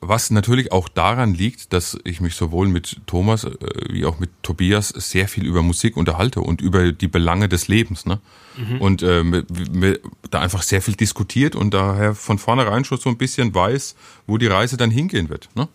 was 0.00 0.30
natürlich 0.30 0.72
auch 0.72 0.88
daran 0.88 1.34
liegt, 1.34 1.72
dass 1.72 1.98
ich 2.04 2.20
mich 2.20 2.34
sowohl 2.34 2.68
mit 2.68 2.96
Thomas 3.06 3.44
äh, 3.44 3.56
wie 3.90 4.04
auch 4.04 4.18
mit 4.18 4.30
Tobias 4.42 4.88
sehr 4.88 5.28
viel 5.28 5.44
über 5.44 5.62
Musik 5.62 5.96
unterhalte 5.96 6.40
und 6.40 6.60
über 6.60 6.92
die 6.92 7.08
Belange 7.08 7.48
des 7.48 7.68
Lebens. 7.68 8.06
Ne? 8.06 8.20
Mhm. 8.56 8.80
Und 8.80 9.02
äh, 9.02 9.98
da 10.30 10.40
einfach 10.40 10.62
sehr 10.62 10.80
viel 10.80 10.94
diskutiert 10.94 11.54
und 11.54 11.74
daher 11.74 12.14
von 12.14 12.38
vornherein 12.38 12.84
schon 12.84 12.98
so 12.98 13.10
ein 13.10 13.18
bisschen 13.18 13.54
weiß, 13.54 13.94
wo 14.26 14.38
die 14.38 14.46
Reise 14.46 14.76
dann 14.76 14.90
hingehen 14.90 15.28
wird. 15.28 15.50
Ne? 15.54 15.68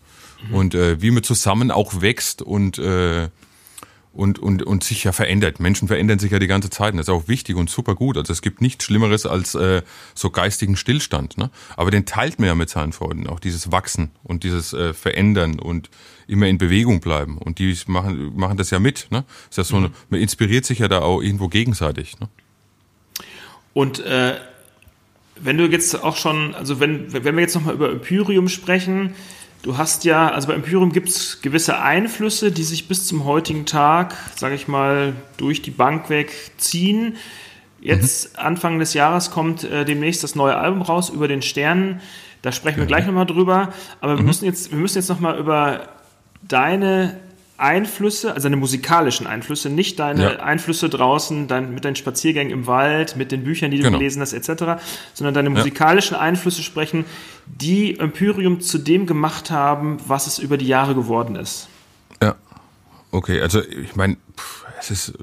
Mhm. 0.49 0.55
Und 0.55 0.75
äh, 0.75 1.01
wie 1.01 1.11
man 1.11 1.23
zusammen 1.23 1.69
auch 1.69 2.01
wächst 2.01 2.41
und 2.41 2.79
äh, 2.79 3.29
und, 4.15 4.39
und, 4.39 4.63
und 4.63 4.83
sich 4.83 5.03
ja 5.03 5.11
verändert. 5.11 5.59
Menschen 5.59 5.87
verändern 5.87 6.19
sich 6.19 6.31
ja 6.31 6.39
die 6.39 6.47
ganze 6.47 6.69
Zeit 6.69 6.93
und 6.93 6.97
das 6.97 7.07
ist 7.07 7.13
auch 7.13 7.27
wichtig 7.27 7.55
und 7.57 7.69
super 7.69 7.95
gut. 7.95 8.17
Also 8.17 8.31
es 8.31 8.41
gibt 8.41 8.61
nichts 8.61 8.85
Schlimmeres 8.85 9.25
als 9.25 9.55
äh, 9.55 9.81
so 10.13 10.29
geistigen 10.29 10.77
Stillstand. 10.77 11.37
Ne? 11.37 11.51
Aber 11.75 11.91
den 11.91 12.05
teilt 12.05 12.39
man 12.39 12.47
ja 12.47 12.55
mit 12.55 12.69
seinen 12.69 12.93
Freunden, 12.93 13.27
auch 13.27 13.39
dieses 13.39 13.71
Wachsen 13.71 14.11
und 14.23 14.43
dieses 14.43 14.73
äh, 14.73 14.93
Verändern 14.93 15.59
und 15.59 15.89
immer 16.27 16.47
in 16.47 16.57
Bewegung 16.57 17.01
bleiben. 17.01 17.37
Und 17.37 17.59
die 17.59 17.77
machen, 17.87 18.35
machen 18.35 18.57
das 18.57 18.71
ja 18.71 18.79
mit. 18.79 19.07
Ne? 19.11 19.25
Ist 19.49 19.57
ja 19.57 19.65
so 19.65 19.75
eine, 19.75 19.91
man 20.09 20.21
inspiriert 20.21 20.65
sich 20.65 20.79
ja 20.79 20.87
da 20.87 21.01
auch 21.01 21.21
irgendwo 21.21 21.49
gegenseitig. 21.49 22.17
Ne? 22.19 22.29
Und 23.73 23.99
äh, 23.99 24.35
wenn 25.37 25.57
du 25.57 25.65
jetzt 25.65 26.01
auch 26.01 26.15
schon, 26.15 26.55
also 26.55 26.79
wenn, 26.79 27.11
wenn 27.11 27.35
wir 27.35 27.41
jetzt 27.41 27.55
nochmal 27.55 27.73
über 27.73 27.91
Empyrium 27.91 28.47
sprechen, 28.47 29.13
Du 29.65 29.79
hast 29.79 30.03
ja, 30.03 30.29
also 30.29 30.49
bei 30.49 30.53
Imperium 30.53 30.91
gibt 30.91 31.09
es 31.09 31.41
gewisse 31.41 31.81
Einflüsse, 31.81 32.51
die 32.51 32.61
sich 32.61 32.87
bis 32.87 33.07
zum 33.07 33.25
heutigen 33.25 33.65
Tag, 33.65 34.15
sage 34.35 34.53
ich 34.53 34.67
mal, 34.67 35.15
durch 35.37 35.63
die 35.63 35.71
Bank 35.71 36.11
weg 36.11 36.31
ziehen. 36.57 37.15
Jetzt, 37.81 38.33
mhm. 38.33 38.45
Anfang 38.45 38.77
des 38.77 38.93
Jahres, 38.93 39.31
kommt 39.31 39.63
äh, 39.63 39.83
demnächst 39.83 40.23
das 40.23 40.35
neue 40.35 40.55
Album 40.55 40.83
raus 40.83 41.09
über 41.09 41.27
den 41.27 41.41
Sternen. 41.41 41.99
Da 42.43 42.51
sprechen 42.51 42.77
wir 42.77 42.85
gleich 42.85 43.07
nochmal 43.07 43.25
drüber. 43.25 43.73
Aber 44.01 44.17
wir, 44.17 44.19
mhm. 44.19 44.27
müssen 44.27 44.45
jetzt, 44.45 44.69
wir 44.69 44.77
müssen 44.77 44.99
jetzt 44.99 45.09
nochmal 45.09 45.39
über 45.39 45.87
deine 46.43 47.19
Einflüsse, 47.57 48.33
also 48.33 48.45
deine 48.45 48.57
musikalischen 48.57 49.27
Einflüsse, 49.27 49.69
nicht 49.69 49.99
deine 49.99 50.23
ja. 50.23 50.39
Einflüsse 50.39 50.89
draußen, 50.89 51.47
dein, 51.47 51.73
mit 51.73 51.85
deinen 51.85 51.95
Spaziergängen 51.95 52.51
im 52.51 52.67
Wald, 52.67 53.15
mit 53.15 53.31
den 53.31 53.43
Büchern, 53.43 53.71
die 53.71 53.77
du 53.77 53.83
genau. 53.83 53.97
gelesen 53.97 54.21
hast, 54.21 54.33
etc., 54.33 54.81
sondern 55.13 55.33
deine 55.33 55.49
musikalischen 55.49 56.15
ja. 56.15 56.21
Einflüsse 56.21 56.63
sprechen, 56.63 57.05
die 57.45 57.97
Empyrium 57.97 58.59
zu 58.59 58.77
dem 58.77 59.05
gemacht 59.05 59.51
haben, 59.51 59.97
was 60.05 60.27
es 60.27 60.39
über 60.39 60.57
die 60.57 60.67
Jahre 60.67 60.95
geworden 60.95 61.35
ist. 61.35 61.69
Ja. 62.21 62.35
Okay, 63.11 63.39
also 63.39 63.61
ich 63.61 63.95
meine, 63.95 64.17
es 64.79 64.91
ist, 64.91 65.13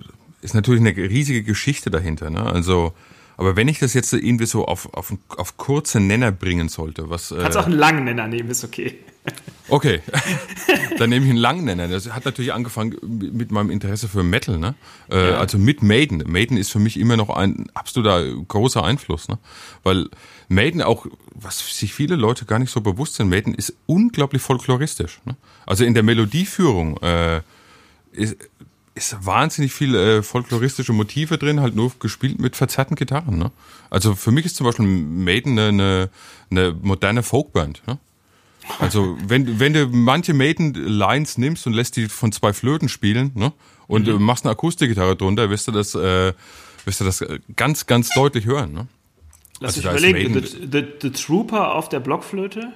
ist 0.40 0.54
natürlich 0.54 0.80
eine 0.80 0.96
riesige 0.96 1.42
Geschichte 1.42 1.90
dahinter. 1.90 2.30
Ne? 2.30 2.42
Also 2.42 2.94
aber 3.42 3.56
wenn 3.56 3.68
ich 3.68 3.78
das 3.78 3.92
jetzt 3.94 4.12
irgendwie 4.12 4.46
so 4.46 4.66
auf, 4.66 4.92
auf, 4.94 5.12
auf 5.36 5.56
kurze 5.56 6.00
Nenner 6.00 6.32
bringen 6.32 6.68
sollte, 6.68 7.10
was. 7.10 7.34
Kannst 7.36 7.56
äh, 7.56 7.60
auch 7.60 7.66
einen 7.66 7.78
langen 7.78 8.04
Nenner 8.04 8.28
nehmen, 8.28 8.50
ist 8.50 8.64
okay. 8.64 8.98
Okay, 9.68 10.00
dann 10.98 11.08
nehme 11.08 11.24
ich 11.24 11.30
einen 11.30 11.38
langen 11.38 11.64
Nenner. 11.64 11.86
Das 11.86 12.10
hat 12.12 12.24
natürlich 12.24 12.52
angefangen 12.52 12.96
mit 13.00 13.52
meinem 13.52 13.70
Interesse 13.70 14.08
für 14.08 14.24
Metal, 14.24 14.58
ne? 14.58 14.74
Äh, 15.08 15.30
ja. 15.30 15.38
Also 15.38 15.56
mit 15.56 15.82
Maiden. 15.82 16.24
Maiden 16.26 16.56
ist 16.56 16.72
für 16.72 16.80
mich 16.80 16.98
immer 16.98 17.16
noch 17.16 17.30
ein 17.30 17.70
absoluter 17.72 18.34
großer 18.48 18.82
Einfluss, 18.82 19.28
ne? 19.28 19.38
Weil 19.84 20.08
Maiden 20.48 20.82
auch, 20.82 21.06
was 21.34 21.78
sich 21.78 21.94
viele 21.94 22.16
Leute 22.16 22.44
gar 22.44 22.58
nicht 22.58 22.70
so 22.70 22.80
bewusst 22.80 23.14
sind, 23.14 23.28
Maiden 23.28 23.54
ist 23.54 23.74
unglaublich 23.86 24.42
folkloristisch. 24.42 25.20
Ne? 25.24 25.36
Also 25.66 25.84
in 25.84 25.94
der 25.94 26.02
Melodieführung 26.02 26.98
äh, 26.98 27.40
ist, 28.12 28.36
ist 29.02 29.26
wahnsinnig 29.26 29.72
viel 29.72 29.94
äh, 29.94 30.22
folkloristische 30.22 30.92
Motive 30.92 31.38
drin, 31.38 31.60
halt 31.60 31.74
nur 31.74 31.92
gespielt 31.98 32.40
mit 32.40 32.56
verzerrten 32.56 32.96
Gitarren. 32.96 33.38
Ne? 33.38 33.50
Also 33.90 34.14
für 34.14 34.30
mich 34.30 34.46
ist 34.46 34.56
zum 34.56 34.66
Beispiel 34.66 34.86
Maiden 34.86 35.58
eine, 35.58 36.10
eine 36.50 36.76
moderne 36.80 37.22
Folkband. 37.22 37.82
Ne? 37.86 37.98
Also 38.78 39.16
wenn, 39.26 39.58
wenn 39.58 39.72
du 39.72 39.86
manche 39.86 40.34
Maiden-Lines 40.34 41.38
nimmst 41.38 41.66
und 41.66 41.72
lässt 41.72 41.96
die 41.96 42.08
von 42.08 42.32
zwei 42.32 42.52
Flöten 42.52 42.88
spielen 42.88 43.32
ne? 43.34 43.52
und 43.88 44.06
mhm. 44.06 44.22
machst 44.22 44.44
eine 44.44 44.52
Akustikgitarre 44.52 45.16
drunter, 45.16 45.50
wirst 45.50 45.68
du 45.68 45.72
das, 45.72 45.94
äh, 45.94 46.32
wirst 46.84 47.00
du 47.00 47.04
das 47.04 47.24
ganz, 47.56 47.86
ganz 47.86 48.10
deutlich 48.10 48.46
hören. 48.46 48.72
Ne? 48.72 48.86
Lass 49.60 49.76
also 49.76 49.90
mich 49.90 50.10
überlegen, 50.12 50.34
the, 50.34 50.68
the, 50.70 50.84
the 51.00 51.10
Trooper 51.10 51.74
auf 51.74 51.88
der 51.88 52.00
Blockflöte? 52.00 52.72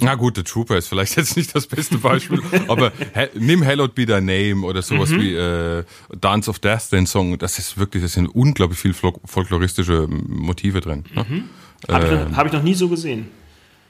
Na 0.00 0.16
gut, 0.16 0.36
The 0.36 0.42
Trooper 0.42 0.76
ist 0.76 0.88
vielleicht 0.88 1.16
jetzt 1.16 1.36
nicht 1.36 1.54
das 1.54 1.66
beste 1.66 1.98
Beispiel, 1.98 2.42
aber 2.68 2.92
nimm 3.34 3.64
Hallowed 3.64 3.94
Be 3.94 4.04
Thy 4.04 4.20
Name 4.20 4.66
oder 4.66 4.82
sowas 4.82 5.10
mhm. 5.10 5.20
wie 5.20 5.34
äh, 5.34 5.84
Dance 6.20 6.50
of 6.50 6.58
Death, 6.58 6.92
den 6.92 7.06
Song, 7.06 7.38
das 7.38 7.58
ist 7.58 7.78
wirklich, 7.78 8.02
das 8.02 8.12
sind 8.12 8.26
unglaublich 8.26 8.78
viel 8.78 8.92
folkloristische 8.92 10.06
Motive 10.08 10.80
drin. 10.80 11.04
Ne? 11.14 11.26
Mhm. 11.28 11.44
Habe 11.88 12.06
ich, 12.06 12.12
äh, 12.12 12.34
hab 12.34 12.46
ich 12.46 12.52
noch 12.52 12.62
nie 12.62 12.74
so 12.74 12.88
gesehen. 12.88 13.28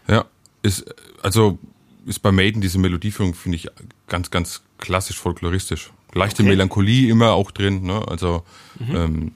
Ja, 0.08 0.24
ist, 0.62 0.84
also 1.22 1.58
ist 2.06 2.20
bei 2.20 2.32
Maiden 2.32 2.60
diese 2.60 2.78
Melodieführung, 2.78 3.34
finde 3.34 3.56
ich, 3.56 3.68
ganz, 4.06 4.30
ganz 4.30 4.62
klassisch 4.78 5.18
folkloristisch. 5.18 5.90
Leichte 6.14 6.42
okay. 6.42 6.50
Melancholie 6.50 7.10
immer 7.10 7.32
auch 7.32 7.50
drin, 7.50 7.82
ne? 7.82 8.06
Also 8.08 8.44
mhm. 8.78 8.96
ähm, 8.96 9.32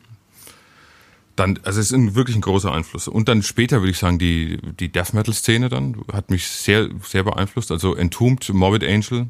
dann, 1.43 1.59
also 1.65 1.81
es 1.81 1.91
ist 1.91 2.15
wirklich 2.15 2.37
ein 2.37 2.43
großer 2.43 2.73
Einfluss. 2.73 3.09
Und 3.09 3.29
dann 3.29 3.43
später 3.43 3.81
würde 3.81 3.91
ich 3.91 3.99
sagen, 3.99 4.19
die, 4.19 4.59
die 4.79 4.91
Death 4.91 5.13
Metal 5.13 5.35
Szene 5.35 5.69
dann 5.69 5.97
hat 6.13 6.31
mich 6.31 6.47
sehr, 6.47 6.89
sehr 7.03 7.25
beeinflusst. 7.25 7.71
Also 7.71 7.95
Entombed, 7.95 8.49
Morbid 8.51 8.85
Angel, 8.85 9.27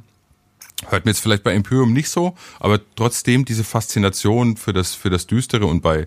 hört 0.89 1.05
mir 1.05 1.13
jetzt 1.13 1.21
vielleicht 1.21 1.43
bei 1.43 1.55
Imperium 1.55 1.93
nicht 1.93 2.09
so, 2.09 2.35
aber 2.61 2.81
trotzdem 2.97 3.45
diese 3.45 3.65
Faszination 3.65 4.57
für 4.57 4.73
das, 4.73 4.95
für 4.95 5.11
das 5.11 5.27
Düstere 5.27 5.67
und 5.67 5.81
bei 5.81 6.07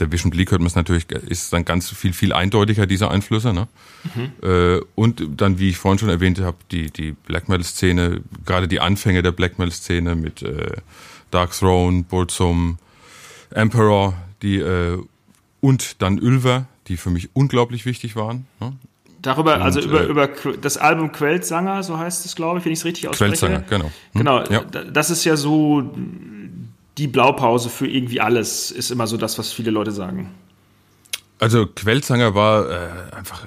der 0.00 0.12
Vision 0.12 0.30
Bleak 0.30 0.50
hört 0.50 0.60
man 0.60 0.66
es 0.66 0.74
natürlich, 0.74 1.10
ist 1.10 1.52
dann 1.52 1.64
ganz 1.64 1.90
viel, 1.90 2.12
viel 2.12 2.32
eindeutiger, 2.32 2.86
diese 2.86 3.10
Einflüsse, 3.10 3.52
ne? 3.52 3.68
Mhm. 4.14 4.48
Äh, 4.48 4.80
und 4.94 5.22
dann, 5.36 5.58
wie 5.58 5.70
ich 5.70 5.78
vorhin 5.78 5.98
schon 5.98 6.08
erwähnt 6.08 6.40
habe, 6.40 6.56
die, 6.70 6.90
die 6.90 7.12
Black 7.12 7.48
Metal 7.48 7.64
Szene, 7.64 8.20
gerade 8.44 8.68
die 8.68 8.80
Anfänge 8.80 9.22
der 9.22 9.32
Black 9.32 9.58
Metal 9.58 9.72
Szene 9.72 10.14
mit 10.14 10.42
äh, 10.42 10.72
Dark 11.30 11.52
Throne, 11.52 12.04
Burzum, 12.04 12.78
Emperor, 13.50 14.14
die 14.42 14.58
äh, 14.58 14.98
und 15.60 16.02
dann 16.02 16.20
Ulver, 16.20 16.66
die 16.86 16.96
für 16.96 17.10
mich 17.10 17.30
unglaublich 17.34 17.86
wichtig 17.86 18.16
waren. 18.16 18.46
Ne? 18.60 18.72
Darüber, 19.20 19.56
und, 19.56 19.62
also 19.62 19.80
über, 19.80 20.02
äh, 20.02 20.06
über 20.06 20.28
das 20.60 20.76
Album 20.76 21.12
Queltsanger, 21.12 21.82
so 21.82 21.98
heißt 21.98 22.24
es, 22.24 22.36
glaube 22.36 22.58
ich, 22.58 22.64
wenn 22.64 22.72
ich 22.72 22.78
es 22.78 22.84
richtig 22.84 23.08
ausspreche. 23.08 23.30
Queltsanger, 23.30 23.60
genau. 23.68 23.84
Hm? 23.86 23.92
Genau, 24.14 24.44
ja. 24.44 24.62
das 24.62 25.10
ist 25.10 25.24
ja 25.24 25.36
so 25.36 25.90
die 26.98 27.06
Blaupause 27.06 27.68
für 27.68 27.86
irgendwie 27.86 28.20
alles, 28.20 28.70
ist 28.70 28.90
immer 28.90 29.06
so 29.06 29.16
das, 29.16 29.38
was 29.38 29.52
viele 29.52 29.70
Leute 29.70 29.92
sagen. 29.92 30.30
Also 31.40 31.66
Queltsanger 31.66 32.34
war 32.34 32.68
äh, 32.68 33.14
einfach 33.14 33.46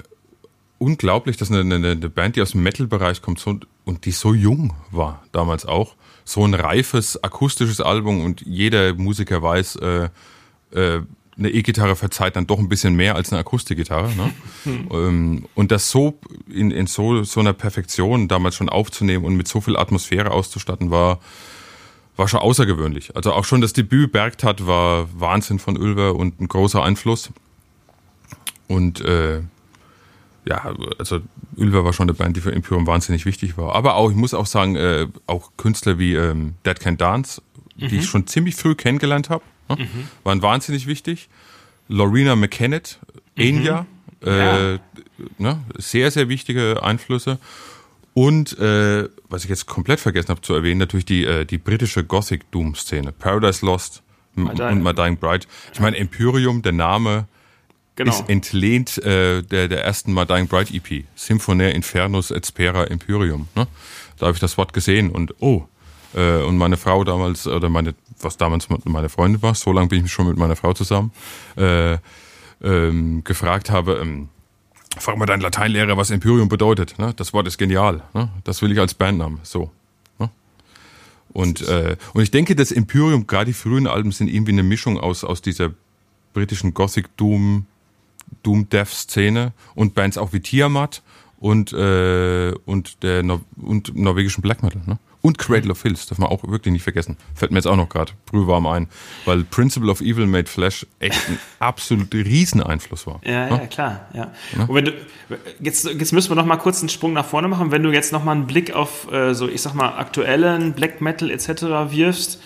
unglaublich, 0.78 1.36
dass 1.36 1.50
eine, 1.50 1.60
eine, 1.60 1.90
eine 1.90 2.08
Band, 2.08 2.36
die 2.36 2.42
aus 2.42 2.52
dem 2.52 2.62
Metal-Bereich 2.62 3.22
kommt 3.22 3.38
so, 3.38 3.58
und 3.84 4.04
die 4.04 4.12
so 4.12 4.34
jung 4.34 4.74
war 4.90 5.22
damals 5.32 5.66
auch, 5.66 5.94
so 6.24 6.44
ein 6.44 6.54
reifes 6.54 7.22
akustisches 7.22 7.80
Album 7.80 8.24
und 8.24 8.42
jeder 8.42 8.94
Musiker 8.94 9.42
weiß, 9.42 9.76
äh, 9.76 10.08
äh, 10.72 11.02
eine 11.38 11.50
E-Gitarre 11.50 11.96
verzeiht 11.96 12.36
dann 12.36 12.46
doch 12.46 12.58
ein 12.58 12.68
bisschen 12.68 12.94
mehr 12.94 13.16
als 13.16 13.32
eine 13.32 13.40
Akustikgitarre. 13.40 14.14
Ne? 14.14 14.32
Hm. 14.64 15.46
und 15.56 15.72
das 15.72 15.90
so 15.90 16.20
in, 16.48 16.70
in 16.70 16.86
so, 16.86 17.24
so 17.24 17.40
einer 17.40 17.52
Perfektion 17.52 18.28
damals 18.28 18.54
schon 18.54 18.68
aufzunehmen 18.68 19.24
und 19.24 19.34
mit 19.34 19.48
so 19.48 19.60
viel 19.60 19.76
Atmosphäre 19.76 20.30
auszustatten, 20.30 20.92
war, 20.92 21.18
war 22.16 22.28
schon 22.28 22.38
außergewöhnlich. 22.38 23.16
Also 23.16 23.32
auch 23.32 23.44
schon 23.44 23.60
das 23.60 23.72
Debüt 23.72 24.12
Bergtat 24.12 24.64
war 24.64 25.08
Wahnsinn 25.18 25.58
von 25.58 25.76
Ulver 25.76 26.14
und 26.14 26.40
ein 26.40 26.46
großer 26.46 26.80
Einfluss. 26.82 27.30
Und 28.68 29.00
äh, 29.00 29.40
ja, 30.44 30.74
also 30.98 31.20
Ulver 31.56 31.84
war 31.84 31.92
schon 31.92 32.08
eine 32.08 32.14
Band, 32.14 32.36
die 32.36 32.40
für 32.40 32.50
Imperium 32.50 32.86
wahnsinnig 32.86 33.26
wichtig 33.26 33.56
war. 33.56 33.74
Aber 33.74 33.96
auch, 33.96 34.10
ich 34.10 34.16
muss 34.16 34.34
auch 34.34 34.46
sagen, 34.46 34.76
äh, 34.76 35.08
auch 35.26 35.50
Künstler 35.56 35.98
wie 35.98 36.14
ähm, 36.14 36.54
Dead 36.64 36.78
Can 36.78 36.96
Dance, 36.96 37.42
mhm. 37.76 37.88
die 37.88 37.98
ich 37.98 38.06
schon 38.06 38.26
ziemlich 38.26 38.54
früh 38.54 38.74
kennengelernt 38.74 39.30
habe 39.30 39.44
Ne? 39.76 39.84
Mhm. 39.84 40.08
Waren 40.24 40.42
wahnsinnig 40.42 40.86
wichtig. 40.86 41.28
Lorena 41.88 42.36
McKennett, 42.36 42.98
Enya, 43.36 43.86
mhm. 44.20 44.28
äh, 44.28 44.78
ne? 45.38 45.60
sehr, 45.76 46.10
sehr 46.10 46.28
wichtige 46.28 46.82
Einflüsse. 46.82 47.38
Und 48.14 48.58
äh, 48.58 49.08
was 49.28 49.44
ich 49.44 49.50
jetzt 49.50 49.66
komplett 49.66 50.00
vergessen 50.00 50.28
habe 50.28 50.42
zu 50.42 50.52
erwähnen, 50.54 50.78
natürlich 50.78 51.06
die, 51.06 51.24
äh, 51.24 51.44
die 51.44 51.58
britische 51.58 52.04
Gothic 52.04 52.50
Doom-Szene. 52.50 53.12
Paradise 53.12 53.64
Lost 53.64 54.02
My 54.34 54.50
und 54.50 54.82
My 54.82 54.94
Dying 54.94 55.16
Bride. 55.16 55.46
Ich 55.72 55.80
meine, 55.80 55.96
Empyrium, 55.96 56.62
der 56.62 56.72
Name, 56.72 57.26
genau. 57.96 58.10
ist 58.10 58.28
entlehnt 58.28 58.98
äh, 58.98 59.42
der, 59.42 59.68
der 59.68 59.84
ersten 59.84 60.12
My 60.12 60.26
Dying 60.26 60.46
Bride 60.46 60.74
EP. 60.74 61.04
Symphonaire 61.14 61.72
Infernus 61.72 62.30
et 62.30 62.46
Spera 62.46 62.84
Empyrium. 62.84 63.48
Ne? 63.54 63.66
Da 64.18 64.26
habe 64.26 64.34
ich 64.34 64.40
das 64.40 64.56
Wort 64.58 64.72
gesehen 64.74 65.10
und 65.10 65.34
oh, 65.40 65.66
äh, 66.14 66.42
und 66.42 66.56
meine 66.56 66.76
Frau 66.76 67.04
damals, 67.04 67.46
oder 67.46 67.68
meine, 67.68 67.94
was 68.20 68.36
damals 68.36 68.68
meine 68.84 69.08
Freundin 69.08 69.42
war, 69.42 69.54
so 69.54 69.72
lange 69.72 69.88
bin 69.88 70.04
ich 70.04 70.12
schon 70.12 70.28
mit 70.28 70.36
meiner 70.36 70.56
Frau 70.56 70.72
zusammen, 70.72 71.12
äh, 71.56 71.98
ähm, 72.62 73.24
gefragt 73.24 73.70
habe, 73.70 73.98
ähm, 74.00 74.28
frag 74.98 75.16
mal 75.16 75.26
deinen 75.26 75.40
Lateinlehrer, 75.40 75.96
was 75.96 76.10
Imperium 76.10 76.48
bedeutet. 76.48 76.98
Ne? 76.98 77.12
Das 77.16 77.32
Wort 77.32 77.46
ist 77.46 77.58
genial. 77.58 78.02
Ne? 78.14 78.28
Das 78.44 78.62
will 78.62 78.72
ich 78.72 78.78
als 78.78 78.94
Bandnamen. 78.94 79.40
So. 79.42 79.70
Ne? 80.18 80.30
Und, 81.32 81.62
äh, 81.62 81.96
und 82.12 82.22
ich 82.22 82.30
denke, 82.30 82.54
das 82.54 82.70
Imperium, 82.70 83.26
gerade 83.26 83.46
die 83.46 83.52
frühen 83.52 83.86
Alben, 83.86 84.12
sind 84.12 84.28
irgendwie 84.28 84.52
eine 84.52 84.62
Mischung 84.62 84.98
aus, 84.98 85.24
aus 85.24 85.42
dieser 85.42 85.70
britischen 86.34 86.74
Gothic 86.74 87.16
Doom, 87.16 87.66
Doom 88.42 88.68
Death 88.68 88.88
Szene 88.88 89.52
und 89.74 89.94
Bands 89.94 90.18
auch 90.18 90.32
wie 90.32 90.40
Tiamat 90.40 91.02
und, 91.38 91.72
äh, 91.72 92.52
und 92.64 93.02
der 93.02 93.22
Nor 93.22 93.40
und 93.56 93.96
norwegischen 93.96 94.42
Black 94.42 94.62
Metal. 94.62 94.80
Ne? 94.86 94.98
Und 95.22 95.38
Cradle 95.38 95.70
of 95.70 95.80
Hills, 95.82 96.06
darf 96.06 96.18
man 96.18 96.28
auch 96.28 96.42
wirklich 96.48 96.72
nicht 96.72 96.82
vergessen. 96.82 97.16
Fällt 97.34 97.52
mir 97.52 97.58
jetzt 97.58 97.66
auch 97.66 97.76
noch 97.76 97.88
gerade 97.88 98.12
brühwarm 98.26 98.66
ein, 98.66 98.88
weil 99.24 99.44
Principle 99.44 99.90
of 99.90 100.00
Evil 100.00 100.26
Made 100.26 100.48
Flash 100.48 100.84
echt 100.98 101.28
ein 101.28 101.38
absolut 101.60 102.12
Rieseneinfluss 102.12 103.06
war. 103.06 103.20
Ja, 103.24 103.48
ja, 103.48 103.48
ja 103.48 103.66
klar. 103.66 104.06
Ja. 104.14 104.32
ja. 104.58 104.64
Und 104.64 104.74
wenn 104.74 104.84
du, 104.86 104.92
jetzt, 105.60 105.84
jetzt 105.84 106.12
müssen 106.12 106.30
wir 106.30 106.34
noch 106.34 106.44
mal 106.44 106.56
kurz 106.56 106.80
einen 106.80 106.88
Sprung 106.88 107.12
nach 107.12 107.24
vorne 107.24 107.46
machen. 107.46 107.70
Wenn 107.70 107.84
du 107.84 107.92
jetzt 107.92 108.12
noch 108.12 108.24
mal 108.24 108.32
einen 108.32 108.48
Blick 108.48 108.74
auf 108.74 109.10
äh, 109.12 109.32
so, 109.34 109.48
ich 109.48 109.62
sag 109.62 109.74
mal, 109.74 109.96
aktuellen 109.96 110.72
Black 110.72 111.00
Metal 111.00 111.30
etc. 111.30 111.62
wirfst, 111.92 112.40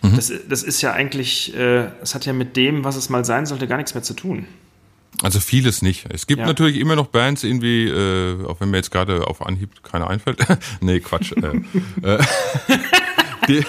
mhm. 0.00 0.16
das, 0.16 0.32
das 0.48 0.62
ist 0.62 0.80
ja 0.80 0.92
eigentlich, 0.92 1.54
äh, 1.54 1.88
es 2.00 2.14
hat 2.14 2.24
ja 2.24 2.32
mit 2.32 2.56
dem, 2.56 2.84
was 2.84 2.96
es 2.96 3.10
mal 3.10 3.26
sein 3.26 3.44
sollte, 3.44 3.66
gar 3.66 3.76
nichts 3.76 3.92
mehr 3.92 4.02
zu 4.02 4.14
tun. 4.14 4.46
Also 5.24 5.40
vieles 5.40 5.80
nicht. 5.80 6.04
Es 6.10 6.26
gibt 6.26 6.40
ja. 6.40 6.46
natürlich 6.46 6.76
immer 6.78 6.96
noch 6.96 7.06
Bands 7.06 7.44
irgendwie, 7.44 7.88
äh, 7.88 8.44
auch 8.44 8.60
wenn 8.60 8.68
mir 8.68 8.76
jetzt 8.76 8.90
gerade 8.90 9.26
auf 9.26 9.40
Anhieb 9.40 9.82
keiner 9.82 10.10
einfällt. 10.10 10.46
nee, 10.82 11.00
Quatsch. 11.00 11.32
äh, 11.32 11.62
äh, 12.06 12.22
die, 13.48 13.64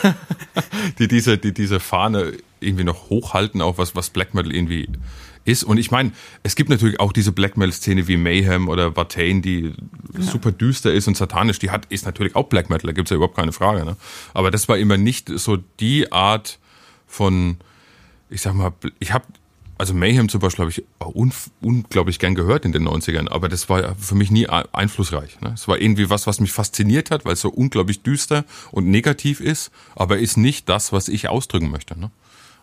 die, 0.99 1.07
diese, 1.07 1.38
die 1.38 1.53
diese 1.53 1.80
Fahne 1.80 2.34
irgendwie 2.60 2.84
noch 2.84 3.10
hochhalten, 3.10 3.61
auch 3.61 3.77
was, 3.77 3.95
was 3.95 4.10
Black 4.10 4.34
Metal 4.34 4.53
irgendwie 4.53 4.90
ist. 5.45 5.64
Und 5.64 5.77
ich 5.77 5.91
meine, 5.91 6.11
es 6.44 6.57
gibt 6.57 6.69
natürlich 6.69 6.99
auch 6.99 7.14
diese 7.14 7.32
Black 7.32 7.56
Metal-Szene 7.56 8.06
wie 8.10 8.18
Mayhem 8.18 8.68
oder 8.68 8.98
Vartane, 8.98 9.40
die 9.40 9.73
ja. 10.14 10.22
super 10.23 10.52
düster 10.52 10.91
ist 10.91 11.07
und 11.07 11.15
satanisch. 11.15 11.60
Die 11.60 11.69
hat, 11.69 11.86
ist 11.86 12.06
natürlich 12.06 12.36
auch 12.36 12.49
Black 12.49 12.69
Metal, 12.69 12.88
da 12.88 12.91
gibt's 12.91 13.11
ja 13.11 13.15
überhaupt 13.15 13.38
keine 13.38 13.53
Frage. 13.53 13.86
Ne? 13.86 13.95
Aber 14.34 14.52
das 14.52 14.68
war 14.68 14.77
immer 14.77 14.98
nicht 14.98 15.30
so 15.30 15.56
die 15.80 16.11
Art 16.11 16.60
von, 17.07 17.56
ich 18.30 18.41
sag 18.41 18.56
mal, 18.56 18.73
ich 18.99 19.14
habe 19.14 19.23
also 19.77 19.93
Mayhem 19.93 20.30
zum 20.30 20.39
Beispiel 20.39 20.64
habe 20.64 20.72
ich 20.72 20.84
un, 20.99 21.34
unglaublich 21.61 22.19
gern 22.19 22.35
gehört 22.35 22.65
in 22.65 22.72
den 22.72 22.88
90ern, 22.88 23.30
aber 23.30 23.49
das 23.49 23.68
war 23.68 23.95
für 23.95 24.15
mich 24.15 24.31
nie 24.31 24.47
einflussreich. 24.47 25.41
Ne? 25.41 25.52
Es 25.53 25.68
war 25.68 25.80
irgendwie 25.80 26.10
was, 26.10 26.27
was 26.27 26.39
mich 26.39 26.53
fasziniert 26.53 27.11
hat, 27.11 27.26
weil 27.26 27.34
es 27.34 27.41
so 27.41 27.49
unglaublich 27.49 28.02
düster 28.02 28.45
und 28.72 28.88
negativ 28.88 29.41
ist, 29.41 29.72
aber 29.95 30.18
ist 30.18 30.38
nicht 30.38 30.69
das, 30.69 30.93
was 30.93 31.10
ich 31.10 31.27
ausdrücken 31.27 31.72
möchte. 31.72 31.99
Ne? 31.99 32.10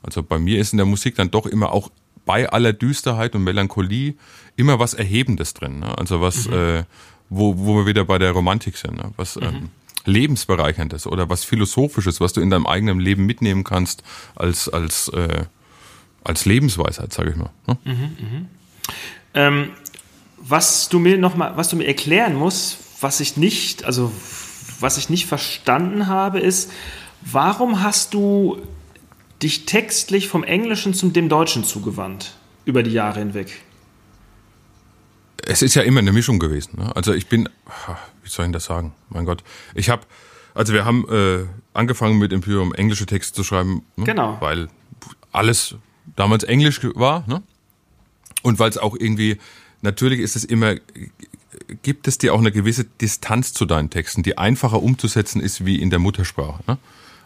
Also 0.03 0.23
bei 0.23 0.39
mir 0.39 0.59
ist 0.59 0.73
in 0.73 0.79
der 0.79 0.87
Musik 0.87 1.17
dann 1.17 1.31
doch 1.31 1.47
immer 1.47 1.73
auch 1.73 1.91
bei 2.25 2.49
aller 2.49 2.73
Düsterheit 2.73 3.35
und 3.35 3.45
Melancholie 3.45 4.15
immer 4.57 4.79
was 4.79 4.95
Erhebendes 4.95 5.53
drin. 5.55 5.81
Ne? 5.81 5.99
Also 5.99 6.21
was, 6.21 6.49
mhm. 6.49 6.55
äh, 6.55 6.85
wo, 7.29 7.59
wo 7.59 7.77
wir 7.77 7.87
wieder 7.87 8.05
bei 8.05 8.19
der 8.19 8.33
Romantik 8.33 8.77
sind, 8.77 8.97
ne? 8.97 9.13
was 9.17 9.37
mhm. 9.37 9.43
ähm, 9.43 9.69
lebensbereicherndes 10.05 11.07
oder 11.07 11.29
was 11.29 11.45
philosophisches, 11.45 12.21
was 12.21 12.33
du 12.33 12.41
in 12.41 12.49
deinem 12.49 12.67
eigenen 12.67 13.01
Leben 13.01 13.27
mitnehmen 13.27 13.65
kannst 13.65 14.03
als 14.35 14.69
als 14.69 15.09
äh, 15.09 15.45
als 16.25 16.45
Lebensweisheit, 16.45 17.13
sage 17.13 17.31
ich 17.31 17.37
mal. 17.37 17.51
Ne? 17.67 17.79
Mhm, 17.85 17.93
mh. 17.93 18.47
ähm, 19.35 19.71
was 20.39 20.89
du 20.89 20.99
mir 20.99 21.19
noch 21.19 21.37
mal, 21.37 21.57
was 21.57 21.69
du 21.69 21.77
mir 21.77 21.87
erklären 21.87 22.35
musst, 22.35 22.79
was 23.01 23.21
ich 23.21 23.37
nicht, 23.37 23.85
also 23.85 24.13
was 24.81 24.99
ich 24.99 25.09
nicht 25.09 25.27
verstanden 25.27 26.07
habe, 26.09 26.41
ist, 26.41 26.71
warum 27.23 27.83
hast 27.83 28.15
du 28.15 28.59
dich 29.43 29.67
textlich 29.67 30.29
vom 30.29 30.45
Englischen 30.45 30.95
zum 30.95 31.13
dem 31.13 31.29
Deutschen 31.29 31.65
zugewandt 31.65 32.35
über 32.65 32.83
die 32.83 32.93
Jahre 32.93 33.21
hinweg? 33.21 33.63
Es 35.45 35.63
ist 35.63 35.75
ja 35.75 35.83
immer 35.83 36.01
eine 36.01 36.13
Mischung 36.13 36.39
gewesen. 36.39 36.79
Ne? 36.79 36.95
Also 36.95 37.13
ich 37.13 37.29
bin, 37.29 37.49
wie 38.23 38.29
soll 38.29 38.47
ich 38.47 38.53
das 38.53 38.65
sagen? 38.65 38.93
Mein 39.09 39.25
Gott, 39.25 39.43
ich 39.75 39.91
habe, 39.91 40.03
also 40.55 40.73
wir 40.73 40.85
haben 40.85 41.07
äh, 41.11 41.47
angefangen 41.75 42.19
mit 42.19 42.33
Imperium 42.33 42.73
englische 42.75 43.07
Texte 43.07 43.35
zu 43.35 43.45
schreiben, 43.45 43.83
ne? 43.97 44.05
genau, 44.05 44.37
weil 44.41 44.69
alles 45.33 45.77
damals 46.17 46.45
Englisch 46.45 46.81
war, 46.95 47.25
ne? 47.27 47.43
Und 48.43 48.59
weil 48.59 48.71
es 48.71 48.79
auch 48.79 48.97
irgendwie, 48.99 49.39
natürlich 49.83 50.21
ist 50.21 50.37
es 50.37 50.45
immer, 50.45 50.75
gibt 51.83 52.09
es 52.09 52.19
dir 52.19 52.35
auch 52.35 52.41
eine 52.41 52.53
gewisse 52.53 52.85
Distanz 52.85 53.53
zu 53.53 53.67
deinen 53.67 53.91
Texten, 53.91 54.23
die 54.23 54.37
einfacher 54.37 54.83
umzusetzen 54.83 55.41
ist 55.41 55.65
wie 55.65 55.77
in 55.81 55.91
der 55.91 55.99
Muttersprache. 55.99 56.63
Ne? 56.67 56.79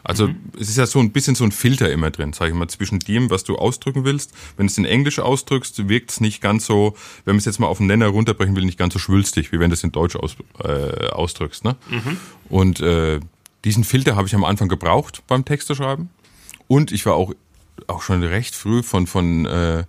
Also 0.05 0.29
mhm. 0.29 0.37
es 0.59 0.69
ist 0.69 0.77
ja 0.77 0.87
so 0.87 1.01
ein 1.01 1.11
bisschen 1.11 1.35
so 1.35 1.45
ein 1.45 1.53
Filter 1.53 1.91
immer 1.91 2.11
drin, 2.11 2.33
sage 2.33 2.53
ich 2.53 2.57
mal, 2.57 2.69
zwischen 2.69 3.01
dem, 3.01 3.31
was 3.31 3.45
du 3.45 3.57
ausdrücken 3.57 4.05
willst. 4.05 4.33
Wenn 4.57 4.67
du 4.67 4.71
es 4.71 4.79
in 4.79 4.85
Englisch 4.85 5.19
ausdrückst, 5.19 5.89
wirkt 5.89 6.11
es 6.11 6.21
nicht 6.21 6.41
ganz 6.41 6.67
so, 6.67 6.95
wenn 7.25 7.35
man 7.35 7.39
es 7.39 7.45
jetzt 7.45 7.59
mal 7.59 7.67
auf 7.67 7.79
den 7.79 7.89
Nenner 7.89 8.09
runterbrechen 8.09 8.55
will, 8.55 8.65
nicht 8.65 8.79
ganz 8.79 8.93
so 8.93 9.01
schwülstig, 9.01 9.51
wie 9.53 9.59
wenn 9.59 9.71
du 9.71 9.75
es 9.75 9.83
in 9.83 9.93
Deutsch 9.93 10.17
aus, 10.17 10.37
äh, 10.63 11.09
ausdrückst. 11.09 11.65
Ne? 11.65 11.77
Mhm. 11.91 12.17
Und 12.49 12.81
äh, 12.81 13.21
diesen 13.65 13.83
Filter 13.83 14.15
habe 14.15 14.29
ich 14.29 14.35
am 14.35 14.45
Anfang 14.45 14.69
gebraucht 14.69 15.23
beim 15.27 15.45
Texteschreiben. 15.45 16.11
Und 16.69 16.93
ich 16.93 17.05
war 17.07 17.15
auch 17.15 17.33
auch 17.87 18.03
schon 18.03 18.23
recht 18.23 18.55
früh 18.55 18.83
von, 18.83 19.07
von 19.07 19.47
äh, 19.47 19.85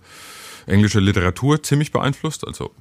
englischer 0.66 1.00
Literatur 1.00 1.62
ziemlich 1.62 1.92
beeinflusst. 1.92 2.46
Also 2.46 2.72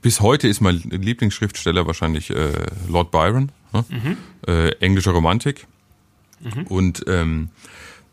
bis 0.00 0.20
heute 0.20 0.48
ist 0.48 0.60
mein 0.60 0.76
Lieblingsschriftsteller 0.76 1.86
wahrscheinlich 1.86 2.30
äh, 2.30 2.52
Lord 2.88 3.10
Byron, 3.10 3.50
ne? 3.72 3.84
mhm. 3.88 4.16
äh, 4.46 4.68
englische 4.80 5.10
Romantik. 5.10 5.66
Mhm. 6.40 6.62
Und 6.68 7.04
ähm, 7.08 7.50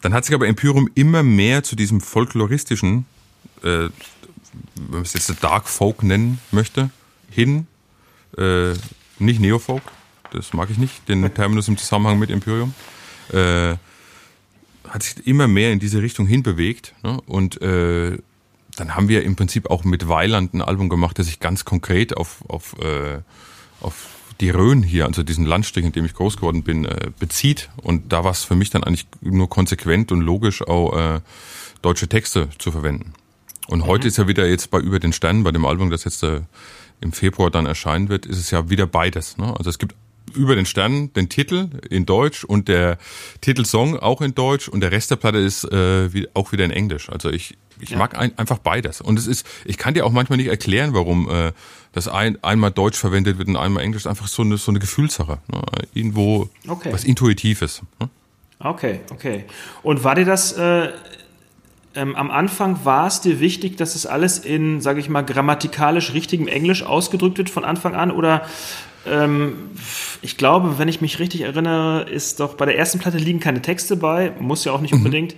dann 0.01 0.13
hat 0.13 0.25
sich 0.25 0.35
aber 0.35 0.47
Empyrum 0.47 0.89
immer 0.95 1.23
mehr 1.23 1.63
zu 1.63 1.75
diesem 1.75 2.01
folkloristischen, 2.01 3.05
äh, 3.63 3.65
wenn 3.67 3.91
man 4.89 5.01
es 5.01 5.13
jetzt 5.13 5.31
Dark 5.43 5.67
Folk 5.67 6.03
nennen 6.03 6.39
möchte, 6.51 6.89
hin. 7.29 7.67
Äh, 8.37 8.73
nicht 9.17 9.39
Neofolk, 9.39 9.83
das 10.31 10.53
mag 10.53 10.69
ich 10.69 10.77
nicht, 10.77 11.07
den 11.07 11.33
Terminus 11.33 11.67
im 11.67 11.77
Zusammenhang 11.77 12.19
mit 12.19 12.29
Imperium. 12.29 12.73
Äh, 13.31 13.75
hat 14.95 15.03
sich 15.03 15.27
immer 15.27 15.47
mehr 15.47 15.73
in 15.73 15.79
diese 15.79 16.01
Richtung 16.01 16.25
hinbewegt. 16.25 16.95
Ne? 17.03 17.19
Und 17.27 17.61
äh, 17.61 18.17
dann 18.77 18.95
haben 18.95 19.09
wir 19.09 19.23
im 19.23 19.35
Prinzip 19.35 19.69
auch 19.69 19.83
mit 19.83 20.07
Weiland 20.07 20.53
ein 20.53 20.61
Album 20.61 20.87
gemacht, 20.87 21.19
das 21.19 21.25
sich 21.27 21.41
ganz 21.41 21.65
konkret 21.65 22.15
auf, 22.15 22.43
auf, 22.47 22.79
äh, 22.79 23.19
auf 23.81 24.07
die 24.39 24.49
Rhön 24.49 24.83
hier, 24.83 25.05
also 25.05 25.21
diesen 25.21 25.45
Landstrich, 25.45 25.85
in 25.85 25.91
dem 25.91 26.05
ich 26.05 26.13
groß 26.13 26.37
geworden 26.37 26.63
bin, 26.63 26.85
äh, 26.85 27.11
bezieht. 27.19 27.69
Und 27.75 28.13
da 28.13 28.23
war 28.23 28.31
es 28.31 28.45
für 28.45 28.55
mich 28.55 28.69
dann 28.69 28.85
eigentlich 28.85 29.05
nur 29.19 29.49
konsequent 29.49 30.13
und 30.13 30.21
logisch, 30.21 30.61
auch 30.65 30.97
äh, 30.97 31.19
deutsche 31.81 32.07
Texte 32.07 32.49
zu 32.57 32.71
verwenden. 32.71 33.13
Und 33.67 33.79
mhm. 33.79 33.87
heute 33.87 34.07
ist 34.07 34.17
ja 34.17 34.29
wieder 34.29 34.47
jetzt 34.47 34.71
bei 34.71 34.79
Über 34.79 34.99
den 34.99 35.11
Sternen, 35.11 35.43
bei 35.43 35.51
dem 35.51 35.65
Album, 35.65 35.89
das 35.89 36.05
jetzt 36.05 36.23
äh, 36.23 36.39
im 37.01 37.11
Februar 37.11 37.51
dann 37.51 37.65
erscheinen 37.65 38.07
wird, 38.07 38.25
ist 38.25 38.37
es 38.37 38.49
ja 38.49 38.69
wieder 38.69 38.87
beides. 38.87 39.37
Ne? 39.37 39.53
Also 39.57 39.69
es 39.69 39.77
gibt 39.77 39.93
über 40.35 40.55
den 40.55 40.65
Sternen 40.65 41.13
den 41.13 41.29
Titel 41.29 41.69
in 41.89 42.05
Deutsch 42.05 42.43
und 42.43 42.67
der 42.67 42.97
Titelsong 43.41 43.99
auch 43.99 44.21
in 44.21 44.35
Deutsch 44.35 44.67
und 44.67 44.81
der 44.81 44.91
Rest 44.91 45.11
der 45.11 45.15
Platte 45.15 45.37
ist 45.37 45.63
äh, 45.71 46.13
wie, 46.13 46.27
auch 46.33 46.51
wieder 46.51 46.65
in 46.65 46.71
Englisch. 46.71 47.09
Also 47.09 47.29
ich, 47.29 47.57
ich 47.79 47.91
ja. 47.91 47.97
mag 47.97 48.17
ein, 48.17 48.37
einfach 48.37 48.59
beides. 48.59 49.01
Und 49.01 49.17
es 49.19 49.27
ist, 49.27 49.45
ich 49.65 49.77
kann 49.77 49.93
dir 49.93 50.05
auch 50.05 50.11
manchmal 50.11 50.37
nicht 50.37 50.47
erklären, 50.47 50.93
warum 50.93 51.29
äh, 51.29 51.51
das 51.91 52.07
ein, 52.07 52.43
einmal 52.43 52.71
Deutsch 52.71 52.97
verwendet 52.97 53.37
wird 53.37 53.47
und 53.47 53.57
einmal 53.57 53.83
Englisch. 53.83 54.05
Einfach 54.05 54.27
so 54.27 54.41
eine, 54.41 54.57
so 54.57 54.71
eine 54.71 54.79
Gefühlssache. 54.79 55.39
Ne? 55.47 55.61
Irgendwo 55.93 56.49
okay. 56.67 56.91
was 56.91 57.03
Intuitives. 57.03 57.81
Ne? 57.99 58.09
Okay, 58.59 59.01
okay. 59.11 59.45
Und 59.83 60.03
war 60.03 60.15
dir 60.15 60.25
das 60.25 60.53
äh, 60.53 60.89
ähm, 61.95 62.15
am 62.15 62.29
Anfang 62.29 62.83
war 62.83 63.07
es 63.07 63.21
dir 63.21 63.39
wichtig, 63.39 63.77
dass 63.77 63.95
es 63.95 64.05
alles 64.05 64.37
in, 64.39 64.81
sage 64.81 64.99
ich 64.99 65.09
mal, 65.09 65.21
grammatikalisch 65.21 66.13
richtigem 66.13 66.47
Englisch 66.47 66.83
ausgedrückt 66.83 67.37
wird 67.37 67.49
von 67.49 67.63
Anfang 67.63 67.95
an? 67.95 68.11
Oder 68.11 68.45
ähm, 69.07 69.71
ich 70.21 70.37
glaube, 70.37 70.77
wenn 70.77 70.87
ich 70.87 71.01
mich 71.01 71.19
richtig 71.19 71.41
erinnere, 71.41 72.03
ist 72.09 72.39
doch 72.39 72.55
bei 72.55 72.65
der 72.65 72.77
ersten 72.77 72.99
Platte 72.99 73.17
liegen 73.17 73.39
keine 73.39 73.61
Texte 73.61 73.95
bei, 73.95 74.31
muss 74.39 74.65
ja 74.65 74.71
auch 74.71 74.81
nicht 74.81 74.93
mhm. 74.93 74.99
unbedingt. 74.99 75.35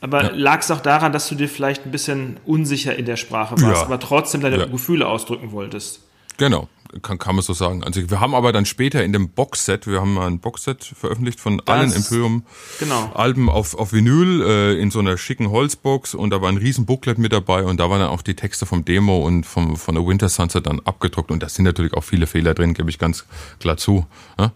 Aber 0.00 0.24
ja. 0.24 0.30
lag 0.32 0.60
es 0.60 0.70
auch 0.70 0.80
daran, 0.80 1.12
dass 1.12 1.28
du 1.28 1.34
dir 1.34 1.48
vielleicht 1.48 1.84
ein 1.84 1.90
bisschen 1.90 2.36
unsicher 2.46 2.94
in 2.94 3.04
der 3.04 3.16
Sprache 3.16 3.60
warst, 3.60 3.82
ja. 3.82 3.86
aber 3.86 3.98
trotzdem 3.98 4.40
deine 4.40 4.58
ja. 4.58 4.66
Gefühle 4.66 5.08
ausdrücken 5.08 5.50
wolltest? 5.50 6.02
Genau 6.36 6.68
kann, 7.02 7.18
kann 7.18 7.34
man 7.34 7.42
so 7.42 7.52
sagen. 7.52 7.84
Also 7.84 8.08
wir 8.10 8.20
haben 8.20 8.34
aber 8.34 8.52
dann 8.52 8.64
später 8.66 9.04
in 9.04 9.12
dem 9.12 9.30
Boxset, 9.30 9.86
wir 9.86 10.00
haben 10.00 10.14
mal 10.14 10.26
ein 10.26 10.40
Boxset 10.40 10.84
veröffentlicht 10.84 11.40
von 11.40 11.58
das, 11.58 11.66
allen 11.66 11.92
Imperium 11.92 12.44
genau. 12.78 13.10
Alben 13.14 13.48
auf, 13.48 13.74
auf 13.74 13.92
Vinyl 13.92 14.42
äh, 14.42 14.80
in 14.80 14.90
so 14.90 14.98
einer 14.98 15.16
schicken 15.18 15.50
Holzbox 15.50 16.14
und 16.14 16.30
da 16.30 16.40
war 16.40 16.48
ein 16.48 16.56
riesen 16.56 16.86
Booklet 16.86 17.18
mit 17.18 17.32
dabei 17.32 17.64
und 17.64 17.78
da 17.80 17.90
waren 17.90 18.00
dann 18.00 18.10
auch 18.10 18.22
die 18.22 18.34
Texte 18.34 18.66
vom 18.66 18.84
Demo 18.84 19.26
und 19.26 19.44
vom, 19.44 19.76
von 19.76 19.94
der 19.94 20.06
Winter 20.06 20.28
Sunset 20.28 20.66
dann 20.66 20.80
abgedruckt 20.80 21.30
und 21.30 21.42
da 21.42 21.48
sind 21.48 21.64
natürlich 21.64 21.94
auch 21.94 22.04
viele 22.04 22.26
Fehler 22.26 22.54
drin, 22.54 22.74
gebe 22.74 22.90
ich 22.90 22.98
ganz 22.98 23.26
klar 23.60 23.76
zu. 23.76 24.06
Ja? 24.38 24.52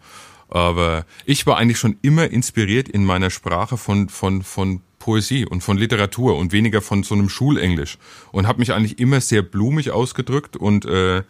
Aber 0.48 1.06
ich 1.24 1.46
war 1.46 1.56
eigentlich 1.56 1.78
schon 1.78 1.96
immer 2.02 2.30
inspiriert 2.30 2.88
in 2.88 3.04
meiner 3.04 3.30
Sprache 3.30 3.78
von, 3.78 4.08
von, 4.08 4.42
von 4.42 4.82
Poesie 5.02 5.46
und 5.46 5.62
von 5.62 5.78
Literatur 5.78 6.36
und 6.36 6.52
weniger 6.52 6.80
von 6.80 7.02
so 7.02 7.14
einem 7.14 7.28
Schulenglisch 7.28 7.98
und 8.30 8.46
habe 8.46 8.60
mich 8.60 8.72
eigentlich 8.72 9.00
immer 9.00 9.20
sehr 9.20 9.42
blumig 9.42 9.90
ausgedrückt 9.90 10.56
und 10.56 10.84
äh, 10.84 11.22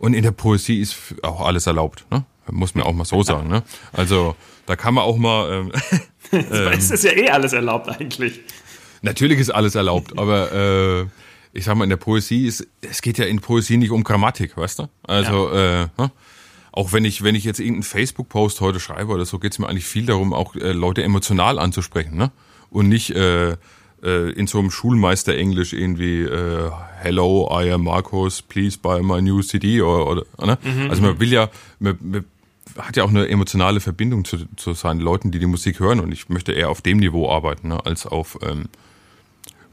und 0.00 0.14
in 0.14 0.22
der 0.22 0.32
Poesie 0.32 0.80
ist 0.80 0.96
auch 1.22 1.42
alles 1.42 1.66
erlaubt, 1.66 2.06
ne? 2.10 2.24
Muss 2.50 2.74
man 2.74 2.84
auch 2.84 2.94
mal 2.94 3.04
so 3.04 3.22
sagen, 3.22 3.48
ne? 3.48 3.62
Also, 3.92 4.34
da 4.66 4.74
kann 4.74 4.94
man 4.94 5.04
auch 5.04 5.18
mal. 5.18 5.52
Ähm, 5.52 5.72
ähm, 6.32 6.72
es 6.72 6.90
ist 6.90 7.04
ja 7.04 7.12
eh 7.12 7.28
alles 7.28 7.52
erlaubt 7.52 7.88
eigentlich. 7.88 8.40
Natürlich 9.02 9.38
ist 9.38 9.50
alles 9.50 9.74
erlaubt, 9.74 10.18
aber 10.18 10.52
äh, 10.52 11.06
ich 11.52 11.64
sag 11.64 11.76
mal, 11.76 11.84
in 11.84 11.90
der 11.90 11.98
Poesie 11.98 12.46
ist, 12.46 12.66
es 12.80 13.02
geht 13.02 13.18
ja 13.18 13.26
in 13.26 13.40
Poesie 13.40 13.76
nicht 13.76 13.90
um 13.90 14.02
Grammatik, 14.02 14.56
weißt 14.56 14.80
du? 14.80 14.88
Also, 15.02 15.52
ja. 15.52 15.82
äh, 15.82 15.88
ne? 15.98 16.10
auch 16.72 16.92
wenn 16.94 17.04
ich, 17.04 17.22
wenn 17.22 17.34
ich 17.34 17.44
jetzt 17.44 17.60
irgendeinen 17.60 17.82
Facebook-Post 17.82 18.62
heute 18.62 18.80
schreibe 18.80 19.12
oder 19.12 19.26
so, 19.26 19.38
geht 19.38 19.52
es 19.52 19.58
mir 19.58 19.68
eigentlich 19.68 19.86
viel 19.86 20.06
darum, 20.06 20.32
auch 20.32 20.56
äh, 20.56 20.72
Leute 20.72 21.02
emotional 21.02 21.58
anzusprechen, 21.58 22.16
ne? 22.16 22.32
Und 22.70 22.88
nicht 22.88 23.10
äh, 23.10 23.56
äh, 24.02 24.30
in 24.32 24.46
so 24.46 24.58
einem 24.58 24.70
Schulmeister-Englisch 24.70 25.72
irgendwie 25.72 26.22
äh, 26.22 26.70
Hello, 27.00 27.48
I 27.50 27.70
am 27.72 27.84
Marcos, 27.84 28.42
please 28.42 28.78
buy 28.80 29.02
my 29.02 29.22
new 29.22 29.42
CD 29.42 29.82
oder, 29.82 30.06
oder 30.06 30.46
ne? 30.46 30.58
Mhm, 30.62 30.90
also 30.90 31.02
man 31.02 31.14
mhm. 31.14 31.20
will 31.20 31.32
ja, 31.32 31.48
man, 31.78 31.98
man 32.00 32.24
hat 32.78 32.96
ja 32.96 33.04
auch 33.04 33.10
eine 33.10 33.28
emotionale 33.28 33.80
Verbindung 33.80 34.24
zu, 34.24 34.38
zu 34.56 34.74
seinen 34.74 35.00
Leuten, 35.00 35.30
die 35.30 35.38
die 35.38 35.46
Musik 35.46 35.80
hören 35.80 36.00
und 36.00 36.12
ich 36.12 36.28
möchte 36.28 36.52
eher 36.52 36.70
auf 36.70 36.82
dem 36.82 36.98
Niveau 36.98 37.30
arbeiten, 37.30 37.68
ne, 37.68 37.84
als 37.84 38.06
auf 38.06 38.38
ähm, 38.42 38.66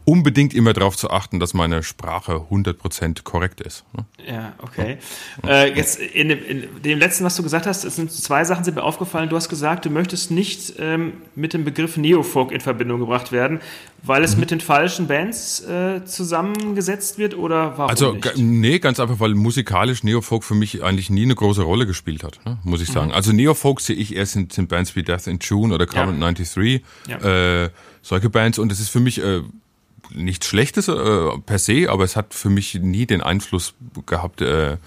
unbedingt 0.07 0.53
immer 0.53 0.71
darauf 0.71 0.95
zu 0.95 1.09
achten, 1.09 1.37
dass 1.41 1.53
meine 1.53 1.83
Sprache 1.83 2.45
100% 2.49 3.23
korrekt 3.23 3.59
ist. 3.59 3.83
Ne? 3.91 4.05
Ja, 4.25 4.53
okay. 4.59 4.99
Ja. 5.43 5.63
Äh, 5.63 5.75
jetzt 5.75 5.99
in 5.99 6.29
dem, 6.29 6.45
in 6.45 6.81
dem, 6.81 6.97
letzten, 6.97 7.25
was 7.25 7.35
du 7.35 7.43
gesagt 7.43 7.65
hast, 7.65 7.83
es 7.83 7.97
sind 7.97 8.09
zwei 8.09 8.45
Sachen 8.45 8.63
sind 8.63 8.75
mir 8.75 8.83
aufgefallen. 8.83 9.27
Du 9.27 9.35
hast 9.35 9.49
gesagt, 9.49 9.83
du 9.83 9.89
möchtest 9.89 10.31
nicht 10.31 10.75
ähm, 10.79 11.15
mit 11.35 11.53
dem 11.53 11.65
Begriff 11.65 11.97
Neofolk 11.97 12.53
in 12.53 12.61
Verbindung 12.61 13.01
gebracht 13.01 13.33
werden, 13.33 13.59
weil 14.01 14.23
es 14.23 14.35
mhm. 14.35 14.39
mit 14.39 14.51
den 14.51 14.61
falschen 14.61 15.07
Bands 15.07 15.59
äh, 15.65 16.05
zusammengesetzt 16.05 17.17
wird 17.17 17.37
oder 17.37 17.77
warum 17.77 17.89
Also 17.89 18.13
nicht? 18.13 18.37
nee, 18.37 18.79
ganz 18.79 19.01
einfach, 19.01 19.19
weil 19.19 19.35
musikalisch 19.35 20.05
Neofolk 20.05 20.45
für 20.45 20.55
mich 20.55 20.85
eigentlich 20.85 21.09
nie 21.09 21.23
eine 21.23 21.35
große 21.35 21.63
Rolle 21.63 21.85
gespielt 21.85 22.23
hat, 22.23 22.39
ne? 22.45 22.57
muss 22.63 22.81
ich 22.81 22.87
sagen. 22.87 23.07
Mhm. 23.09 23.13
Also 23.13 23.33
Neofolk 23.33 23.81
sehe 23.81 23.97
ich 23.97 24.15
erst 24.15 24.37
in, 24.37 24.47
in, 24.55 24.67
Bands 24.69 24.95
wie 24.95 25.03
Death 25.03 25.27
in 25.27 25.39
June 25.41 25.75
oder 25.75 25.85
Current 25.85 26.13
ja. 26.13 26.31
93, 26.31 26.81
ja. 27.09 27.63
Äh, 27.65 27.69
solche 28.01 28.29
Bands 28.29 28.57
und 28.57 28.71
es 28.71 28.79
ist 28.79 28.87
für 28.87 29.01
mich 29.01 29.21
äh, 29.21 29.41
nichts 30.13 30.47
Schlechtes 30.47 30.87
äh, 30.87 31.29
per 31.45 31.59
se, 31.59 31.89
aber 31.89 32.03
es 32.03 32.15
hat 32.15 32.33
für 32.33 32.49
mich 32.49 32.75
nie 32.75 33.05
den 33.05 33.21
Einfluss 33.21 33.73
gehabt 34.05 34.41
äh, 34.41 34.77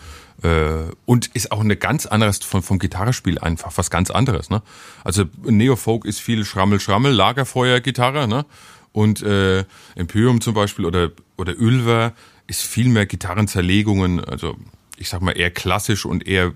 äh, 0.42 0.90
und 1.06 1.26
ist 1.28 1.52
auch 1.52 1.60
eine 1.60 1.76
ganz 1.76 2.06
anderes 2.06 2.38
von, 2.38 2.62
vom 2.62 2.78
Gitarrespiel 2.78 3.38
einfach 3.38 3.72
was 3.76 3.90
ganz 3.90 4.10
anderes. 4.10 4.50
Ne? 4.50 4.62
Also 5.04 5.24
Neofolk 5.42 6.04
ist 6.04 6.20
viel 6.20 6.44
Schrammel, 6.44 6.80
Schrammel, 6.80 7.12
Lagerfeuer, 7.12 7.80
Gitarre 7.80 8.28
ne? 8.28 8.46
Und 8.92 9.22
äh, 9.22 9.64
Imperium 9.94 10.40
zum 10.40 10.54
Beispiel 10.54 10.84
oder, 10.84 11.12
oder 11.36 11.54
Ulver 11.58 12.12
ist 12.48 12.62
viel 12.62 12.88
mehr 12.88 13.06
Gitarrenzerlegungen, 13.06 14.24
also 14.24 14.56
ich 14.96 15.08
sag 15.08 15.22
mal 15.22 15.38
eher 15.38 15.52
klassisch 15.52 16.04
und 16.04 16.26
eher 16.26 16.52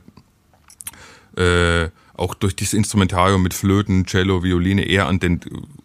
äh, 1.36 1.90
auch 2.14 2.34
durch 2.34 2.56
dieses 2.56 2.74
Instrumentarium 2.74 3.40
mit 3.40 3.54
Flöten, 3.54 4.06
Cello, 4.06 4.42
Violine 4.42 4.82
eher 4.82 5.06
an 5.06 5.20
den 5.20 5.40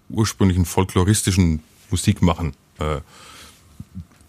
ursprünglichen 0.10 0.66
folkloristischen 0.66 1.62
Musikmachen 1.92 2.54
äh, 2.80 3.02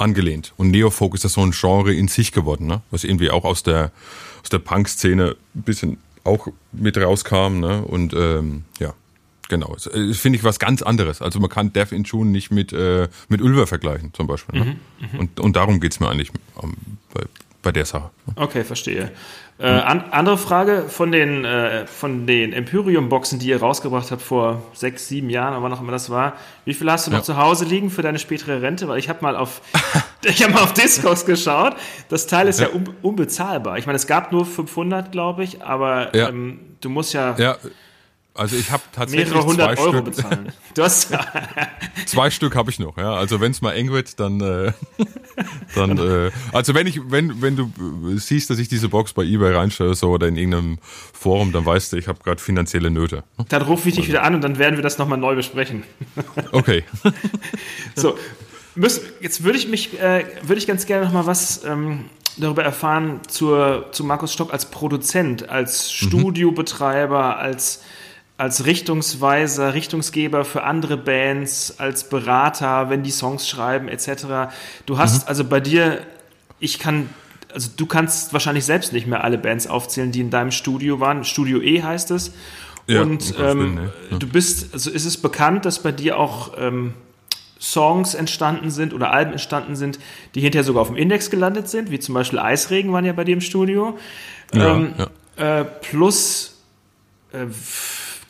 angelehnt. 0.00 0.52
Und 0.56 0.70
Neofolk 0.70 1.14
ist 1.14 1.24
das 1.24 1.34
so 1.34 1.42
ein 1.42 1.52
Genre 1.52 1.92
in 1.92 2.08
sich 2.08 2.32
geworden, 2.32 2.66
ne? 2.66 2.80
was 2.90 3.04
irgendwie 3.04 3.30
auch 3.30 3.44
aus 3.44 3.62
der, 3.62 3.92
aus 4.42 4.48
der 4.48 4.58
Punk-Szene 4.58 5.36
ein 5.54 5.62
bisschen 5.62 5.98
auch 6.24 6.48
mit 6.72 6.96
rauskam. 6.96 7.60
Ne? 7.60 7.82
Und 7.82 8.14
ähm, 8.14 8.64
ja, 8.78 8.94
genau. 9.48 9.72
Das 9.74 9.86
äh, 9.86 10.14
finde 10.14 10.38
ich 10.38 10.44
was 10.44 10.58
ganz 10.58 10.82
anderes. 10.82 11.20
Also 11.22 11.38
man 11.40 11.50
kann 11.50 11.72
Death 11.72 11.92
in 11.92 12.04
June 12.04 12.30
nicht 12.30 12.50
mit, 12.50 12.72
äh, 12.72 13.08
mit 13.28 13.42
Ulver 13.42 13.66
vergleichen 13.66 14.12
zum 14.14 14.26
Beispiel. 14.26 14.58
Ne? 14.58 14.64
Mhm, 14.64 15.12
mhm. 15.12 15.18
und, 15.18 15.40
und 15.40 15.56
darum 15.56 15.80
geht's 15.80 16.00
mir 16.00 16.08
eigentlich 16.08 16.30
um, 16.56 16.74
bei, 17.12 17.22
bei 17.62 17.72
der 17.72 17.84
Sache. 17.84 18.10
Okay, 18.36 18.64
verstehe. 18.64 19.12
Äh, 19.60 19.66
an, 19.66 20.04
andere 20.10 20.38
Frage 20.38 20.84
von 20.88 21.12
den, 21.12 21.44
äh, 21.44 21.86
von 21.86 22.26
den 22.26 22.54
Empyreum-Boxen, 22.54 23.38
die 23.38 23.48
ihr 23.48 23.60
rausgebracht 23.60 24.10
habt 24.10 24.22
vor 24.22 24.62
sechs, 24.72 25.06
sieben 25.06 25.28
Jahren, 25.28 25.52
aber 25.52 25.68
noch 25.68 25.82
immer 25.82 25.92
das 25.92 26.08
war. 26.08 26.32
Wie 26.64 26.72
viel 26.72 26.90
hast 26.90 27.06
du 27.06 27.10
noch 27.10 27.18
ja. 27.18 27.24
zu 27.24 27.36
Hause 27.36 27.66
liegen 27.66 27.90
für 27.90 28.00
deine 28.00 28.18
spätere 28.18 28.62
Rente? 28.62 28.88
Weil 28.88 28.98
ich 28.98 29.10
habe 29.10 29.18
mal 29.20 29.36
auf 29.36 29.60
ich 30.24 30.42
habe 30.42 30.54
mal 30.54 30.62
auf 30.62 30.72
Discogs 30.72 31.26
geschaut. 31.26 31.76
Das 32.08 32.26
Teil 32.26 32.48
ist 32.48 32.60
ja, 32.60 32.68
ja 32.68 32.74
un 32.74 32.88
unbezahlbar. 33.02 33.76
Ich 33.76 33.84
meine, 33.84 33.96
es 33.96 34.06
gab 34.06 34.32
nur 34.32 34.46
500, 34.46 35.12
glaube 35.12 35.44
ich, 35.44 35.62
aber 35.62 36.16
ja. 36.16 36.30
ähm, 36.30 36.60
du 36.80 36.88
musst 36.88 37.12
ja 37.12 37.36
also 38.40 38.56
ich 38.56 38.70
habe 38.70 38.82
tatsächlich 38.90 39.28
mehrere 39.28 39.46
hundert 39.46 39.78
Euro 39.78 39.90
Stück, 39.90 40.04
bezahlen. 40.06 40.52
Du 40.74 40.82
hast 40.82 41.12
zwei 42.06 42.30
Stück 42.30 42.56
habe 42.56 42.70
ich 42.70 42.78
noch. 42.78 42.96
Ja, 42.96 43.12
also 43.12 43.38
wenn 43.40 43.50
es 43.50 43.60
mal 43.60 43.72
eng 43.72 43.90
wird, 43.92 44.18
dann 44.18 44.40
äh, 44.40 44.72
dann 45.74 45.98
äh, 45.98 46.30
also 46.50 46.74
wenn 46.74 46.86
ich 46.86 47.02
wenn 47.10 47.42
wenn 47.42 47.56
du 47.56 47.70
siehst, 48.16 48.48
dass 48.48 48.58
ich 48.58 48.68
diese 48.68 48.88
Box 48.88 49.12
bei 49.12 49.24
eBay 49.24 49.54
reinstelle 49.54 49.94
so 49.94 50.08
oder 50.08 50.26
in 50.26 50.36
irgendeinem 50.36 50.78
Forum, 51.12 51.52
dann 51.52 51.66
weißt 51.66 51.92
du, 51.92 51.98
ich 51.98 52.08
habe 52.08 52.20
gerade 52.24 52.40
finanzielle 52.40 52.90
Nöte. 52.90 53.24
Dann 53.50 53.60
rufe 53.60 53.90
ich 53.90 53.96
dich 53.96 54.08
wieder 54.08 54.22
an 54.22 54.34
und 54.34 54.40
dann 54.40 54.56
werden 54.56 54.76
wir 54.76 54.82
das 54.82 54.96
nochmal 54.96 55.18
neu 55.18 55.34
besprechen. 55.34 55.84
Okay. 56.52 56.84
so, 57.94 58.16
müssen, 58.74 59.02
jetzt 59.20 59.44
würde 59.44 59.58
ich 59.58 59.68
mich 59.68 60.00
äh, 60.00 60.24
würde 60.42 60.58
ich 60.58 60.66
ganz 60.66 60.86
gerne 60.86 61.04
nochmal 61.04 61.26
was 61.26 61.62
ähm, 61.64 62.06
darüber 62.38 62.64
erfahren 62.64 63.20
zur, 63.28 63.88
zu 63.92 64.02
Markus 64.04 64.32
Stock 64.32 64.52
als 64.52 64.70
Produzent, 64.70 65.48
als 65.48 65.88
mhm. 65.88 66.06
Studiobetreiber, 66.06 67.38
als 67.38 67.82
als 68.40 68.64
Richtungsweiser, 68.64 69.74
Richtungsgeber 69.74 70.46
für 70.46 70.62
andere 70.62 70.96
Bands, 70.96 71.74
als 71.76 72.08
Berater, 72.08 72.88
wenn 72.88 73.02
die 73.02 73.10
Songs 73.10 73.46
schreiben, 73.46 73.86
etc. 73.86 74.54
Du 74.86 74.96
hast 74.96 75.24
mhm. 75.24 75.28
also 75.28 75.44
bei 75.44 75.60
dir, 75.60 75.98
ich 76.58 76.78
kann, 76.78 77.10
also 77.52 77.68
du 77.76 77.84
kannst 77.84 78.32
wahrscheinlich 78.32 78.64
selbst 78.64 78.94
nicht 78.94 79.06
mehr 79.06 79.24
alle 79.24 79.36
Bands 79.36 79.66
aufzählen, 79.66 80.10
die 80.10 80.20
in 80.20 80.30
deinem 80.30 80.52
Studio 80.52 81.00
waren. 81.00 81.22
Studio 81.24 81.60
E 81.60 81.82
heißt 81.82 82.12
es. 82.12 82.32
Ja, 82.86 83.02
und 83.02 83.34
ähm, 83.38 83.74
ne? 83.74 83.92
ja. 84.10 84.16
du 84.16 84.26
bist, 84.26 84.72
also 84.72 84.90
ist 84.90 85.04
es 85.04 85.18
bekannt, 85.18 85.66
dass 85.66 85.82
bei 85.82 85.92
dir 85.92 86.18
auch 86.18 86.52
ähm, 86.56 86.94
Songs 87.60 88.14
entstanden 88.14 88.70
sind 88.70 88.94
oder 88.94 89.12
Alben 89.12 89.32
entstanden 89.32 89.76
sind, 89.76 89.98
die 90.34 90.40
hinterher 90.40 90.64
sogar 90.64 90.80
auf 90.80 90.88
dem 90.88 90.96
Index 90.96 91.28
gelandet 91.28 91.68
sind, 91.68 91.90
wie 91.90 91.98
zum 91.98 92.14
Beispiel 92.14 92.38
Eisregen 92.38 92.90
waren 92.90 93.04
ja 93.04 93.12
bei 93.12 93.24
dir 93.24 93.34
im 93.34 93.42
Studio. 93.42 93.98
Ja, 94.54 94.76
ähm, 94.76 94.94
äh, 95.36 95.64
plus 95.64 96.56
äh, 97.32 97.44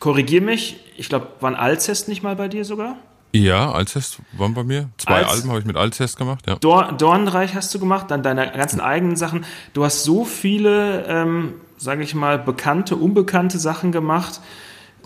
Korrigier 0.00 0.40
mich, 0.40 0.80
ich 0.96 1.08
glaube, 1.08 1.28
waren 1.40 1.54
Alcest 1.54 2.08
nicht 2.08 2.22
mal 2.22 2.34
bei 2.34 2.48
dir 2.48 2.64
sogar? 2.64 2.96
Ja, 3.32 3.70
Alcest 3.70 4.18
waren 4.32 4.54
bei 4.54 4.64
mir. 4.64 4.88
Zwei 4.96 5.18
Als, 5.18 5.28
Alben 5.28 5.50
habe 5.50 5.60
ich 5.60 5.66
mit 5.66 5.76
Alcest 5.76 6.16
gemacht, 6.16 6.46
ja. 6.48 6.56
Dor 6.56 6.92
Dornreich 6.92 7.54
hast 7.54 7.72
du 7.74 7.78
gemacht, 7.78 8.10
dann 8.10 8.22
deine 8.22 8.50
ganzen 8.50 8.80
eigenen 8.80 9.14
Sachen. 9.14 9.44
Du 9.72 9.84
hast 9.84 10.02
so 10.02 10.24
viele, 10.24 11.04
ähm, 11.06 11.54
sage 11.76 12.02
ich 12.02 12.14
mal, 12.14 12.38
bekannte, 12.38 12.96
unbekannte 12.96 13.58
Sachen 13.58 13.92
gemacht. 13.92 14.40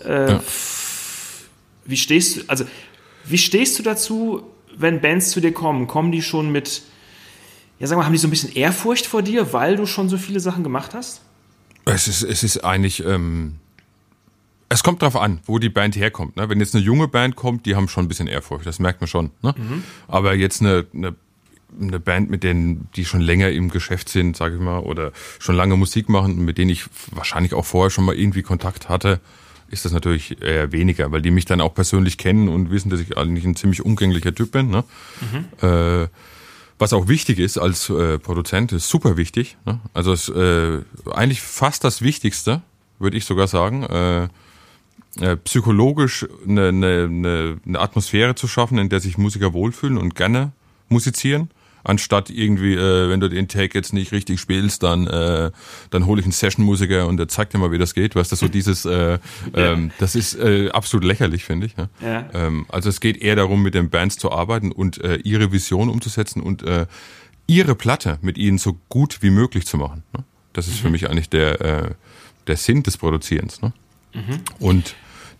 Äh, 0.03 0.31
ja. 0.31 0.39
Wie 1.83 1.97
stehst 1.97 2.37
du, 2.37 2.41
also, 2.47 2.65
wie 3.25 3.37
stehst 3.37 3.77
du 3.77 3.83
dazu, 3.83 4.43
wenn 4.75 5.01
Bands 5.01 5.29
zu 5.29 5.41
dir 5.41 5.53
kommen? 5.53 5.87
Kommen 5.87 6.11
die 6.11 6.23
schon 6.23 6.51
mit, 6.51 6.81
ja, 7.79 7.85
sag 7.85 7.97
mal, 7.97 8.05
haben 8.05 8.13
die 8.13 8.17
so 8.17 8.27
ein 8.27 8.31
bisschen 8.31 8.55
Ehrfurcht 8.55 9.05
vor 9.05 9.21
dir, 9.21 9.53
weil 9.53 9.75
du 9.75 9.85
schon 9.85 10.09
so 10.09 10.17
viele 10.17 10.39
Sachen 10.39 10.63
gemacht 10.63 10.93
hast? 10.95 11.21
Es 11.83 12.07
ist, 12.07 12.23
es 12.23 12.43
ist 12.43 12.63
eigentlich, 12.63 13.05
ähm, 13.05 13.59
es 14.69 14.83
kommt 14.83 15.01
drauf 15.01 15.15
an, 15.15 15.39
wo 15.45 15.59
die 15.59 15.69
Band 15.69 15.95
herkommt. 15.95 16.37
Ne? 16.37 16.49
Wenn 16.49 16.59
jetzt 16.59 16.75
eine 16.75 16.83
junge 16.83 17.07
Band 17.07 17.35
kommt, 17.35 17.65
die 17.65 17.75
haben 17.75 17.87
schon 17.87 18.05
ein 18.05 18.07
bisschen 18.07 18.27
Ehrfurcht, 18.27 18.65
das 18.65 18.79
merkt 18.79 19.01
man 19.01 19.07
schon. 19.07 19.31
Ne? 19.41 19.53
Mhm. 19.57 19.83
Aber 20.07 20.33
jetzt 20.33 20.61
eine, 20.61 20.85
eine, 20.93 21.15
eine 21.79 21.99
Band, 21.99 22.29
mit 22.29 22.43
denen, 22.43 22.89
die 22.95 23.05
schon 23.05 23.21
länger 23.21 23.49
im 23.51 23.69
Geschäft 23.69 24.09
sind, 24.09 24.35
sage 24.35 24.55
ich 24.55 24.61
mal, 24.61 24.79
oder 24.79 25.11
schon 25.39 25.55
lange 25.55 25.75
Musik 25.77 26.09
machen, 26.09 26.43
mit 26.43 26.57
denen 26.57 26.71
ich 26.71 26.85
wahrscheinlich 27.11 27.53
auch 27.53 27.65
vorher 27.65 27.91
schon 27.91 28.05
mal 28.05 28.15
irgendwie 28.15 28.41
Kontakt 28.41 28.89
hatte, 28.89 29.19
ist 29.69 29.85
das 29.85 29.91
natürlich 29.91 30.41
eher 30.41 30.71
weniger, 30.71 31.11
weil 31.11 31.21
die 31.21 31.31
mich 31.31 31.45
dann 31.45 31.61
auch 31.61 31.73
persönlich 31.73 32.17
kennen 32.17 32.49
und 32.49 32.71
wissen, 32.71 32.89
dass 32.89 32.99
ich 32.99 33.17
eigentlich 33.17 33.45
ein 33.45 33.55
ziemlich 33.55 33.83
umgänglicher 33.83 34.33
Typ 34.33 34.51
bin. 34.51 34.69
Ne? 34.69 34.83
Mhm. 35.31 35.67
Äh, 35.67 36.07
was 36.77 36.93
auch 36.93 37.07
wichtig 37.07 37.39
ist 37.39 37.57
als 37.57 37.89
äh, 37.89 38.19
Produzent, 38.19 38.71
ist 38.73 38.89
super 38.89 39.15
wichtig. 39.15 39.57
Ne? 39.65 39.79
Also 39.93 40.11
ist 40.11 40.29
äh, 40.29 40.81
eigentlich 41.13 41.41
fast 41.41 41.83
das 41.83 42.01
Wichtigste, 42.01 42.61
würde 42.99 43.17
ich 43.17 43.25
sogar 43.25 43.47
sagen. 43.47 43.83
Äh, 43.83 44.27
äh, 45.19 45.35
psychologisch 45.37 46.25
eine, 46.47 46.69
eine, 46.69 47.57
eine 47.65 47.79
Atmosphäre 47.79 48.35
zu 48.35 48.47
schaffen, 48.47 48.77
in 48.77 48.89
der 48.89 48.99
sich 48.99 49.17
Musiker 49.17 49.53
wohlfühlen 49.53 49.97
und 49.97 50.15
gerne 50.15 50.51
musizieren 50.89 51.49
anstatt 51.85 52.29
irgendwie, 52.29 52.73
äh, 52.73 53.09
wenn 53.09 53.19
du 53.19 53.29
den 53.29 53.47
Take 53.47 53.77
jetzt 53.77 53.93
nicht 53.93 54.11
richtig 54.11 54.41
spielst, 54.41 54.83
dann 54.83 55.07
äh, 55.07 55.51
dann 55.91 56.05
hole 56.05 56.19
ich 56.19 56.25
einen 56.25 56.33
Session-Musiker 56.33 57.07
und 57.07 57.17
der 57.17 57.27
zeigt 57.27 57.53
dir 57.53 57.59
mal, 57.59 57.71
wie 57.71 57.77
das 57.77 57.93
geht. 57.93 58.15
Weißt 58.15 58.31
du, 58.31 58.35
so 58.35 58.47
dieses, 58.47 58.85
äh, 58.85 59.19
ähm, 59.53 59.91
das 59.99 60.15
ist 60.15 60.35
äh, 60.35 60.69
absolut 60.71 61.05
lächerlich, 61.05 61.45
finde 61.45 61.67
ich. 61.67 61.75
Ja? 61.77 61.89
Ja. 62.01 62.29
Ähm, 62.33 62.65
also 62.69 62.89
es 62.89 62.99
geht 62.99 63.17
eher 63.17 63.35
darum, 63.35 63.61
mit 63.61 63.75
den 63.75 63.89
Bands 63.89 64.17
zu 64.17 64.31
arbeiten 64.31 64.71
und 64.71 65.01
äh, 65.03 65.17
ihre 65.17 65.51
Vision 65.51 65.89
umzusetzen 65.89 66.41
und 66.41 66.63
äh, 66.63 66.87
ihre 67.47 67.75
Platte 67.75 68.17
mit 68.21 68.37
ihnen 68.37 68.57
so 68.57 68.77
gut 68.89 69.21
wie 69.21 69.29
möglich 69.29 69.65
zu 69.65 69.77
machen. 69.77 70.03
Ne? 70.13 70.23
Das 70.53 70.67
ist 70.67 70.77
mhm. 70.77 70.79
für 70.79 70.89
mich 70.89 71.09
eigentlich 71.09 71.29
der 71.29 71.61
äh, 71.61 71.91
der 72.47 72.57
Sinn 72.57 72.83
des 72.83 72.97
Produzierens. 72.97 73.61
Ne? 73.61 73.73
Mhm. 74.13 74.39
Und 74.59 74.95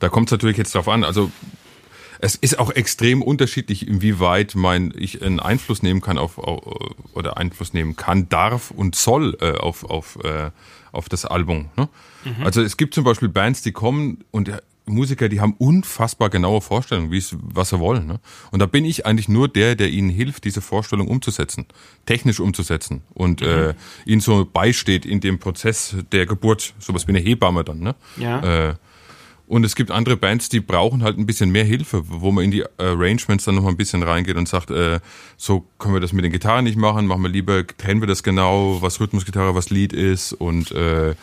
da 0.06 0.10
kommt 0.10 0.28
es 0.28 0.32
natürlich 0.34 0.58
jetzt 0.58 0.76
drauf 0.76 0.88
an. 0.88 1.04
Also 1.04 1.32
es 2.20 2.36
ist 2.36 2.60
auch 2.60 2.70
extrem 2.70 3.24
unterschiedlich, 3.24 3.88
inwieweit 3.88 4.54
mein 4.54 4.94
ich 4.96 5.24
einen 5.24 5.40
Einfluss 5.40 5.82
nehmen 5.82 6.00
kann 6.00 6.20
auf, 6.20 6.38
oder 6.38 7.38
Einfluss 7.38 7.74
nehmen 7.74 7.96
kann, 7.96 8.30
darf 8.30 8.70
und 8.70 8.94
soll 8.94 9.36
äh, 9.42 9.54
auf 9.54 9.84
auf 9.84 10.20
äh, 10.24 10.52
auf 10.92 11.10
das 11.10 11.26
Album. 11.26 11.70
Ne? 11.76 11.90
Mhm. 12.24 12.46
Also 12.46 12.62
es 12.62 12.78
gibt 12.78 12.94
zum 12.94 13.04
Beispiel 13.04 13.30
Bands, 13.30 13.64
die 13.64 13.72
kommen 13.72 14.24
und 14.30 14.52
Musiker, 14.86 15.28
die 15.28 15.42
haben 15.42 15.56
unfassbar 15.58 16.30
genaue 16.30 16.62
Vorstellungen, 16.62 17.12
wie 17.12 17.18
es, 17.18 17.36
was 17.42 17.70
sie 17.70 17.80
wollen. 17.80 18.06
Ne? 18.06 18.20
Und 18.52 18.60
da 18.60 18.68
bin 18.68 18.86
ich 18.86 19.08
eigentlich 19.08 19.28
nur 19.28 19.48
der, 19.48 19.76
der 19.76 19.90
ihnen 19.90 20.12
hilft, 20.12 20.44
diese 20.44 20.62
Vorstellung 20.62 21.08
umzusetzen, 21.08 21.66
technisch 22.06 22.40
umzusetzen 22.40 23.02
und 23.16 23.42
mhm. 23.42 23.48
äh, 23.48 23.74
ihnen 24.06 24.22
so 24.22 24.46
beisteht 24.46 25.08
in 25.08 25.20
dem 25.20 25.40
Prozess 25.40 25.96
der 26.12 26.28
Geburt, 26.28 26.76
sowas 26.78 27.08
wie 27.08 27.14
eine 27.14 27.20
Hebamme 27.20 27.64
dann. 27.64 27.80
Ne? 27.80 27.96
Ja. 28.18 28.70
Äh, 28.70 28.76
und 29.48 29.64
es 29.64 29.76
gibt 29.76 29.92
andere 29.92 30.18
Bands, 30.18 30.50
die 30.50 30.60
brauchen 30.60 31.04
halt 31.04 31.18
ein 31.18 31.26
bisschen 31.26 31.52
mehr 31.52 31.64
Hilfe, 31.64 32.04
wo 32.08 32.32
man 32.32 32.46
in 32.46 32.52
die 32.52 32.64
Arrangements 32.78 33.46
dann 33.46 33.56
noch 33.56 33.64
mal 33.64 33.70
ein 33.70 33.78
bisschen 33.78 34.04
reingeht 34.04 34.38
und 34.38 34.48
sagt, 34.48 34.72
äh, 34.72 35.00
so 35.38 35.66
können 35.78 35.94
wir 35.94 36.02
das 36.02 36.14
mit 36.14 36.26
den 36.26 36.32
Gitarren 36.32 36.66
nicht 36.66 36.78
machen, 36.78 37.06
machen 37.06 37.22
wir 37.22 37.30
lieber, 37.30 37.66
trennen 37.66 38.02
wir 38.02 38.08
das 38.08 38.24
genau, 38.24 38.82
was 38.82 39.00
Rhythmusgitarre, 39.00 39.56
was 39.56 39.70
Lied 39.70 39.94
ist 39.94 40.34
und 40.34 40.72
äh, 40.72 41.16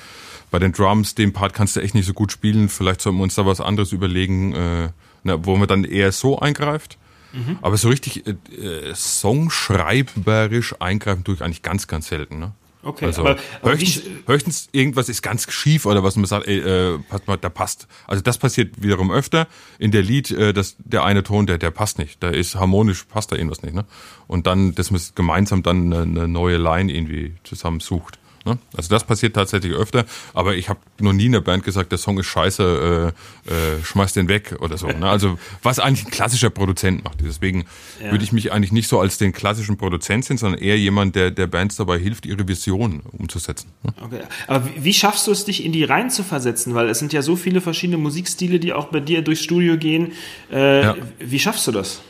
bei 0.50 0.58
den 0.58 0.72
Drums, 0.72 1.14
den 1.14 1.32
Part 1.32 1.54
kannst 1.54 1.76
du 1.76 1.80
echt 1.80 1.94
nicht 1.94 2.06
so 2.06 2.12
gut 2.12 2.30
spielen, 2.30 2.68
vielleicht 2.68 3.00
sollten 3.00 3.18
wir 3.18 3.24
uns 3.24 3.34
da 3.34 3.46
was 3.46 3.60
anderes 3.60 3.92
überlegen, 3.92 4.54
äh, 4.54 4.88
na, 5.24 5.44
wo 5.44 5.56
man 5.56 5.66
dann 5.66 5.84
eher 5.84 6.12
so 6.12 6.38
eingreift. 6.38 6.98
Mhm. 7.32 7.58
Aber 7.62 7.76
so 7.78 7.88
richtig 7.88 8.26
äh, 8.26 8.32
äh 8.54 8.94
songschreiberisch 8.94 10.74
eingreifen 10.80 11.24
tue 11.24 11.34
ich 11.34 11.42
eigentlich 11.42 11.62
ganz, 11.62 11.86
ganz 11.86 12.08
selten. 12.08 12.38
Ne? 12.38 12.52
Okay, 12.84 13.06
also, 13.06 13.22
aber, 13.22 13.36
aber 13.60 13.72
höchstens, 13.72 14.02
höchstens, 14.26 14.68
irgendwas 14.72 15.08
ist 15.08 15.22
ganz 15.22 15.50
schief 15.52 15.86
oder 15.86 16.02
was 16.02 16.16
man 16.16 16.24
sagt, 16.24 16.48
ey, 16.48 16.58
äh, 16.58 16.98
passt 16.98 17.28
mal, 17.28 17.36
da 17.36 17.48
passt. 17.48 17.86
Also 18.08 18.22
das 18.22 18.38
passiert 18.38 18.82
wiederum 18.82 19.12
öfter 19.12 19.46
in 19.78 19.92
der 19.92 20.02
Lied, 20.02 20.32
äh, 20.32 20.52
dass 20.52 20.74
der 20.78 21.04
eine 21.04 21.22
Ton, 21.22 21.46
der 21.46 21.58
der 21.58 21.70
passt 21.70 21.98
nicht, 21.98 22.22
da 22.22 22.30
ist 22.30 22.56
harmonisch 22.56 23.04
passt 23.04 23.30
da 23.30 23.36
irgendwas 23.36 23.62
nicht, 23.62 23.74
ne? 23.74 23.84
Und 24.26 24.46
dann, 24.46 24.74
dass 24.74 24.90
man 24.90 25.00
gemeinsam 25.14 25.62
dann 25.62 25.92
eine, 25.92 26.02
eine 26.02 26.28
neue 26.28 26.56
Line 26.56 26.92
irgendwie 26.92 27.34
zusammen 27.44 27.80
sucht. 27.80 28.18
Ne? 28.44 28.58
Also 28.76 28.88
das 28.88 29.04
passiert 29.04 29.34
tatsächlich 29.34 29.72
öfter, 29.72 30.04
aber 30.34 30.54
ich 30.56 30.68
habe 30.68 30.80
noch 31.00 31.12
nie 31.12 31.26
in 31.26 31.32
der 31.32 31.40
Band 31.40 31.64
gesagt, 31.64 31.92
der 31.92 31.98
Song 31.98 32.18
ist 32.18 32.26
scheiße, 32.26 33.12
äh, 33.46 33.52
äh, 33.52 33.84
schmeiß 33.84 34.12
den 34.12 34.28
weg 34.28 34.56
oder 34.60 34.78
so. 34.78 34.86
Ne? 34.88 35.08
Also 35.08 35.38
was 35.62 35.78
eigentlich 35.78 36.06
ein 36.06 36.10
klassischer 36.10 36.50
Produzent 36.50 37.04
macht. 37.04 37.18
Deswegen 37.22 37.64
ja. 38.02 38.10
würde 38.10 38.24
ich 38.24 38.32
mich 38.32 38.52
eigentlich 38.52 38.72
nicht 38.72 38.88
so 38.88 39.00
als 39.00 39.18
den 39.18 39.32
klassischen 39.32 39.76
Produzent 39.76 40.24
sehen, 40.24 40.38
sondern 40.38 40.60
eher 40.60 40.78
jemand, 40.78 41.14
der 41.14 41.30
der 41.30 41.46
Bands 41.46 41.76
dabei 41.76 41.98
hilft, 41.98 42.26
ihre 42.26 42.46
Vision 42.46 43.02
umzusetzen. 43.12 43.70
Ne? 43.82 43.94
Okay. 44.00 44.20
Aber 44.46 44.68
wie, 44.76 44.94
schaffst 44.94 45.26
du 45.26 45.30
es, 45.30 45.44
dich 45.44 45.64
in 45.64 45.72
die 45.72 45.84
Reihen 45.84 46.10
zu 46.10 46.24
versetzen? 46.24 46.74
Weil 46.74 46.88
es 46.88 46.98
sind 46.98 47.12
ja 47.12 47.22
so 47.22 47.36
viele 47.36 47.60
verschiedene 47.60 47.98
Musikstile, 47.98 48.58
die 48.58 48.72
auch 48.72 48.86
bei 48.86 49.00
dir 49.00 49.22
durchs 49.22 49.42
Studio 49.42 49.76
gehen. 49.76 50.12
Äh, 50.50 50.82
ja. 50.82 50.96
Wie 51.18 51.38
schaffst 51.38 51.66
du 51.66 51.72
das? 51.72 52.00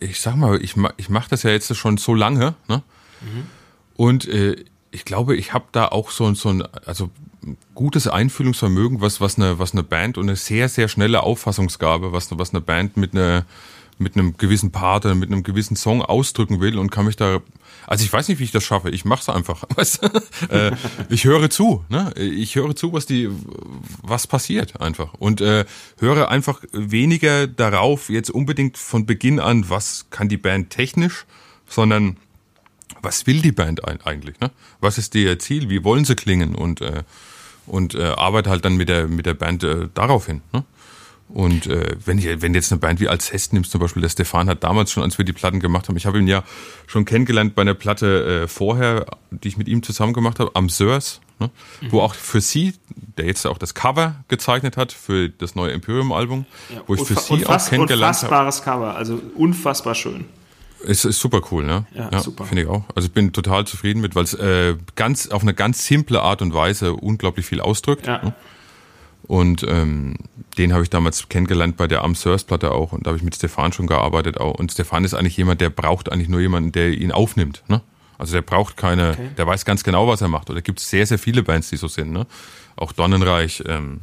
ich 0.00 0.20
sag 0.20 0.36
mal, 0.36 0.62
ich, 0.62 0.74
ich 0.98 1.08
mache 1.08 1.30
das 1.30 1.42
ja 1.42 1.50
jetzt 1.50 1.74
schon 1.76 1.96
so 1.96 2.14
lange, 2.14 2.54
ne? 2.68 2.82
Mhm. 3.20 3.46
Und 3.98 4.28
äh, 4.28 4.64
ich 4.92 5.04
glaube, 5.04 5.34
ich 5.34 5.52
habe 5.52 5.64
da 5.72 5.88
auch 5.88 6.12
so, 6.12 6.32
so 6.34 6.50
ein, 6.50 6.62
also 6.86 7.10
gutes 7.74 8.06
Einfühlungsvermögen, 8.06 9.00
was, 9.00 9.20
was, 9.20 9.36
eine, 9.36 9.58
was 9.58 9.72
eine 9.72 9.82
Band 9.82 10.18
und 10.18 10.28
eine 10.28 10.36
sehr, 10.36 10.68
sehr 10.68 10.86
schnelle 10.86 11.24
Auffassungsgabe, 11.24 12.12
was, 12.12 12.30
was 12.38 12.50
eine 12.50 12.60
Band 12.60 12.96
mit, 12.96 13.12
einer, 13.12 13.44
mit 13.98 14.14
einem 14.14 14.36
gewissen 14.36 14.70
Part 14.70 15.04
oder 15.04 15.16
mit 15.16 15.32
einem 15.32 15.42
gewissen 15.42 15.74
Song 15.74 16.00
ausdrücken 16.00 16.60
will 16.60 16.78
und 16.78 16.92
kann 16.92 17.06
mich 17.06 17.16
da 17.16 17.40
also 17.88 18.04
ich 18.04 18.12
weiß 18.12 18.28
nicht, 18.28 18.38
wie 18.38 18.44
ich 18.44 18.50
das 18.50 18.64
schaffe. 18.64 18.90
Ich 18.90 19.06
mache 19.06 19.22
es 19.22 19.28
einfach. 19.30 19.64
Weißt 19.74 20.02
äh, 20.50 20.72
ich 21.08 21.24
höre 21.24 21.48
zu. 21.48 21.86
Ne? 21.88 22.12
Ich 22.16 22.54
höre 22.54 22.76
zu, 22.76 22.92
was 22.92 23.06
die, 23.06 23.30
was 24.02 24.26
passiert 24.26 24.78
einfach 24.82 25.14
und 25.14 25.40
äh, 25.40 25.64
höre 25.98 26.28
einfach 26.28 26.62
weniger 26.72 27.46
darauf 27.46 28.10
jetzt 28.10 28.30
unbedingt 28.30 28.76
von 28.76 29.06
Beginn 29.06 29.40
an, 29.40 29.70
was 29.70 30.10
kann 30.10 30.28
die 30.28 30.36
Band 30.36 30.68
technisch, 30.68 31.24
sondern 31.66 32.18
was 33.02 33.26
will 33.26 33.40
die 33.40 33.52
Band 33.52 33.84
eigentlich? 34.06 34.40
Ne? 34.40 34.50
Was 34.80 34.98
ist 34.98 35.14
ihr 35.14 35.38
Ziel? 35.38 35.70
Wie 35.70 35.84
wollen 35.84 36.04
sie 36.04 36.14
klingen? 36.14 36.54
Und 36.54 36.80
äh, 36.80 37.02
und 37.66 37.94
äh, 37.94 38.04
arbeite 38.04 38.50
halt 38.50 38.64
dann 38.64 38.76
mit 38.76 38.88
der 38.88 39.08
mit 39.08 39.26
der 39.26 39.34
Band 39.34 39.62
äh, 39.64 39.88
darauf 39.94 40.26
hin. 40.26 40.42
Ne? 40.52 40.64
Und 41.28 41.66
äh, 41.66 41.96
wenn, 42.04 42.18
ich, 42.18 42.40
wenn 42.40 42.54
jetzt 42.54 42.72
eine 42.72 42.78
Band 42.78 43.00
wie 43.00 43.08
Alcest 43.08 43.52
nimmst, 43.52 43.70
zum 43.70 43.80
Beispiel, 43.80 44.00
der 44.00 44.08
Stefan 44.08 44.48
hat 44.48 44.64
damals 44.64 44.90
schon, 44.90 45.02
als 45.02 45.18
wir 45.18 45.26
die 45.26 45.34
Platten 45.34 45.60
gemacht 45.60 45.88
haben, 45.88 45.96
ich 45.96 46.06
habe 46.06 46.18
ihn 46.18 46.26
ja 46.26 46.42
schon 46.86 47.04
kennengelernt 47.04 47.54
bei 47.54 47.62
einer 47.62 47.74
Platte 47.74 48.44
äh, 48.44 48.48
vorher, 48.48 49.06
die 49.30 49.48
ich 49.48 49.58
mit 49.58 49.68
ihm 49.68 49.82
zusammen 49.82 50.14
gemacht 50.14 50.40
habe, 50.40 50.52
am 50.54 50.70
Sörs, 50.70 51.20
ne? 51.38 51.50
Mhm. 51.82 51.92
wo 51.92 52.00
auch 52.00 52.14
für 52.14 52.40
sie, 52.40 52.74
der 53.18 53.26
jetzt 53.26 53.46
auch 53.46 53.58
das 53.58 53.74
Cover 53.74 54.24
gezeichnet 54.28 54.78
hat 54.78 54.92
für 54.92 55.28
das 55.28 55.54
neue 55.54 55.72
Imperium-Album, 55.72 56.46
ja, 56.74 56.82
wo 56.86 56.94
ich 56.94 57.02
für 57.02 57.16
sie 57.16 57.44
auch 57.44 57.68
kennengelernt 57.68 58.22
habe. 58.22 58.26
Unfassbares 58.26 58.62
Cover, 58.62 58.96
also 58.96 59.20
unfassbar 59.34 59.94
schön. 59.94 60.24
Es 60.86 61.04
ist 61.04 61.20
super 61.20 61.40
cool, 61.50 61.64
ne? 61.64 61.86
Ja, 61.94 62.10
ja 62.12 62.20
super. 62.20 62.44
Finde 62.44 62.62
ich 62.62 62.68
auch. 62.68 62.84
Also 62.94 63.06
ich 63.06 63.12
bin 63.12 63.32
total 63.32 63.66
zufrieden 63.66 64.00
mit, 64.00 64.14
weil 64.14 64.24
es 64.24 64.34
äh, 64.34 64.76
ganz 64.94 65.28
auf 65.28 65.42
eine 65.42 65.54
ganz 65.54 65.84
simple 65.84 66.22
Art 66.22 66.42
und 66.42 66.54
Weise 66.54 66.94
unglaublich 66.94 67.46
viel 67.46 67.60
ausdrückt. 67.60 68.06
Ja. 68.06 68.22
Ne? 68.22 68.34
Und 69.28 69.62
ähm, 69.68 70.14
den 70.56 70.72
habe 70.72 70.82
ich 70.82 70.90
damals 70.90 71.28
kennengelernt 71.28 71.76
bei 71.76 71.86
der 71.86 72.02
Am 72.02 72.14
Platte 72.14 72.70
auch. 72.70 72.92
Und 72.92 73.06
da 73.06 73.10
habe 73.10 73.18
ich 73.18 73.24
mit 73.24 73.34
Stefan 73.34 73.72
schon 73.72 73.86
gearbeitet 73.86 74.38
auch. 74.38 74.54
Und 74.54 74.72
Stefan 74.72 75.04
ist 75.04 75.14
eigentlich 75.14 75.36
jemand, 75.36 75.60
der 75.60 75.70
braucht 75.70 76.10
eigentlich 76.10 76.28
nur 76.28 76.40
jemanden, 76.40 76.72
der 76.72 76.90
ihn 76.90 77.12
aufnimmt. 77.12 77.62
Ne? 77.68 77.82
Also 78.16 78.32
der 78.32 78.42
braucht 78.42 78.76
keine, 78.76 79.10
okay. 79.10 79.28
der 79.36 79.46
weiß 79.46 79.64
ganz 79.64 79.84
genau, 79.84 80.08
was 80.08 80.22
er 80.22 80.28
macht. 80.28 80.48
Oder 80.48 80.62
gibt 80.62 80.80
es 80.80 80.88
sehr, 80.88 81.06
sehr 81.06 81.18
viele 81.18 81.42
Bands, 81.42 81.68
die 81.68 81.76
so 81.76 81.88
sind. 81.88 82.10
Ne? 82.10 82.26
Auch 82.74 82.92
Donnenreich, 82.92 83.62
ähm, 83.66 84.00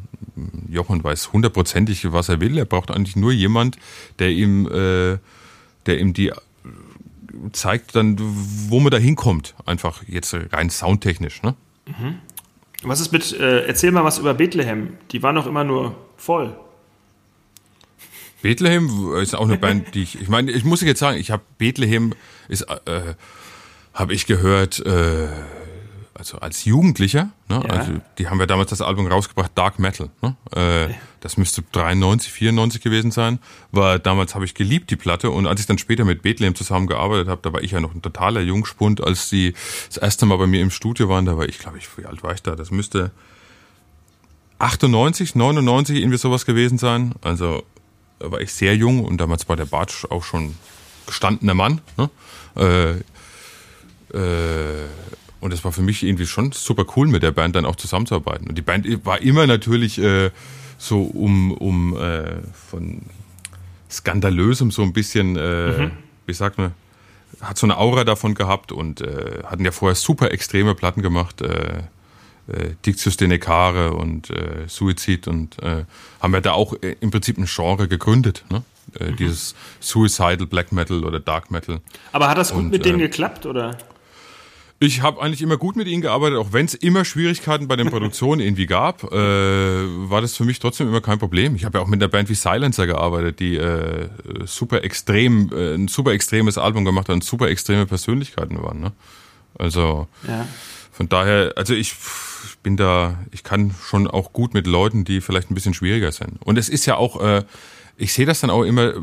Jochen 0.70 1.04
weiß 1.04 1.34
hundertprozentig, 1.34 2.12
was 2.12 2.30
er 2.30 2.40
will. 2.40 2.58
Er 2.58 2.66
braucht 2.66 2.92
eigentlich 2.92 3.16
nur 3.16 3.32
jemand, 3.32 3.78
der 4.20 4.30
ihm, 4.30 4.68
äh, 4.68 5.18
der 5.86 6.00
ihm 6.00 6.14
die 6.14 6.32
zeigt 7.52 7.96
dann, 7.96 8.16
wo 8.20 8.80
man 8.80 8.92
da 8.92 8.98
hinkommt. 8.98 9.56
Einfach 9.66 10.04
jetzt 10.08 10.36
rein 10.52 10.70
soundtechnisch. 10.70 11.42
Ne? 11.44 11.56
Mhm. 11.86 12.20
Was 12.84 13.00
ist 13.00 13.12
mit, 13.12 13.32
äh, 13.34 13.66
erzähl 13.66 13.92
mal 13.92 14.04
was 14.04 14.18
über 14.18 14.34
Bethlehem. 14.34 14.98
Die 15.12 15.24
waren 15.24 15.36
doch 15.36 15.48
immer 15.48 15.64
nur 15.64 15.96
voll. 16.18 16.56
Bethlehem 18.42 19.14
ist 19.16 19.34
auch 19.34 19.46
eine 19.46 19.58
Band, 19.58 19.96
die 19.96 20.04
ich, 20.04 20.22
ich 20.22 20.30
meine, 20.30 20.52
ich 20.52 20.64
muss 20.64 20.82
jetzt 20.82 21.00
sagen, 21.00 21.18
ich 21.18 21.32
habe 21.32 21.42
Bethlehem 21.58 22.14
ist, 22.48 22.62
äh, 22.62 23.16
habe 23.94 24.14
ich 24.14 24.28
gehört, 24.28 24.86
äh, 24.86 25.28
also 26.18 26.40
als 26.40 26.64
Jugendlicher, 26.64 27.30
ne? 27.50 27.62
Ja. 27.62 27.70
also 27.70 27.92
die 28.18 28.30
haben 28.30 28.40
ja 28.40 28.46
damals 28.46 28.70
das 28.70 28.82
Album 28.82 29.06
rausgebracht, 29.08 29.52
Dark 29.54 29.80
Metal. 29.80 30.10
Ne? 30.22 30.36
Äh, 30.56 30.94
das 31.20 31.36
müsste 31.36 31.62
93, 31.74 32.32
94 32.32 32.82
gewesen 32.82 33.12
sein. 33.12 33.40
War 33.74 34.00
damals 34.00 34.34
habe 34.34 34.46
ich 34.46 34.54
geliebt 34.54 34.90
die 34.92 34.96
Platte 34.96 35.30
und 35.30 35.46
als 35.46 35.60
ich 35.60 35.66
dann 35.66 35.78
später 35.78 36.06
mit 36.06 36.22
Bethlehem 36.22 36.56
zusammengearbeitet 36.56 37.28
habe, 37.28 37.42
da 37.42 37.52
war 37.52 37.62
ich 37.62 37.72
ja 37.72 37.82
noch 37.82 37.94
ein 37.94 38.02
totaler 38.02 38.40
Jungspund, 38.40 39.04
als 39.04 39.30
die 39.30 39.54
das 39.88 39.98
erste 39.98 40.26
Mal 40.26 40.38
bei 40.38 40.48
mir 40.48 40.62
im 40.62 40.72
Studio 40.72 41.10
waren. 41.10 41.26
Da 41.26 41.38
war 41.38 41.50
ich, 41.50 41.60
glaube 41.60 41.80
ich, 41.80 41.98
wie 41.98 42.06
alt 42.06 42.24
war 42.24 42.34
ich 42.34 42.42
da? 42.42 42.56
Das 42.56 42.72
müsste 42.72 43.12
98, 44.60 45.36
99 45.36 45.98
irgendwie 45.98 46.18
sowas 46.18 46.46
gewesen 46.46 46.78
sein. 46.78 47.14
Also 47.24 47.64
da 48.20 48.32
war 48.32 48.40
ich 48.40 48.54
sehr 48.54 48.74
jung 48.74 49.04
und 49.04 49.18
damals 49.18 49.50
war 49.50 49.58
der 49.58 49.66
Bartsch 49.66 50.06
auch 50.10 50.24
schon 50.24 50.56
gestandener 51.06 51.56
Mann. 51.56 51.82
Ne? 51.98 52.10
Äh, 52.56 54.18
äh, 54.18 54.88
und 55.46 55.54
es 55.54 55.64
war 55.64 55.72
für 55.72 55.84
mich 55.84 56.02
irgendwie 56.02 56.26
schon 56.26 56.52
super 56.54 56.86
cool, 56.96 57.08
mit 57.08 57.22
der 57.22 57.32
Band 57.32 57.56
dann 57.56 57.66
auch 57.66 57.76
zusammenzuarbeiten. 57.76 58.48
Und 58.48 58.58
die 58.58 58.64
Band 58.64 59.06
war 59.06 59.22
immer 59.22 59.46
natürlich 59.46 60.00
äh, 60.00 60.32
so 60.80 61.04
um, 61.04 61.52
um 61.52 61.96
äh, 61.96 62.38
von 62.70 63.04
Skandalösem 63.92 64.72
so 64.72 64.82
ein 64.82 64.92
bisschen, 64.92 65.36
äh, 65.36 65.84
mhm. 65.84 65.92
wie 66.26 66.34
sagt 66.34 66.58
man, 66.58 66.74
hat 67.42 67.60
so 67.60 67.68
eine 67.68 67.78
Aura 67.78 68.06
davon 68.06 68.34
gehabt 68.34 68.72
und 68.72 69.02
äh, 69.02 69.44
hatten 69.46 69.64
ja 69.64 69.72
vorher 69.72 69.94
super 69.94 70.32
extreme 70.32 70.74
Platten 70.74 71.04
gemacht. 71.04 71.42
Äh, 71.42 71.84
äh, 72.48 72.72
Dictius 72.84 73.16
Denecare 73.18 73.94
und 73.94 74.32
äh, 74.32 74.68
Suizid 74.68 75.28
und 75.28 75.62
äh, 75.62 75.86
haben 76.22 76.34
ja 76.34 76.42
da 76.42 76.54
auch 76.54 76.74
äh, 76.82 76.96
im 77.02 77.12
Prinzip 77.12 77.38
ein 77.38 77.46
Genre 77.46 77.88
gegründet, 77.88 78.46
ne? 78.50 78.64
Äh, 79.00 79.12
mhm. 79.12 79.16
Dieses 79.18 79.56
Suicidal 79.80 80.48
Black 80.48 80.72
Metal 80.72 81.04
oder 81.04 81.20
Dark 81.20 81.52
Metal. 81.52 81.82
Aber 82.12 82.30
hat 82.30 82.38
das 82.38 82.52
gut 82.52 82.64
und, 82.64 82.70
mit 82.72 82.86
denen 82.86 83.00
äh, 83.00 83.04
geklappt, 83.04 83.46
oder? 83.46 83.78
Ich 84.80 85.02
habe 85.02 85.22
eigentlich 85.22 85.42
immer 85.42 85.56
gut 85.56 85.78
mit 85.78 85.88
ihnen 85.88 86.02
gearbeitet, 86.02 86.38
auch 86.38 86.52
wenn 86.52 86.66
es 86.66 86.74
immer 86.74 87.06
Schwierigkeiten 87.06 87.70
bei 87.70 87.78
den 87.78 87.90
Produktionen 87.90 88.42
irgendwie 88.42 88.66
gab, 88.66 89.04
äh, 89.04 89.16
war 89.16 90.20
das 90.20 90.36
für 90.36 90.44
mich 90.44 90.60
trotzdem 90.60 90.90
immer 90.90 91.00
kein 91.00 91.18
Problem. 91.18 91.56
Ich 91.56 91.64
habe 91.64 91.78
ja 91.78 91.84
auch 91.84 91.88
mit 91.88 92.02
einer 92.02 92.10
Band 92.10 92.28
wie 92.28 92.36
Silencer 92.36 92.86
gearbeitet, 92.86 93.40
die 93.40 93.56
äh, 93.56 94.10
super 94.46 94.84
extrem, 94.84 95.50
äh, 95.54 95.76
ein 95.76 95.88
super 95.88 96.12
extremes 96.12 96.58
Album 96.58 96.84
gemacht 96.84 97.08
hat 97.08 97.14
und 97.14 97.24
super 97.24 97.48
extreme 97.48 97.86
Persönlichkeiten 97.86 98.62
waren. 98.62 98.82
Ne? 98.82 98.92
Also 99.58 100.08
ja. 100.28 100.46
von 100.92 101.08
daher, 101.08 101.54
also 101.56 101.74
ich 101.74 101.96
bin 102.62 102.76
da, 102.76 103.18
ich 103.32 103.46
kann 103.46 103.74
schon 103.82 104.10
auch 104.10 104.34
gut 104.34 104.54
mit 104.54 104.68
Leuten, 104.68 105.06
die 105.06 105.22
vielleicht 105.22 105.50
ein 105.50 105.56
bisschen 105.56 105.74
schwieriger 105.74 106.12
sind. 106.12 106.42
Und 106.44 106.58
es 106.58 106.68
ist 106.68 106.86
ja 106.86 106.98
auch, 106.98 107.22
äh, 107.22 107.44
ich 107.96 108.12
sehe 108.12 108.26
das 108.26 108.42
dann 108.42 108.50
auch 108.50 108.64
immer, 108.64 108.94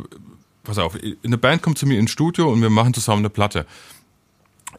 pass 0.65 0.77
auf, 0.77 0.99
eine 1.25 1.39
Band 1.39 1.63
kommt 1.63 1.79
zu 1.79 1.87
mir 1.87 1.99
ins 1.99 2.11
Studio 2.11 2.53
und 2.53 2.61
wir 2.61 2.69
machen 2.69 2.93
zusammen 2.93 3.21
eine 3.21 3.31
Platte 3.31 3.65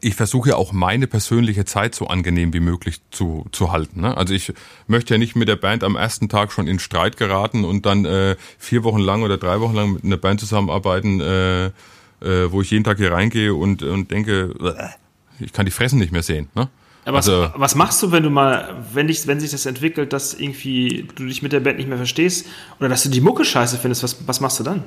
ich 0.04 0.14
versuche 0.14 0.56
auch 0.56 0.72
meine 0.72 1.06
persönliche 1.06 1.64
Zeit 1.64 1.94
so 1.94 2.08
angenehm 2.08 2.52
wie 2.52 2.60
möglich 2.60 3.00
zu, 3.10 3.46
zu 3.52 3.72
halten. 3.72 4.02
Ne? 4.02 4.16
Also 4.16 4.34
ich 4.34 4.52
möchte 4.86 5.14
ja 5.14 5.18
nicht 5.18 5.34
mit 5.34 5.48
der 5.48 5.56
Band 5.56 5.82
am 5.82 5.96
ersten 5.96 6.28
Tag 6.28 6.52
schon 6.52 6.66
in 6.66 6.78
Streit 6.78 7.16
geraten 7.16 7.64
und 7.64 7.86
dann 7.86 8.04
äh, 8.04 8.36
vier 8.58 8.84
Wochen 8.84 8.98
lang 8.98 9.22
oder 9.22 9.38
drei 9.38 9.60
Wochen 9.60 9.74
lang 9.74 9.94
mit 9.94 10.04
einer 10.04 10.18
Band 10.18 10.40
zusammenarbeiten, 10.40 11.20
äh, 11.20 11.66
äh, 11.66 11.72
wo 12.20 12.60
ich 12.60 12.70
jeden 12.70 12.84
Tag 12.84 12.98
hier 12.98 13.12
reingehe 13.12 13.54
und, 13.54 13.82
und 13.82 14.10
denke, 14.10 14.54
ich 15.40 15.52
kann 15.52 15.64
die 15.64 15.72
Fressen 15.72 15.98
nicht 15.98 16.12
mehr 16.12 16.22
sehen. 16.22 16.48
Ne? 16.54 16.68
Aber 17.06 17.18
also, 17.18 17.42
was, 17.42 17.52
was, 17.56 17.74
machst 17.74 18.02
du, 18.02 18.12
wenn 18.12 18.22
du 18.22 18.30
mal, 18.30 18.84
wenn, 18.92 19.06
dich, 19.06 19.26
wenn 19.26 19.40
sich 19.40 19.50
das 19.50 19.64
entwickelt, 19.64 20.12
dass 20.12 20.34
irgendwie 20.34 21.08
du 21.16 21.24
dich 21.24 21.42
mit 21.42 21.52
der 21.52 21.60
Band 21.60 21.78
nicht 21.78 21.88
mehr 21.88 21.98
verstehst 21.98 22.46
oder 22.78 22.90
dass 22.90 23.02
du 23.02 23.08
die 23.08 23.20
Mucke 23.22 23.44
scheiße 23.44 23.78
findest, 23.78 24.02
was, 24.02 24.26
was 24.26 24.40
machst 24.40 24.60
du 24.60 24.64
dann? 24.64 24.84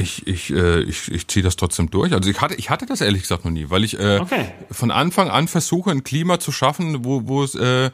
Ich, 0.00 0.26
ich, 0.26 0.50
äh, 0.50 0.80
ich, 0.80 1.10
ich 1.10 1.28
ziehe 1.28 1.42
das 1.42 1.56
trotzdem 1.56 1.90
durch. 1.90 2.12
Also 2.12 2.30
ich 2.30 2.40
hatte, 2.40 2.54
ich 2.54 2.70
hatte 2.70 2.86
das 2.86 3.00
ehrlich 3.00 3.22
gesagt 3.22 3.44
noch 3.44 3.52
nie, 3.52 3.70
weil 3.70 3.84
ich 3.84 3.98
äh, 3.98 4.18
okay. 4.20 4.52
von 4.70 4.90
Anfang 4.90 5.28
an 5.28 5.48
versuche, 5.48 5.90
ein 5.90 6.04
Klima 6.04 6.40
zu 6.40 6.52
schaffen, 6.52 7.04
wo, 7.04 7.26
wo 7.26 7.42
es, 7.42 7.54
äh, 7.54 7.90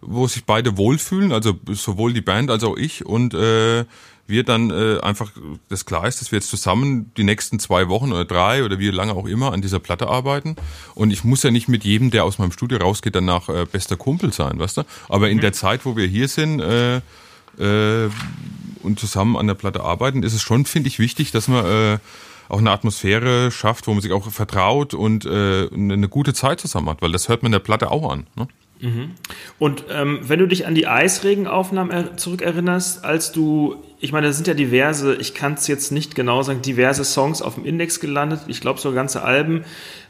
wo 0.00 0.26
sich 0.26 0.44
beide 0.44 0.76
wohlfühlen, 0.76 1.32
also 1.32 1.58
sowohl 1.72 2.12
die 2.12 2.22
Band 2.22 2.50
als 2.50 2.64
auch 2.64 2.76
ich 2.76 3.04
und 3.04 3.34
äh, 3.34 3.84
wir 4.30 4.44
dann 4.44 4.70
äh, 4.70 5.00
einfach 5.00 5.32
das 5.68 5.84
klar 5.84 6.06
ist, 6.06 6.20
dass 6.20 6.32
wir 6.32 6.38
jetzt 6.38 6.48
zusammen 6.48 7.12
die 7.16 7.24
nächsten 7.24 7.58
zwei 7.58 7.88
Wochen 7.88 8.12
oder 8.12 8.24
drei 8.24 8.64
oder 8.64 8.78
wie 8.78 8.88
lange 8.90 9.12
auch 9.12 9.26
immer 9.26 9.52
an 9.52 9.60
dieser 9.60 9.80
Platte 9.80 10.08
arbeiten. 10.08 10.56
Und 10.94 11.10
ich 11.10 11.24
muss 11.24 11.42
ja 11.42 11.50
nicht 11.50 11.68
mit 11.68 11.84
jedem, 11.84 12.10
der 12.10 12.24
aus 12.24 12.38
meinem 12.38 12.52
Studio 12.52 12.78
rausgeht, 12.78 13.14
danach 13.14 13.48
äh, 13.48 13.66
bester 13.70 13.96
Kumpel 13.96 14.32
sein, 14.32 14.58
weißt 14.58 14.78
du? 14.78 14.82
Aber 15.08 15.28
in 15.28 15.38
mhm. 15.38 15.42
der 15.42 15.52
Zeit, 15.52 15.84
wo 15.84 15.96
wir 15.96 16.06
hier 16.06 16.28
sind, 16.28 16.60
äh, 16.60 16.96
äh, 17.58 18.08
und 18.82 18.98
zusammen 18.98 19.36
an 19.36 19.46
der 19.46 19.54
Platte 19.54 19.82
arbeiten, 19.82 20.22
ist 20.22 20.34
es 20.34 20.42
schon, 20.42 20.64
finde 20.64 20.88
ich, 20.88 20.98
wichtig, 20.98 21.30
dass 21.30 21.48
man 21.48 21.64
äh, 21.64 21.98
auch 22.48 22.58
eine 22.58 22.70
Atmosphäre 22.70 23.50
schafft, 23.50 23.86
wo 23.86 23.92
man 23.92 24.02
sich 24.02 24.12
auch 24.12 24.30
vertraut 24.30 24.94
und 24.94 25.24
äh, 25.24 25.68
eine 25.72 26.08
gute 26.08 26.34
Zeit 26.34 26.60
zusammen 26.60 26.88
hat, 26.88 27.00
weil 27.02 27.12
das 27.12 27.28
hört 27.28 27.42
man 27.42 27.48
in 27.50 27.52
der 27.52 27.60
Platte 27.60 27.90
auch 27.90 28.10
an. 28.10 28.26
Ne? 28.34 28.48
Mhm. 28.80 29.10
Und 29.58 29.84
ähm, 29.90 30.20
wenn 30.22 30.38
du 30.38 30.48
dich 30.48 30.66
an 30.66 30.74
die 30.74 30.86
Eisregenaufnahmen 30.86 32.18
zurückerinnerst, 32.18 33.04
als 33.04 33.30
du, 33.30 33.76
ich 34.00 34.12
meine, 34.12 34.28
da 34.28 34.32
sind 34.32 34.48
ja 34.48 34.54
diverse, 34.54 35.14
ich 35.16 35.34
kann 35.34 35.54
es 35.54 35.66
jetzt 35.66 35.92
nicht 35.92 36.14
genau 36.14 36.42
sagen, 36.42 36.62
diverse 36.62 37.04
Songs 37.04 37.42
auf 37.42 37.54
dem 37.54 37.64
Index 37.64 38.00
gelandet, 38.00 38.40
ich 38.48 38.60
glaube 38.60 38.80
so 38.80 38.92
ganze 38.92 39.22
Alben. 39.22 39.64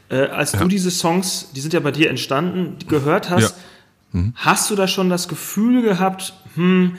Äh, 0.09 0.27
als 0.27 0.53
ja. 0.53 0.59
du 0.59 0.67
diese 0.67 0.89
Songs, 0.89 1.51
die 1.55 1.59
sind 1.61 1.73
ja 1.73 1.79
bei 1.79 1.91
dir 1.91 2.09
entstanden, 2.09 2.77
gehört 2.87 3.29
hast, 3.29 3.55
ja. 4.13 4.19
mhm. 4.19 4.33
hast 4.35 4.71
du 4.71 4.75
da 4.75 4.87
schon 4.87 5.09
das 5.09 5.27
Gefühl 5.27 5.81
gehabt, 5.81 6.33
hm, 6.55 6.97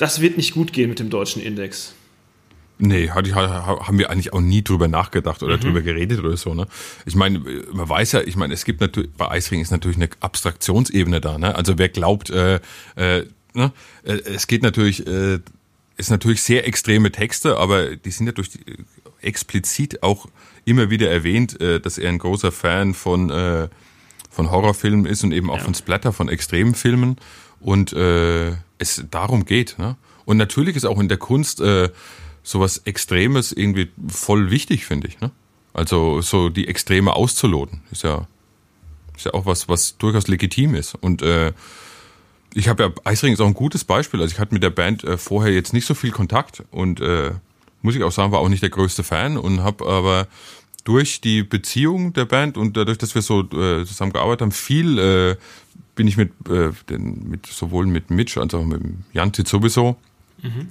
das 0.00 0.20
wird 0.20 0.36
nicht 0.36 0.54
gut 0.54 0.72
gehen 0.72 0.88
mit 0.88 0.98
dem 0.98 1.10
deutschen 1.10 1.42
Index. 1.42 1.94
Nee, 2.78 3.10
haben 3.10 3.98
wir 3.98 4.08
eigentlich 4.08 4.32
auch 4.32 4.40
nie 4.40 4.64
drüber 4.64 4.88
nachgedacht 4.88 5.42
oder 5.42 5.58
mhm. 5.58 5.60
drüber 5.60 5.82
geredet 5.82 6.20
oder 6.20 6.38
so. 6.38 6.54
Ne? 6.54 6.66
Ich 7.04 7.14
meine, 7.14 7.38
man 7.72 7.86
weiß 7.86 8.12
ja, 8.12 8.22
ich 8.22 8.36
meine, 8.36 8.54
es 8.54 8.64
gibt 8.64 8.80
natürlich, 8.80 9.10
bei 9.12 9.30
Eisring 9.30 9.60
ist 9.60 9.70
natürlich 9.70 9.98
eine 9.98 10.08
Abstraktionsebene 10.20 11.20
da. 11.20 11.36
Ne? 11.36 11.54
Also 11.54 11.76
wer 11.76 11.90
glaubt, 11.90 12.30
äh, 12.30 12.54
äh, 12.96 13.26
ne? 13.52 13.72
Äh, 14.02 14.12
es 14.24 14.46
geht 14.46 14.62
natürlich, 14.62 15.06
äh, 15.06 15.40
ist 15.98 16.10
natürlich 16.10 16.40
sehr 16.40 16.66
extreme 16.66 17.12
Texte, 17.12 17.58
aber 17.58 17.96
die 17.96 18.10
sind 18.10 18.24
ja 18.24 18.32
durch 18.32 18.48
die, 18.48 18.60
explizit 19.20 20.02
auch 20.02 20.26
immer 20.64 20.88
wieder 20.88 21.10
erwähnt, 21.10 21.60
äh, 21.60 21.80
dass 21.80 21.98
er 21.98 22.08
ein 22.08 22.18
großer 22.18 22.50
Fan 22.50 22.94
von, 22.94 23.28
äh, 23.28 23.68
von 24.30 24.50
Horrorfilmen 24.50 25.04
ist 25.04 25.22
und 25.22 25.32
eben 25.32 25.50
auch 25.50 25.58
ja. 25.58 25.64
von 25.64 25.74
Splatter, 25.74 26.14
von 26.14 26.30
extremen 26.30 26.74
Filmen 26.74 27.16
und 27.60 27.92
äh, 27.92 28.52
es 28.78 29.04
darum 29.10 29.44
geht. 29.44 29.78
Ne? 29.78 29.96
Und 30.24 30.36
natürlich 30.36 30.76
ist 30.76 30.84
auch 30.84 30.98
in 30.98 31.08
der 31.08 31.18
Kunst 31.18 31.60
äh, 31.60 31.90
sowas 32.42 32.82
Extremes 32.84 33.52
irgendwie 33.52 33.90
voll 34.08 34.50
wichtig, 34.50 34.86
finde 34.86 35.08
ich. 35.08 35.20
Ne? 35.20 35.30
Also 35.72 36.20
so 36.20 36.48
die 36.48 36.68
Extreme 36.68 37.14
auszuloten 37.14 37.82
ist 37.90 38.02
ja 38.02 38.26
ist 39.20 39.26
ja 39.26 39.34
auch 39.34 39.46
was, 39.46 39.68
was 39.68 39.98
durchaus 39.98 40.28
legitim 40.28 40.74
ist. 40.74 40.94
Und 40.94 41.22
äh, 41.22 41.52
ich 42.54 42.68
habe 42.68 42.82
ja, 42.82 42.90
Eisring 43.04 43.34
ist 43.34 43.40
auch 43.40 43.46
ein 43.46 43.54
gutes 43.54 43.84
Beispiel. 43.84 44.20
Also 44.20 44.32
ich 44.32 44.40
hatte 44.40 44.54
mit 44.54 44.62
der 44.62 44.70
Band 44.70 45.04
äh, 45.04 45.18
vorher 45.18 45.52
jetzt 45.52 45.72
nicht 45.72 45.86
so 45.86 45.94
viel 45.94 46.10
Kontakt 46.10 46.64
und 46.70 47.00
äh, 47.00 47.32
muss 47.82 47.96
ich 47.96 48.02
auch 48.02 48.12
sagen, 48.12 48.32
war 48.32 48.40
auch 48.40 48.48
nicht 48.48 48.62
der 48.62 48.70
größte 48.70 49.02
Fan 49.02 49.36
und 49.36 49.62
habe 49.62 49.86
aber 49.86 50.26
durch 50.84 51.20
die 51.20 51.42
Beziehung 51.42 52.12
der 52.12 52.24
Band 52.24 52.56
und 52.56 52.76
dadurch, 52.76 52.98
dass 52.98 53.14
wir 53.14 53.22
so 53.22 53.40
äh, 53.40 53.84
zusammen 53.84 54.12
gearbeitet 54.12 54.42
haben, 54.42 54.52
viel 54.52 54.98
äh, 54.98 55.36
bin 55.94 56.06
ich 56.06 56.16
mit, 56.16 56.32
äh, 56.48 56.70
den, 56.88 57.28
mit 57.28 57.46
sowohl 57.46 57.86
mit 57.86 58.10
Mitch 58.10 58.40
als 58.40 58.54
auch 58.54 58.64
mit 58.64 58.80
Janti 59.12 59.44
sowieso 59.46 59.96
mhm. 60.42 60.68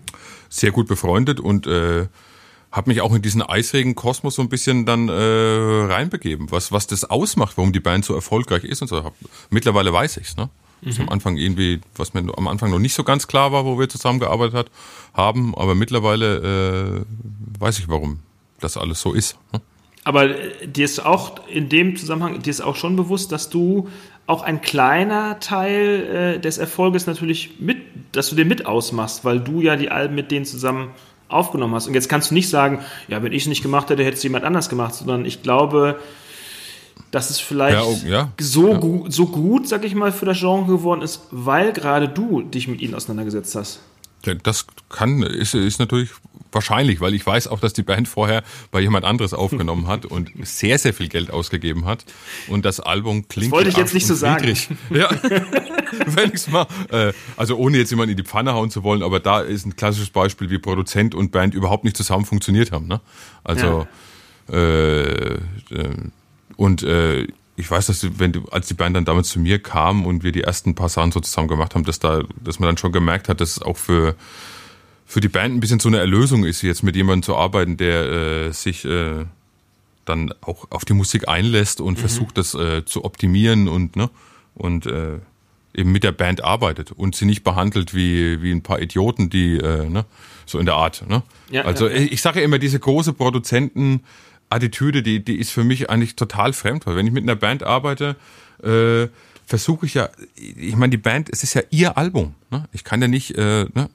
sehr 0.49 0.71
gut 0.71 0.87
befreundet 0.87 1.39
und 1.39 1.67
äh, 1.67 2.07
habe 2.71 2.89
mich 2.89 3.01
auch 3.01 3.13
in 3.13 3.21
diesen 3.21 3.41
eisregen 3.41 3.95
Kosmos 3.95 4.35
so 4.35 4.41
ein 4.41 4.49
bisschen 4.49 4.85
dann 4.85 5.09
äh, 5.09 5.13
reinbegeben, 5.13 6.51
was 6.51 6.71
was 6.71 6.87
das 6.87 7.03
ausmacht, 7.03 7.57
warum 7.57 7.73
die 7.73 7.79
Band 7.79 8.05
so 8.05 8.13
erfolgreich 8.13 8.63
ist 8.63 8.81
und 8.81 8.87
so. 8.87 9.11
Mittlerweile 9.49 9.91
weiß 9.91 10.17
ich's, 10.17 10.37
ne? 10.37 10.49
Mhm. 10.81 11.01
am 11.01 11.09
Anfang 11.09 11.37
irgendwie, 11.37 11.81
was 11.95 12.13
mir 12.13 12.25
am 12.37 12.47
Anfang 12.47 12.71
noch 12.71 12.79
nicht 12.79 12.93
so 12.93 13.03
ganz 13.03 13.27
klar 13.27 13.51
war, 13.51 13.65
wo 13.65 13.77
wir 13.77 13.89
zusammengearbeitet 13.89 14.55
hat, 14.55 14.71
haben, 15.13 15.53
aber 15.55 15.75
mittlerweile 15.75 17.03
äh, 17.03 17.59
weiß 17.59 17.79
ich, 17.79 17.89
warum 17.89 18.19
das 18.59 18.77
alles 18.77 19.01
so 19.01 19.13
ist. 19.13 19.37
Ne? 19.51 19.61
Aber 20.03 20.29
äh, 20.29 20.67
dir 20.67 20.85
ist 20.85 21.05
auch 21.05 21.47
in 21.47 21.69
dem 21.69 21.95
Zusammenhang, 21.95 22.41
dir 22.41 22.49
ist 22.49 22.61
auch 22.61 22.75
schon 22.75 22.95
bewusst, 22.95 23.31
dass 23.31 23.49
du 23.49 23.89
auch 24.27 24.43
ein 24.43 24.61
kleiner 24.61 25.39
Teil 25.39 26.35
äh, 26.37 26.39
des 26.39 26.59
Erfolges 26.59 27.07
natürlich 27.07 27.59
mit, 27.59 27.77
dass 28.11 28.29
du 28.29 28.35
den 28.35 28.47
mit 28.47 28.65
ausmachst, 28.65 29.25
weil 29.25 29.39
du 29.39 29.61
ja 29.61 29.75
die 29.75 29.89
Alben 29.89 30.15
mit 30.15 30.31
denen 30.31 30.45
zusammen 30.45 30.91
aufgenommen 31.29 31.73
hast. 31.75 31.87
Und 31.87 31.93
jetzt 31.93 32.09
kannst 32.09 32.31
du 32.31 32.35
nicht 32.35 32.49
sagen, 32.49 32.79
ja, 33.07 33.23
wenn 33.23 33.33
ich 33.33 33.43
es 33.43 33.47
nicht 33.47 33.61
gemacht 33.61 33.89
hätte, 33.89 34.03
hätte 34.03 34.17
es 34.17 34.23
jemand 34.23 34.45
anders 34.45 34.69
gemacht, 34.69 34.93
sondern 34.93 35.25
ich 35.25 35.41
glaube, 35.41 35.99
dass 37.11 37.29
es 37.29 37.39
vielleicht 37.39 37.77
ja, 37.77 37.83
oh, 37.83 37.99
ja, 38.05 38.31
so, 38.39 38.71
ja. 38.71 38.77
Gut, 38.77 39.13
so 39.13 39.27
gut, 39.27 39.67
sag 39.67 39.83
ich 39.83 39.95
mal, 39.95 40.11
für 40.11 40.25
das 40.25 40.39
Genre 40.39 40.65
geworden 40.65 41.01
ist, 41.01 41.21
weil 41.31 41.73
gerade 41.73 42.07
du 42.07 42.41
dich 42.41 42.67
mit 42.67 42.81
ihnen 42.81 42.93
auseinandergesetzt 42.93 43.55
hast. 43.55 43.79
Das 44.43 44.67
kann, 44.89 45.23
ist, 45.23 45.55
ist 45.55 45.79
natürlich 45.79 46.09
wahrscheinlich, 46.51 47.01
weil 47.01 47.13
ich 47.13 47.25
weiß 47.25 47.47
auch, 47.47 47.59
dass 47.59 47.73
die 47.73 47.83
Band 47.83 48.07
vorher 48.07 48.43
bei 48.71 48.79
jemand 48.79 49.05
anderes 49.05 49.33
aufgenommen 49.33 49.87
hat 49.87 50.05
und 50.05 50.31
sehr, 50.43 50.77
sehr 50.77 50.93
viel 50.93 51.07
Geld 51.07 51.31
ausgegeben 51.31 51.85
hat. 51.85 52.05
Und 52.47 52.65
das 52.65 52.79
Album 52.79 53.27
klingt. 53.27 53.51
Das 53.51 53.57
wollte 53.57 53.69
ich 53.69 53.77
jetzt 53.77 53.93
nicht 53.93 54.07
so 54.07 54.15
sagen. 54.15 54.39
Ja, 54.89 55.09
wenn 56.07 56.31
ich's 56.33 56.47
mal, 56.47 56.65
äh, 56.91 57.13
also 57.37 57.57
ohne 57.57 57.77
jetzt 57.77 57.89
jemanden 57.91 58.11
in 58.11 58.17
die 58.17 58.23
Pfanne 58.23 58.53
hauen 58.53 58.71
zu 58.71 58.83
wollen, 58.83 59.03
aber 59.03 59.19
da 59.19 59.41
ist 59.41 59.65
ein 59.65 59.75
klassisches 59.75 60.09
Beispiel, 60.09 60.49
wie 60.49 60.57
Produzent 60.57 61.13
und 61.13 61.31
Band 61.31 61.53
überhaupt 61.53 61.83
nicht 61.83 61.97
zusammen 61.97 62.25
funktioniert 62.25 62.71
haben. 62.71 62.87
Ne? 62.87 63.01
Also, 63.43 63.87
ja. 64.51 64.55
äh, 64.57 65.33
äh, 65.33 65.39
und 66.55 66.83
äh, 66.83 67.27
ich 67.59 67.69
weiß, 67.69 67.87
dass 67.87 67.99
du, 67.99 68.19
wenn 68.19 68.31
du, 68.31 68.45
als 68.51 68.67
die 68.67 68.73
Band 68.73 68.95
dann 68.95 69.05
damals 69.05 69.29
zu 69.29 69.39
mir 69.39 69.59
kam 69.59 70.05
und 70.05 70.23
wir 70.23 70.31
die 70.31 70.41
ersten 70.41 70.75
paar 70.75 70.89
Sachen 70.89 71.11
so 71.11 71.19
zusammen 71.19 71.49
gemacht 71.49 71.75
haben, 71.75 71.83
dass 71.83 71.99
da, 71.99 72.23
dass 72.41 72.59
man 72.59 72.67
dann 72.67 72.77
schon 72.77 72.93
gemerkt 72.93 73.27
hat, 73.27 73.41
dass 73.41 73.57
es 73.57 73.61
auch 73.61 73.77
für 73.77 74.15
für 75.09 75.21
die 75.21 75.27
Band 75.27 75.55
ein 75.55 75.59
bisschen 75.59 75.79
so 75.79 75.89
eine 75.89 75.97
Erlösung 75.97 76.45
ist, 76.45 76.61
jetzt 76.61 76.83
mit 76.83 76.95
jemandem 76.95 77.23
zu 77.23 77.35
arbeiten, 77.35 77.77
der 77.77 78.11
äh, 78.11 78.51
sich 78.51 78.85
äh, 78.85 79.25
dann 80.05 80.31
auch 80.41 80.67
auf 80.69 80.85
die 80.85 80.93
Musik 80.93 81.27
einlässt 81.27 81.81
und 81.81 81.97
mhm. 81.97 82.01
versucht, 82.01 82.37
das 82.37 82.53
äh, 82.53 82.85
zu 82.85 83.03
optimieren 83.03 83.67
und 83.67 83.95
ne 83.95 84.11
und 84.53 84.85
äh, 84.85 85.17
eben 85.73 85.91
mit 85.91 86.03
der 86.03 86.11
Band 86.11 86.43
arbeitet 86.43 86.91
und 86.91 87.15
sie 87.15 87.25
nicht 87.25 87.43
behandelt 87.43 87.95
wie 87.95 88.43
wie 88.43 88.51
ein 88.51 88.61
paar 88.61 88.79
Idioten, 88.83 89.31
die 89.31 89.57
äh, 89.57 89.89
ne 89.89 90.05
so 90.45 90.59
in 90.59 90.67
der 90.67 90.75
Art. 90.75 91.03
Ne? 91.09 91.23
Ja, 91.49 91.63
also 91.63 91.87
ja, 91.87 91.95
ja. 91.95 92.07
ich 92.11 92.21
sage 92.21 92.41
immer 92.41 92.59
diese 92.59 92.79
große 92.79 93.13
Produzenten 93.13 94.01
Attitüde, 94.51 95.01
die, 95.01 95.25
die 95.25 95.37
ist 95.37 95.49
für 95.49 95.63
mich 95.63 95.89
eigentlich 95.89 96.17
total 96.17 96.53
fremd, 96.53 96.85
weil 96.85 96.95
wenn 96.95 97.07
ich 97.07 97.13
mit 97.13 97.23
einer 97.23 97.35
Band 97.35 97.63
arbeite, 97.63 98.15
äh, 98.63 99.07
versuche 99.47 99.87
ich 99.87 99.95
ja, 99.95 100.09
ich 100.35 100.75
meine, 100.75 100.91
die 100.91 100.97
Band, 100.97 101.29
es 101.31 101.41
ist 101.41 101.55
ja 101.55 101.63
ihr 101.71 101.97
Album. 101.97 102.35
Ne? 102.51 102.65
Ich 102.73 102.83
kann 102.83 103.01
ja 103.01 103.07
nicht 103.07 103.35
äh, 103.35 103.65
ne, 103.73 103.89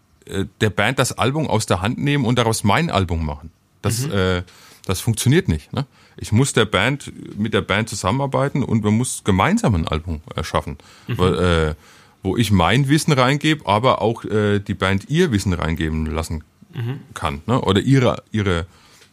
der 0.61 0.71
Band 0.71 0.99
das 0.99 1.13
Album 1.19 1.49
aus 1.49 1.67
der 1.67 1.83
Hand 1.83 1.99
nehmen 1.99 2.25
und 2.25 2.39
daraus 2.39 2.65
mein 2.65 2.91
Album 2.91 3.25
machen. 3.25 3.51
Das, 3.83 4.07
mhm. 4.07 4.13
äh, 4.13 4.43
das 4.87 5.01
funktioniert 5.01 5.49
nicht. 5.49 5.73
Ne? 5.73 5.87
Ich 6.17 6.33
muss 6.33 6.53
der 6.53 6.65
Band 6.65 7.13
mit 7.39 7.55
der 7.55 7.61
Band 7.61 7.89
zusammenarbeiten 7.89 8.63
und 8.63 8.85
man 8.85 8.97
muss 8.97 9.25
gemeinsam 9.25 9.75
ein 9.75 9.89
Album 9.89 10.21
erschaffen, 10.35 10.79
mhm. 11.07 11.19
weil, 11.19 11.35
äh, 11.35 11.75
wo 12.23 12.37
ich 12.37 12.51
mein 12.51 12.89
Wissen 12.89 13.13
reingebe, 13.13 13.67
aber 13.67 14.01
auch 14.01 14.25
äh, 14.25 14.61
die 14.61 14.75
Band 14.75 15.11
ihr 15.11 15.31
Wissen 15.33 15.53
reingeben 15.53 16.07
lassen 16.07 16.45
mhm. 16.73 17.01
kann, 17.13 17.43
ne? 17.47 17.61
oder 17.61 17.81
ihre 17.81 18.23
ihre 18.33 18.67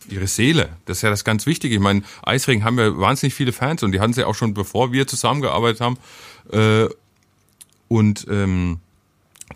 ihre 0.09 0.27
Seele. 0.27 0.69
Das 0.85 0.97
ist 0.97 1.03
ja 1.03 1.09
das 1.09 1.23
ganz 1.23 1.45
Wichtige. 1.45 1.75
Ich 1.75 1.81
meine, 1.81 2.03
Eisring 2.23 2.63
haben 2.63 2.79
ja 2.79 2.97
wahnsinnig 2.97 3.33
viele 3.33 3.51
Fans 3.51 3.83
und 3.83 3.91
die 3.91 3.99
hatten 3.99 4.13
sie 4.13 4.23
auch 4.23 4.35
schon 4.35 4.53
bevor 4.53 4.91
wir 4.91 5.07
zusammengearbeitet 5.07 5.81
haben. 5.81 5.97
Äh, 6.51 6.87
und 7.87 8.25
ähm, 8.29 8.79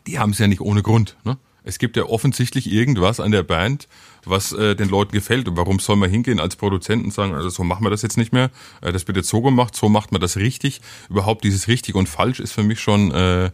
die 0.08 0.20
haben 0.20 0.32
es 0.32 0.40
ja 0.40 0.48
nicht 0.48 0.62
ohne 0.62 0.82
Grund. 0.82 1.16
Ne? 1.24 1.38
Es 1.64 1.80
gibt 1.80 1.98
ja 1.98 2.04
offensichtlich 2.04 2.72
irgendwas 2.72 3.20
an 3.20 3.32
der 3.32 3.44
Band, 3.44 3.88
was 4.24 4.52
äh, 4.54 4.76
den 4.76 4.88
Leuten 4.90 5.12
gefällt. 5.14 5.48
Und 5.48 5.58
warum 5.58 5.80
soll 5.80 5.96
man 5.96 6.10
hingehen 6.10 6.40
als 6.40 6.56
Produzent 6.56 7.04
und 7.04 7.12
sagen, 7.12 7.34
also 7.34 7.50
so 7.50 7.64
machen 7.64 7.84
wir 7.84 7.90
das 7.90 8.04
jetzt 8.04 8.18
nicht 8.18 8.34
mehr, 8.34 8.52
äh, 8.82 8.92
das 8.92 9.08
wird 9.08 9.18
jetzt 9.18 9.30
so 9.30 9.42
gemacht, 9.42 9.76
so 9.76 9.90
macht 9.90 10.12
man 10.12 10.22
das 10.22 10.38
richtig. 10.38 10.82
Überhaupt 11.10 11.44
dieses 11.44 11.68
richtig 11.68 11.96
und 11.96 12.08
falsch 12.08 12.40
ist 12.40 12.54
für 12.54 12.64
mich 12.64 12.80
schon 12.80 13.12
äh, 13.12 13.50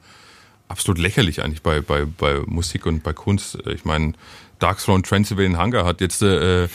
absolut 0.68 1.00
lächerlich 1.00 1.42
eigentlich 1.44 1.62
bei, 1.62 1.82
bei, 1.82 2.06
bei 2.06 2.42
Musik 2.46 2.86
und 2.86 3.02
bei 3.02 3.14
Kunst. 3.14 3.58
Ich 3.68 3.86
meine, 3.86 4.14
Dark 4.60 4.80
Throne 4.80 5.04
Transylvanian 5.04 5.62
Hunger 5.62 5.86
hat 5.86 6.02
jetzt 6.02 6.22
äh, 6.22 6.68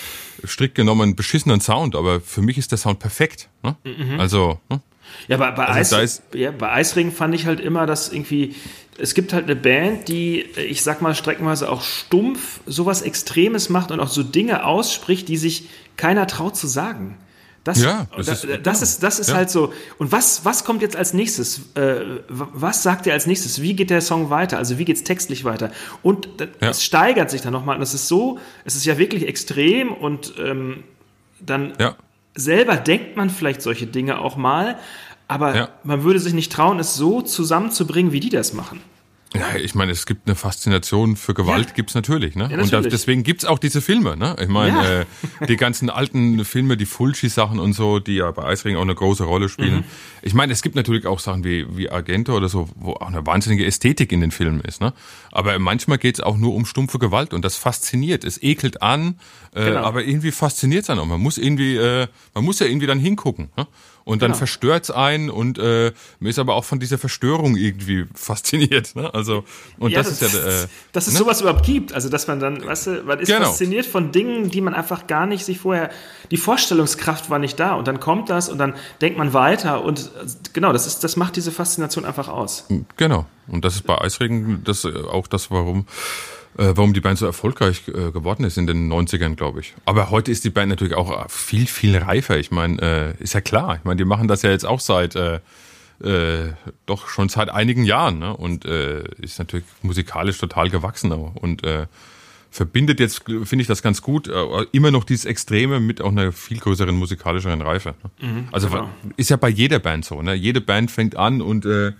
strikt 0.44 0.74
genommen 0.74 1.02
einen 1.02 1.16
beschissenen 1.16 1.60
Sound, 1.60 1.94
aber 1.96 2.20
für 2.20 2.42
mich 2.42 2.58
ist 2.58 2.70
der 2.72 2.78
Sound 2.78 2.98
perfekt. 2.98 3.48
Ne? 3.62 3.76
Mhm. 3.84 4.20
Also. 4.20 4.60
Ne? 4.68 4.80
Ja, 5.28 5.36
bei, 5.36 5.50
bei, 5.52 5.66
also 5.66 5.96
Eis, 5.96 6.22
ja, 6.34 6.50
bei 6.50 6.72
Eisring 6.72 7.12
fand 7.12 7.34
ich 7.34 7.46
halt 7.46 7.60
immer, 7.60 7.86
dass 7.86 8.12
irgendwie, 8.12 8.54
es 8.98 9.14
gibt 9.14 9.32
halt 9.32 9.44
eine 9.44 9.56
Band, 9.56 10.08
die, 10.08 10.42
ich 10.42 10.82
sag 10.82 11.02
mal, 11.02 11.14
streckenweise 11.14 11.70
auch 11.70 11.82
stumpf 11.82 12.60
sowas 12.66 13.02
Extremes 13.02 13.68
macht 13.68 13.90
und 13.90 14.00
auch 14.00 14.08
so 14.08 14.22
Dinge 14.22 14.64
ausspricht, 14.64 15.28
die 15.28 15.36
sich 15.36 15.68
keiner 15.96 16.26
traut 16.26 16.56
zu 16.56 16.66
sagen. 16.66 17.18
Das, 17.64 17.82
ja, 17.82 18.06
das, 18.16 18.26
das, 18.26 18.44
ist, 18.44 18.60
das 18.62 18.82
ist, 18.82 19.02
das 19.02 19.18
ist 19.18 19.30
ja. 19.30 19.34
halt 19.34 19.50
so. 19.50 19.72
Und 19.98 20.12
was, 20.12 20.44
was 20.44 20.64
kommt 20.64 20.82
jetzt 20.82 20.94
als 20.94 21.14
nächstes? 21.14 21.62
Äh, 21.74 22.20
was 22.28 22.84
sagt 22.84 23.08
er 23.08 23.14
als 23.14 23.26
nächstes? 23.26 23.60
Wie 23.60 23.74
geht 23.74 23.90
der 23.90 24.00
Song 24.00 24.30
weiter? 24.30 24.56
Also 24.56 24.78
wie 24.78 24.84
geht 24.84 24.96
es 24.96 25.02
textlich 25.02 25.42
weiter? 25.44 25.72
Und 26.02 26.28
ja. 26.60 26.70
es 26.70 26.84
steigert 26.84 27.28
sich 27.28 27.40
dann 27.40 27.52
nochmal. 27.52 27.74
Und 27.74 27.82
es 27.82 27.92
ist 27.92 28.06
so, 28.06 28.38
es 28.64 28.76
ist 28.76 28.86
ja 28.86 28.98
wirklich 28.98 29.26
extrem 29.26 29.92
und 29.92 30.34
ähm, 30.38 30.84
dann 31.40 31.72
selber 32.36 32.76
denkt 32.76 33.16
man 33.16 33.30
vielleicht 33.30 33.62
solche 33.62 33.86
Dinge 33.86 34.20
auch 34.20 34.36
mal, 34.36 34.78
aber 35.28 35.70
man 35.84 36.04
würde 36.04 36.20
sich 36.20 36.34
nicht 36.34 36.52
trauen, 36.52 36.78
es 36.78 36.94
so 36.94 37.22
zusammenzubringen, 37.22 38.12
wie 38.12 38.20
die 38.20 38.30
das 38.30 38.52
machen. 38.52 38.80
Ja, 39.34 39.56
ich 39.56 39.74
meine, 39.74 39.92
es 39.92 40.06
gibt 40.06 40.28
eine 40.28 40.36
Faszination 40.36 41.16
für 41.16 41.34
Gewalt, 41.34 41.68
ja. 41.68 41.74
gibt's 41.74 41.94
natürlich, 41.94 42.36
ne? 42.36 42.44
Ja, 42.44 42.56
natürlich. 42.56 42.84
Und 42.84 42.92
deswegen 42.92 43.22
gibt's 43.22 43.44
auch 43.44 43.58
diese 43.58 43.80
Filme, 43.80 44.16
ne? 44.16 44.36
Ich 44.40 44.48
meine, 44.48 44.76
ja. 44.76 45.00
äh, 45.00 45.46
die 45.48 45.56
ganzen 45.56 45.90
alten 45.90 46.44
Filme, 46.44 46.76
die 46.76 46.86
Fulci-Sachen 46.86 47.58
und 47.58 47.72
so, 47.72 47.98
die 47.98 48.14
ja 48.14 48.30
bei 48.30 48.44
Eisring 48.44 48.76
auch 48.76 48.82
eine 48.82 48.94
große 48.94 49.24
Rolle 49.24 49.48
spielen. 49.48 49.78
Mhm. 49.78 49.84
Ich 50.22 50.32
meine, 50.32 50.52
es 50.52 50.62
gibt 50.62 50.76
natürlich 50.76 51.06
auch 51.06 51.18
Sachen 51.18 51.42
wie, 51.44 51.66
wie 51.76 51.90
Argento 51.90 52.36
oder 52.36 52.48
so, 52.48 52.68
wo 52.76 52.92
auch 52.92 53.08
eine 53.08 53.26
wahnsinnige 53.26 53.66
Ästhetik 53.66 54.12
in 54.12 54.20
den 54.20 54.30
Filmen 54.30 54.60
ist, 54.60 54.80
ne? 54.80 54.92
Aber 55.32 55.58
manchmal 55.58 55.98
geht's 55.98 56.20
auch 56.20 56.36
nur 56.36 56.54
um 56.54 56.64
stumpfe 56.64 56.98
Gewalt 56.98 57.34
und 57.34 57.44
das 57.44 57.56
fasziniert. 57.56 58.24
Es 58.24 58.40
ekelt 58.42 58.80
an, 58.80 59.18
äh, 59.54 59.66
genau. 59.66 59.80
aber 59.80 60.04
irgendwie 60.04 60.30
fasziniert's 60.30 60.86
dann 60.86 60.98
auch. 61.00 61.06
Man 61.06 61.20
muss 61.20 61.36
irgendwie, 61.36 61.76
äh, 61.76 62.06
man 62.32 62.44
muss 62.44 62.60
ja 62.60 62.66
irgendwie 62.66 62.86
dann 62.86 63.00
hingucken, 63.00 63.48
ne? 63.56 63.66
Und 64.06 64.22
dann 64.22 64.28
genau. 64.28 64.38
verstört's 64.38 64.92
einen 64.92 65.30
und 65.30 65.58
äh, 65.58 65.92
mir 66.20 66.28
ist 66.28 66.38
aber 66.38 66.54
auch 66.54 66.64
von 66.64 66.78
dieser 66.78 66.96
Verstörung 66.96 67.56
irgendwie 67.56 68.06
fasziniert. 68.14 68.94
Ne? 68.94 69.12
Also 69.12 69.42
und 69.80 69.90
ja, 69.90 69.98
das, 69.98 70.20
das, 70.20 70.32
ist 70.32 70.44
ja, 70.44 70.62
äh, 70.62 70.66
dass 70.92 71.08
es 71.08 71.14
ne? 71.14 71.18
sowas 71.18 71.40
überhaupt 71.40 71.66
gibt. 71.66 71.92
Also 71.92 72.08
dass 72.08 72.28
man 72.28 72.38
dann, 72.38 72.64
weißt 72.64 72.86
du, 72.86 73.02
man 73.02 73.18
ist 73.18 73.26
genau. 73.26 73.46
fasziniert 73.46 73.84
von 73.84 74.12
Dingen, 74.12 74.48
die 74.48 74.60
man 74.60 74.74
einfach 74.74 75.08
gar 75.08 75.26
nicht 75.26 75.44
sich 75.44 75.58
vorher. 75.58 75.90
Die 76.30 76.36
Vorstellungskraft 76.36 77.30
war 77.30 77.40
nicht 77.40 77.58
da 77.58 77.74
und 77.74 77.88
dann 77.88 77.98
kommt 77.98 78.30
das 78.30 78.48
und 78.48 78.58
dann 78.58 78.74
denkt 79.00 79.18
man 79.18 79.32
weiter 79.32 79.82
und 79.82 80.12
genau, 80.52 80.72
das 80.72 80.86
ist, 80.86 81.02
das 81.02 81.16
macht 81.16 81.34
diese 81.34 81.50
Faszination 81.50 82.04
einfach 82.04 82.28
aus. 82.28 82.68
Genau. 82.96 83.26
Und 83.48 83.64
das 83.64 83.74
ist 83.74 83.88
bei 83.88 84.00
Eisregen 84.00 84.62
das 84.62 84.84
äh, 84.84 84.92
auch 85.10 85.26
das, 85.26 85.50
warum 85.50 85.80
äh, 85.80 85.84
warum 86.56 86.94
die 86.94 87.00
Band 87.00 87.18
so 87.18 87.26
erfolgreich 87.26 87.82
äh, 87.88 88.10
geworden 88.10 88.44
ist 88.44 88.56
in 88.58 88.66
den 88.66 88.90
90ern, 88.92 89.34
glaube 89.34 89.60
ich. 89.60 89.74
Aber 89.84 90.10
heute 90.10 90.30
ist 90.30 90.44
die 90.44 90.50
Band 90.50 90.70
natürlich 90.70 90.94
auch 90.94 91.30
viel, 91.30 91.66
viel 91.66 91.96
reifer. 91.96 92.38
Ich 92.38 92.50
meine, 92.50 93.14
äh, 93.18 93.22
ist 93.22 93.34
ja 93.34 93.40
klar. 93.40 93.76
Ich 93.76 93.84
meine, 93.84 93.96
die 93.96 94.04
machen 94.04 94.28
das 94.28 94.42
ja 94.42 94.50
jetzt 94.50 94.64
auch 94.64 94.80
seit 94.80 95.16
äh, 95.16 95.40
äh, 96.02 96.52
doch 96.84 97.08
schon 97.08 97.28
seit 97.28 97.48
einigen 97.48 97.84
Jahren 97.84 98.18
ne? 98.18 98.36
und 98.36 98.64
äh, 98.64 99.04
ist 99.20 99.38
natürlich 99.38 99.66
musikalisch 99.82 100.38
total 100.38 100.68
gewachsen 100.68 101.10
und 101.12 101.64
äh, 101.64 101.86
verbindet 102.50 103.00
jetzt, 103.00 103.24
finde 103.24 103.60
ich 103.60 103.66
das 103.66 103.82
ganz 103.82 104.02
gut, 104.02 104.28
äh, 104.28 104.66
immer 104.72 104.90
noch 104.90 105.04
dieses 105.04 105.24
Extreme 105.24 105.80
mit 105.80 106.00
auch 106.00 106.10
einer 106.10 106.32
viel 106.32 106.58
größeren 106.58 106.94
musikalischeren 106.94 107.60
Reife. 107.62 107.94
Ne? 108.02 108.28
Mhm, 108.28 108.48
also 108.52 108.68
genau. 108.68 108.88
ist 109.16 109.30
ja 109.30 109.36
bei 109.36 109.48
jeder 109.48 109.78
Band 109.78 110.04
so. 110.04 110.22
Ne? 110.22 110.34
Jede 110.34 110.60
Band 110.60 110.90
fängt 110.90 111.16
an 111.16 111.40
und 111.40 111.66
äh, 111.66 111.92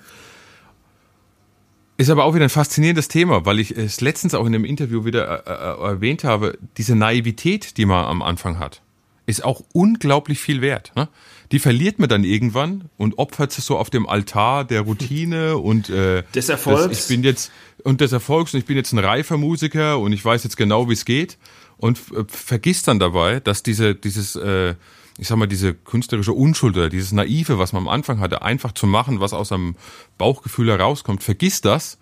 ist 1.97 2.11
aber 2.11 2.25
auch 2.25 2.35
wieder 2.35 2.45
ein 2.45 2.51
faszinierendes 2.51 3.09
Thema, 3.09 3.47
weil 3.47 3.59
ich 3.59 3.71
es 3.71 4.01
letztens 4.01 4.35
auch 4.35 4.47
in 4.47 4.55
einem 4.55 4.65
Interview 4.65 5.05
wieder 5.05 5.47
äh, 5.47 5.51
äh, 5.51 5.89
erwähnt 5.93 6.25
habe, 6.25 6.59
diese 6.77 6.95
Naivität, 6.95 7.77
die 7.77 7.87
man 7.87 8.05
am 8.05 8.23
Anfang 8.23 8.59
hat, 8.59 8.83
ist 9.27 9.45
auch 9.45 9.63
unglaublich 9.73 10.39
viel 10.39 10.61
wert. 10.61 10.93
Ne? 10.95 11.09
Die 11.53 11.59
verliert 11.59 11.99
man 11.99 12.09
dann 12.09 12.23
irgendwann 12.25 12.91
und 12.97 13.19
opfert 13.19 13.53
sich 13.53 13.65
so 13.65 13.77
auf 13.79 13.91
dem 13.91 14.09
Altar 14.09 14.65
der 14.65 14.83
Routine 14.83 15.57
und 15.59 15.91
äh, 15.91 16.23
des 16.35 16.49
Erfolgs. 16.49 17.01
Ich 17.01 17.09
bin 17.09 17.25
jetzt 17.25 17.51
und 17.83 18.01
des 18.01 18.13
Erfolgs 18.13 18.53
und 18.55 18.61
ich 18.61 18.67
bin 18.67 18.77
jetzt 18.77 18.93
ein 18.93 18.99
reifer 18.99 19.37
Musiker 19.37 19.99
und 19.99 20.13
ich 20.13 20.25
weiß 20.25 20.45
jetzt 20.45 20.57
genau, 20.57 20.89
wie 20.89 20.95
es 20.95 21.05
geht 21.05 21.39
und 21.77 21.99
äh, 22.13 22.25
vergisst 22.29 22.89
dann 22.89 22.99
dabei, 22.99 23.41
dass 23.41 23.63
diese 23.63 23.95
dieses 23.95 24.37
äh, 24.37 24.75
ich 25.19 25.29
sag 25.29 25.37
mal, 25.37 25.47
diese 25.47 25.75
künstlerische 25.75 26.33
Unschuld 26.33 26.77
oder 26.77 26.91
dieses 26.91 27.13
Naive, 27.13 27.59
was 27.59 27.73
man 27.73 27.83
am 27.83 27.89
Anfang 27.89 28.21
hatte, 28.21 28.43
einfach 28.43 28.73
zu 28.73 28.87
machen, 28.87 29.21
was 29.21 29.33
aus 29.33 29.53
einem 29.53 29.77
Bauchgefühl 30.19 30.69
herauskommt, 30.69 31.23
vergiss 31.23 31.61
das. 31.61 31.99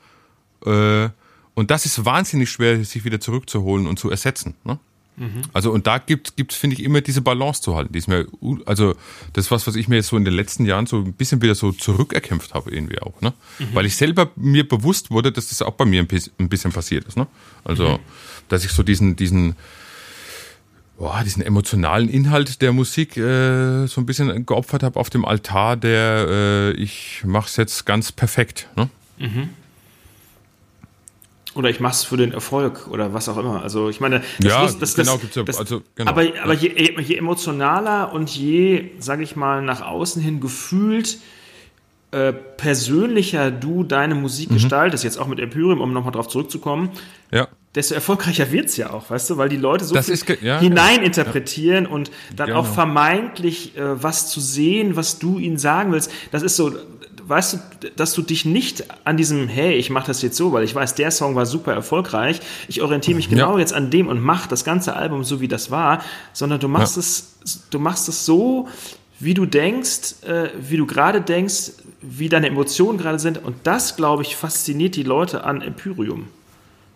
Äh, 0.64 1.08
und 1.54 1.70
das 1.70 1.86
ist 1.86 2.04
wahnsinnig 2.04 2.50
schwer, 2.50 2.84
sich 2.84 3.04
wieder 3.04 3.20
zurückzuholen 3.20 3.86
und 3.86 3.98
zu 3.98 4.10
ersetzen. 4.10 4.54
Ne? 4.64 4.78
Mhm. 5.16 5.42
Also 5.52 5.70
und 5.70 5.86
da 5.86 5.98
gibt 5.98 6.36
gibt 6.36 6.52
finde 6.52 6.74
ich 6.74 6.82
immer 6.82 7.00
diese 7.00 7.22
Balance 7.22 7.62
zu 7.62 7.76
halten, 7.76 7.92
die 7.92 8.00
ist 8.00 8.08
mir 8.08 8.26
also 8.66 8.96
das 9.32 9.46
ist 9.46 9.50
was 9.52 9.66
was 9.66 9.76
ich 9.76 9.86
mir 9.86 9.96
jetzt 9.96 10.08
so 10.08 10.16
in 10.16 10.24
den 10.24 10.34
letzten 10.34 10.66
Jahren 10.66 10.86
so 10.86 10.96
ein 10.96 11.12
bisschen 11.12 11.40
wieder 11.40 11.54
so 11.54 11.70
zurückerkämpft 11.70 12.52
habe 12.54 12.72
irgendwie 12.72 13.00
auch, 13.00 13.20
ne? 13.20 13.32
Mhm. 13.60 13.68
Weil 13.74 13.86
ich 13.86 13.94
selber 13.94 14.32
mir 14.34 14.66
bewusst 14.66 15.12
wurde, 15.12 15.30
dass 15.30 15.48
das 15.48 15.62
auch 15.62 15.74
bei 15.74 15.84
mir 15.84 16.04
ein 16.04 16.48
bisschen 16.48 16.72
passiert 16.72 17.04
ist, 17.04 17.16
ne? 17.16 17.28
Also 17.62 17.90
mhm. 17.90 17.98
dass 18.48 18.64
ich 18.64 18.72
so 18.72 18.82
diesen 18.82 19.14
diesen 19.14 19.54
boah, 20.98 21.22
diesen 21.24 21.42
emotionalen 21.42 22.08
Inhalt 22.08 22.62
der 22.62 22.72
Musik 22.72 23.16
äh, 23.16 23.86
so 23.86 24.00
ein 24.00 24.06
bisschen 24.06 24.46
geopfert 24.46 24.82
habe 24.82 24.98
auf 24.98 25.10
dem 25.10 25.24
Altar 25.24 25.76
der 25.76 26.26
äh, 26.28 26.70
ich 26.72 27.22
mach's 27.24 27.56
jetzt 27.56 27.84
ganz 27.84 28.12
perfekt. 28.12 28.68
Ne? 28.76 28.88
Mhm. 29.18 29.50
Oder 31.54 31.70
ich 31.70 31.78
mach's 31.78 32.02
für 32.02 32.16
den 32.16 32.32
Erfolg 32.32 32.88
oder 32.88 33.14
was 33.14 33.28
auch 33.28 33.36
immer. 33.36 33.62
Also 33.62 33.88
ich 33.88 34.00
meine, 34.00 34.22
das 34.40 34.50
ja, 34.50 34.62
muss, 34.62 34.78
das, 34.78 34.94
genau, 34.94 35.18
gibt's 35.18 35.36
ja, 35.36 35.44
das, 35.44 35.58
also, 35.58 35.82
genau. 35.94 36.10
aber, 36.10 36.24
aber 36.42 36.54
je, 36.54 36.70
je 37.00 37.16
emotionaler 37.16 38.12
und 38.12 38.30
je, 38.30 38.90
sage 38.98 39.22
ich 39.22 39.36
mal, 39.36 39.62
nach 39.62 39.80
außen 39.80 40.20
hin 40.20 40.40
gefühlt 40.40 41.18
äh, 42.10 42.32
persönlicher 42.32 43.52
du 43.52 43.84
deine 43.84 44.16
Musik 44.16 44.50
mhm. 44.50 44.54
gestaltest, 44.54 45.04
jetzt 45.04 45.16
auch 45.16 45.28
mit 45.28 45.38
Empyreum, 45.38 45.80
um 45.80 45.92
nochmal 45.92 46.12
drauf 46.12 46.28
zurückzukommen, 46.28 46.90
ja 47.30 47.48
desto 47.74 47.94
erfolgreicher 47.94 48.52
wird's 48.52 48.76
ja 48.76 48.90
auch, 48.90 49.10
weißt 49.10 49.30
du, 49.30 49.36
weil 49.36 49.48
die 49.48 49.56
Leute 49.56 49.84
so 49.84 49.94
ja, 49.94 50.60
hineininterpretieren 50.60 51.84
ja. 51.84 51.90
und 51.90 52.10
dann 52.34 52.48
genau. 52.48 52.60
auch 52.60 52.66
vermeintlich 52.66 53.76
äh, 53.76 54.02
was 54.02 54.28
zu 54.28 54.40
sehen, 54.40 54.96
was 54.96 55.18
du 55.18 55.38
ihnen 55.38 55.58
sagen 55.58 55.92
willst. 55.92 56.10
Das 56.30 56.42
ist 56.42 56.56
so, 56.56 56.72
weißt 57.26 57.54
du, 57.54 57.90
dass 57.96 58.12
du 58.12 58.22
dich 58.22 58.44
nicht 58.44 58.84
an 59.04 59.16
diesem, 59.16 59.48
hey, 59.48 59.74
ich 59.74 59.90
mache 59.90 60.06
das 60.06 60.22
jetzt 60.22 60.36
so, 60.36 60.52
weil 60.52 60.64
ich 60.64 60.74
weiß, 60.74 60.94
der 60.94 61.10
Song 61.10 61.34
war 61.34 61.46
super 61.46 61.72
erfolgreich, 61.72 62.40
ich 62.68 62.80
orientiere 62.82 63.16
mich 63.16 63.28
genau 63.28 63.54
ja. 63.54 63.60
jetzt 63.60 63.72
an 63.72 63.90
dem 63.90 64.06
und 64.06 64.20
mach 64.20 64.46
das 64.46 64.64
ganze 64.64 64.94
Album 64.94 65.24
so, 65.24 65.40
wie 65.40 65.48
das 65.48 65.70
war, 65.70 66.02
sondern 66.32 66.60
du 66.60 66.68
machst 66.68 66.96
es, 66.96 67.38
du 67.70 67.78
machst 67.78 68.08
es 68.08 68.24
so, 68.24 68.68
wie 69.18 69.34
du 69.34 69.46
denkst, 69.46 70.22
äh, 70.26 70.50
wie 70.60 70.76
du 70.76 70.86
gerade 70.86 71.20
denkst, 71.20 71.72
wie 72.02 72.28
deine 72.28 72.48
Emotionen 72.48 72.98
gerade 72.98 73.18
sind 73.18 73.42
und 73.42 73.56
das, 73.64 73.96
glaube 73.96 74.22
ich, 74.22 74.36
fasziniert 74.36 74.94
die 74.96 75.02
Leute 75.02 75.44
an 75.44 75.62
Empyrium. 75.62 76.28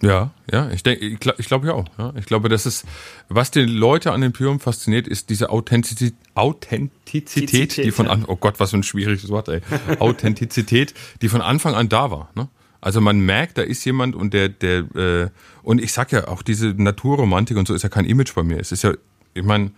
Ja, 0.01 0.31
ja, 0.51 0.70
ich 0.70 0.83
denke, 0.83 1.05
ich, 1.05 1.19
ich 1.39 1.47
glaube 1.47 1.66
ja 1.66 1.75
auch. 1.75 1.87
Ja. 1.99 2.12
Ich 2.16 2.27
glaube, 2.27 2.49
das 2.49 2.66
ist, 2.66 2.85
was 3.29 3.51
die 3.51 3.62
Leute 3.62 4.12
an 4.12 4.20
den 4.20 4.33
Pyrum 4.33 4.61
fasziniert, 4.61 5.09
ist 5.09 5.29
diese 5.29 5.51
Authentizität, 5.51 6.15
Authentizität, 6.35 7.77
die 7.77 7.91
von 7.91 8.07
an, 8.07 8.25
oh 8.27 8.37
Gott, 8.37 8.61
was 8.61 8.70
für 8.70 8.77
ein 8.77 8.85
schwieriges 8.85 9.29
Wort, 9.29 9.49
ey. 9.49 9.61
Authentizität, 9.99 10.95
die 11.20 11.29
von 11.29 11.41
Anfang 11.41 11.75
an 11.75 11.89
da 11.89 12.11
war. 12.12 12.31
Ne? 12.37 12.49
Also 12.81 13.01
man 13.01 13.19
merkt, 13.20 13.59
da 13.59 13.62
ist 13.62 13.85
jemand 13.85 14.15
und 14.15 14.35
der, 14.35 14.49
der, 14.49 14.79
äh, 14.95 15.29
und 15.62 15.81
ich 15.81 15.93
sag 15.93 16.12
ja 16.12 16.29
auch 16.29 16.43
diese 16.43 16.69
Naturromantik 16.69 17.57
und 17.57 17.66
so 17.66 17.75
ist 17.75 17.83
ja 17.83 17.89
kein 17.89 18.05
Image 18.05 18.35
bei 18.35 18.45
mir. 18.45 18.59
Es 18.61 18.70
ist 18.70 18.85
ja, 18.85 18.93
ich 19.35 19.43
meine, 19.43 19.73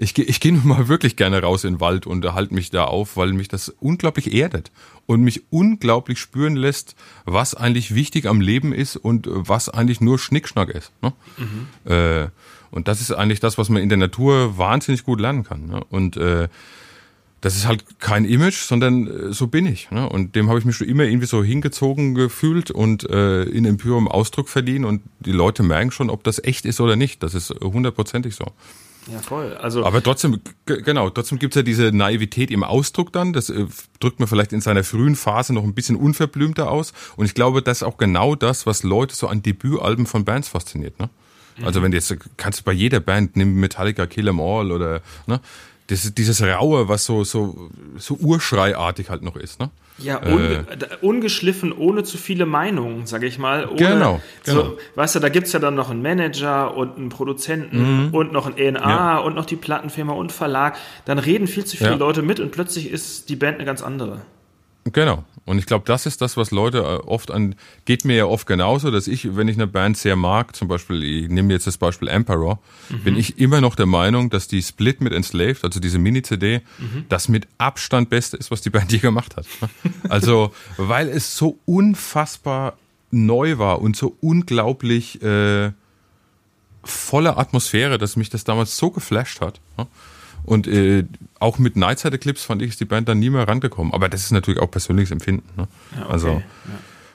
ich, 0.00 0.18
ich 0.18 0.40
gehe 0.40 0.52
nun 0.54 0.66
mal 0.66 0.88
wirklich 0.88 1.16
gerne 1.16 1.42
raus 1.42 1.64
in 1.64 1.74
den 1.74 1.80
Wald 1.80 2.06
und 2.06 2.24
halte 2.32 2.54
mich 2.54 2.70
da 2.70 2.84
auf, 2.84 3.16
weil 3.16 3.32
mich 3.32 3.48
das 3.48 3.68
unglaublich 3.68 4.32
erdet 4.32 4.72
und 5.06 5.22
mich 5.22 5.42
unglaublich 5.50 6.18
spüren 6.18 6.56
lässt, 6.56 6.96
was 7.24 7.54
eigentlich 7.54 7.94
wichtig 7.94 8.26
am 8.26 8.40
Leben 8.40 8.72
ist 8.72 8.96
und 8.96 9.28
was 9.30 9.68
eigentlich 9.68 10.00
nur 10.00 10.18
Schnickschnack 10.18 10.70
ist. 10.70 10.92
Ne? 11.02 11.12
Mhm. 11.36 11.92
Äh, 11.92 12.28
und 12.70 12.88
das 12.88 13.00
ist 13.00 13.12
eigentlich 13.12 13.40
das, 13.40 13.58
was 13.58 13.68
man 13.68 13.82
in 13.82 13.88
der 13.88 13.98
Natur 13.98 14.56
wahnsinnig 14.56 15.04
gut 15.04 15.20
lernen 15.20 15.44
kann. 15.44 15.66
Ne? 15.66 15.82
Und 15.90 16.16
äh, 16.16 16.48
das 17.40 17.56
ist 17.56 17.66
halt 17.66 17.98
kein 17.98 18.24
Image, 18.24 18.58
sondern 18.58 19.06
äh, 19.06 19.32
so 19.32 19.48
bin 19.48 19.66
ich. 19.66 19.90
Ne? 19.90 20.08
Und 20.08 20.36
dem 20.36 20.48
habe 20.48 20.58
ich 20.58 20.64
mich 20.64 20.76
schon 20.76 20.86
immer 20.86 21.04
irgendwie 21.04 21.26
so 21.26 21.42
hingezogen 21.42 22.14
gefühlt 22.14 22.70
und 22.70 23.08
äh, 23.10 23.42
in 23.42 23.64
Empyrum 23.64 24.08
Ausdruck 24.08 24.48
verdienen. 24.48 24.84
Und 24.84 25.02
die 25.18 25.32
Leute 25.32 25.62
merken 25.62 25.90
schon, 25.90 26.10
ob 26.10 26.22
das 26.22 26.42
echt 26.42 26.64
ist 26.64 26.80
oder 26.80 26.96
nicht. 26.96 27.22
Das 27.22 27.34
ist 27.34 27.50
hundertprozentig 27.50 28.36
so. 28.36 28.44
Ja, 29.06 29.18
voll. 29.20 29.56
Also 29.56 29.84
Aber 29.84 30.02
trotzdem, 30.02 30.40
genau, 30.66 31.10
trotzdem 31.10 31.38
gibt's 31.38 31.56
ja 31.56 31.62
diese 31.62 31.90
Naivität 31.90 32.50
im 32.50 32.62
Ausdruck 32.62 33.12
dann. 33.12 33.32
Das 33.32 33.48
äh, 33.50 33.66
drückt 33.98 34.20
man 34.20 34.28
vielleicht 34.28 34.52
in 34.52 34.60
seiner 34.60 34.84
frühen 34.84 35.16
Phase 35.16 35.52
noch 35.52 35.64
ein 35.64 35.74
bisschen 35.74 35.96
unverblümter 35.96 36.70
aus. 36.70 36.92
Und 37.16 37.26
ich 37.26 37.34
glaube, 37.34 37.62
das 37.62 37.78
ist 37.78 37.82
auch 37.82 37.96
genau 37.96 38.34
das, 38.34 38.66
was 38.66 38.82
Leute 38.82 39.14
so 39.14 39.26
an 39.26 39.42
Debütalben 39.42 40.06
von 40.06 40.24
Bands 40.24 40.48
fasziniert. 40.48 40.98
Ne? 40.98 41.08
Also 41.56 41.60
mhm. 41.60 41.66
Also 41.66 41.82
wenn 41.82 41.90
du 41.92 41.96
jetzt, 41.96 42.16
kannst 42.36 42.60
du 42.60 42.64
bei 42.64 42.72
jeder 42.72 43.00
Band, 43.00 43.36
nimm 43.36 43.54
Metallica, 43.58 44.06
Kill 44.06 44.28
'Em 44.28 44.40
All 44.40 44.70
oder, 44.70 45.00
ne? 45.26 45.40
Das, 45.86 46.14
dieses 46.14 46.40
Raue, 46.40 46.88
was 46.88 47.04
so, 47.04 47.24
so, 47.24 47.68
so 47.96 48.14
urschreiartig 48.14 49.10
halt 49.10 49.22
noch 49.22 49.34
ist, 49.34 49.58
ne? 49.58 49.70
Ja, 49.98 50.20
un, 50.26 50.40
äh, 50.40 50.64
ungeschliffen, 51.02 51.72
ohne 51.72 52.04
zu 52.04 52.16
viele 52.16 52.46
Meinungen, 52.46 53.06
sage 53.06 53.26
ich 53.26 53.38
mal. 53.38 53.68
Ohne, 53.68 53.76
genau, 53.76 54.20
genau. 54.44 54.62
So, 54.62 54.78
weißt 54.94 55.16
du, 55.16 55.18
da 55.20 55.28
gibt's 55.28 55.52
ja 55.52 55.58
dann 55.58 55.74
noch 55.74 55.90
einen 55.90 56.00
Manager 56.00 56.74
und 56.74 56.96
einen 56.96 57.10
Produzenten 57.10 58.06
mhm. 58.06 58.14
und 58.14 58.32
noch 58.32 58.46
ein 58.46 58.56
ENA 58.56 58.88
ja. 58.88 59.18
und 59.18 59.34
noch 59.34 59.44
die 59.44 59.56
Plattenfirma 59.56 60.14
und 60.14 60.32
Verlag. 60.32 60.78
Dann 61.04 61.18
reden 61.18 61.46
viel 61.46 61.64
zu 61.64 61.76
viele 61.76 61.90
ja. 61.90 61.96
Leute 61.96 62.22
mit 62.22 62.40
und 62.40 62.50
plötzlich 62.50 62.90
ist 62.90 63.28
die 63.28 63.36
Band 63.36 63.56
eine 63.56 63.66
ganz 63.66 63.82
andere. 63.82 64.22
Genau. 64.84 65.24
Und 65.46 65.58
ich 65.58 65.66
glaube, 65.66 65.84
das 65.86 66.06
ist 66.06 66.20
das, 66.20 66.36
was 66.36 66.50
Leute 66.52 66.78
äh, 66.78 67.06
oft 67.06 67.30
an, 67.30 67.54
geht 67.84 68.04
mir 68.04 68.16
ja 68.16 68.24
oft 68.26 68.46
genauso, 68.46 68.90
dass 68.90 69.08
ich, 69.08 69.36
wenn 69.36 69.48
ich 69.48 69.56
eine 69.56 69.66
Band 69.66 69.96
sehr 69.96 70.16
mag, 70.16 70.54
zum 70.54 70.68
Beispiel, 70.68 71.02
ich 71.02 71.28
nehme 71.28 71.52
jetzt 71.52 71.66
das 71.66 71.76
Beispiel 71.76 72.08
Emperor, 72.08 72.60
mhm. 72.88 73.02
bin 73.02 73.16
ich 73.16 73.38
immer 73.38 73.60
noch 73.60 73.74
der 73.74 73.86
Meinung, 73.86 74.30
dass 74.30 74.48
die 74.48 74.62
Split 74.62 75.00
mit 75.00 75.12
Enslaved, 75.12 75.64
also 75.64 75.80
diese 75.80 75.98
Mini-CD, 75.98 76.60
mhm. 76.78 77.04
das 77.08 77.28
mit 77.28 77.48
Abstand 77.58 78.10
Beste 78.10 78.36
ist, 78.36 78.50
was 78.50 78.60
die 78.60 78.70
Band 78.70 78.92
je 78.92 78.98
gemacht 78.98 79.36
hat. 79.36 79.46
Also, 80.08 80.52
weil 80.76 81.08
es 81.08 81.36
so 81.36 81.58
unfassbar 81.64 82.76
neu 83.10 83.58
war 83.58 83.82
und 83.82 83.96
so 83.96 84.16
unglaublich 84.20 85.20
äh, 85.22 85.72
voller 86.84 87.38
Atmosphäre, 87.38 87.98
dass 87.98 88.16
mich 88.16 88.30
das 88.30 88.44
damals 88.44 88.76
so 88.76 88.90
geflasht 88.90 89.40
hat. 89.40 89.60
Und 90.50 90.66
äh, 90.66 91.04
auch 91.38 91.60
mit 91.60 91.76
Nightside 91.76 92.16
Eclipse 92.16 92.44
fand 92.44 92.60
ich, 92.60 92.70
ist 92.70 92.80
die 92.80 92.84
Band 92.84 93.08
dann 93.08 93.20
nie 93.20 93.30
mehr 93.30 93.46
rangekommen. 93.46 93.94
Aber 93.94 94.08
das 94.08 94.22
ist 94.22 94.32
natürlich 94.32 94.58
auch 94.58 94.68
persönliches 94.68 95.12
Empfinden. 95.12 95.48
Ne? 95.56 95.68
Ja, 95.94 96.02
okay. 96.02 96.12
Also, 96.12 96.28
ja. 96.28 96.42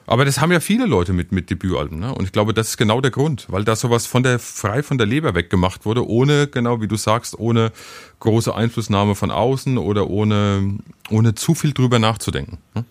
Aber 0.06 0.24
das 0.24 0.40
haben 0.40 0.52
ja 0.52 0.60
viele 0.60 0.86
Leute 0.86 1.12
mit, 1.12 1.32
mit 1.32 1.50
Debütalben. 1.50 1.98
Ne? 1.98 2.14
Und 2.14 2.24
ich 2.24 2.32
glaube, 2.32 2.54
das 2.54 2.68
ist 2.68 2.76
genau 2.78 3.02
der 3.02 3.10
Grund, 3.10 3.44
weil 3.50 3.62
da 3.62 3.76
sowas 3.76 4.06
von 4.06 4.22
der, 4.22 4.38
frei 4.38 4.82
von 4.82 4.96
der 4.96 5.06
Leber 5.06 5.34
weggemacht 5.34 5.84
wurde, 5.84 6.08
ohne, 6.08 6.46
genau 6.46 6.80
wie 6.80 6.88
du 6.88 6.96
sagst, 6.96 7.38
ohne 7.38 7.72
große 8.20 8.54
Einflussnahme 8.54 9.14
von 9.14 9.30
außen 9.30 9.76
oder 9.76 10.08
ohne, 10.08 10.78
ohne 11.10 11.34
zu 11.34 11.54
viel 11.54 11.74
drüber 11.74 11.98
nachzudenken. 11.98 12.56
Ne? 12.74 12.86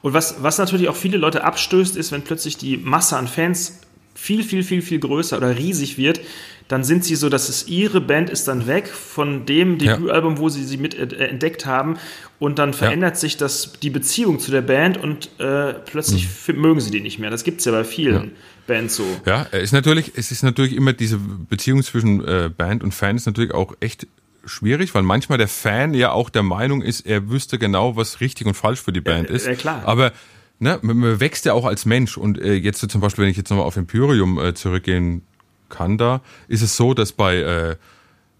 Und 0.00 0.14
was, 0.14 0.42
was 0.42 0.56
natürlich 0.56 0.88
auch 0.88 0.96
viele 0.96 1.18
Leute 1.18 1.44
abstößt, 1.44 1.94
ist, 1.94 2.10
wenn 2.10 2.22
plötzlich 2.22 2.56
die 2.56 2.78
Masse 2.78 3.18
an 3.18 3.28
Fans 3.28 3.80
viel, 4.14 4.44
viel, 4.44 4.62
viel, 4.62 4.80
viel 4.80 4.98
größer 4.98 5.36
oder 5.36 5.58
riesig 5.58 5.98
wird, 5.98 6.22
dann 6.70 6.84
sind 6.84 7.04
sie 7.04 7.16
so, 7.16 7.28
dass 7.28 7.48
es 7.48 7.66
ihre 7.66 8.00
Band 8.00 8.30
ist 8.30 8.46
dann 8.46 8.68
weg 8.68 8.86
von 8.86 9.44
dem 9.44 9.78
Debütalbum, 9.78 10.38
wo 10.38 10.48
sie 10.48 10.62
sie 10.62 10.76
mit 10.76 10.94
äh, 10.94 11.26
entdeckt 11.26 11.66
haben 11.66 11.98
und 12.38 12.60
dann 12.60 12.74
verändert 12.74 13.14
ja. 13.14 13.20
sich 13.20 13.36
das, 13.36 13.72
die 13.82 13.90
Beziehung 13.90 14.38
zu 14.38 14.52
der 14.52 14.62
Band 14.62 14.96
und 14.96 15.30
äh, 15.40 15.74
plötzlich 15.74 16.28
mhm. 16.46 16.60
mögen 16.60 16.80
sie 16.80 16.92
die 16.92 17.00
nicht 17.00 17.18
mehr. 17.18 17.28
Das 17.28 17.42
gibt 17.42 17.58
es 17.58 17.64
ja 17.64 17.72
bei 17.72 17.82
vielen 17.82 18.24
ja. 18.24 18.30
Bands 18.68 18.94
so. 18.94 19.04
Ja, 19.26 19.48
es 19.50 19.64
ist 19.64 19.72
natürlich, 19.72 20.12
es 20.14 20.30
ist 20.30 20.44
natürlich 20.44 20.76
immer 20.76 20.92
diese 20.92 21.18
Beziehung 21.18 21.82
zwischen 21.82 22.24
äh, 22.24 22.48
Band 22.56 22.84
und 22.84 22.94
Fan 22.94 23.16
ist 23.16 23.26
natürlich 23.26 23.52
auch 23.52 23.74
echt 23.80 24.06
schwierig, 24.44 24.94
weil 24.94 25.02
manchmal 25.02 25.38
der 25.38 25.48
Fan 25.48 25.92
ja 25.92 26.12
auch 26.12 26.30
der 26.30 26.44
Meinung 26.44 26.82
ist, 26.82 27.00
er 27.00 27.30
wüsste 27.30 27.58
genau, 27.58 27.96
was 27.96 28.20
richtig 28.20 28.46
und 28.46 28.54
falsch 28.54 28.80
für 28.80 28.92
die 28.92 29.00
Band 29.00 29.28
ja, 29.28 29.34
ist. 29.34 29.48
Ja, 29.48 29.54
klar. 29.54 29.82
Aber 29.86 30.12
ne, 30.60 30.78
man 30.82 31.18
wächst 31.18 31.46
ja 31.46 31.52
auch 31.52 31.64
als 31.64 31.84
Mensch 31.84 32.16
und 32.16 32.40
äh, 32.40 32.54
jetzt 32.54 32.78
so 32.78 32.86
zum 32.86 33.00
Beispiel, 33.00 33.24
wenn 33.24 33.30
ich 33.32 33.36
jetzt 33.36 33.50
nochmal 33.50 33.66
auf 33.66 33.76
Imperium 33.76 34.38
äh, 34.38 34.54
zurückgehen 34.54 35.22
kann 35.70 35.96
da, 35.96 36.20
ist 36.48 36.62
es 36.62 36.76
so, 36.76 36.92
dass 36.92 37.12
bei, 37.12 37.36
äh, 37.36 37.76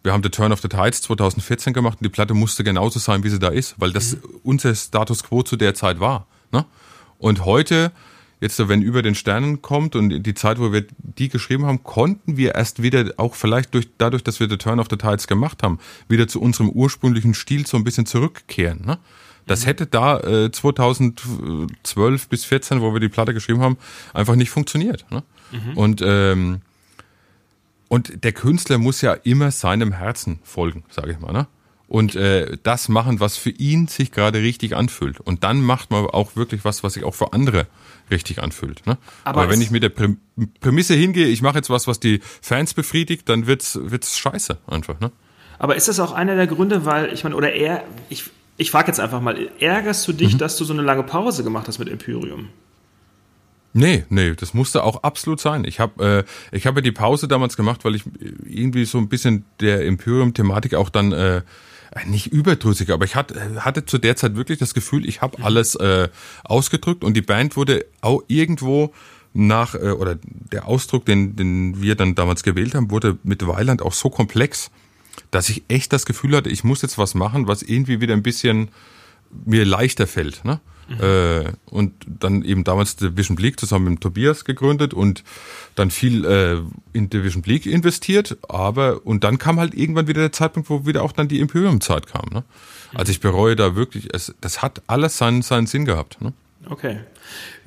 wir 0.02 0.12
haben 0.12 0.22
The 0.22 0.28
Turn 0.28 0.52
of 0.52 0.60
the 0.60 0.68
Tides 0.68 1.02
2014 1.02 1.72
gemacht 1.72 1.98
und 2.00 2.04
die 2.04 2.10
Platte 2.10 2.34
musste 2.34 2.64
genauso 2.64 2.98
sein, 2.98 3.24
wie 3.24 3.30
sie 3.30 3.38
da 3.38 3.48
ist, 3.48 3.74
weil 3.78 3.92
das 3.92 4.12
mhm. 4.16 4.40
unser 4.42 4.74
Status 4.74 5.22
quo 5.22 5.42
zu 5.42 5.56
der 5.56 5.74
Zeit 5.74 6.00
war. 6.00 6.26
Ne? 6.52 6.66
Und 7.18 7.44
heute 7.44 7.92
jetzt 8.40 8.68
wenn 8.68 8.82
über 8.82 9.02
den 9.02 9.14
Sternen 9.14 9.62
kommt 9.62 9.94
und 9.94 10.22
die 10.22 10.34
Zeit, 10.34 10.58
wo 10.58 10.72
wir 10.72 10.86
die 10.98 11.28
geschrieben 11.28 11.66
haben, 11.66 11.82
konnten 11.82 12.36
wir 12.36 12.54
erst 12.54 12.82
wieder, 12.82 13.12
auch 13.18 13.34
vielleicht 13.34 13.74
durch, 13.74 13.88
dadurch, 13.98 14.24
dass 14.24 14.40
wir 14.40 14.48
The 14.48 14.56
Turn 14.56 14.80
of 14.80 14.88
the 14.90 14.96
Tides 14.96 15.26
gemacht 15.26 15.62
haben, 15.62 15.78
wieder 16.08 16.26
zu 16.26 16.40
unserem 16.40 16.70
ursprünglichen 16.70 17.34
Stil 17.34 17.66
so 17.66 17.76
ein 17.76 17.84
bisschen 17.84 18.06
zurückkehren. 18.06 18.84
Ne? 18.84 18.98
Das 19.46 19.62
mhm. 19.62 19.66
hätte 19.66 19.86
da 19.86 20.20
äh, 20.20 20.50
2012 20.50 22.28
bis 22.28 22.44
14, 22.44 22.80
wo 22.80 22.92
wir 22.92 23.00
die 23.00 23.08
Platte 23.08 23.34
geschrieben 23.34 23.60
haben, 23.60 23.76
einfach 24.14 24.36
nicht 24.36 24.50
funktioniert. 24.50 25.04
Ne? 25.10 25.22
Mhm. 25.52 25.76
Und 25.76 26.02
ähm, 26.04 26.62
und 27.90 28.24
der 28.24 28.32
Künstler 28.32 28.78
muss 28.78 29.02
ja 29.02 29.12
immer 29.12 29.50
seinem 29.50 29.92
Herzen 29.92 30.38
folgen, 30.42 30.84
sage 30.88 31.12
ich 31.12 31.18
mal. 31.20 31.32
Ne? 31.32 31.46
und 31.90 32.14
äh, 32.14 32.56
das 32.62 32.88
machen, 32.88 33.18
was 33.18 33.36
für 33.36 33.50
ihn 33.50 33.88
sich 33.88 34.12
gerade 34.12 34.38
richtig 34.38 34.76
anfühlt. 34.76 35.18
Und 35.18 35.42
dann 35.42 35.60
macht 35.60 35.90
man 35.90 36.06
auch 36.06 36.36
wirklich 36.36 36.64
was, 36.64 36.84
was 36.84 36.92
sich 36.92 37.02
auch 37.02 37.16
für 37.16 37.32
andere 37.32 37.66
richtig 38.12 38.40
anfühlt. 38.40 38.86
Ne? 38.86 38.96
Aber, 39.24 39.42
Aber 39.42 39.50
wenn 39.50 39.60
ich 39.60 39.72
mit 39.72 39.82
der 39.82 39.92
Prämisse 40.60 40.94
hingehe, 40.94 41.26
ich 41.26 41.42
mache 41.42 41.56
jetzt 41.56 41.68
was, 41.68 41.88
was 41.88 41.98
die 41.98 42.20
Fans 42.40 42.74
befriedigt, 42.74 43.28
dann 43.28 43.48
wird's 43.48 43.76
wird's 43.82 44.16
scheiße 44.16 44.58
einfach. 44.68 45.00
Ne? 45.00 45.10
Aber 45.58 45.74
ist 45.74 45.88
das 45.88 45.98
auch 45.98 46.12
einer 46.12 46.36
der 46.36 46.46
Gründe, 46.46 46.86
weil 46.86 47.12
ich 47.12 47.24
meine, 47.24 47.34
oder 47.34 47.52
er, 47.52 47.82
ich, 48.08 48.30
ich 48.56 48.70
frage 48.70 48.86
jetzt 48.86 49.00
einfach 49.00 49.20
mal, 49.20 49.50
ärgerst 49.58 50.06
du 50.06 50.12
dich, 50.12 50.34
mhm. 50.34 50.38
dass 50.38 50.56
du 50.56 50.64
so 50.64 50.72
eine 50.72 50.82
lange 50.82 51.02
Pause 51.02 51.42
gemacht 51.42 51.66
hast 51.66 51.80
mit 51.80 51.88
Imperium? 51.88 52.50
Nee, 53.72 54.04
nee, 54.08 54.34
das 54.34 54.52
musste 54.52 54.82
auch 54.82 55.04
absolut 55.04 55.40
sein. 55.40 55.64
Ich 55.64 55.78
habe 55.78 56.24
äh, 56.52 56.56
ich 56.56 56.66
habe 56.66 56.82
die 56.82 56.92
Pause 56.92 57.28
damals 57.28 57.56
gemacht, 57.56 57.84
weil 57.84 57.94
ich 57.94 58.02
irgendwie 58.44 58.84
so 58.84 58.98
ein 58.98 59.08
bisschen 59.08 59.44
der 59.60 59.84
Imperium-Thematik 59.84 60.74
auch 60.74 60.88
dann 60.88 61.12
äh, 61.12 61.42
äh, 61.92 62.06
nicht 62.06 62.28
überdrüssig, 62.28 62.90
aber 62.90 63.04
ich 63.04 63.16
hatte, 63.16 63.64
hatte 63.64 63.84
zu 63.84 63.98
der 63.98 64.16
Zeit 64.16 64.36
wirklich 64.36 64.58
das 64.58 64.74
Gefühl, 64.74 65.08
ich 65.08 65.22
habe 65.22 65.42
alles 65.42 65.74
äh, 65.74 66.08
ausgedrückt 66.44 67.02
und 67.02 67.14
die 67.14 67.22
Band 67.22 67.56
wurde 67.56 67.84
auch 68.00 68.22
irgendwo 68.28 68.92
nach, 69.32 69.74
äh, 69.74 69.90
oder 69.90 70.16
der 70.22 70.66
Ausdruck, 70.66 71.04
den, 71.04 71.34
den 71.34 71.82
wir 71.82 71.96
dann 71.96 72.14
damals 72.14 72.42
gewählt 72.42 72.74
haben, 72.74 72.90
wurde 72.90 73.18
mit 73.24 73.46
Weiland 73.46 73.82
auch 73.82 73.92
so 73.92 74.08
komplex, 74.08 74.70
dass 75.30 75.48
ich 75.48 75.64
echt 75.68 75.92
das 75.92 76.06
Gefühl 76.06 76.36
hatte, 76.36 76.50
ich 76.50 76.62
muss 76.62 76.82
jetzt 76.82 76.96
was 76.96 77.14
machen, 77.14 77.48
was 77.48 77.62
irgendwie 77.62 78.00
wieder 78.00 78.14
ein 78.14 78.22
bisschen 78.22 78.68
mir 79.44 79.64
leichter 79.64 80.06
fällt. 80.06 80.44
Ne? 80.44 80.60
Mhm. 80.90 81.00
Äh, 81.00 81.52
und 81.66 81.92
dann 82.06 82.42
eben 82.42 82.64
damals 82.64 82.96
Division 82.96 83.36
Bleak 83.36 83.60
zusammen 83.60 83.92
mit 83.92 84.00
Tobias 84.00 84.44
gegründet 84.44 84.92
und 84.92 85.22
dann 85.76 85.90
viel 85.90 86.24
äh, 86.24 86.58
in 86.92 87.08
Division 87.08 87.42
Bleak 87.42 87.64
investiert, 87.66 88.36
aber 88.48 89.06
und 89.06 89.22
dann 89.22 89.38
kam 89.38 89.60
halt 89.60 89.74
irgendwann 89.74 90.08
wieder 90.08 90.20
der 90.20 90.32
Zeitpunkt, 90.32 90.68
wo 90.68 90.86
wieder 90.86 91.02
auch 91.02 91.12
dann 91.12 91.28
die 91.28 91.38
Imperium-Zeit 91.38 92.08
kam. 92.08 92.26
Ne? 92.32 92.42
Also 92.92 93.12
ich 93.12 93.20
bereue 93.20 93.54
da 93.54 93.76
wirklich, 93.76 94.12
es, 94.12 94.34
das 94.40 94.62
hat 94.62 94.82
alles 94.88 95.16
seinen, 95.16 95.42
seinen 95.42 95.68
Sinn 95.68 95.84
gehabt. 95.84 96.20
Ne? 96.20 96.32
Okay. 96.68 96.98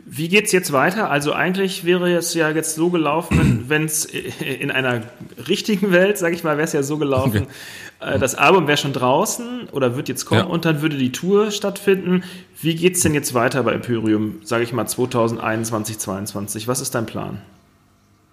Wie 0.05 0.27
geht's 0.27 0.51
jetzt 0.51 0.73
weiter? 0.73 1.09
Also 1.09 1.34
eigentlich 1.34 1.85
wäre 1.85 2.11
es 2.13 2.34
ja 2.34 2.49
jetzt 2.49 2.75
so 2.75 2.89
gelaufen, 2.89 3.65
wenn 3.67 3.85
es 3.85 4.05
in 4.05 4.71
einer 4.71 5.01
richtigen 5.47 5.91
Welt, 5.91 6.17
sage 6.17 6.35
ich 6.35 6.43
mal, 6.43 6.57
wäre 6.57 6.65
es 6.65 6.73
ja 6.73 6.84
so 6.84 6.97
gelaufen, 6.97 7.43
okay. 7.43 8.15
Äh, 8.15 8.19
das 8.19 8.35
Album 8.35 8.67
wäre 8.67 8.77
schon 8.77 8.93
draußen 8.93 9.69
oder 9.71 9.95
wird 9.95 10.09
jetzt 10.09 10.25
kommen 10.25 10.41
ja. 10.41 10.45
und 10.45 10.65
dann 10.65 10.81
würde 10.81 10.97
die 10.97 11.11
Tour 11.11 11.51
stattfinden. 11.51 12.23
Wie 12.61 12.75
geht's 12.75 13.01
denn 13.01 13.13
jetzt 13.13 13.34
weiter 13.34 13.63
bei 13.63 13.73
Imperium, 13.73 14.41
sage 14.43 14.63
ich 14.63 14.73
mal 14.73 14.85
2021, 14.85 15.99
2022? 15.99 16.67
Was 16.67 16.81
ist 16.81 16.95
dein 16.95 17.05
Plan? 17.05 17.41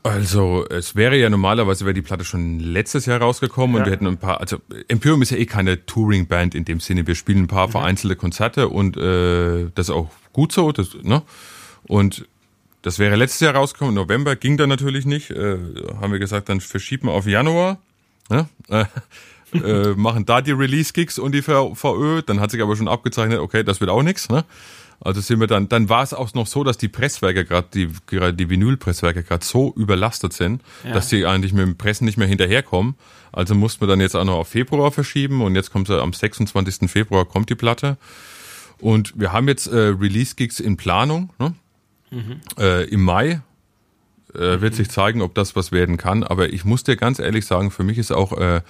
Also, 0.02 0.64
es 0.70 0.96
wäre 0.96 1.16
ja 1.18 1.28
normalerweise 1.28 1.84
wäre 1.84 1.92
die 1.92 2.00
Platte 2.00 2.24
schon 2.24 2.58
letztes 2.58 3.04
Jahr 3.04 3.20
rausgekommen 3.20 3.76
ja. 3.76 3.80
und 3.80 3.86
wir 3.86 3.92
hätten 3.92 4.06
ein 4.06 4.16
paar, 4.16 4.40
also 4.40 4.56
Imperium 4.88 5.20
ist 5.20 5.30
ja 5.30 5.36
eh 5.36 5.44
keine 5.44 5.84
Touring-Band 5.84 6.54
in 6.54 6.64
dem 6.64 6.80
Sinne. 6.80 7.06
Wir 7.06 7.14
spielen 7.14 7.44
ein 7.44 7.48
paar 7.48 7.66
mhm. 7.66 7.72
vereinzelte 7.72 8.16
Konzerte 8.16 8.70
und 8.70 8.96
äh, 8.96 9.68
das 9.74 9.88
ist 9.88 9.94
auch 9.94 10.08
gut 10.32 10.52
so. 10.52 10.72
Das, 10.72 10.94
ne? 11.02 11.22
Und 11.84 12.26
das 12.82 12.98
wäre 12.98 13.16
letztes 13.16 13.40
Jahr 13.40 13.54
rausgekommen, 13.54 13.94
November 13.94 14.36
ging 14.36 14.56
dann 14.56 14.68
natürlich 14.68 15.04
nicht. 15.04 15.30
Äh, 15.30 15.58
haben 16.00 16.12
wir 16.12 16.18
gesagt, 16.18 16.48
dann 16.48 16.60
verschieben 16.60 17.08
wir 17.08 17.12
auf 17.12 17.26
Januar. 17.26 17.78
Ne? 18.30 18.48
Äh, 18.68 18.84
äh, 19.54 19.94
machen 19.94 20.24
da 20.24 20.40
die 20.40 20.52
Release-Gigs 20.52 21.18
und 21.18 21.32
die 21.32 21.42
VÖ. 21.42 22.22
Dann 22.22 22.40
hat 22.40 22.50
sich 22.50 22.62
aber 22.62 22.76
schon 22.76 22.88
abgezeichnet, 22.88 23.40
okay, 23.40 23.64
das 23.64 23.80
wird 23.80 23.90
auch 23.90 24.02
nichts. 24.02 24.28
Ne? 24.28 24.44
Also 25.00 25.20
sind 25.20 25.40
wir 25.40 25.46
dann, 25.46 25.68
dann 25.68 25.88
war 25.88 26.02
es 26.02 26.12
auch 26.12 26.34
noch 26.34 26.46
so, 26.46 26.62
dass 26.62 26.76
die 26.76 26.88
Presswerke 26.88 27.44
gerade, 27.44 27.68
die, 27.72 27.88
gerade 28.06 28.34
die 28.34 28.50
Vinylpresswerke 28.50 29.22
gerade 29.22 29.44
so 29.44 29.72
überlastet 29.74 30.34
sind, 30.34 30.62
ja. 30.84 30.92
dass 30.92 31.08
die 31.08 31.24
eigentlich 31.24 31.52
mit 31.52 31.66
dem 31.66 31.76
Pressen 31.76 32.04
nicht 32.04 32.18
mehr 32.18 32.28
hinterherkommen. 32.28 32.94
Also 33.32 33.54
mussten 33.54 33.80
wir 33.80 33.88
dann 33.88 34.00
jetzt 34.00 34.14
auch 34.14 34.24
noch 34.24 34.36
auf 34.36 34.48
Februar 34.48 34.90
verschieben 34.90 35.40
und 35.42 35.54
jetzt 35.54 35.72
kommt 35.72 35.86
sie 35.86 36.00
am 36.00 36.12
26. 36.12 36.90
Februar 36.90 37.24
kommt 37.24 37.48
die 37.48 37.54
Platte. 37.54 37.96
Und 38.78 39.18
wir 39.18 39.32
haben 39.32 39.48
jetzt 39.48 39.66
äh, 39.66 39.76
Release-Gigs 39.76 40.60
in 40.60 40.76
Planung. 40.76 41.30
Ne? 41.38 41.54
Mhm. 42.10 42.40
Äh, 42.58 42.84
Im 42.84 43.02
Mai 43.02 43.42
äh, 44.34 44.60
wird 44.60 44.72
mhm. 44.72 44.76
sich 44.76 44.90
zeigen, 44.90 45.22
ob 45.22 45.34
das 45.34 45.56
was 45.56 45.72
werden 45.72 45.96
kann. 45.96 46.22
Aber 46.22 46.52
ich 46.52 46.64
muss 46.64 46.84
dir 46.84 46.96
ganz 46.96 47.18
ehrlich 47.18 47.46
sagen, 47.46 47.70
für 47.70 47.84
mich 47.84 47.98
ist 47.98 48.12
auch 48.12 48.36
äh, 48.36 48.62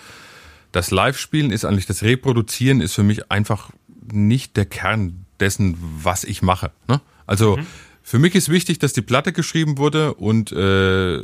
das 0.73 0.91
Live-Spielen 0.91 1.51
ist 1.51 1.65
eigentlich 1.65 1.87
das 1.87 2.03
Reproduzieren 2.03 2.81
ist 2.81 2.95
für 2.95 3.03
mich 3.03 3.31
einfach 3.31 3.71
nicht 4.13 4.57
der 4.57 4.67
Kern 4.67 5.27
dessen, 5.41 5.77
was 5.81 6.25
ich 6.25 6.43
mache. 6.43 6.71
Ne? 6.89 7.01
Also 7.27 7.57
mhm. 7.57 7.67
für 8.03 8.19
mich 8.19 8.35
ist 8.35 8.49
wichtig, 8.49 8.79
dass 8.79 8.93
die 8.93 9.03
Platte 9.03 9.33
geschrieben 9.33 9.79
wurde 9.79 10.15
und 10.15 10.53
äh, 10.53 11.23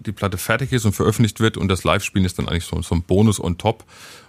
die 0.00 0.12
Platte 0.12 0.38
fertig 0.38 0.72
ist 0.72 0.84
und 0.84 0.92
veröffentlicht 0.92 1.40
wird 1.40 1.56
und 1.56 1.68
das 1.68 1.84
Live-Spielen 1.84 2.24
ist 2.24 2.38
dann 2.38 2.48
eigentlich 2.48 2.64
so, 2.64 2.80
so 2.82 2.94
ein 2.94 3.02
Bonus 3.02 3.40
on 3.40 3.58
top. 3.58 3.84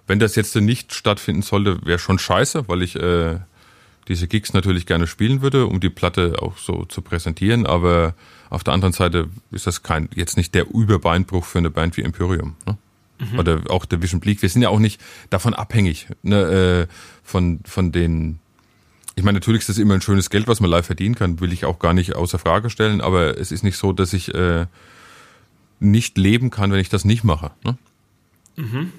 Wenn 0.07 0.19
das 0.19 0.35
jetzt 0.35 0.55
nicht 0.55 0.93
stattfinden 0.93 1.41
sollte, 1.41 1.85
wäre 1.85 1.99
schon 1.99 2.19
scheiße, 2.19 2.68
weil 2.68 2.81
ich 2.81 2.95
äh, 2.95 3.39
diese 4.08 4.28
Gigs 4.28 4.54
natürlich 4.54 4.86
gerne 4.86 5.08
spielen 5.08 5.42
würde, 5.42 5.66
um 5.66 5.80
die 5.80 5.90
Platte 5.90 6.36
auch 6.42 6.58
so 6.58 6.86
zu 6.86 7.02
präsentieren. 7.02 7.66
Aber 7.66 8.16
auf 8.50 8.64
der 8.64 8.74
anderen 8.74 8.94
Seite 8.94 9.30
ist 9.52 9.68
das 9.68 9.84
kein 9.84 10.10
jetzt 10.16 10.38
nicht 10.38 10.54
der 10.56 10.70
Überbeinbruch 10.70 11.46
für 11.46 11.60
eine 11.60 11.70
Band 11.70 11.98
wie 11.98 12.02
Imperium. 12.02 12.56
Ne? 12.66 12.78
Mhm. 13.20 13.40
Oder 13.40 13.62
auch 13.70 13.86
der 13.86 14.02
Vision 14.02 14.20
Bleak. 14.20 14.42
Wir 14.42 14.50
sind 14.50 14.62
ja 14.62 14.70
auch 14.70 14.80
nicht 14.80 15.02
davon 15.30 15.54
abhängig, 15.54 16.08
ne, 16.24 16.88
äh, 16.90 16.94
von, 17.24 17.60
von 17.66 17.92
den 17.92 18.40
ich 19.16 19.24
meine, 19.24 19.36
natürlich 19.38 19.62
ist 19.62 19.70
das 19.70 19.78
immer 19.78 19.94
ein 19.94 20.02
schönes 20.02 20.30
Geld, 20.30 20.48
was 20.48 20.60
man 20.60 20.72
live 20.72 20.88
verdienen 20.88 21.16
kann, 21.16 21.40
will 21.40 21.54
ich 21.54 21.66
auch 21.66 21.78
gar 21.78 21.94
nicht 21.94 22.16
außer 22.16 22.40
Frage 22.40 22.70
stellen, 22.72 23.00
aber 23.00 23.38
es 23.38 23.52
ist 23.52 23.64
nicht 23.64 23.78
so, 23.78 23.94
dass 23.94 24.12
ich 24.12 24.34
äh, 24.34 24.66
nicht 25.80 26.18
leben 26.18 26.50
kann, 26.50 26.72
wenn 26.72 26.80
ich 26.80 26.90
das 26.90 27.06
nicht 27.06 27.24
mache. 27.24 27.52
Ne? 27.64 27.78
Mhm. 28.56 28.92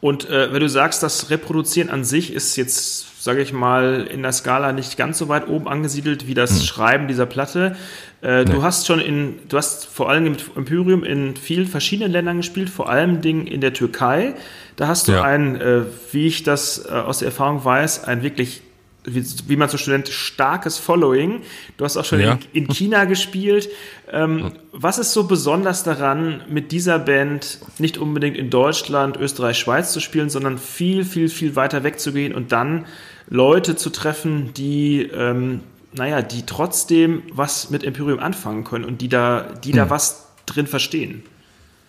Und 0.00 0.28
äh, 0.30 0.52
wenn 0.52 0.60
du 0.60 0.68
sagst, 0.68 1.02
das 1.02 1.30
Reproduzieren 1.30 1.90
an 1.90 2.04
sich 2.04 2.32
ist 2.32 2.56
jetzt, 2.56 3.06
sage 3.22 3.40
ich 3.40 3.52
mal, 3.52 4.08
in 4.10 4.22
der 4.22 4.32
Skala 4.32 4.72
nicht 4.72 4.96
ganz 4.96 5.16
so 5.16 5.28
weit 5.28 5.46
oben 5.46 5.68
angesiedelt 5.68 6.26
wie 6.26 6.34
das 6.34 6.54
mhm. 6.54 6.64
Schreiben 6.64 7.06
dieser 7.06 7.24
Platte. 7.24 7.76
Äh, 8.20 8.42
nee. 8.42 8.50
Du 8.50 8.64
hast 8.64 8.88
schon 8.88 8.98
in, 8.98 9.38
du 9.48 9.58
hast 9.58 9.86
vor 9.86 10.10
allem 10.10 10.24
mit 10.24 10.44
Imperium 10.56 11.04
in 11.04 11.36
vielen 11.36 11.68
verschiedenen 11.68 12.10
Ländern 12.10 12.38
gespielt, 12.38 12.68
vor 12.68 12.88
allem 12.88 13.20
Dingen 13.20 13.46
in 13.46 13.60
der 13.60 13.74
Türkei. 13.74 14.34
Da 14.74 14.88
hast 14.88 15.06
du 15.06 15.12
ja. 15.12 15.22
ein, 15.22 15.54
äh, 15.54 15.82
wie 16.10 16.26
ich 16.26 16.42
das 16.42 16.84
äh, 16.84 16.90
aus 16.90 17.20
der 17.20 17.26
Erfahrung 17.26 17.64
weiß, 17.64 18.02
ein 18.02 18.24
wirklich 18.24 18.62
wie, 19.04 19.24
wie 19.46 19.56
man 19.56 19.68
so 19.68 19.78
Student, 19.78 20.08
starkes 20.08 20.78
Following. 20.78 21.42
Du 21.76 21.84
hast 21.84 21.96
auch 21.96 22.04
schon 22.04 22.20
ja. 22.20 22.38
in, 22.52 22.64
in, 22.64 22.68
China 22.74 23.04
gespielt. 23.04 23.68
Ähm, 24.10 24.52
was 24.72 24.98
ist 24.98 25.12
so 25.12 25.24
besonders 25.24 25.84
daran, 25.84 26.42
mit 26.48 26.72
dieser 26.72 26.98
Band 26.98 27.58
nicht 27.78 27.98
unbedingt 27.98 28.36
in 28.36 28.50
Deutschland, 28.50 29.16
Österreich, 29.16 29.58
Schweiz 29.58 29.92
zu 29.92 30.00
spielen, 30.00 30.28
sondern 30.28 30.58
viel, 30.58 31.04
viel, 31.04 31.28
viel 31.28 31.54
weiter 31.54 31.84
wegzugehen 31.84 32.34
und 32.34 32.50
dann 32.50 32.86
Leute 33.32 33.76
zu 33.76 33.88
treffen, 33.88 34.52
die, 34.54 35.02
ähm, 35.02 35.60
naja, 35.94 36.20
die 36.20 36.44
trotzdem 36.44 37.22
was 37.32 37.70
mit 37.70 37.82
Imperium 37.82 38.18
anfangen 38.18 38.62
können 38.64 38.84
und 38.84 39.00
die 39.00 39.08
da, 39.08 39.54
die 39.64 39.70
hm. 39.70 39.76
da 39.76 39.90
was 39.90 40.26
drin 40.44 40.66
verstehen? 40.66 41.22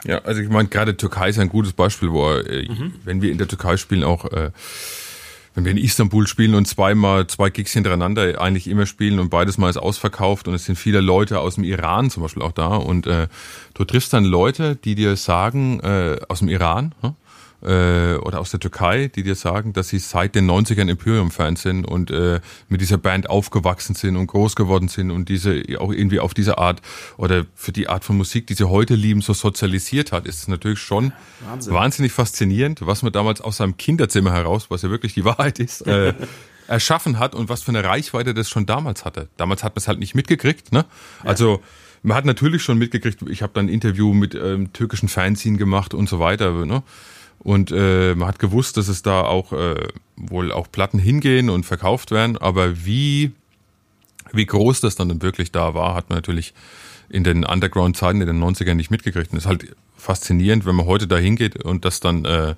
Ja, 0.06 0.20
also 0.20 0.42
ich 0.42 0.50
meine, 0.50 0.70
gerade 0.70 0.96
Türkei 0.96 1.30
ist 1.30 1.40
ein 1.40 1.50
gutes 1.50 1.74
Beispiel, 1.74 2.12
wo, 2.12 2.30
äh, 2.32 2.68
mhm. 2.68 2.94
wenn 3.04 3.22
wir 3.22 3.32
in 3.32 3.38
der 3.38 3.48
Türkei 3.48 3.78
spielen, 3.78 4.04
auch 4.04 4.26
äh, 4.32 4.52
wenn 5.56 5.66
wir 5.66 5.72
in 5.72 5.78
Istanbul 5.78 6.28
spielen 6.28 6.56
und 6.56 6.66
zweimal 6.66 7.28
zwei 7.28 7.50
Gigs 7.50 7.74
hintereinander 7.74 8.42
eigentlich 8.42 8.68
immer 8.68 8.86
spielen 8.86 9.20
und 9.20 9.30
beides 9.30 9.58
Mal 9.58 9.70
ist 9.70 9.78
ausverkauft 9.78 10.48
und 10.48 10.54
es 10.54 10.66
sind 10.66 10.78
viele 10.78 11.00
Leute 11.00 11.40
aus 11.40 11.56
dem 11.56 11.64
Iran 11.64 12.10
zum 12.10 12.24
Beispiel 12.24 12.42
auch 12.42 12.52
da 12.52 12.76
und 12.76 13.06
äh, 13.06 13.28
du 13.74 13.86
triffst 13.86 14.14
dann 14.14 14.26
Leute, 14.26 14.76
die 14.76 14.96
dir 14.96 15.16
sagen, 15.16 15.80
äh, 15.82 16.18
aus 16.28 16.40
dem 16.40 16.50
Iran, 16.50 16.96
hm? 17.02 17.16
Äh, 17.64 18.16
oder 18.16 18.40
aus 18.40 18.52
der 18.52 18.60
Türkei, 18.60 19.08
die 19.08 19.24
dir 19.24 19.36
sagen, 19.36 19.74
dass 19.74 19.90
sie 19.90 20.00
seit 20.00 20.36
den 20.36 20.50
90ern 20.50 20.90
Imperium-Fans 20.90 21.62
sind 21.62 21.86
und 21.86 22.12
äh, 22.12 22.42
mit 22.70 22.82
dieser 22.82 22.98
Band 22.98 23.30
aufgewachsen 23.30 23.96
sind 23.96 24.18
und 24.18 24.28
groß 24.28 24.56
geworden 24.56 24.88
sind 24.88 25.12
und 25.12 25.30
diese 25.30 25.64
auch 25.80 25.92
irgendwie 25.92 26.20
auf 26.20 26.34
diese 26.34 26.58
Art 26.58 26.82
oder 27.18 27.46
für 27.56 27.72
die 27.72 27.88
Art 27.88 28.04
von 28.04 28.18
Musik, 28.18 28.48
die 28.48 28.54
sie 28.54 28.70
heute 28.70 28.96
lieben, 28.96 29.22
so 29.22 29.34
sozialisiert 29.34 30.12
hat, 30.12 30.28
ist 30.28 30.40
es 30.40 30.48
natürlich 30.48 30.80
schon 30.80 31.14
Wahnsinn. 31.48 31.74
wahnsinnig 31.74 32.12
faszinierend, 32.12 32.86
was 32.86 33.02
man 33.02 33.14
damals 33.14 33.42
aus 33.42 33.58
seinem 33.58 33.78
Kinderzimmer 33.78 34.34
heraus, 34.34 34.70
was 34.70 34.82
ja 34.82 34.90
wirklich 34.90 35.14
die 35.14 35.26
Wahrheit 35.26 35.60
ist, 35.60 35.88
äh, 35.88 36.14
erschaffen 36.68 37.20
hat 37.20 37.36
und 37.36 37.50
was 37.50 37.64
für 37.64 37.72
eine 37.72 37.84
Reichweite 37.84 38.34
das 38.34 38.50
schon 38.50 38.66
damals 38.66 39.06
hatte. 39.06 39.30
Damals 39.38 39.64
hat 39.64 39.76
man 39.76 39.82
es 39.82 39.88
halt 39.88 40.00
nicht 40.00 40.16
mitgekriegt, 40.16 40.72
ne? 40.72 40.86
Also 41.24 41.62
man 42.04 42.18
hat 42.18 42.26
natürlich 42.26 42.62
schon 42.62 42.78
mitgekriegt, 42.78 43.22
ich 43.30 43.42
habe 43.42 43.54
dann 43.54 43.66
ein 43.66 43.70
Interview 43.70 44.14
mit 44.14 44.36
ähm, 44.36 44.74
türkischen 44.74 45.08
Fanzine 45.08 45.58
gemacht 45.58 45.94
und 45.94 46.10
so 46.10 46.20
weiter, 46.20 46.66
ne? 46.66 46.84
Und 47.44 47.72
äh, 47.72 48.16
man 48.16 48.28
hat 48.28 48.40
gewusst, 48.40 48.78
dass 48.78 48.88
es 48.88 49.02
da 49.02 49.22
auch 49.24 49.52
äh, 49.52 49.88
wohl 50.16 50.52
auch 50.52 50.72
Platten 50.72 51.00
hingehen 51.00 51.50
und 51.50 51.66
verkauft 51.66 52.12
werden, 52.12 52.38
aber 52.38 52.86
wie 52.86 53.32
Wie 54.32 54.46
groß 54.48 54.82
das 54.82 54.96
dann 54.96 55.22
wirklich 55.22 55.52
da 55.52 55.74
war, 55.76 55.94
hat 55.94 56.10
man 56.10 56.18
natürlich 56.18 56.54
in 57.10 57.24
den 57.24 57.46
Underground-Zeiten 57.46 58.20
in 58.20 58.28
den 58.28 58.44
90ern 58.44 58.74
nicht 58.74 58.90
mitgekriegt. 58.90 59.32
Und 59.32 59.38
es 59.38 59.44
ist 59.44 59.48
halt 59.48 59.76
faszinierend, 59.96 60.66
wenn 60.66 60.76
man 60.76 60.88
heute 60.88 61.08
da 61.08 61.18
hingeht 61.18 61.64
und 61.64 61.86
das 61.86 62.00
dann 62.00 62.26
äh, 62.26 62.56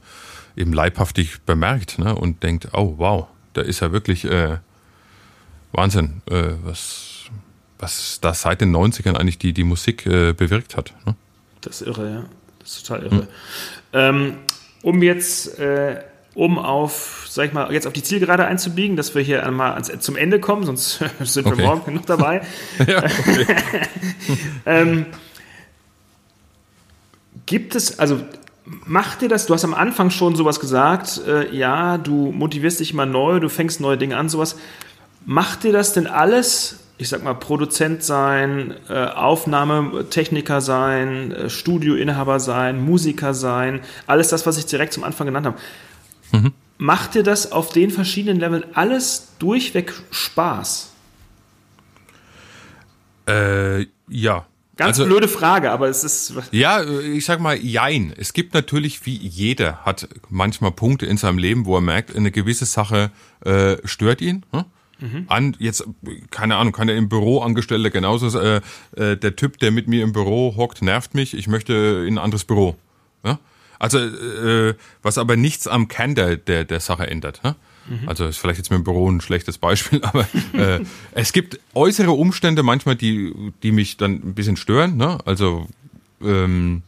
eben 0.55 0.71
leibhaftig 0.71 1.41
bemerkt 1.41 1.99
ne? 1.99 2.15
und 2.15 2.43
denkt, 2.43 2.69
oh 2.71 2.93
wow, 2.97 3.27
da 3.53 3.61
ist 3.61 3.81
ja 3.81 3.91
wirklich 3.91 4.23
äh, 4.23 4.57
Wahnsinn, 5.73 6.21
äh, 6.29 6.53
was, 6.63 7.25
was 7.77 8.19
da 8.21 8.33
seit 8.33 8.61
den 8.61 8.73
90ern 8.73 9.15
eigentlich 9.17 9.37
die, 9.37 9.51
die 9.51 9.65
Musik 9.65 10.05
äh, 10.05 10.31
bewirkt 10.31 10.77
hat. 10.77 10.93
Ne? 11.05 11.15
Das 11.59 11.81
ist 11.81 11.87
irre, 11.87 12.09
ja. 12.09 12.25
Das 12.59 12.77
ist 12.77 12.87
total 12.87 13.03
irre. 13.03 13.17
Hm. 13.17 13.27
Ähm, 13.91 14.37
um 14.85 15.01
jetzt, 15.01 15.57
äh, 15.57 15.99
um 16.35 16.59
auf, 16.59 17.25
sag 17.27 17.47
ich 17.47 17.53
mal, 17.53 17.73
jetzt 17.73 17.87
auf 17.87 17.93
die 17.93 18.03
Zielgerade 18.03 18.45
einzubiegen, 18.45 18.95
dass 18.95 19.15
wir 19.15 19.23
hier 19.23 19.43
einmal 19.43 19.71
ans, 19.73 19.91
zum 19.99 20.15
Ende 20.15 20.39
kommen, 20.39 20.63
sonst 20.63 21.03
sind 21.21 21.47
okay. 21.47 21.57
wir 21.57 21.65
morgen 21.65 21.95
noch 21.95 22.05
dabei. 22.05 22.43
ja, 22.87 23.03
ähm, 24.67 25.07
gibt 27.47 27.73
es, 27.73 27.97
also 27.97 28.19
macht 28.85 29.23
dir 29.23 29.29
das, 29.29 29.47
du 29.47 29.55
hast 29.55 29.63
am 29.63 29.73
Anfang 29.73 30.11
schon 30.11 30.35
sowas 30.35 30.59
gesagt, 30.59 31.19
äh, 31.25 31.51
ja, 31.51 31.97
du 31.97 32.31
motivierst 32.31 32.79
dich 32.79 32.91
immer 32.91 33.07
neu, 33.07 33.39
du 33.39 33.49
fängst 33.49 33.81
neue 33.81 33.97
Dinge 33.97 34.17
an, 34.17 34.29
sowas. 34.29 34.55
Macht 35.25 35.63
dir 35.63 35.73
das 35.73 35.93
denn 35.93 36.05
alles, 36.05 36.84
ich 36.97 37.09
sag 37.09 37.23
mal, 37.23 37.33
Produzent 37.33 38.03
sein, 38.03 38.73
äh, 38.89 39.05
Aufnahmetechniker 39.05 40.61
sein, 40.61 41.31
äh, 41.31 41.49
Studioinhaber 41.49 42.39
sein, 42.39 42.83
Musiker 42.83 43.33
sein, 43.33 43.81
alles 44.07 44.29
das, 44.29 44.45
was 44.45 44.57
ich 44.57 44.65
direkt 44.65 44.93
zum 44.93 45.03
Anfang 45.03 45.27
genannt 45.27 45.45
habe. 45.45 45.57
Mhm. 46.31 46.53
Macht 46.77 47.15
dir 47.15 47.23
das 47.23 47.51
auf 47.51 47.69
den 47.69 47.91
verschiedenen 47.91 48.39
Leveln 48.39 48.65
alles 48.73 49.29
durchweg 49.39 49.93
Spaß? 50.11 50.91
Äh, 53.27 53.87
ja, 54.07 54.45
Ganz 54.77 54.99
also, 54.99 55.05
blöde 55.05 55.29
Frage, 55.29 55.71
aber 55.71 55.87
es 55.87 56.03
ist. 56.03 56.33
Ja, 56.51 56.83
ich 56.83 57.23
sag 57.23 57.39
mal, 57.39 57.55
jein. 57.57 58.13
Es 58.17 58.33
gibt 58.33 58.53
natürlich, 58.53 59.05
wie 59.05 59.15
jeder 59.15 59.85
hat 59.85 60.09
manchmal 60.29 60.71
Punkte 60.71 61.05
in 61.05 61.15
seinem 61.15 61.37
Leben, 61.37 61.65
wo 61.65 61.77
er 61.77 61.81
merkt, 61.81 62.13
eine 62.13 62.29
gewisse 62.29 62.65
Sache 62.65 63.11
äh, 63.45 63.77
stört 63.85 64.21
ihn. 64.21 64.45
Hm? 64.51 64.65
Mhm. 64.99 65.25
An, 65.27 65.55
jetzt, 65.59 65.85
keine 66.31 66.55
Ahnung, 66.55 66.73
kann 66.73 66.89
er 66.89 66.95
im 66.95 67.09
Büro 67.09 67.41
Angestellter 67.41 67.89
genauso, 67.89 68.37
äh, 68.39 68.61
äh, 68.95 69.17
der 69.17 69.35
Typ, 69.35 69.59
der 69.59 69.71
mit 69.71 69.87
mir 69.87 70.03
im 70.03 70.13
Büro 70.13 70.55
hockt, 70.55 70.81
nervt 70.81 71.13
mich, 71.13 71.33
ich 71.33 71.47
möchte 71.47 72.05
in 72.07 72.15
ein 72.15 72.17
anderes 72.17 72.45
Büro. 72.45 72.75
Ja? 73.23 73.39
Also, 73.79 73.99
äh, 73.99 74.75
was 75.01 75.17
aber 75.17 75.35
nichts 75.35 75.67
am 75.67 75.87
Kern 75.87 76.15
der, 76.15 76.37
der, 76.37 76.63
der 76.63 76.79
Sache 76.79 77.07
ändert. 77.07 77.41
Ja? 77.43 77.55
Mhm. 77.87 78.07
Also 78.07 78.25
ist 78.25 78.37
vielleicht 78.37 78.57
jetzt 78.57 78.71
mit 78.71 78.79
dem 78.79 78.83
Büro 78.83 79.09
ein 79.09 79.21
schlechtes 79.21 79.57
Beispiel, 79.57 80.01
aber 80.03 80.27
äh, 80.53 80.81
es 81.11 81.33
gibt 81.33 81.59
äußere 81.73 82.11
Umstände 82.11 82.63
manchmal, 82.63 82.95
die, 82.95 83.33
die 83.63 83.71
mich 83.71 83.97
dann 83.97 84.13
ein 84.13 84.33
bisschen 84.33 84.57
stören, 84.57 84.97
ne? 84.97 85.19
Also 85.25 85.67
ähm, 86.21 86.83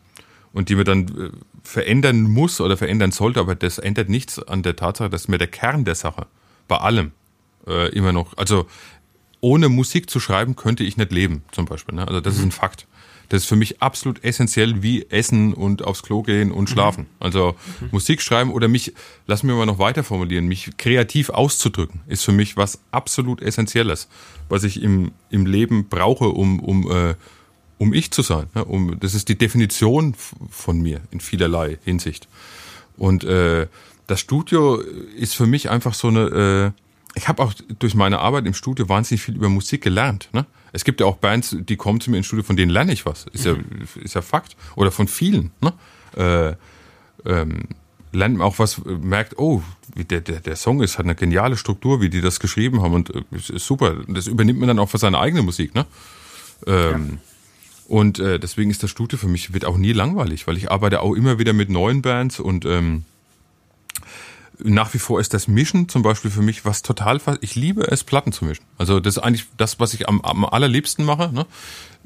und 0.53 0.69
die 0.69 0.75
mir 0.75 0.85
dann 0.85 1.07
äh, 1.07 1.29
verändern 1.63 2.23
muss 2.23 2.61
oder 2.61 2.77
verändern 2.77 3.11
sollte, 3.11 3.39
aber 3.39 3.55
das 3.55 3.77
ändert 3.77 4.09
nichts 4.09 4.39
an 4.39 4.63
der 4.63 4.75
Tatsache, 4.75 5.09
dass 5.09 5.27
mir 5.27 5.37
der 5.37 5.47
Kern 5.47 5.85
der 5.85 5.95
Sache 5.95 6.25
bei 6.67 6.77
allem 6.77 7.11
äh, 7.67 7.89
immer 7.89 8.11
noch, 8.11 8.37
also 8.37 8.65
ohne 9.41 9.69
Musik 9.69 10.09
zu 10.09 10.19
schreiben, 10.19 10.55
könnte 10.55 10.83
ich 10.83 10.97
nicht 10.97 11.11
leben, 11.11 11.43
zum 11.51 11.65
Beispiel. 11.65 11.95
Ne? 11.95 12.07
Also 12.07 12.21
das 12.21 12.35
mhm. 12.35 12.39
ist 12.39 12.45
ein 12.45 12.51
Fakt. 12.51 12.87
Das 13.29 13.43
ist 13.43 13.49
für 13.49 13.57
mich 13.57 13.81
absolut 13.81 14.23
essentiell 14.23 14.81
wie 14.81 15.05
Essen 15.09 15.53
und 15.53 15.83
aufs 15.83 16.01
Klo 16.01 16.21
gehen 16.21 16.51
und 16.51 16.69
schlafen. 16.69 17.03
Mhm. 17.03 17.09
Also 17.19 17.55
mhm. 17.81 17.89
Musik 17.91 18.21
schreiben 18.21 18.51
oder 18.51 18.67
mich, 18.67 18.93
lass 19.25 19.43
mich 19.43 19.55
mal 19.55 19.65
noch 19.65 19.79
weiter 19.79 20.03
formulieren, 20.03 20.47
mich 20.47 20.77
kreativ 20.77 21.29
auszudrücken, 21.29 22.01
ist 22.07 22.23
für 22.23 22.31
mich 22.31 22.55
was 22.55 22.79
absolut 22.91 23.41
Essentielles, 23.41 24.07
was 24.49 24.63
ich 24.63 24.81
im, 24.81 25.11
im 25.29 25.45
Leben 25.45 25.89
brauche, 25.89 26.29
um, 26.29 26.59
um, 26.59 26.89
äh, 26.89 27.15
um 27.77 27.93
ich 27.93 28.11
zu 28.11 28.21
sein. 28.21 28.47
Ja, 28.55 28.61
um, 28.61 28.97
das 28.99 29.13
ist 29.13 29.27
die 29.27 29.37
Definition 29.37 30.15
von 30.49 30.79
mir 30.81 31.01
in 31.11 31.19
vielerlei 31.19 31.79
Hinsicht. 31.83 32.27
Und 32.95 33.23
äh, 33.25 33.67
das 34.07 34.21
Studio 34.21 34.77
ist 35.17 35.35
für 35.35 35.45
mich 35.45 35.69
einfach 35.69 35.93
so 35.93 36.07
eine, 36.07 36.73
äh, 36.73 36.81
ich 37.17 37.27
habe 37.27 37.43
auch 37.43 37.53
durch 37.79 37.95
meine 37.95 38.19
Arbeit 38.19 38.45
im 38.45 38.53
Studio 38.53 38.87
wahnsinnig 38.87 39.21
viel 39.21 39.35
über 39.35 39.49
Musik 39.49 39.81
gelernt. 39.81 40.29
Ne? 40.33 40.45
Es 40.71 40.83
gibt 40.83 41.01
ja 41.01 41.07
auch 41.07 41.17
Bands, 41.17 41.55
die 41.59 41.75
kommen 41.75 41.99
zu 41.99 42.11
mir 42.11 42.17
ins 42.17 42.27
Studio, 42.27 42.43
von 42.43 42.55
denen 42.55 42.71
lerne 42.71 42.93
ich 42.93 43.05
was. 43.05 43.25
Ist 43.33 43.45
ja, 43.45 43.55
ist 44.01 44.13
ja 44.13 44.21
Fakt. 44.21 44.55
Oder 44.75 44.91
von 44.91 45.07
vielen. 45.07 45.51
Ne? 45.61 45.73
Äh, 46.15 47.29
ähm, 47.29 47.63
lernt 48.11 48.37
man 48.37 48.47
auch 48.47 48.59
was, 48.59 48.81
merkt, 48.85 49.37
oh, 49.37 49.63
der, 49.95 50.21
der, 50.21 50.39
der 50.39 50.55
Song 50.55 50.81
ist, 50.81 50.97
hat 50.97 51.05
eine 51.05 51.15
geniale 51.15 51.57
Struktur, 51.57 52.01
wie 52.01 52.09
die 52.09 52.21
das 52.21 52.39
geschrieben 52.39 52.81
haben 52.81 52.93
und 52.93 53.13
äh, 53.13 53.23
ist 53.31 53.65
super. 53.65 53.95
Das 54.07 54.27
übernimmt 54.27 54.59
man 54.59 54.67
dann 54.67 54.79
auch 54.79 54.89
für 54.89 54.97
seine 54.97 55.19
eigene 55.19 55.41
Musik, 55.41 55.75
ne? 55.75 55.85
Ähm, 56.65 57.09
ja. 57.11 57.17
Und 57.87 58.19
äh, 58.19 58.37
deswegen 58.39 58.69
ist 58.69 58.83
das 58.83 58.89
Studio 58.89 59.17
für 59.17 59.27
mich 59.27 59.53
wird 59.53 59.63
auch 59.63 59.77
nie 59.77 59.93
langweilig, 59.93 60.45
weil 60.45 60.57
ich 60.57 60.69
arbeite 60.69 61.01
auch 61.01 61.13
immer 61.13 61.39
wieder 61.39 61.53
mit 61.53 61.69
neuen 61.69 62.01
Bands 62.01 62.39
und 62.39 62.65
ähm, 62.65 63.05
nach 64.63 64.93
wie 64.93 64.99
vor 64.99 65.19
ist 65.19 65.33
das 65.33 65.47
Mischen 65.47 65.87
zum 65.89 66.01
Beispiel 66.01 66.31
für 66.31 66.41
mich 66.41 66.65
was 66.65 66.81
total, 66.81 67.19
ich 67.41 67.55
liebe 67.55 67.83
es, 67.91 68.03
Platten 68.03 68.31
zu 68.31 68.45
mischen. 68.45 68.63
Also 68.77 68.99
das 68.99 69.17
ist 69.17 69.23
eigentlich 69.23 69.45
das, 69.57 69.79
was 69.79 69.93
ich 69.93 70.07
am, 70.07 70.21
am 70.21 70.45
allerliebsten 70.45 71.05
mache, 71.05 71.31
ne? 71.31 71.45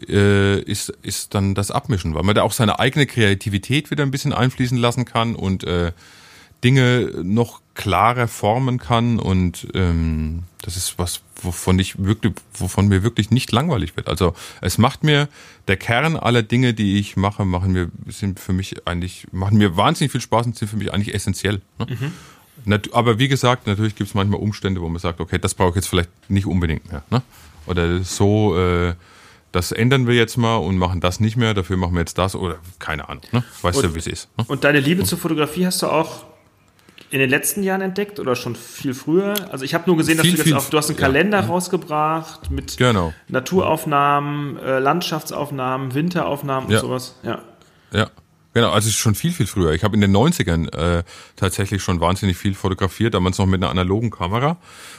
äh, 0.08 0.60
ist, 0.62 0.90
ist 1.02 1.34
dann 1.34 1.56
das 1.56 1.72
Abmischen, 1.72 2.14
weil 2.16 2.24
man 2.24 2.36
da 2.36 2.44
auch 2.44 2.52
seine 2.52 2.80
eigene 2.80 3.06
Kreativität 3.06 3.92
wieder 3.92 4.04
ein 4.04 4.12
bisschen 4.12 4.34
einfließen 4.34 4.78
lassen 4.78 5.06
kann 5.06 5.36
und 5.36 5.64
äh, 5.64 5.92
Dinge 6.64 7.12
noch 7.24 7.62
klarer 7.74 8.28
formen 8.28 8.78
kann 8.78 9.18
und 9.18 9.68
ähm, 9.74 10.44
das 10.62 10.78
ist 10.78 11.00
was, 11.00 11.22
wovon 11.42 11.80
ich 11.80 12.04
wirklich, 12.04 12.34
wovon 12.54 12.88
mir 12.88 13.02
wirklich 13.02 13.32
nicht 13.32 13.52
langweilig 13.52 13.96
wird. 13.96 14.08
Also 14.08 14.36
es 14.60 14.78
macht 14.78 15.04
mir 15.04 15.28
der 15.68 15.78
Kern 15.78 16.18
aller 16.18 16.44
Dinge, 16.44 16.76
die 16.76 17.00
ich 17.00 17.18
mache, 17.18 17.46
machen 17.46 17.72
mir 17.72 17.90
sind 18.08 18.40
für 18.40 18.54
mich 18.54 18.88
eigentlich 18.88 19.28
machen 19.32 19.58
mir 19.58 19.76
wahnsinnig 19.76 20.12
viel 20.12 20.22
Spaß 20.22 20.46
und 20.46 20.56
sind 20.56 20.68
für 20.68 20.78
mich 20.78 20.94
eigentlich 20.94 21.16
essentiell. 21.16 21.62
Ne? 21.80 21.88
Mhm 21.90 22.12
aber 22.92 23.20
wie 23.20 23.28
gesagt, 23.28 23.68
natürlich 23.68 23.96
gibt 23.96 24.10
es 24.10 24.14
manchmal 24.14 24.40
Umstände, 24.40 24.82
wo 24.82 24.90
man 24.90 25.00
sagt, 25.00 25.20
okay, 25.20 25.40
das 25.40 25.54
brauche 25.54 25.70
ich 25.70 25.76
jetzt 25.76 25.88
vielleicht 25.88 26.10
nicht 26.30 26.46
unbedingt 26.46 26.92
mehr. 26.92 27.04
Ne? 27.10 27.22
Oder 27.66 28.04
so, 28.04 28.58
äh, 28.58 28.94
das 29.52 29.72
ändern 29.72 30.08
wir 30.08 30.16
jetzt 30.16 30.38
mal 30.38 30.58
und 30.58 30.78
machen 30.78 31.02
das 31.02 31.20
nicht 31.20 31.38
mehr, 31.38 31.54
dafür 31.54 31.78
machen 31.78 31.94
wir 31.94 32.00
jetzt 32.00 32.18
das 32.18 32.36
oder 32.36 32.58
keine 32.80 33.10
Ahnung. 33.10 33.24
Ne? 33.32 33.44
Weißt 33.62 33.78
und, 33.78 33.84
du, 33.84 33.96
wie 33.96 34.00
es 34.00 34.08
ist. 34.08 34.30
Ne? 34.38 34.46
Und 34.48 34.64
deine 34.64 34.80
Liebe 34.80 35.04
zur 35.04 35.18
Fotografie 35.18 35.66
hast 35.66 35.82
du 35.82 35.88
auch 35.88 36.26
in 37.10 37.20
den 37.20 37.30
letzten 37.30 37.62
Jahren 37.62 37.82
entdeckt 37.82 38.20
oder 38.20 38.36
schon 38.36 38.56
viel 38.56 38.94
früher? 38.94 39.34
Also 39.52 39.66
ich 39.66 39.74
habe 39.74 39.84
nur 39.88 39.98
gesehen, 39.98 40.18
dass 40.18 40.26
viel, 40.26 40.36
du 40.36 40.44
jetzt 40.44 40.54
auch, 40.54 40.70
du 40.70 40.78
hast 40.78 40.90
einen 40.90 40.98
Kalender 40.98 41.42
ja. 41.42 41.46
rausgebracht 41.46 42.50
mit 42.50 42.78
genau. 42.78 43.14
Naturaufnahmen, 43.28 44.58
äh, 44.58 44.80
Landschaftsaufnahmen, 44.80 45.94
Winteraufnahmen 45.94 46.68
und 46.68 46.74
ja. 46.74 46.80
sowas. 46.80 47.16
Ja. 47.24 47.42
Ja. 47.92 48.10
Genau, 48.54 48.72
also 48.72 48.90
schon 48.90 49.16
viel, 49.16 49.32
viel 49.32 49.48
früher. 49.48 49.72
Ich 49.72 49.84
habe 49.86 49.96
in 49.96 50.02
den 50.02 50.16
90ern 50.16 50.76
äh, 50.76 51.04
tatsächlich 51.38 51.82
schon 51.82 52.02
wahnsinnig 52.02 52.36
viel 52.36 52.54
fotografiert, 52.54 53.14
damals 53.14 53.38
noch 53.38 53.46
mit 53.46 53.62
einer 53.62 53.70
analogen 53.70 54.10
Kamera 54.10 54.58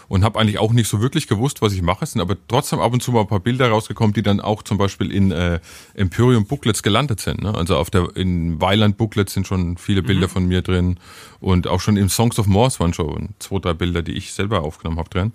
und 0.08 0.24
habe 0.24 0.40
eigentlich 0.40 0.58
auch 0.58 0.72
nicht 0.72 0.88
so 0.88 1.02
wirklich 1.02 1.28
gewusst, 1.28 1.60
was 1.60 1.74
ich 1.74 1.82
mache. 1.82 2.04
Es 2.04 2.12
sind 2.12 2.22
aber 2.22 2.36
trotzdem 2.48 2.80
ab 2.80 2.94
und 2.94 3.02
zu 3.02 3.12
mal 3.12 3.20
ein 3.20 3.26
paar 3.26 3.40
Bilder 3.40 3.68
rausgekommen, 3.68 4.14
die 4.14 4.22
dann 4.22 4.40
auch 4.40 4.62
zum 4.62 4.78
Beispiel 4.78 5.12
in 5.12 5.32
äh, 5.32 5.60
Imperium 5.92 6.46
Booklets 6.46 6.82
gelandet 6.82 7.20
sind. 7.20 7.42
Ne? 7.42 7.54
Also 7.54 7.76
auf 7.76 7.90
der 7.90 8.16
in 8.16 8.58
Weiland 8.58 8.96
Booklets 8.96 9.34
sind 9.34 9.46
schon 9.46 9.76
viele 9.76 10.02
Bilder 10.02 10.28
mhm. 10.28 10.32
von 10.32 10.46
mir 10.46 10.62
drin 10.62 10.98
und 11.40 11.66
auch 11.66 11.80
schon 11.80 11.98
im 11.98 12.08
Songs 12.08 12.38
of 12.38 12.46
Morse 12.46 12.80
waren 12.80 12.94
schon 12.94 13.30
zwei, 13.38 13.58
drei 13.58 13.74
Bilder, 13.74 14.00
die 14.00 14.12
ich 14.12 14.32
selber 14.32 14.62
aufgenommen 14.62 14.98
habe 14.98 15.10
drin. 15.10 15.32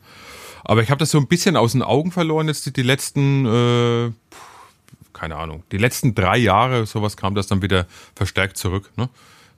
Aber 0.63 0.81
ich 0.81 0.89
habe 0.89 0.99
das 0.99 1.11
so 1.11 1.19
ein 1.19 1.27
bisschen 1.27 1.55
aus 1.55 1.73
den 1.73 1.83
Augen 1.83 2.11
verloren 2.11 2.47
jetzt 2.47 2.65
die, 2.65 2.73
die 2.73 2.81
letzten 2.81 3.45
äh, 3.45 4.11
keine 5.17 5.35
Ahnung, 5.35 5.63
die 5.71 5.77
letzten 5.77 6.15
drei 6.15 6.37
Jahre, 6.37 6.85
sowas 6.85 7.17
kam 7.17 7.35
das 7.35 7.47
dann 7.47 7.61
wieder 7.61 7.85
verstärkt 8.15 8.57
zurück, 8.57 8.91
ne? 8.95 9.09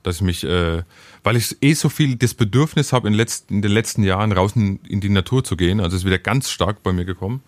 Dass 0.02 0.18
ich 0.18 0.22
mich, 0.22 0.45
äh, 0.45 0.84
weil 1.23 1.36
ich 1.36 1.57
eh 1.61 1.73
so 1.73 1.90
viel 1.90 2.15
das 2.15 2.34
Bedürfnis 2.34 2.94
habe, 2.94 3.10
in, 3.10 3.19
in 3.49 3.61
den 3.61 3.72
letzten 3.72 4.03
Jahren 4.03 4.31
raus 4.31 4.53
in, 4.56 4.80
in 4.88 5.02
die 5.02 5.10
Natur 5.10 5.44
zu 5.44 5.57
gehen. 5.57 5.81
Also 5.81 5.98
ist 5.98 6.06
wieder 6.06 6.19
ganz 6.19 6.49
stark 6.49 6.84
bei 6.84 6.94
mir 6.94 7.03
gekommen. 7.03 7.41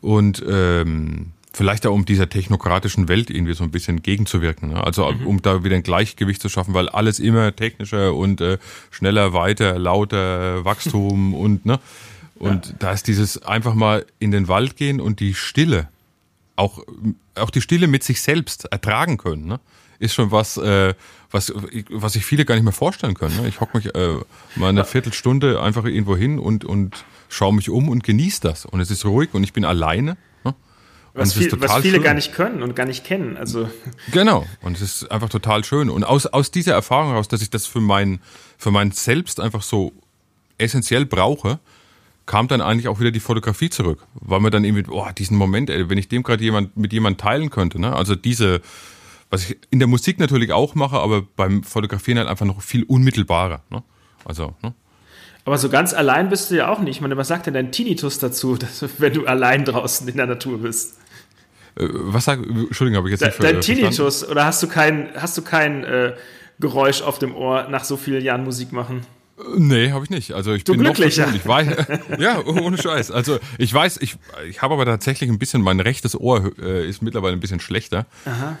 Und 0.00 0.44
ähm, 0.48 1.32
vielleicht 1.52 1.84
auch 1.86 1.92
um 1.92 2.04
dieser 2.04 2.28
technokratischen 2.28 3.08
Welt 3.08 3.30
irgendwie 3.30 3.54
so 3.54 3.64
ein 3.64 3.72
bisschen 3.72 4.02
gegenzuwirken. 4.02 4.70
Ne? 4.70 4.84
Also 4.84 5.10
mhm. 5.10 5.26
um 5.26 5.42
da 5.42 5.64
wieder 5.64 5.74
ein 5.74 5.82
Gleichgewicht 5.82 6.40
zu 6.40 6.48
schaffen, 6.48 6.72
weil 6.72 6.88
alles 6.88 7.18
immer 7.18 7.54
technischer 7.54 8.14
und 8.14 8.40
äh, 8.40 8.58
schneller, 8.92 9.32
weiter, 9.32 9.78
lauter, 9.78 10.64
Wachstum 10.64 11.34
und 11.34 11.66
ne. 11.66 11.80
Und 12.36 12.66
ja. 12.66 12.74
da 12.78 12.92
ist 12.92 13.06
dieses 13.06 13.42
einfach 13.42 13.74
mal 13.74 14.06
in 14.18 14.30
den 14.30 14.48
Wald 14.48 14.76
gehen 14.76 15.00
und 15.00 15.20
die 15.20 15.34
Stille 15.34 15.88
auch, 16.56 16.80
auch 17.34 17.50
die 17.50 17.60
Stille 17.60 17.86
mit 17.86 18.02
sich 18.04 18.20
selbst 18.20 18.66
ertragen 18.66 19.16
können, 19.16 19.46
ne? 19.46 19.60
ist 19.98 20.14
schon 20.14 20.30
was, 20.30 20.56
äh, 20.56 20.94
was, 21.30 21.52
was 21.90 22.14
sich 22.14 22.24
viele 22.24 22.44
gar 22.44 22.56
nicht 22.56 22.64
mehr 22.64 22.72
vorstellen 22.72 23.14
können. 23.14 23.36
Ne? 23.40 23.48
Ich 23.48 23.60
hocke 23.60 23.76
mich 23.76 23.94
äh, 23.94 24.16
mal 24.56 24.68
eine 24.68 24.84
Viertelstunde 24.84 25.62
einfach 25.62 25.84
irgendwo 25.84 26.16
hin 26.16 26.38
und, 26.38 26.64
und 26.64 27.04
schaue 27.28 27.54
mich 27.54 27.70
um 27.70 27.88
und 27.88 28.02
genieße 28.02 28.40
das. 28.40 28.66
Und 28.66 28.80
es 28.80 28.90
ist 28.90 29.04
ruhig 29.04 29.30
und 29.32 29.44
ich 29.44 29.52
bin 29.52 29.64
alleine. 29.64 30.16
Ne? 30.44 30.54
Was, 31.14 31.34
viel, 31.34 31.50
was, 31.60 31.76
viele 31.82 31.96
schön. 31.96 32.02
gar 32.02 32.14
nicht 32.14 32.32
können 32.32 32.62
und 32.62 32.74
gar 32.74 32.86
nicht 32.86 33.04
kennen. 33.04 33.36
Also. 33.36 33.70
Genau. 34.10 34.44
Und 34.60 34.76
es 34.76 34.82
ist 34.82 35.10
einfach 35.10 35.28
total 35.28 35.62
schön. 35.62 35.88
Und 35.88 36.02
aus, 36.04 36.26
aus 36.26 36.50
dieser 36.50 36.72
Erfahrung 36.72 37.10
heraus, 37.10 37.28
dass 37.28 37.40
ich 37.40 37.50
das 37.50 37.66
für 37.66 37.80
mein, 37.80 38.20
für 38.58 38.72
mein 38.72 38.90
Selbst 38.90 39.38
einfach 39.38 39.62
so 39.62 39.92
essentiell 40.58 41.06
brauche, 41.06 41.60
kam 42.26 42.48
dann 42.48 42.60
eigentlich 42.60 42.88
auch 42.88 43.00
wieder 43.00 43.10
die 43.10 43.20
Fotografie 43.20 43.70
zurück, 43.70 44.06
weil 44.14 44.40
man 44.40 44.52
dann 44.52 44.64
irgendwie, 44.64 44.90
oh, 44.90 45.06
diesen 45.16 45.36
Moment, 45.36 45.70
ey, 45.70 45.88
wenn 45.88 45.98
ich 45.98 46.08
dem 46.08 46.22
gerade 46.22 46.42
jemand 46.42 46.76
mit 46.76 46.92
jemand 46.92 47.20
teilen 47.20 47.50
könnte, 47.50 47.80
ne? 47.80 47.94
Also 47.94 48.14
diese, 48.14 48.60
was 49.30 49.48
ich 49.48 49.58
in 49.70 49.78
der 49.78 49.88
Musik 49.88 50.18
natürlich 50.18 50.52
auch 50.52 50.74
mache, 50.74 50.98
aber 50.98 51.22
beim 51.22 51.62
Fotografieren 51.62 52.18
halt 52.18 52.28
einfach 52.28 52.46
noch 52.46 52.62
viel 52.62 52.84
unmittelbarer, 52.84 53.62
ne? 53.70 53.82
Also, 54.24 54.54
ne? 54.62 54.74
Aber 55.44 55.58
so 55.58 55.68
ganz 55.68 55.92
allein 55.92 56.28
bist 56.28 56.50
du 56.50 56.56
ja 56.56 56.68
auch 56.68 56.78
nicht. 56.78 56.96
Ich 56.96 57.00
meine, 57.00 57.16
was 57.16 57.28
sagt 57.28 57.46
denn 57.46 57.54
dein 57.54 57.72
Tinnitus 57.72 58.18
dazu, 58.18 58.56
dass, 58.58 58.84
wenn 58.98 59.12
du 59.12 59.26
allein 59.26 59.64
draußen 59.64 60.06
in 60.06 60.16
der 60.16 60.26
Natur 60.26 60.58
bist? 60.58 60.98
Äh, 61.76 61.88
was 61.90 62.26
sag, 62.26 62.38
Entschuldigung, 62.38 62.98
habe 62.98 63.08
ich 63.08 63.12
jetzt 63.12 63.22
nicht 63.22 63.34
ver 63.34 63.44
Dein 63.44 63.54
verstanden? 63.54 63.80
Tinnitus, 63.80 64.28
oder 64.28 64.44
hast 64.44 64.62
du 64.62 64.68
kein, 64.68 65.08
hast 65.16 65.36
du 65.36 65.42
kein 65.42 65.84
äh, 65.84 66.12
Geräusch 66.60 67.02
auf 67.02 67.18
dem 67.18 67.34
Ohr 67.34 67.66
nach 67.68 67.84
so 67.84 67.96
vielen 67.96 68.22
Jahren 68.22 68.44
Musik 68.44 68.72
machen? 68.72 69.04
Nee, 69.56 69.90
habe 69.92 70.04
ich 70.04 70.10
nicht. 70.10 70.32
Also 70.32 70.52
ich 70.52 70.64
Du 70.64 70.72
bin 70.72 70.82
Glücklicher. 70.82 71.26
noch 71.26 71.34
ich 71.34 71.46
weiß, 71.46 71.68
ja, 72.18 72.44
ohne 72.44 72.76
Scheiß. 72.78 73.10
Also 73.10 73.38
ich 73.58 73.72
weiß, 73.72 73.98
ich, 74.00 74.16
ich 74.48 74.62
habe 74.62 74.74
aber 74.74 74.84
tatsächlich 74.84 75.30
ein 75.30 75.38
bisschen, 75.38 75.62
mein 75.62 75.80
rechtes 75.80 76.18
Ohr 76.18 76.52
äh, 76.60 76.88
ist 76.88 77.02
mittlerweile 77.02 77.32
ein 77.34 77.40
bisschen 77.40 77.60
schlechter. 77.60 78.06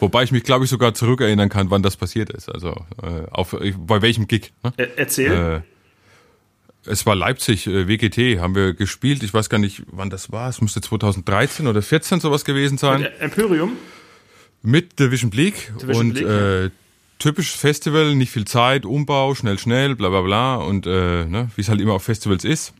Wobei 0.00 0.22
ich 0.22 0.32
mich, 0.32 0.42
glaube 0.44 0.64
ich, 0.64 0.70
sogar 0.70 0.94
zurückerinnern 0.94 1.48
kann, 1.48 1.70
wann 1.70 1.82
das 1.82 1.96
passiert 1.96 2.30
ist. 2.30 2.48
Also 2.48 2.70
äh, 3.02 3.28
auf, 3.30 3.56
bei 3.78 4.02
welchem 4.02 4.26
Gig. 4.28 4.52
Ne? 4.62 4.72
Er, 4.76 4.98
erzähl. 4.98 5.62
Äh, 5.64 6.90
es 6.90 7.06
war 7.06 7.14
Leipzig, 7.14 7.66
äh, 7.66 7.86
WGT, 7.86 8.40
haben 8.40 8.54
wir 8.54 8.74
gespielt. 8.74 9.22
Ich 9.22 9.32
weiß 9.32 9.48
gar 9.48 9.58
nicht, 9.58 9.82
wann 9.86 10.10
das 10.10 10.32
war. 10.32 10.48
Es 10.48 10.60
müsste 10.60 10.80
2013 10.80 11.66
oder 11.68 11.80
14 11.82 12.20
sowas 12.20 12.44
gewesen 12.44 12.78
sein. 12.78 13.04
Äh, 13.04 13.10
Empyrium? 13.20 13.76
Mit 14.62 14.98
Division 14.98 15.30
Bleak 15.30 15.72
Division 15.80 16.06
und 16.06 16.14
Bleak, 16.14 16.26
äh, 16.26 16.70
typisches 17.22 17.58
Festival, 17.60 18.14
nicht 18.14 18.30
viel 18.32 18.44
Zeit, 18.44 18.84
Umbau, 18.84 19.34
schnell, 19.34 19.58
schnell, 19.58 19.94
bla 19.96 20.08
bla 20.10 20.20
bla 20.22 20.56
und 20.56 20.86
äh, 20.86 21.24
ne, 21.24 21.50
wie 21.56 21.60
es 21.62 21.68
halt 21.68 21.80
immer 21.80 21.94
auf 21.94 22.02
Festivals 22.04 22.44
ist. 22.44 22.72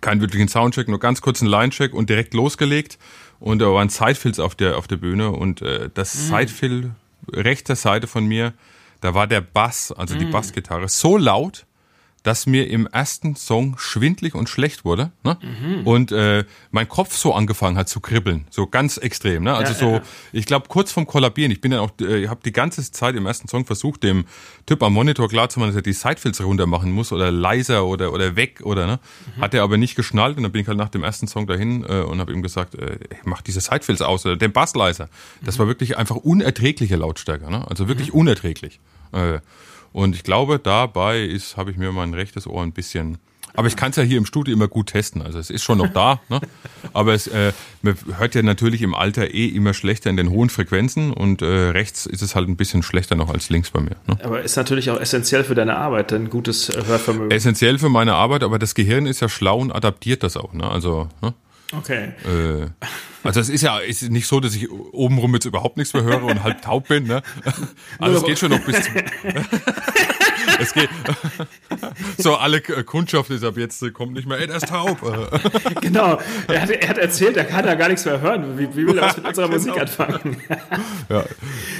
Keinen 0.00 0.20
wirklichen 0.20 0.48
Soundcheck, 0.48 0.88
nur 0.88 0.98
ganz 1.00 1.20
kurz 1.20 1.42
einen 1.42 1.50
Line-Check 1.50 1.92
und 1.94 2.08
direkt 2.10 2.34
losgelegt. 2.34 2.98
Und 3.40 3.58
da 3.60 3.66
waren 3.72 3.88
Sidefills 3.88 4.38
auf 4.38 4.54
der, 4.54 4.78
auf 4.78 4.86
der 4.88 4.96
Bühne 4.96 5.30
und 5.32 5.62
äh, 5.62 5.90
das 5.92 6.14
Mhm. 6.14 6.20
Sidefill 6.36 6.90
rechter 7.32 7.76
Seite 7.76 8.06
von 8.06 8.24
mir, 8.26 8.52
da 9.00 9.14
war 9.14 9.26
der 9.26 9.40
Bass, 9.40 9.92
also 9.92 10.14
Mhm. 10.14 10.18
die 10.20 10.24
Bassgitarre, 10.26 10.88
so 10.88 11.16
laut, 11.16 11.66
dass 12.22 12.46
mir 12.46 12.68
im 12.70 12.86
ersten 12.86 13.34
Song 13.34 13.76
schwindlig 13.78 14.34
und 14.34 14.48
schlecht 14.48 14.84
wurde 14.84 15.10
ne? 15.24 15.38
Mhm. 15.42 15.86
und 15.86 16.12
äh, 16.12 16.44
mein 16.70 16.88
Kopf 16.88 17.16
so 17.16 17.34
angefangen 17.34 17.76
hat 17.76 17.88
zu 17.88 17.98
kribbeln, 18.00 18.46
so 18.50 18.66
ganz 18.66 18.96
extrem. 18.96 19.42
Ne? 19.44 19.54
Also 19.54 19.72
Ja, 19.72 19.78
so, 19.78 19.90
ja, 19.96 20.02
ich 20.32 20.46
glaube 20.46 20.68
kurz 20.68 20.92
vorm 20.92 21.06
Kollabieren. 21.06 21.50
Ich 21.50 21.60
bin 21.60 21.72
dann 21.72 21.80
auch, 21.80 21.90
äh, 22.00 22.28
habe 22.28 22.40
die 22.44 22.52
ganze 22.52 22.88
Zeit 22.92 23.16
im 23.16 23.26
ersten 23.26 23.48
Song 23.48 23.64
versucht, 23.66 24.02
dem 24.04 24.24
Typ 24.66 24.82
am 24.82 24.92
Monitor 24.92 25.28
klarzumachen, 25.28 25.72
dass 25.72 25.76
er 25.80 25.82
die 25.82 25.92
Sidefills 25.92 26.40
runter 26.44 26.66
machen 26.66 26.92
muss 26.92 27.12
oder 27.12 27.32
leiser 27.32 27.84
oder 27.86 28.12
oder 28.12 28.36
weg 28.36 28.60
oder 28.62 28.86
ne. 28.86 29.00
Mhm. 29.36 29.42
Hat 29.42 29.54
er 29.54 29.62
aber 29.64 29.76
nicht 29.76 29.96
geschnallt 29.96 30.36
und 30.36 30.44
dann 30.44 30.52
bin 30.52 30.62
ich 30.62 30.68
halt 30.68 30.78
nach 30.78 30.90
dem 30.90 31.02
ersten 31.02 31.26
Song 31.26 31.46
dahin 31.48 31.82
äh, 31.84 32.02
und 32.02 32.20
habe 32.20 32.32
ihm 32.32 32.42
gesagt, 32.42 32.76
äh, 32.76 32.98
mach 33.24 33.42
diese 33.42 33.60
Sidefills 33.60 34.00
aus 34.00 34.24
oder 34.26 34.36
den 34.36 34.52
Bass 34.52 34.74
leiser. 34.76 35.08
Das 35.44 35.56
Mhm. 35.56 35.60
war 35.60 35.66
wirklich 35.66 35.96
einfach 35.98 36.16
unerträgliche 36.16 36.96
Lautstärke, 36.96 37.50
ne? 37.50 37.66
Also 37.68 37.88
wirklich 37.88 38.12
unerträglich. 38.14 38.78
Äh, 39.12 39.40
und 39.92 40.14
ich 40.14 40.22
glaube, 40.22 40.58
dabei 40.58 41.22
ist, 41.22 41.56
habe 41.56 41.70
ich 41.70 41.76
mir 41.76 41.92
mein 41.92 42.14
rechtes 42.14 42.46
Ohr 42.46 42.62
ein 42.62 42.72
bisschen. 42.72 43.18
Aber 43.54 43.68
ich 43.68 43.76
kann 43.76 43.90
es 43.90 43.96
ja 43.96 44.02
hier 44.02 44.16
im 44.16 44.24
Studio 44.24 44.54
immer 44.54 44.68
gut 44.68 44.88
testen. 44.88 45.20
Also 45.20 45.38
es 45.38 45.50
ist 45.50 45.62
schon 45.62 45.78
noch 45.78 45.92
da, 45.92 46.20
ne? 46.30 46.40
Aber 46.94 47.12
es 47.12 47.26
äh, 47.26 47.52
man 47.82 47.96
hört 48.16 48.34
ja 48.34 48.42
natürlich 48.42 48.80
im 48.82 48.94
Alter 48.94 49.34
eh 49.34 49.46
immer 49.46 49.74
schlechter 49.74 50.08
in 50.08 50.16
den 50.16 50.30
hohen 50.30 50.48
Frequenzen 50.48 51.12
und 51.12 51.42
äh, 51.42 51.46
rechts 51.46 52.06
ist 52.06 52.22
es 52.22 52.34
halt 52.34 52.48
ein 52.48 52.56
bisschen 52.56 52.82
schlechter 52.82 53.14
noch 53.14 53.28
als 53.28 53.50
links 53.50 53.70
bei 53.70 53.80
mir. 53.80 53.96
Ne? 54.06 54.18
Aber 54.22 54.42
ist 54.42 54.56
natürlich 54.56 54.90
auch 54.90 54.98
essentiell 54.98 55.44
für 55.44 55.54
deine 55.54 55.76
Arbeit, 55.76 56.12
ein 56.12 56.30
gutes 56.30 56.70
Hörvermögen. 56.74 57.30
Essentiell 57.30 57.78
für 57.78 57.90
meine 57.90 58.14
Arbeit, 58.14 58.42
aber 58.42 58.58
das 58.58 58.74
Gehirn 58.74 59.06
ist 59.06 59.20
ja 59.20 59.28
schlau 59.28 59.58
und 59.58 59.72
adaptiert 59.72 60.22
das 60.22 60.36
auch. 60.36 60.54
Ne? 60.54 60.68
Also 60.68 61.08
ne? 61.20 61.34
Okay. 61.76 62.12
Äh, 62.24 62.66
also 63.24 63.40
es 63.40 63.48
ist 63.48 63.62
ja 63.62 63.78
ist 63.78 64.02
nicht 64.10 64.26
so, 64.26 64.40
dass 64.40 64.54
ich 64.54 64.70
obenrum 64.70 65.32
jetzt 65.34 65.44
überhaupt 65.44 65.76
nichts 65.76 65.94
mehr 65.94 66.02
höre 66.02 66.22
und 66.24 66.42
halb 66.42 66.60
taub 66.62 66.88
bin. 66.88 67.04
Ne? 67.04 67.22
Also 67.98 68.18
es 68.18 68.24
geht 68.24 68.38
schon 68.38 68.50
noch 68.50 68.60
bis 68.60 68.82
zum, 68.82 68.94
Es 70.58 70.74
geht 70.74 70.90
so 72.18 72.36
alle 72.36 72.60
Kundschaft 72.60 73.30
ist 73.30 73.44
ab 73.44 73.56
jetzt 73.56 73.82
äh, 73.82 73.90
kommt 73.90 74.12
nicht 74.14 74.26
mehr. 74.26 74.38
Ey, 74.38 74.46
der 74.46 74.56
ist 74.56 74.68
taub. 74.68 74.98
Genau. 75.80 76.18
Er 76.48 76.62
hat, 76.62 76.70
er 76.70 76.88
hat 76.88 76.98
erzählt, 76.98 77.36
er 77.36 77.44
kann 77.44 77.64
ja 77.64 77.74
gar 77.74 77.88
nichts 77.88 78.04
mehr 78.04 78.20
hören. 78.20 78.58
Wie, 78.58 78.68
wie 78.76 78.86
will 78.86 78.98
er 78.98 79.04
was 79.06 79.16
mit 79.16 79.26
unserer 79.26 79.46
Genau. 79.46 79.56
Musik 79.58 79.80
anfangen? 79.80 80.36
Ja. 81.08 81.24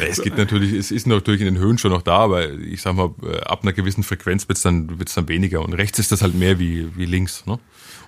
es 0.00 0.22
gibt 0.22 0.38
natürlich, 0.38 0.72
es 0.72 0.90
ist 0.90 1.06
natürlich 1.06 1.40
in 1.40 1.46
den 1.54 1.58
Höhen 1.58 1.78
schon 1.78 1.90
noch 1.92 2.02
da, 2.02 2.18
aber 2.18 2.50
ich 2.50 2.82
sag 2.82 2.94
mal, 2.94 3.10
äh, 3.22 3.40
ab 3.40 3.60
einer 3.62 3.72
gewissen 3.72 4.02
Frequenz 4.02 4.48
wird's 4.48 4.62
dann 4.62 4.98
wird's 4.98 5.14
dann 5.14 5.28
weniger 5.28 5.60
und 5.60 5.72
rechts 5.74 5.98
ist 5.98 6.12
das 6.12 6.22
halt 6.22 6.34
mehr 6.34 6.58
wie 6.58 6.88
wie 6.96 7.06
links. 7.06 7.46
Ne? 7.46 7.58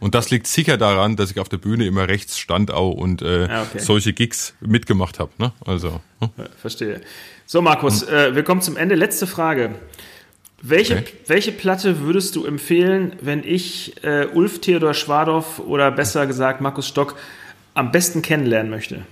Und 0.05 0.15
das 0.15 0.29
liegt 0.29 0.47
sicher 0.47 0.77
daran, 0.77 1.17
dass 1.17 1.31
ich 1.31 1.41
auf 1.41 1.49
der 1.49 1.57
Bühne 1.57 1.87
immer 1.87 2.07
rechts 2.09 2.39
stand 2.39 2.71
auch 2.71 2.93
und 2.93 3.23
äh, 3.23 3.47
Ah, 3.51 3.63
okay. 3.63 3.79
solche 3.79 4.13
Gigs 4.13 4.53
mitgemacht 4.61 5.19
habe. 5.19 5.31
Ne? 5.39 5.53
Also 5.65 5.99
ne? 6.21 6.31
Verstehe. 6.61 7.01
So, 7.47 7.63
Markus, 7.63 8.03
äh, 8.03 8.35
wir 8.35 8.43
kommen 8.43 8.61
zum 8.61 8.77
Ende. 8.77 8.97
Letzte 8.97 9.27
Frage. 9.27 9.75
Welche, 10.61 10.99
Okay. 10.99 11.13
welche 11.27 11.53
Platte 11.53 12.01
würdest 12.01 12.37
du 12.37 12.45
empfehlen, 12.45 13.17
wenn 13.23 13.45
ich 13.45 14.05
äh, 14.05 14.27
Ulf 14.27 14.61
Theodor 14.61 14.93
Schwadorf 14.93 15.59
oder 15.61 15.91
besser 15.91 16.27
gesagt 16.27 16.61
Markus 16.61 16.87
Stock 16.87 17.17
am 17.73 17.91
besten 17.91 18.21
kennenlernen 18.21 18.69
möchte? 18.69 19.07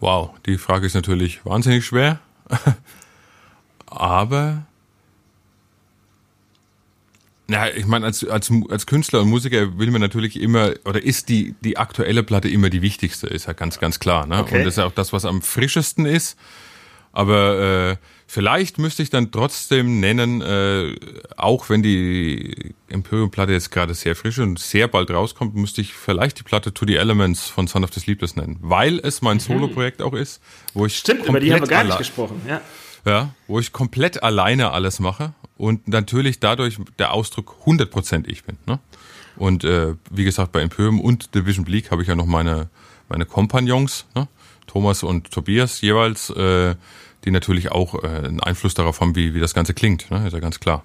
Wow, 0.00 0.30
die 0.46 0.58
Frage 0.58 0.84
ist 0.86 0.94
natürlich 0.94 1.44
wahnsinnig 1.46 1.86
schwer. 1.86 2.18
Aber 3.86 4.64
ja, 7.50 7.66
ich 7.68 7.86
meine, 7.86 8.04
als, 8.04 8.26
als, 8.26 8.52
als 8.68 8.86
Künstler 8.86 9.22
und 9.22 9.28
Musiker 9.28 9.78
will 9.78 9.90
man 9.90 10.02
natürlich 10.02 10.38
immer, 10.40 10.72
oder 10.84 11.02
ist 11.02 11.30
die, 11.30 11.54
die 11.62 11.78
aktuelle 11.78 12.22
Platte 12.22 12.48
immer 12.48 12.68
die 12.68 12.82
wichtigste, 12.82 13.26
ist 13.26 13.46
ja 13.46 13.54
ganz, 13.54 13.78
ganz 13.78 13.98
klar. 13.98 14.26
Ne? 14.26 14.40
Okay. 14.40 14.58
Und 14.58 14.64
das 14.64 14.74
ist 14.74 14.78
ja 14.78 14.84
auch 14.84 14.92
das, 14.92 15.14
was 15.14 15.24
am 15.24 15.40
frischesten 15.40 16.04
ist. 16.04 16.38
Aber 17.10 17.58
äh, 17.92 17.96
vielleicht 18.26 18.76
müsste 18.76 19.02
ich 19.02 19.08
dann 19.08 19.32
trotzdem 19.32 19.98
nennen, 19.98 20.42
äh, 20.42 20.94
auch 21.38 21.70
wenn 21.70 21.82
die 21.82 22.74
Imperium-Platte 22.88 23.52
jetzt 23.52 23.70
gerade 23.70 23.94
sehr 23.94 24.14
frisch 24.14 24.38
und 24.38 24.58
sehr 24.58 24.86
bald 24.86 25.10
rauskommt, 25.10 25.54
müsste 25.54 25.80
ich 25.80 25.94
vielleicht 25.94 26.38
die 26.38 26.42
Platte 26.42 26.74
To 26.74 26.84
the 26.86 26.96
Elements 26.96 27.48
von 27.48 27.66
Son 27.66 27.82
of 27.82 27.94
the 27.94 28.00
Sleepless 28.00 28.36
nennen. 28.36 28.58
Weil 28.60 28.98
es 28.98 29.22
mein 29.22 29.40
Solo-Projekt 29.40 30.02
auch 30.02 30.12
ist, 30.12 30.42
wo 30.74 30.84
ich 30.84 30.92
Mhm. 30.92 30.98
Stimmt, 30.98 31.26
über 31.26 31.40
die 31.40 31.52
haben 31.52 31.60
wir 31.60 31.68
gar 31.68 31.84
nicht 31.84 31.96
gesprochen. 31.96 32.42
Ja. 32.46 32.60
ja, 33.06 33.34
wo 33.46 33.58
ich 33.58 33.72
komplett 33.72 34.22
alleine 34.22 34.72
alles 34.72 35.00
mache 35.00 35.32
und 35.58 35.88
natürlich 35.88 36.40
dadurch 36.40 36.78
der 36.98 37.12
Ausdruck 37.12 37.56
100% 37.66 38.26
ich 38.26 38.44
bin. 38.44 38.56
Ne? 38.66 38.78
Und 39.36 39.64
äh, 39.64 39.94
wie 40.10 40.24
gesagt, 40.24 40.52
bei 40.52 40.62
Imperium 40.62 41.00
und 41.00 41.34
Division 41.34 41.64
Bleak 41.64 41.90
habe 41.90 42.02
ich 42.02 42.08
ja 42.08 42.14
noch 42.14 42.26
meine, 42.26 42.70
meine 43.08 43.26
Kompagnons, 43.26 44.06
ne? 44.14 44.28
Thomas 44.66 45.02
und 45.02 45.30
Tobias 45.30 45.80
jeweils, 45.80 46.30
äh, 46.30 46.74
die 47.24 47.30
natürlich 47.30 47.72
auch 47.72 48.02
äh, 48.02 48.06
einen 48.06 48.40
Einfluss 48.40 48.74
darauf 48.74 49.00
haben, 49.00 49.16
wie, 49.16 49.34
wie 49.34 49.40
das 49.40 49.54
Ganze 49.54 49.74
klingt. 49.74 50.10
Ne? 50.10 50.26
Ist 50.26 50.34
ja 50.34 50.40
ganz 50.40 50.60
klar. 50.60 50.84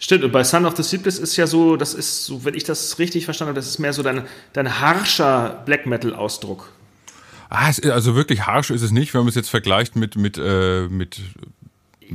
Stimmt, 0.00 0.24
und 0.24 0.32
bei 0.32 0.42
Son 0.42 0.66
of 0.66 0.76
the 0.76 0.82
Sleepless 0.82 1.18
ist 1.18 1.36
ja 1.36 1.46
so, 1.46 1.76
das 1.76 1.94
ist 1.94 2.24
so, 2.24 2.44
wenn 2.44 2.54
ich 2.54 2.64
das 2.64 2.98
richtig 2.98 3.24
verstanden 3.24 3.50
habe, 3.50 3.60
das 3.60 3.68
ist 3.68 3.78
mehr 3.78 3.92
so 3.92 4.02
dein, 4.02 4.24
dein 4.52 4.80
harscher 4.80 5.62
Black 5.64 5.86
Metal-Ausdruck. 5.86 6.72
Ah, 7.50 7.72
also 7.90 8.14
wirklich 8.14 8.46
harsch 8.46 8.70
ist 8.70 8.82
es 8.82 8.90
nicht, 8.90 9.14
wenn 9.14 9.20
man 9.20 9.28
es 9.28 9.34
jetzt 9.36 9.50
vergleicht 9.50 9.96
mit, 9.96 10.16
mit, 10.16 10.38
äh, 10.38 10.88
mit 10.88 11.20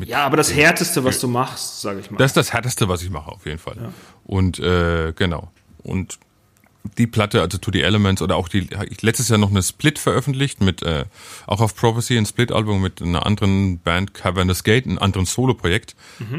Ja, 0.04 0.26
aber 0.26 0.38
das 0.38 0.54
Härteste, 0.54 1.04
was 1.04 1.20
du 1.20 1.28
machst, 1.28 1.82
sage 1.82 2.00
ich 2.00 2.12
mal. 2.12 2.18
Das 2.18 2.32
ist 2.32 2.38
das 2.38 2.54
Härteste, 2.54 2.90
was 2.90 3.02
ich 3.02 3.10
mache, 3.10 3.32
auf 3.32 3.46
jeden 3.46 3.60
Fall. 3.60 3.94
Und 4.26 4.60
äh, 4.60 5.14
genau. 5.16 5.52
Und 5.84 6.20
die 6.98 7.08
Platte, 7.08 7.42
also 7.42 7.58
To 7.58 7.72
the 7.72 7.82
Elements, 7.82 8.22
oder 8.22 8.36
auch 8.36 8.48
die, 8.48 8.68
ich 8.90 9.02
letztes 9.02 9.30
Jahr 9.30 9.40
noch 9.40 9.50
eine 9.50 9.64
Split 9.64 10.00
veröffentlicht 10.00 10.62
mit, 10.62 10.84
äh, 10.84 11.06
auch 11.48 11.62
auf 11.62 11.76
Prophecy, 11.76 12.18
ein 12.18 12.26
Split-Album 12.26 12.82
mit 12.82 13.02
einer 13.02 13.26
anderen 13.26 13.80
Band, 13.80 14.14
Cavernous 14.14 14.64
Gate, 14.64 14.86
ein 14.86 14.98
anderen 14.98 15.26
Solo-Projekt. 15.26 15.96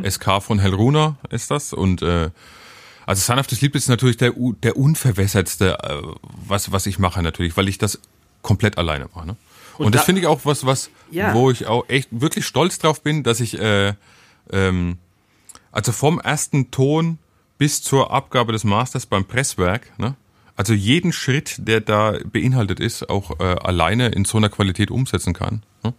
SK 0.08 0.42
von 0.42 0.58
Helruna 0.58 1.16
ist 1.30 1.50
das. 1.50 1.72
Und 1.72 2.02
äh, 2.02 2.30
also 3.06 3.34
the 3.48 3.54
Sleep 3.54 3.74
ist 3.74 3.88
natürlich 3.88 4.16
der, 4.16 4.32
der 4.62 4.76
unverwässertste, 4.76 5.78
äh, 5.82 6.02
was, 6.22 6.72
was 6.72 6.86
ich 6.86 6.98
mache 6.98 7.22
natürlich, 7.22 7.56
weil 7.56 7.68
ich 7.68 7.78
das 7.78 8.00
komplett 8.42 8.78
alleine 8.78 9.08
mache. 9.14 9.26
Ne? 9.26 9.36
Und, 9.78 9.94
das 9.94 10.02
da- 10.02 10.06
finde 10.06 10.20
ich 10.22 10.26
auch 10.26 10.40
was, 10.44 10.64
was, 10.66 10.90
Ja. 11.10 11.34
wo 11.34 11.50
ich 11.50 11.66
auch 11.66 11.84
echt 11.88 12.08
wirklich 12.10 12.46
stolz 12.46 12.78
drauf 12.78 13.02
bin, 13.02 13.22
dass 13.22 13.40
ich 13.40 13.58
äh, 13.60 13.94
ähm, 14.52 14.98
also 15.72 15.92
vom 15.92 16.20
ersten 16.20 16.70
Ton 16.70 17.18
bis 17.58 17.82
zur 17.82 18.10
Abgabe 18.12 18.52
des 18.52 18.64
Masters 18.64 19.06
beim 19.06 19.24
Presswerk, 19.24 19.98
ne? 19.98 20.14
Also 20.58 20.72
jeden 20.72 21.12
Schritt, 21.12 21.56
der 21.58 21.80
da 21.82 22.14
beinhaltet 22.24 22.80
ist, 22.80 23.10
auch 23.10 23.40
äh, 23.40 23.42
alleine 23.42 24.08
in 24.08 24.24
so 24.24 24.38
einer 24.38 24.48
Qualität 24.48 24.90
umsetzen 24.90 25.34
kann. 25.34 25.62
Ne? 25.82 25.92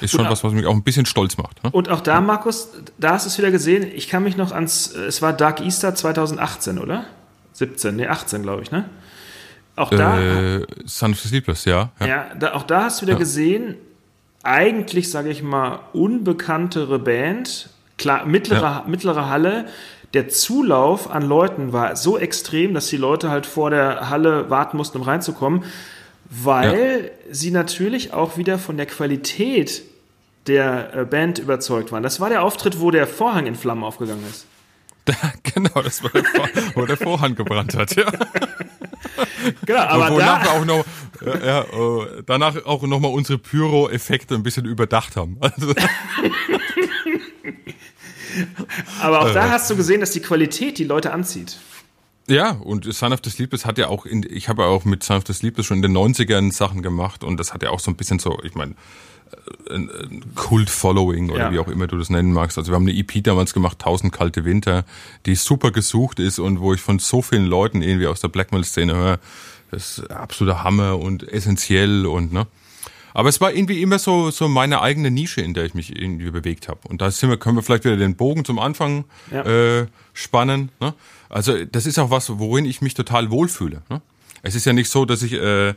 Ist 0.00 0.10
schon 0.10 0.20
Und 0.20 0.26
auch- 0.26 0.30
was, 0.32 0.42
was 0.42 0.52
mich 0.52 0.66
auch 0.66 0.74
ein 0.74 0.82
bisschen 0.82 1.06
stolz 1.06 1.36
macht. 1.36 1.62
Ne? 1.62 1.70
Und 1.70 1.88
auch 1.88 2.00
da, 2.00 2.20
Markus, 2.20 2.70
da 2.98 3.12
hast 3.12 3.26
du 3.26 3.28
es 3.28 3.38
wieder 3.38 3.52
gesehen. 3.52 3.88
Ich 3.94 4.08
kann 4.08 4.24
mich 4.24 4.36
noch 4.36 4.50
ans, 4.50 4.88
es 4.92 5.22
war 5.22 5.32
Dark 5.32 5.60
Easter 5.60 5.94
2018, 5.94 6.78
oder? 6.80 7.04
17, 7.52 7.94
nee, 7.94 8.08
18, 8.08 8.42
glaube 8.42 8.62
ich, 8.62 8.72
ne? 8.72 8.88
Auch 9.80 9.90
da, 9.90 10.20
Äh, 10.20 10.66
Son 10.84 11.12
of 11.12 11.20
Sleepless, 11.20 11.64
ja. 11.64 11.90
ja. 12.00 12.06
ja, 12.06 12.26
da, 12.38 12.52
auch 12.52 12.64
da 12.64 12.84
hast 12.84 13.00
du 13.00 13.06
wieder 13.06 13.16
gesehen, 13.16 13.76
eigentlich, 14.42 15.10
sage 15.10 15.30
ich 15.30 15.42
mal, 15.42 15.80
unbekanntere 15.92 16.98
Band, 16.98 17.70
klar, 17.96 18.26
mittlere, 18.26 18.84
mittlere 18.86 19.28
Halle, 19.28 19.66
der 20.12 20.28
Zulauf 20.28 21.10
an 21.10 21.22
Leuten 21.22 21.72
war 21.72 21.96
so 21.96 22.18
extrem, 22.18 22.74
dass 22.74 22.88
die 22.88 22.96
Leute 22.98 23.30
halt 23.30 23.46
vor 23.46 23.70
der 23.70 24.10
Halle 24.10 24.50
warten 24.50 24.76
mussten, 24.76 24.98
um 24.98 25.04
reinzukommen, 25.04 25.64
weil 26.28 27.12
ja. 27.28 27.34
sie 27.34 27.50
natürlich 27.50 28.12
auch 28.12 28.36
wieder 28.36 28.58
von 28.58 28.76
der 28.76 28.86
Qualität 28.86 29.82
der 30.46 30.94
äh, 30.94 31.04
Band 31.04 31.38
überzeugt 31.38 31.90
waren. 31.92 32.02
Das 32.02 32.20
war 32.20 32.28
der 32.28 32.42
Auftritt, 32.42 32.80
wo 32.80 32.90
der 32.90 33.06
Vorhang 33.06 33.46
in 33.46 33.54
Flammen 33.54 33.84
aufgegangen 33.84 34.24
ist. 34.28 34.46
genau, 35.54 35.82
das 35.82 36.02
war 36.02 36.10
der, 36.10 36.24
Vor 36.24 36.48
wo 36.74 36.86
der 36.86 36.96
Vorhang 36.96 37.34
gebrannt 37.34 37.74
hat, 37.76 37.96
ja. 37.96 38.10
Genau, 39.64 39.80
aber 39.80 40.10
Wonach 40.10 40.44
da 40.44 40.50
auch 40.52 40.64
noch, 40.64 40.84
äh, 41.24 41.46
ja, 41.46 41.60
äh, 41.62 42.22
danach 42.26 42.64
auch 42.64 42.82
nochmal 42.82 43.12
unsere 43.12 43.38
Pyro-Effekte 43.38 44.34
ein 44.34 44.42
bisschen 44.42 44.66
überdacht 44.66 45.16
haben. 45.16 45.36
Also. 45.40 45.74
aber 49.00 49.20
auch 49.20 49.32
da 49.32 49.46
äh. 49.46 49.50
hast 49.50 49.70
du 49.70 49.76
gesehen, 49.76 50.00
dass 50.00 50.10
die 50.12 50.20
Qualität 50.20 50.78
die 50.78 50.84
Leute 50.84 51.12
anzieht. 51.12 51.58
Ja, 52.28 52.52
und 52.52 52.92
Son 52.92 53.12
of 53.12 53.20
the 53.24 53.30
Sleepless 53.30 53.64
hat 53.64 53.78
ja 53.78 53.88
auch, 53.88 54.06
in, 54.06 54.24
ich 54.28 54.48
habe 54.48 54.62
ja 54.62 54.68
auch 54.68 54.84
mit 54.84 55.02
Son 55.02 55.16
of 55.16 55.24
the 55.26 55.32
Sleepless 55.32 55.66
schon 55.66 55.78
in 55.78 55.82
den 55.82 55.96
90ern 55.96 56.52
Sachen 56.52 56.82
gemacht 56.82 57.24
und 57.24 57.38
das 57.38 57.52
hat 57.52 57.62
ja 57.62 57.70
auch 57.70 57.80
so 57.80 57.90
ein 57.90 57.96
bisschen 57.96 58.20
so, 58.20 58.38
ich 58.44 58.54
meine, 58.54 58.76
Kult-Following 60.34 61.30
oder 61.30 61.44
ja. 61.44 61.52
wie 61.52 61.58
auch 61.58 61.68
immer 61.68 61.86
du 61.86 61.96
das 61.96 62.10
nennen 62.10 62.32
magst. 62.32 62.58
Also 62.58 62.72
wir 62.72 62.76
haben 62.76 62.88
eine 62.88 62.96
EP 62.96 63.22
damals 63.22 63.54
gemacht, 63.54 63.78
1000 63.80 64.12
kalte 64.12 64.44
Winter, 64.44 64.84
die 65.26 65.34
super 65.34 65.70
gesucht 65.70 66.18
ist 66.18 66.38
und 66.38 66.60
wo 66.60 66.74
ich 66.74 66.80
von 66.80 66.98
so 66.98 67.22
vielen 67.22 67.46
Leuten 67.46 67.82
irgendwie 67.82 68.06
aus 68.06 68.20
der 68.20 68.28
Blackmail-Szene 68.28 68.94
höre, 68.94 69.18
das 69.70 69.98
ist 69.98 70.10
absoluter 70.10 70.64
Hammer 70.64 70.98
und 70.98 71.28
essentiell 71.28 72.06
und 72.06 72.32
ne. 72.32 72.46
Aber 73.12 73.28
es 73.28 73.40
war 73.40 73.52
irgendwie 73.52 73.82
immer 73.82 73.98
so, 73.98 74.30
so 74.30 74.48
meine 74.48 74.82
eigene 74.82 75.10
Nische, 75.10 75.40
in 75.40 75.52
der 75.52 75.64
ich 75.64 75.74
mich 75.74 76.00
irgendwie 76.00 76.30
bewegt 76.30 76.68
habe. 76.68 76.80
Und 76.84 77.00
da 77.00 77.10
sind 77.10 77.28
wir, 77.28 77.38
können 77.38 77.56
wir 77.56 77.62
vielleicht 77.62 77.84
wieder 77.84 77.96
den 77.96 78.14
Bogen 78.14 78.44
zum 78.44 78.60
Anfang 78.60 79.04
ja. 79.32 79.80
äh, 79.80 79.86
spannen. 80.12 80.70
Ne? 80.80 80.94
Also 81.28 81.64
das 81.64 81.86
ist 81.86 81.98
auch 81.98 82.10
was, 82.10 82.38
worin 82.38 82.64
ich 82.64 82.82
mich 82.82 82.94
total 82.94 83.30
wohlfühle. 83.32 83.82
Ne? 83.88 84.00
Es 84.42 84.54
ist 84.54 84.64
ja 84.64 84.72
nicht 84.72 84.90
so, 84.90 85.04
dass 85.06 85.22
ich 85.22 85.32
äh, 85.32 85.74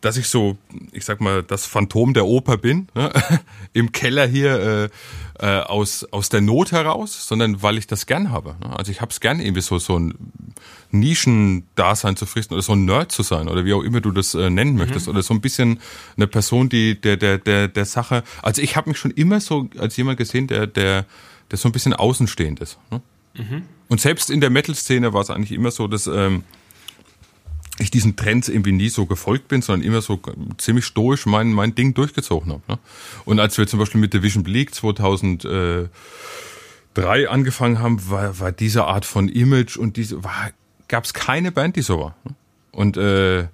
dass 0.00 0.16
ich 0.16 0.28
so, 0.28 0.56
ich 0.92 1.04
sag 1.04 1.20
mal, 1.20 1.42
das 1.42 1.66
Phantom 1.66 2.14
der 2.14 2.26
Oper 2.26 2.56
bin, 2.56 2.88
ne? 2.94 3.10
im 3.72 3.92
Keller 3.92 4.26
hier 4.26 4.90
äh, 5.40 5.46
äh, 5.46 5.60
aus, 5.60 6.04
aus 6.12 6.28
der 6.28 6.40
Not 6.40 6.72
heraus, 6.72 7.26
sondern 7.26 7.62
weil 7.62 7.78
ich 7.78 7.86
das 7.86 8.06
gern 8.06 8.30
habe. 8.30 8.56
Ne? 8.60 8.78
Also 8.78 8.92
ich 8.92 9.00
habe 9.00 9.10
es 9.10 9.20
gern 9.20 9.40
irgendwie 9.40 9.60
so, 9.60 9.78
so 9.78 9.98
ein 9.98 10.14
Nischen-Dasein 10.92 12.16
zu 12.16 12.26
fristen 12.26 12.54
oder 12.54 12.62
so 12.62 12.72
ein 12.72 12.84
Nerd 12.84 13.10
zu 13.12 13.22
sein 13.22 13.48
oder 13.48 13.64
wie 13.64 13.72
auch 13.72 13.82
immer 13.82 14.00
du 14.00 14.10
das 14.12 14.34
äh, 14.34 14.50
nennen 14.50 14.76
möchtest 14.76 15.06
mhm. 15.06 15.14
oder 15.14 15.22
so 15.22 15.34
ein 15.34 15.40
bisschen 15.40 15.80
eine 16.16 16.26
Person, 16.26 16.68
die 16.68 17.00
der, 17.00 17.16
der, 17.16 17.38
der, 17.38 17.68
der 17.68 17.84
Sache, 17.86 18.22
also 18.42 18.62
ich 18.62 18.76
habe 18.76 18.90
mich 18.90 18.98
schon 18.98 19.10
immer 19.10 19.40
so 19.40 19.68
als 19.78 19.96
jemand 19.96 20.18
gesehen, 20.18 20.46
der, 20.46 20.66
der, 20.66 21.06
der 21.50 21.58
so 21.58 21.68
ein 21.68 21.72
bisschen 21.72 21.94
außenstehend 21.94 22.60
ist. 22.60 22.78
Ne? 22.90 23.02
Mhm. 23.34 23.62
Und 23.88 24.00
selbst 24.00 24.30
in 24.30 24.40
der 24.40 24.50
Metal-Szene 24.50 25.12
war 25.12 25.22
es 25.22 25.30
eigentlich 25.30 25.52
immer 25.52 25.70
so, 25.70 25.88
dass 25.88 26.06
ähm, 26.06 26.44
ich 27.82 27.90
diesen 27.90 28.16
Trends 28.16 28.48
irgendwie 28.48 28.72
nie 28.72 28.88
so 28.88 29.06
gefolgt 29.06 29.48
bin, 29.48 29.62
sondern 29.62 29.86
immer 29.86 30.00
so 30.00 30.20
ziemlich 30.58 30.84
stoisch 30.84 31.26
mein, 31.26 31.52
mein 31.52 31.74
Ding 31.74 31.94
durchgezogen 31.94 32.52
habe. 32.52 32.62
Ne? 32.68 32.78
Und 33.24 33.40
als 33.40 33.58
wir 33.58 33.66
zum 33.66 33.78
Beispiel 33.78 34.00
mit 34.00 34.14
Division 34.14 34.42
Bleak 34.42 34.74
2003 34.74 35.88
angefangen 37.28 37.78
haben, 37.78 38.10
war, 38.10 38.38
war 38.38 38.52
diese 38.52 38.84
Art 38.84 39.04
von 39.04 39.28
Image 39.28 39.76
und 39.76 39.96
diese, 39.96 40.20
gab 40.88 41.04
es 41.04 41.14
keine 41.14 41.52
Band, 41.52 41.76
die 41.76 41.82
so 41.82 41.98
war. 41.98 42.16
Ne? 42.24 42.34
Und 42.72 42.96
äh, 42.96 43.46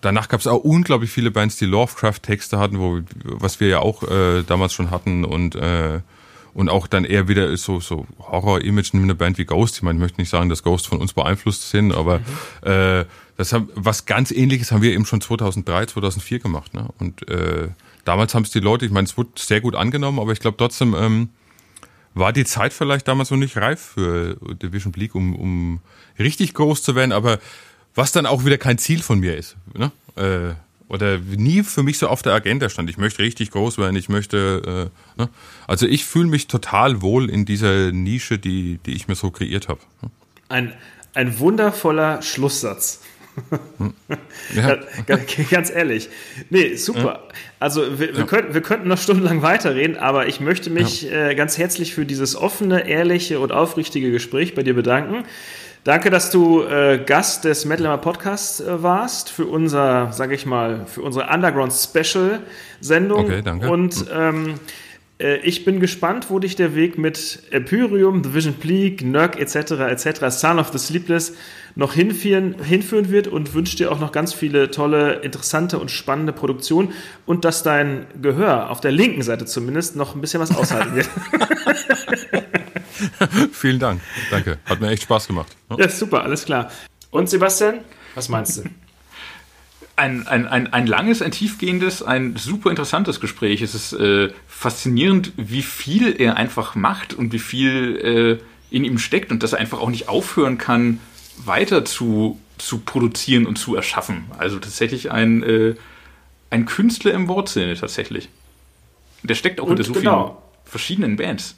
danach 0.00 0.28
gab 0.28 0.40
es 0.40 0.46
auch 0.46 0.62
unglaublich 0.64 1.10
viele 1.10 1.30
Bands, 1.30 1.56
die 1.56 1.66
Lovecraft-Texte 1.66 2.58
hatten, 2.58 2.78
wo, 2.78 3.00
was 3.24 3.60
wir 3.60 3.68
ja 3.68 3.78
auch 3.80 4.02
äh, 4.02 4.42
damals 4.42 4.72
schon 4.72 4.90
hatten 4.90 5.24
und 5.24 5.54
äh, 5.54 6.00
und 6.58 6.68
auch 6.68 6.88
dann 6.88 7.04
eher 7.04 7.28
wieder 7.28 7.56
so, 7.56 7.78
so 7.78 8.04
Horror-Image 8.18 8.92
in 8.92 9.04
einer 9.04 9.14
Band 9.14 9.38
wie 9.38 9.44
Ghost. 9.44 9.76
Ich 9.76 9.82
meine, 9.82 9.96
ich 9.96 10.00
möchte 10.00 10.20
nicht 10.20 10.28
sagen, 10.28 10.48
dass 10.48 10.64
Ghost 10.64 10.88
von 10.88 10.98
uns 10.98 11.12
beeinflusst 11.12 11.70
sind, 11.70 11.92
aber 11.92 12.18
mhm. 12.18 12.24
äh, 12.68 13.04
das 13.36 13.52
haben, 13.52 13.68
was 13.76 14.06
ganz 14.06 14.32
ähnliches 14.32 14.72
haben 14.72 14.82
wir 14.82 14.90
eben 14.90 15.06
schon 15.06 15.20
2003, 15.20 15.86
2004 15.86 16.40
gemacht. 16.40 16.74
Ne? 16.74 16.88
Und 16.98 17.28
äh, 17.28 17.68
damals 18.04 18.34
haben 18.34 18.42
es 18.42 18.50
die 18.50 18.58
Leute, 18.58 18.84
ich 18.84 18.90
meine, 18.90 19.04
es 19.04 19.16
wurde 19.16 19.30
sehr 19.36 19.60
gut 19.60 19.76
angenommen, 19.76 20.18
aber 20.18 20.32
ich 20.32 20.40
glaube 20.40 20.56
trotzdem 20.56 20.96
ähm, 20.98 21.28
war 22.14 22.32
die 22.32 22.44
Zeit 22.44 22.72
vielleicht 22.72 23.06
damals 23.06 23.30
noch 23.30 23.38
nicht 23.38 23.56
reif 23.56 23.80
für 23.94 24.36
Division 24.60 24.90
Bleak, 24.90 25.14
um, 25.14 25.36
um 25.36 25.80
richtig 26.18 26.54
groß 26.54 26.82
zu 26.82 26.96
werden, 26.96 27.12
aber 27.12 27.38
was 27.94 28.10
dann 28.10 28.26
auch 28.26 28.44
wieder 28.44 28.58
kein 28.58 28.78
Ziel 28.78 29.00
von 29.00 29.20
mir 29.20 29.36
ist. 29.36 29.56
Ne? 29.74 29.92
Äh, 30.16 30.54
oder 30.88 31.18
nie 31.18 31.62
für 31.62 31.82
mich 31.82 31.98
so 31.98 32.08
auf 32.08 32.22
der 32.22 32.32
Agenda 32.32 32.68
stand. 32.68 32.88
Ich 32.90 32.98
möchte 32.98 33.22
richtig 33.22 33.50
groß 33.50 33.78
werden, 33.78 33.96
ich 33.96 34.08
möchte. 34.08 34.90
Äh, 35.16 35.20
ne? 35.20 35.28
Also 35.66 35.86
ich 35.86 36.04
fühle 36.04 36.28
mich 36.28 36.46
total 36.46 37.02
wohl 37.02 37.30
in 37.30 37.44
dieser 37.44 37.92
Nische, 37.92 38.38
die, 38.38 38.78
die 38.86 38.92
ich 38.92 39.08
mir 39.08 39.14
so 39.14 39.30
kreiert 39.30 39.68
habe. 39.68 39.80
Ein, 40.48 40.72
ein 41.14 41.38
wundervoller 41.38 42.22
Schlusssatz. 42.22 43.02
Ja. 44.54 44.78
Ganz 45.50 45.70
ehrlich. 45.70 46.08
Nee, 46.50 46.74
super. 46.76 47.28
Also 47.60 47.98
wir, 47.98 48.12
wir, 48.12 48.20
ja. 48.20 48.26
könnten, 48.26 48.54
wir 48.54 48.62
könnten 48.62 48.88
noch 48.88 48.98
stundenlang 48.98 49.42
weiterreden, 49.42 49.96
aber 49.96 50.26
ich 50.26 50.40
möchte 50.40 50.70
mich 50.70 51.02
ja. 51.02 51.28
äh, 51.28 51.34
ganz 51.34 51.58
herzlich 51.58 51.94
für 51.94 52.06
dieses 52.06 52.34
offene, 52.36 52.88
ehrliche 52.88 53.40
und 53.40 53.52
aufrichtige 53.52 54.10
Gespräch 54.10 54.54
bei 54.54 54.62
dir 54.62 54.74
bedanken. 54.74 55.24
Danke, 55.88 56.10
dass 56.10 56.30
du 56.30 56.64
äh, 56.64 56.98
Gast 56.98 57.46
des 57.46 57.64
Metal 57.64 57.86
Hammer 57.86 57.96
Podcasts 57.96 58.60
äh, 58.60 58.82
warst 58.82 59.30
für 59.30 59.46
unser, 59.46 60.12
sage 60.12 60.34
ich 60.34 60.44
mal, 60.44 60.84
für 60.84 61.00
unsere 61.00 61.32
Underground 61.32 61.72
Special 61.72 62.40
Sendung. 62.78 63.24
Okay, 63.24 63.40
danke. 63.40 63.70
Und 63.70 63.94
hm. 63.94 64.06
ähm, 64.12 64.54
äh, 65.18 65.38
ich 65.38 65.64
bin 65.64 65.80
gespannt, 65.80 66.26
wo 66.28 66.40
dich 66.40 66.56
der 66.56 66.74
Weg 66.74 66.98
mit 66.98 67.42
Empyrium, 67.52 68.22
The 68.22 68.34
Vision 68.34 68.52
Pleak, 68.56 69.02
Nurk 69.02 69.40
etc. 69.40 69.80
etc. 69.80 70.28
Son 70.28 70.58
of 70.58 70.68
the 70.72 70.78
Sleepless 70.78 71.34
noch 71.74 71.94
hinführen, 71.94 72.56
hinführen 72.62 73.10
wird 73.10 73.26
und 73.26 73.54
wünsche 73.54 73.78
dir 73.78 73.90
auch 73.90 73.98
noch 73.98 74.12
ganz 74.12 74.34
viele 74.34 74.70
tolle, 74.70 75.20
interessante 75.20 75.78
und 75.78 75.90
spannende 75.90 76.34
Produktionen 76.34 76.92
und 77.24 77.46
dass 77.46 77.62
dein 77.62 78.04
Gehör 78.20 78.70
auf 78.70 78.82
der 78.82 78.92
linken 78.92 79.22
Seite 79.22 79.46
zumindest 79.46 79.96
noch 79.96 80.14
ein 80.14 80.20
bisschen 80.20 80.40
was 80.40 80.54
aushalten 80.54 80.96
wird. 80.96 81.08
Vielen 83.58 83.80
Dank. 83.80 84.00
Danke. 84.30 84.58
Hat 84.64 84.80
mir 84.80 84.88
echt 84.90 85.02
Spaß 85.02 85.26
gemacht. 85.26 85.56
Ja, 85.76 85.88
super, 85.88 86.22
alles 86.22 86.44
klar. 86.44 86.70
Und 87.10 87.28
Sebastian, 87.28 87.80
was 88.14 88.28
meinst 88.28 88.58
du? 88.58 88.62
Ein, 89.96 90.28
ein, 90.28 90.46
ein, 90.46 90.72
ein 90.72 90.86
langes, 90.86 91.22
ein 91.22 91.32
tiefgehendes, 91.32 92.04
ein 92.04 92.36
super 92.36 92.70
interessantes 92.70 93.18
Gespräch. 93.18 93.60
Es 93.60 93.74
ist 93.74 93.94
äh, 93.94 94.30
faszinierend, 94.46 95.32
wie 95.36 95.62
viel 95.62 96.14
er 96.20 96.36
einfach 96.36 96.76
macht 96.76 97.14
und 97.14 97.32
wie 97.32 97.40
viel 97.40 98.40
äh, 98.70 98.74
in 98.74 98.84
ihm 98.84 98.98
steckt 98.98 99.32
und 99.32 99.42
dass 99.42 99.54
er 99.54 99.58
einfach 99.58 99.80
auch 99.80 99.90
nicht 99.90 100.08
aufhören 100.08 100.56
kann, 100.56 101.00
weiter 101.44 101.84
zu, 101.84 102.40
zu 102.58 102.78
produzieren 102.78 103.44
und 103.44 103.58
zu 103.58 103.74
erschaffen. 103.74 104.26
Also 104.38 104.60
tatsächlich 104.60 105.10
ein, 105.10 105.42
äh, 105.42 105.74
ein 106.50 106.64
Künstler 106.64 107.12
im 107.12 107.26
Wortsinne 107.26 107.74
tatsächlich. 107.74 108.28
Der 109.24 109.34
steckt 109.34 109.60
auch 109.60 109.64
und 109.64 109.78
hinter 109.78 109.84
so 109.84 109.94
genau. 109.94 110.26
vielen 110.26 110.70
verschiedenen 110.70 111.16
Bands. 111.16 111.57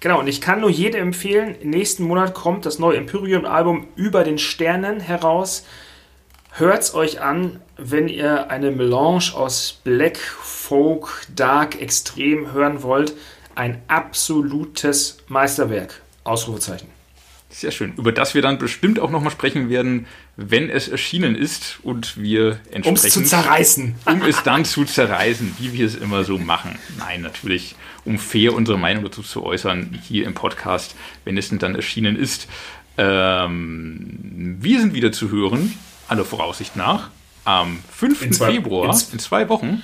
Genau, 0.00 0.20
und 0.20 0.28
ich 0.28 0.40
kann 0.40 0.60
nur 0.60 0.70
jedem 0.70 1.00
empfehlen, 1.00 1.56
nächsten 1.62 2.04
Monat 2.04 2.34
kommt 2.34 2.66
das 2.66 2.78
neue 2.78 2.96
Imperium-Album 2.98 3.88
Über 3.96 4.24
den 4.24 4.38
Sternen 4.38 5.00
heraus. 5.00 5.64
Hört 6.52 6.82
es 6.82 6.94
euch 6.94 7.20
an, 7.20 7.60
wenn 7.76 8.08
ihr 8.08 8.50
eine 8.50 8.70
Melange 8.70 9.32
aus 9.34 9.80
Black, 9.84 10.18
Folk, 10.18 11.26
Dark, 11.34 11.80
Extrem 11.80 12.52
hören 12.52 12.82
wollt. 12.82 13.14
Ein 13.54 13.82
absolutes 13.88 15.18
Meisterwerk. 15.28 16.02
Ausrufezeichen. 16.24 16.95
Sehr 17.56 17.70
schön. 17.70 17.94
Über 17.96 18.12
das 18.12 18.34
wir 18.34 18.42
dann 18.42 18.58
bestimmt 18.58 19.00
auch 19.00 19.10
nochmal 19.10 19.32
sprechen 19.32 19.70
werden, 19.70 20.06
wenn 20.36 20.68
es 20.68 20.88
erschienen 20.88 21.34
ist 21.34 21.78
und 21.82 22.18
wir 22.18 22.60
entsprechend. 22.70 22.86
Um 22.86 22.94
es 22.96 23.14
zu 23.14 23.24
zerreißen. 23.24 23.94
um 24.04 24.20
es 24.20 24.42
dann 24.42 24.66
zu 24.66 24.84
zerreißen, 24.84 25.56
wie 25.58 25.72
wir 25.72 25.86
es 25.86 25.94
immer 25.94 26.22
so 26.24 26.36
machen. 26.36 26.78
Nein, 26.98 27.22
natürlich, 27.22 27.74
um 28.04 28.18
fair 28.18 28.52
unsere 28.52 28.76
Meinung 28.76 29.04
dazu 29.04 29.22
zu 29.22 29.42
äußern, 29.42 29.98
hier 30.06 30.26
im 30.26 30.34
Podcast, 30.34 30.94
wenn 31.24 31.38
es 31.38 31.48
denn 31.48 31.58
dann 31.58 31.74
erschienen 31.74 32.14
ist. 32.16 32.46
Ähm, 32.98 34.58
wir 34.60 34.78
sind 34.78 34.92
wieder 34.92 35.10
zu 35.10 35.30
hören, 35.30 35.72
aller 36.08 36.26
Voraussicht 36.26 36.76
nach, 36.76 37.08
am 37.44 37.78
5. 37.90 38.20
In 38.20 38.32
zwei, 38.34 38.52
Februar, 38.52 38.84
in, 38.94 39.12
in 39.12 39.18
zwei 39.18 39.48
Wochen. 39.48 39.82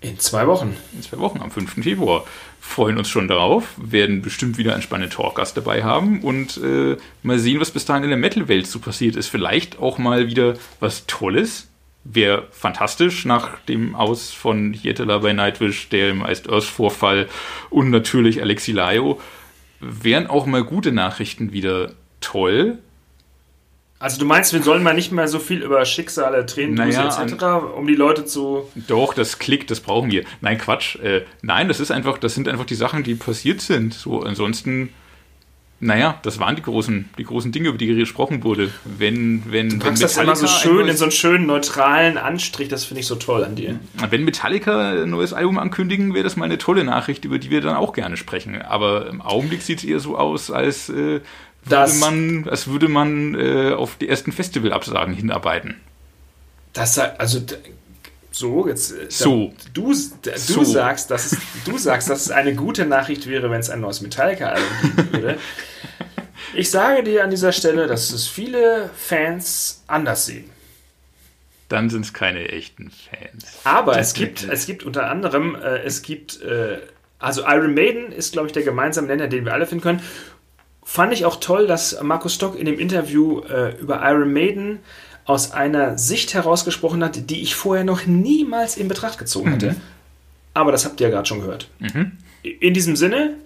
In 0.00 0.18
zwei 0.18 0.46
Wochen. 0.46 0.74
In 0.94 1.02
zwei 1.02 1.18
Wochen, 1.18 1.42
am 1.42 1.50
5. 1.50 1.82
Februar. 1.82 2.24
Freuen 2.64 2.96
uns 2.96 3.08
schon 3.08 3.26
darauf, 3.26 3.74
werden 3.76 4.22
bestimmt 4.22 4.56
wieder 4.56 4.72
einen 4.72 4.82
spannenden 4.82 5.14
Talkgast 5.14 5.56
dabei 5.56 5.82
haben 5.82 6.22
und 6.22 6.58
äh, 6.58 6.96
mal 7.24 7.38
sehen, 7.40 7.60
was 7.60 7.72
bis 7.72 7.84
dahin 7.84 8.04
in 8.04 8.10
der 8.10 8.18
Metal-Welt 8.18 8.68
so 8.68 8.78
passiert 8.78 9.16
ist. 9.16 9.26
Vielleicht 9.26 9.80
auch 9.80 9.98
mal 9.98 10.28
wieder 10.28 10.54
was 10.78 11.06
Tolles. 11.06 11.68
Wäre 12.04 12.46
fantastisch 12.52 13.24
nach 13.24 13.58
dem 13.68 13.96
Aus 13.96 14.30
von 14.30 14.72
Hietala 14.74 15.18
bei 15.18 15.32
Nightwish, 15.32 15.88
dem 15.88 16.24
Iced 16.24 16.48
Earth-Vorfall 16.48 17.28
und 17.68 17.90
natürlich 17.90 18.40
Alexi 18.40 18.70
Laio. 18.70 19.20
Wären 19.80 20.28
auch 20.28 20.46
mal 20.46 20.62
gute 20.62 20.92
Nachrichten 20.92 21.52
wieder 21.52 21.92
toll. 22.20 22.78
Also 24.02 24.18
du 24.18 24.24
meinst, 24.26 24.52
wir 24.52 24.60
sollen 24.64 24.82
mal 24.82 24.94
nicht 24.94 25.12
mehr 25.12 25.28
so 25.28 25.38
viel 25.38 25.62
über 25.62 25.84
Schicksale, 25.84 26.44
Tränen, 26.44 26.74
naja, 26.74 27.06
etc., 27.22 27.44
um 27.76 27.86
die 27.86 27.94
Leute 27.94 28.24
zu... 28.24 28.68
Doch, 28.88 29.14
das 29.14 29.38
klickt, 29.38 29.70
das 29.70 29.78
brauchen 29.78 30.10
wir. 30.10 30.24
Nein, 30.40 30.58
Quatsch. 30.58 30.96
Äh, 30.96 31.22
nein, 31.42 31.68
das 31.68 31.78
ist 31.78 31.92
einfach, 31.92 32.18
das 32.18 32.34
sind 32.34 32.48
einfach 32.48 32.64
die 32.64 32.74
Sachen, 32.74 33.04
die 33.04 33.14
passiert 33.14 33.60
sind. 33.60 33.94
So, 33.94 34.22
ansonsten 34.22 34.88
Naja, 35.78 36.20
das 36.22 36.38
waren 36.38 36.54
die 36.54 36.62
großen, 36.62 37.10
die 37.18 37.24
großen 37.24 37.50
Dinge, 37.50 37.68
über 37.68 37.78
die 37.78 37.86
gesprochen 37.88 38.44
wurde. 38.44 38.70
Wenn, 38.84 39.42
wenn, 39.50 39.68
du 39.68 39.78
packst 39.78 40.00
wenn 40.00 40.08
das 40.08 40.16
immer 40.16 40.36
so 40.36 40.46
schön 40.46 40.86
in 40.86 40.96
so 40.96 41.04
einen 41.04 41.12
schönen 41.12 41.46
neutralen 41.46 42.18
Anstrich, 42.18 42.68
das 42.68 42.84
finde 42.84 43.00
ich 43.00 43.06
so 43.06 43.16
toll 43.16 43.44
an 43.44 43.56
dir. 43.56 43.80
Wenn 44.10 44.24
Metallica 44.24 45.02
ein 45.02 45.10
neues 45.10 45.32
Album 45.32 45.58
ankündigen, 45.58 46.14
wäre 46.14 46.22
das 46.22 46.36
mal 46.36 46.44
eine 46.44 46.58
tolle 46.58 46.84
Nachricht, 46.84 47.24
über 47.24 47.38
die 47.38 47.50
wir 47.50 47.60
dann 47.60 47.74
auch 47.74 47.92
gerne 47.92 48.16
sprechen. 48.16 48.62
Aber 48.62 49.08
im 49.08 49.20
Augenblick 49.22 49.62
sieht 49.62 49.78
es 49.78 49.84
eher 49.84 49.98
so 49.98 50.16
aus, 50.16 50.52
als 50.52 50.88
äh, 50.88 51.20
würde 51.64 51.92
man, 51.94 52.48
als 52.48 52.66
würde 52.66 52.88
man 52.88 53.34
äh, 53.34 53.72
auf 53.72 53.96
die 53.96 54.08
ersten 54.08 54.32
Festivalabsagen 54.32 55.14
hinarbeiten. 55.14 55.76
Das 56.72 56.98
also 56.98 57.40
so, 58.32 58.66
jetzt 58.66 58.92
äh, 58.92 59.06
so. 59.08 59.52
du, 59.74 59.92
du 59.92 59.94
so. 60.34 60.64
sagst, 60.64 61.10
dass 61.10 61.32
es, 61.32 61.38
du 61.64 61.78
sagst, 61.78 62.08
dass 62.10 62.22
es 62.22 62.30
eine 62.30 62.54
gute 62.54 62.86
Nachricht 62.86 63.28
wäre, 63.28 63.50
wenn 63.50 63.60
es 63.60 63.70
ein 63.70 63.80
neues 63.80 64.00
Metallica-Album 64.00 64.68
geben 64.82 65.12
würde. 65.12 65.38
Ich 66.54 66.70
sage 66.70 67.02
dir 67.02 67.24
an 67.24 67.30
dieser 67.30 67.52
Stelle, 67.52 67.86
dass 67.86 68.12
es 68.12 68.26
viele 68.26 68.90
Fans 68.94 69.82
anders 69.86 70.26
sehen. 70.26 70.50
Dann 71.68 71.88
sind 71.88 72.04
es 72.04 72.12
keine 72.12 72.50
echten 72.50 72.90
Fans. 72.90 73.60
Aber 73.64 73.98
es 73.98 74.12
gibt, 74.12 74.42
es 74.42 74.66
gibt 74.66 74.82
unter 74.82 75.08
anderem, 75.08 75.54
äh, 75.54 75.78
es 75.78 76.02
gibt, 76.02 76.42
äh, 76.42 76.80
also 77.18 77.42
Iron 77.46 77.72
Maiden 77.72 78.12
ist, 78.12 78.32
glaube 78.32 78.48
ich, 78.48 78.52
der 78.52 78.64
gemeinsame 78.64 79.06
Nenner, 79.06 79.28
den 79.28 79.46
wir 79.46 79.54
alle 79.54 79.66
finden 79.66 79.82
können. 79.82 80.02
Fand 80.92 81.14
ich 81.14 81.24
auch 81.24 81.36
toll, 81.36 81.66
dass 81.66 82.02
Markus 82.02 82.34
Stock 82.34 82.54
in 82.54 82.66
dem 82.66 82.78
Interview 82.78 83.40
äh, 83.44 83.80
über 83.80 84.02
Iron 84.10 84.30
Maiden 84.30 84.80
aus 85.24 85.52
einer 85.52 85.96
Sicht 85.96 86.34
herausgesprochen 86.34 87.02
hat, 87.02 87.30
die 87.30 87.40
ich 87.40 87.54
vorher 87.54 87.82
noch 87.82 88.04
niemals 88.04 88.76
in 88.76 88.88
Betracht 88.88 89.18
gezogen 89.18 89.52
hätte. 89.52 89.70
Mhm. 89.70 89.80
Aber 90.52 90.70
das 90.70 90.84
habt 90.84 91.00
ihr 91.00 91.06
ja 91.06 91.10
gerade 91.10 91.26
schon 91.26 91.40
gehört. 91.40 91.70
Mhm. 91.78 92.18
In 92.42 92.74
diesem 92.74 92.96
Sinne, 92.96 93.38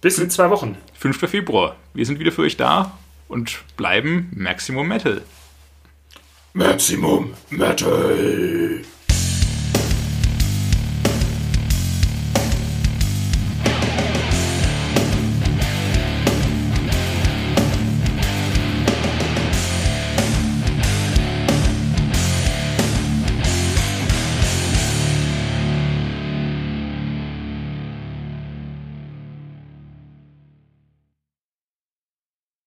bis 0.00 0.16
in 0.16 0.30
zwei 0.30 0.48
Wochen. 0.48 0.78
5. 0.94 1.28
Februar. 1.28 1.76
Wir 1.92 2.06
sind 2.06 2.20
wieder 2.20 2.32
für 2.32 2.40
euch 2.40 2.56
da 2.56 2.96
und 3.28 3.58
bleiben 3.76 4.30
Maximum 4.34 4.88
Metal. 4.88 5.20
Maximum 6.54 7.34
Metal. 7.50 8.80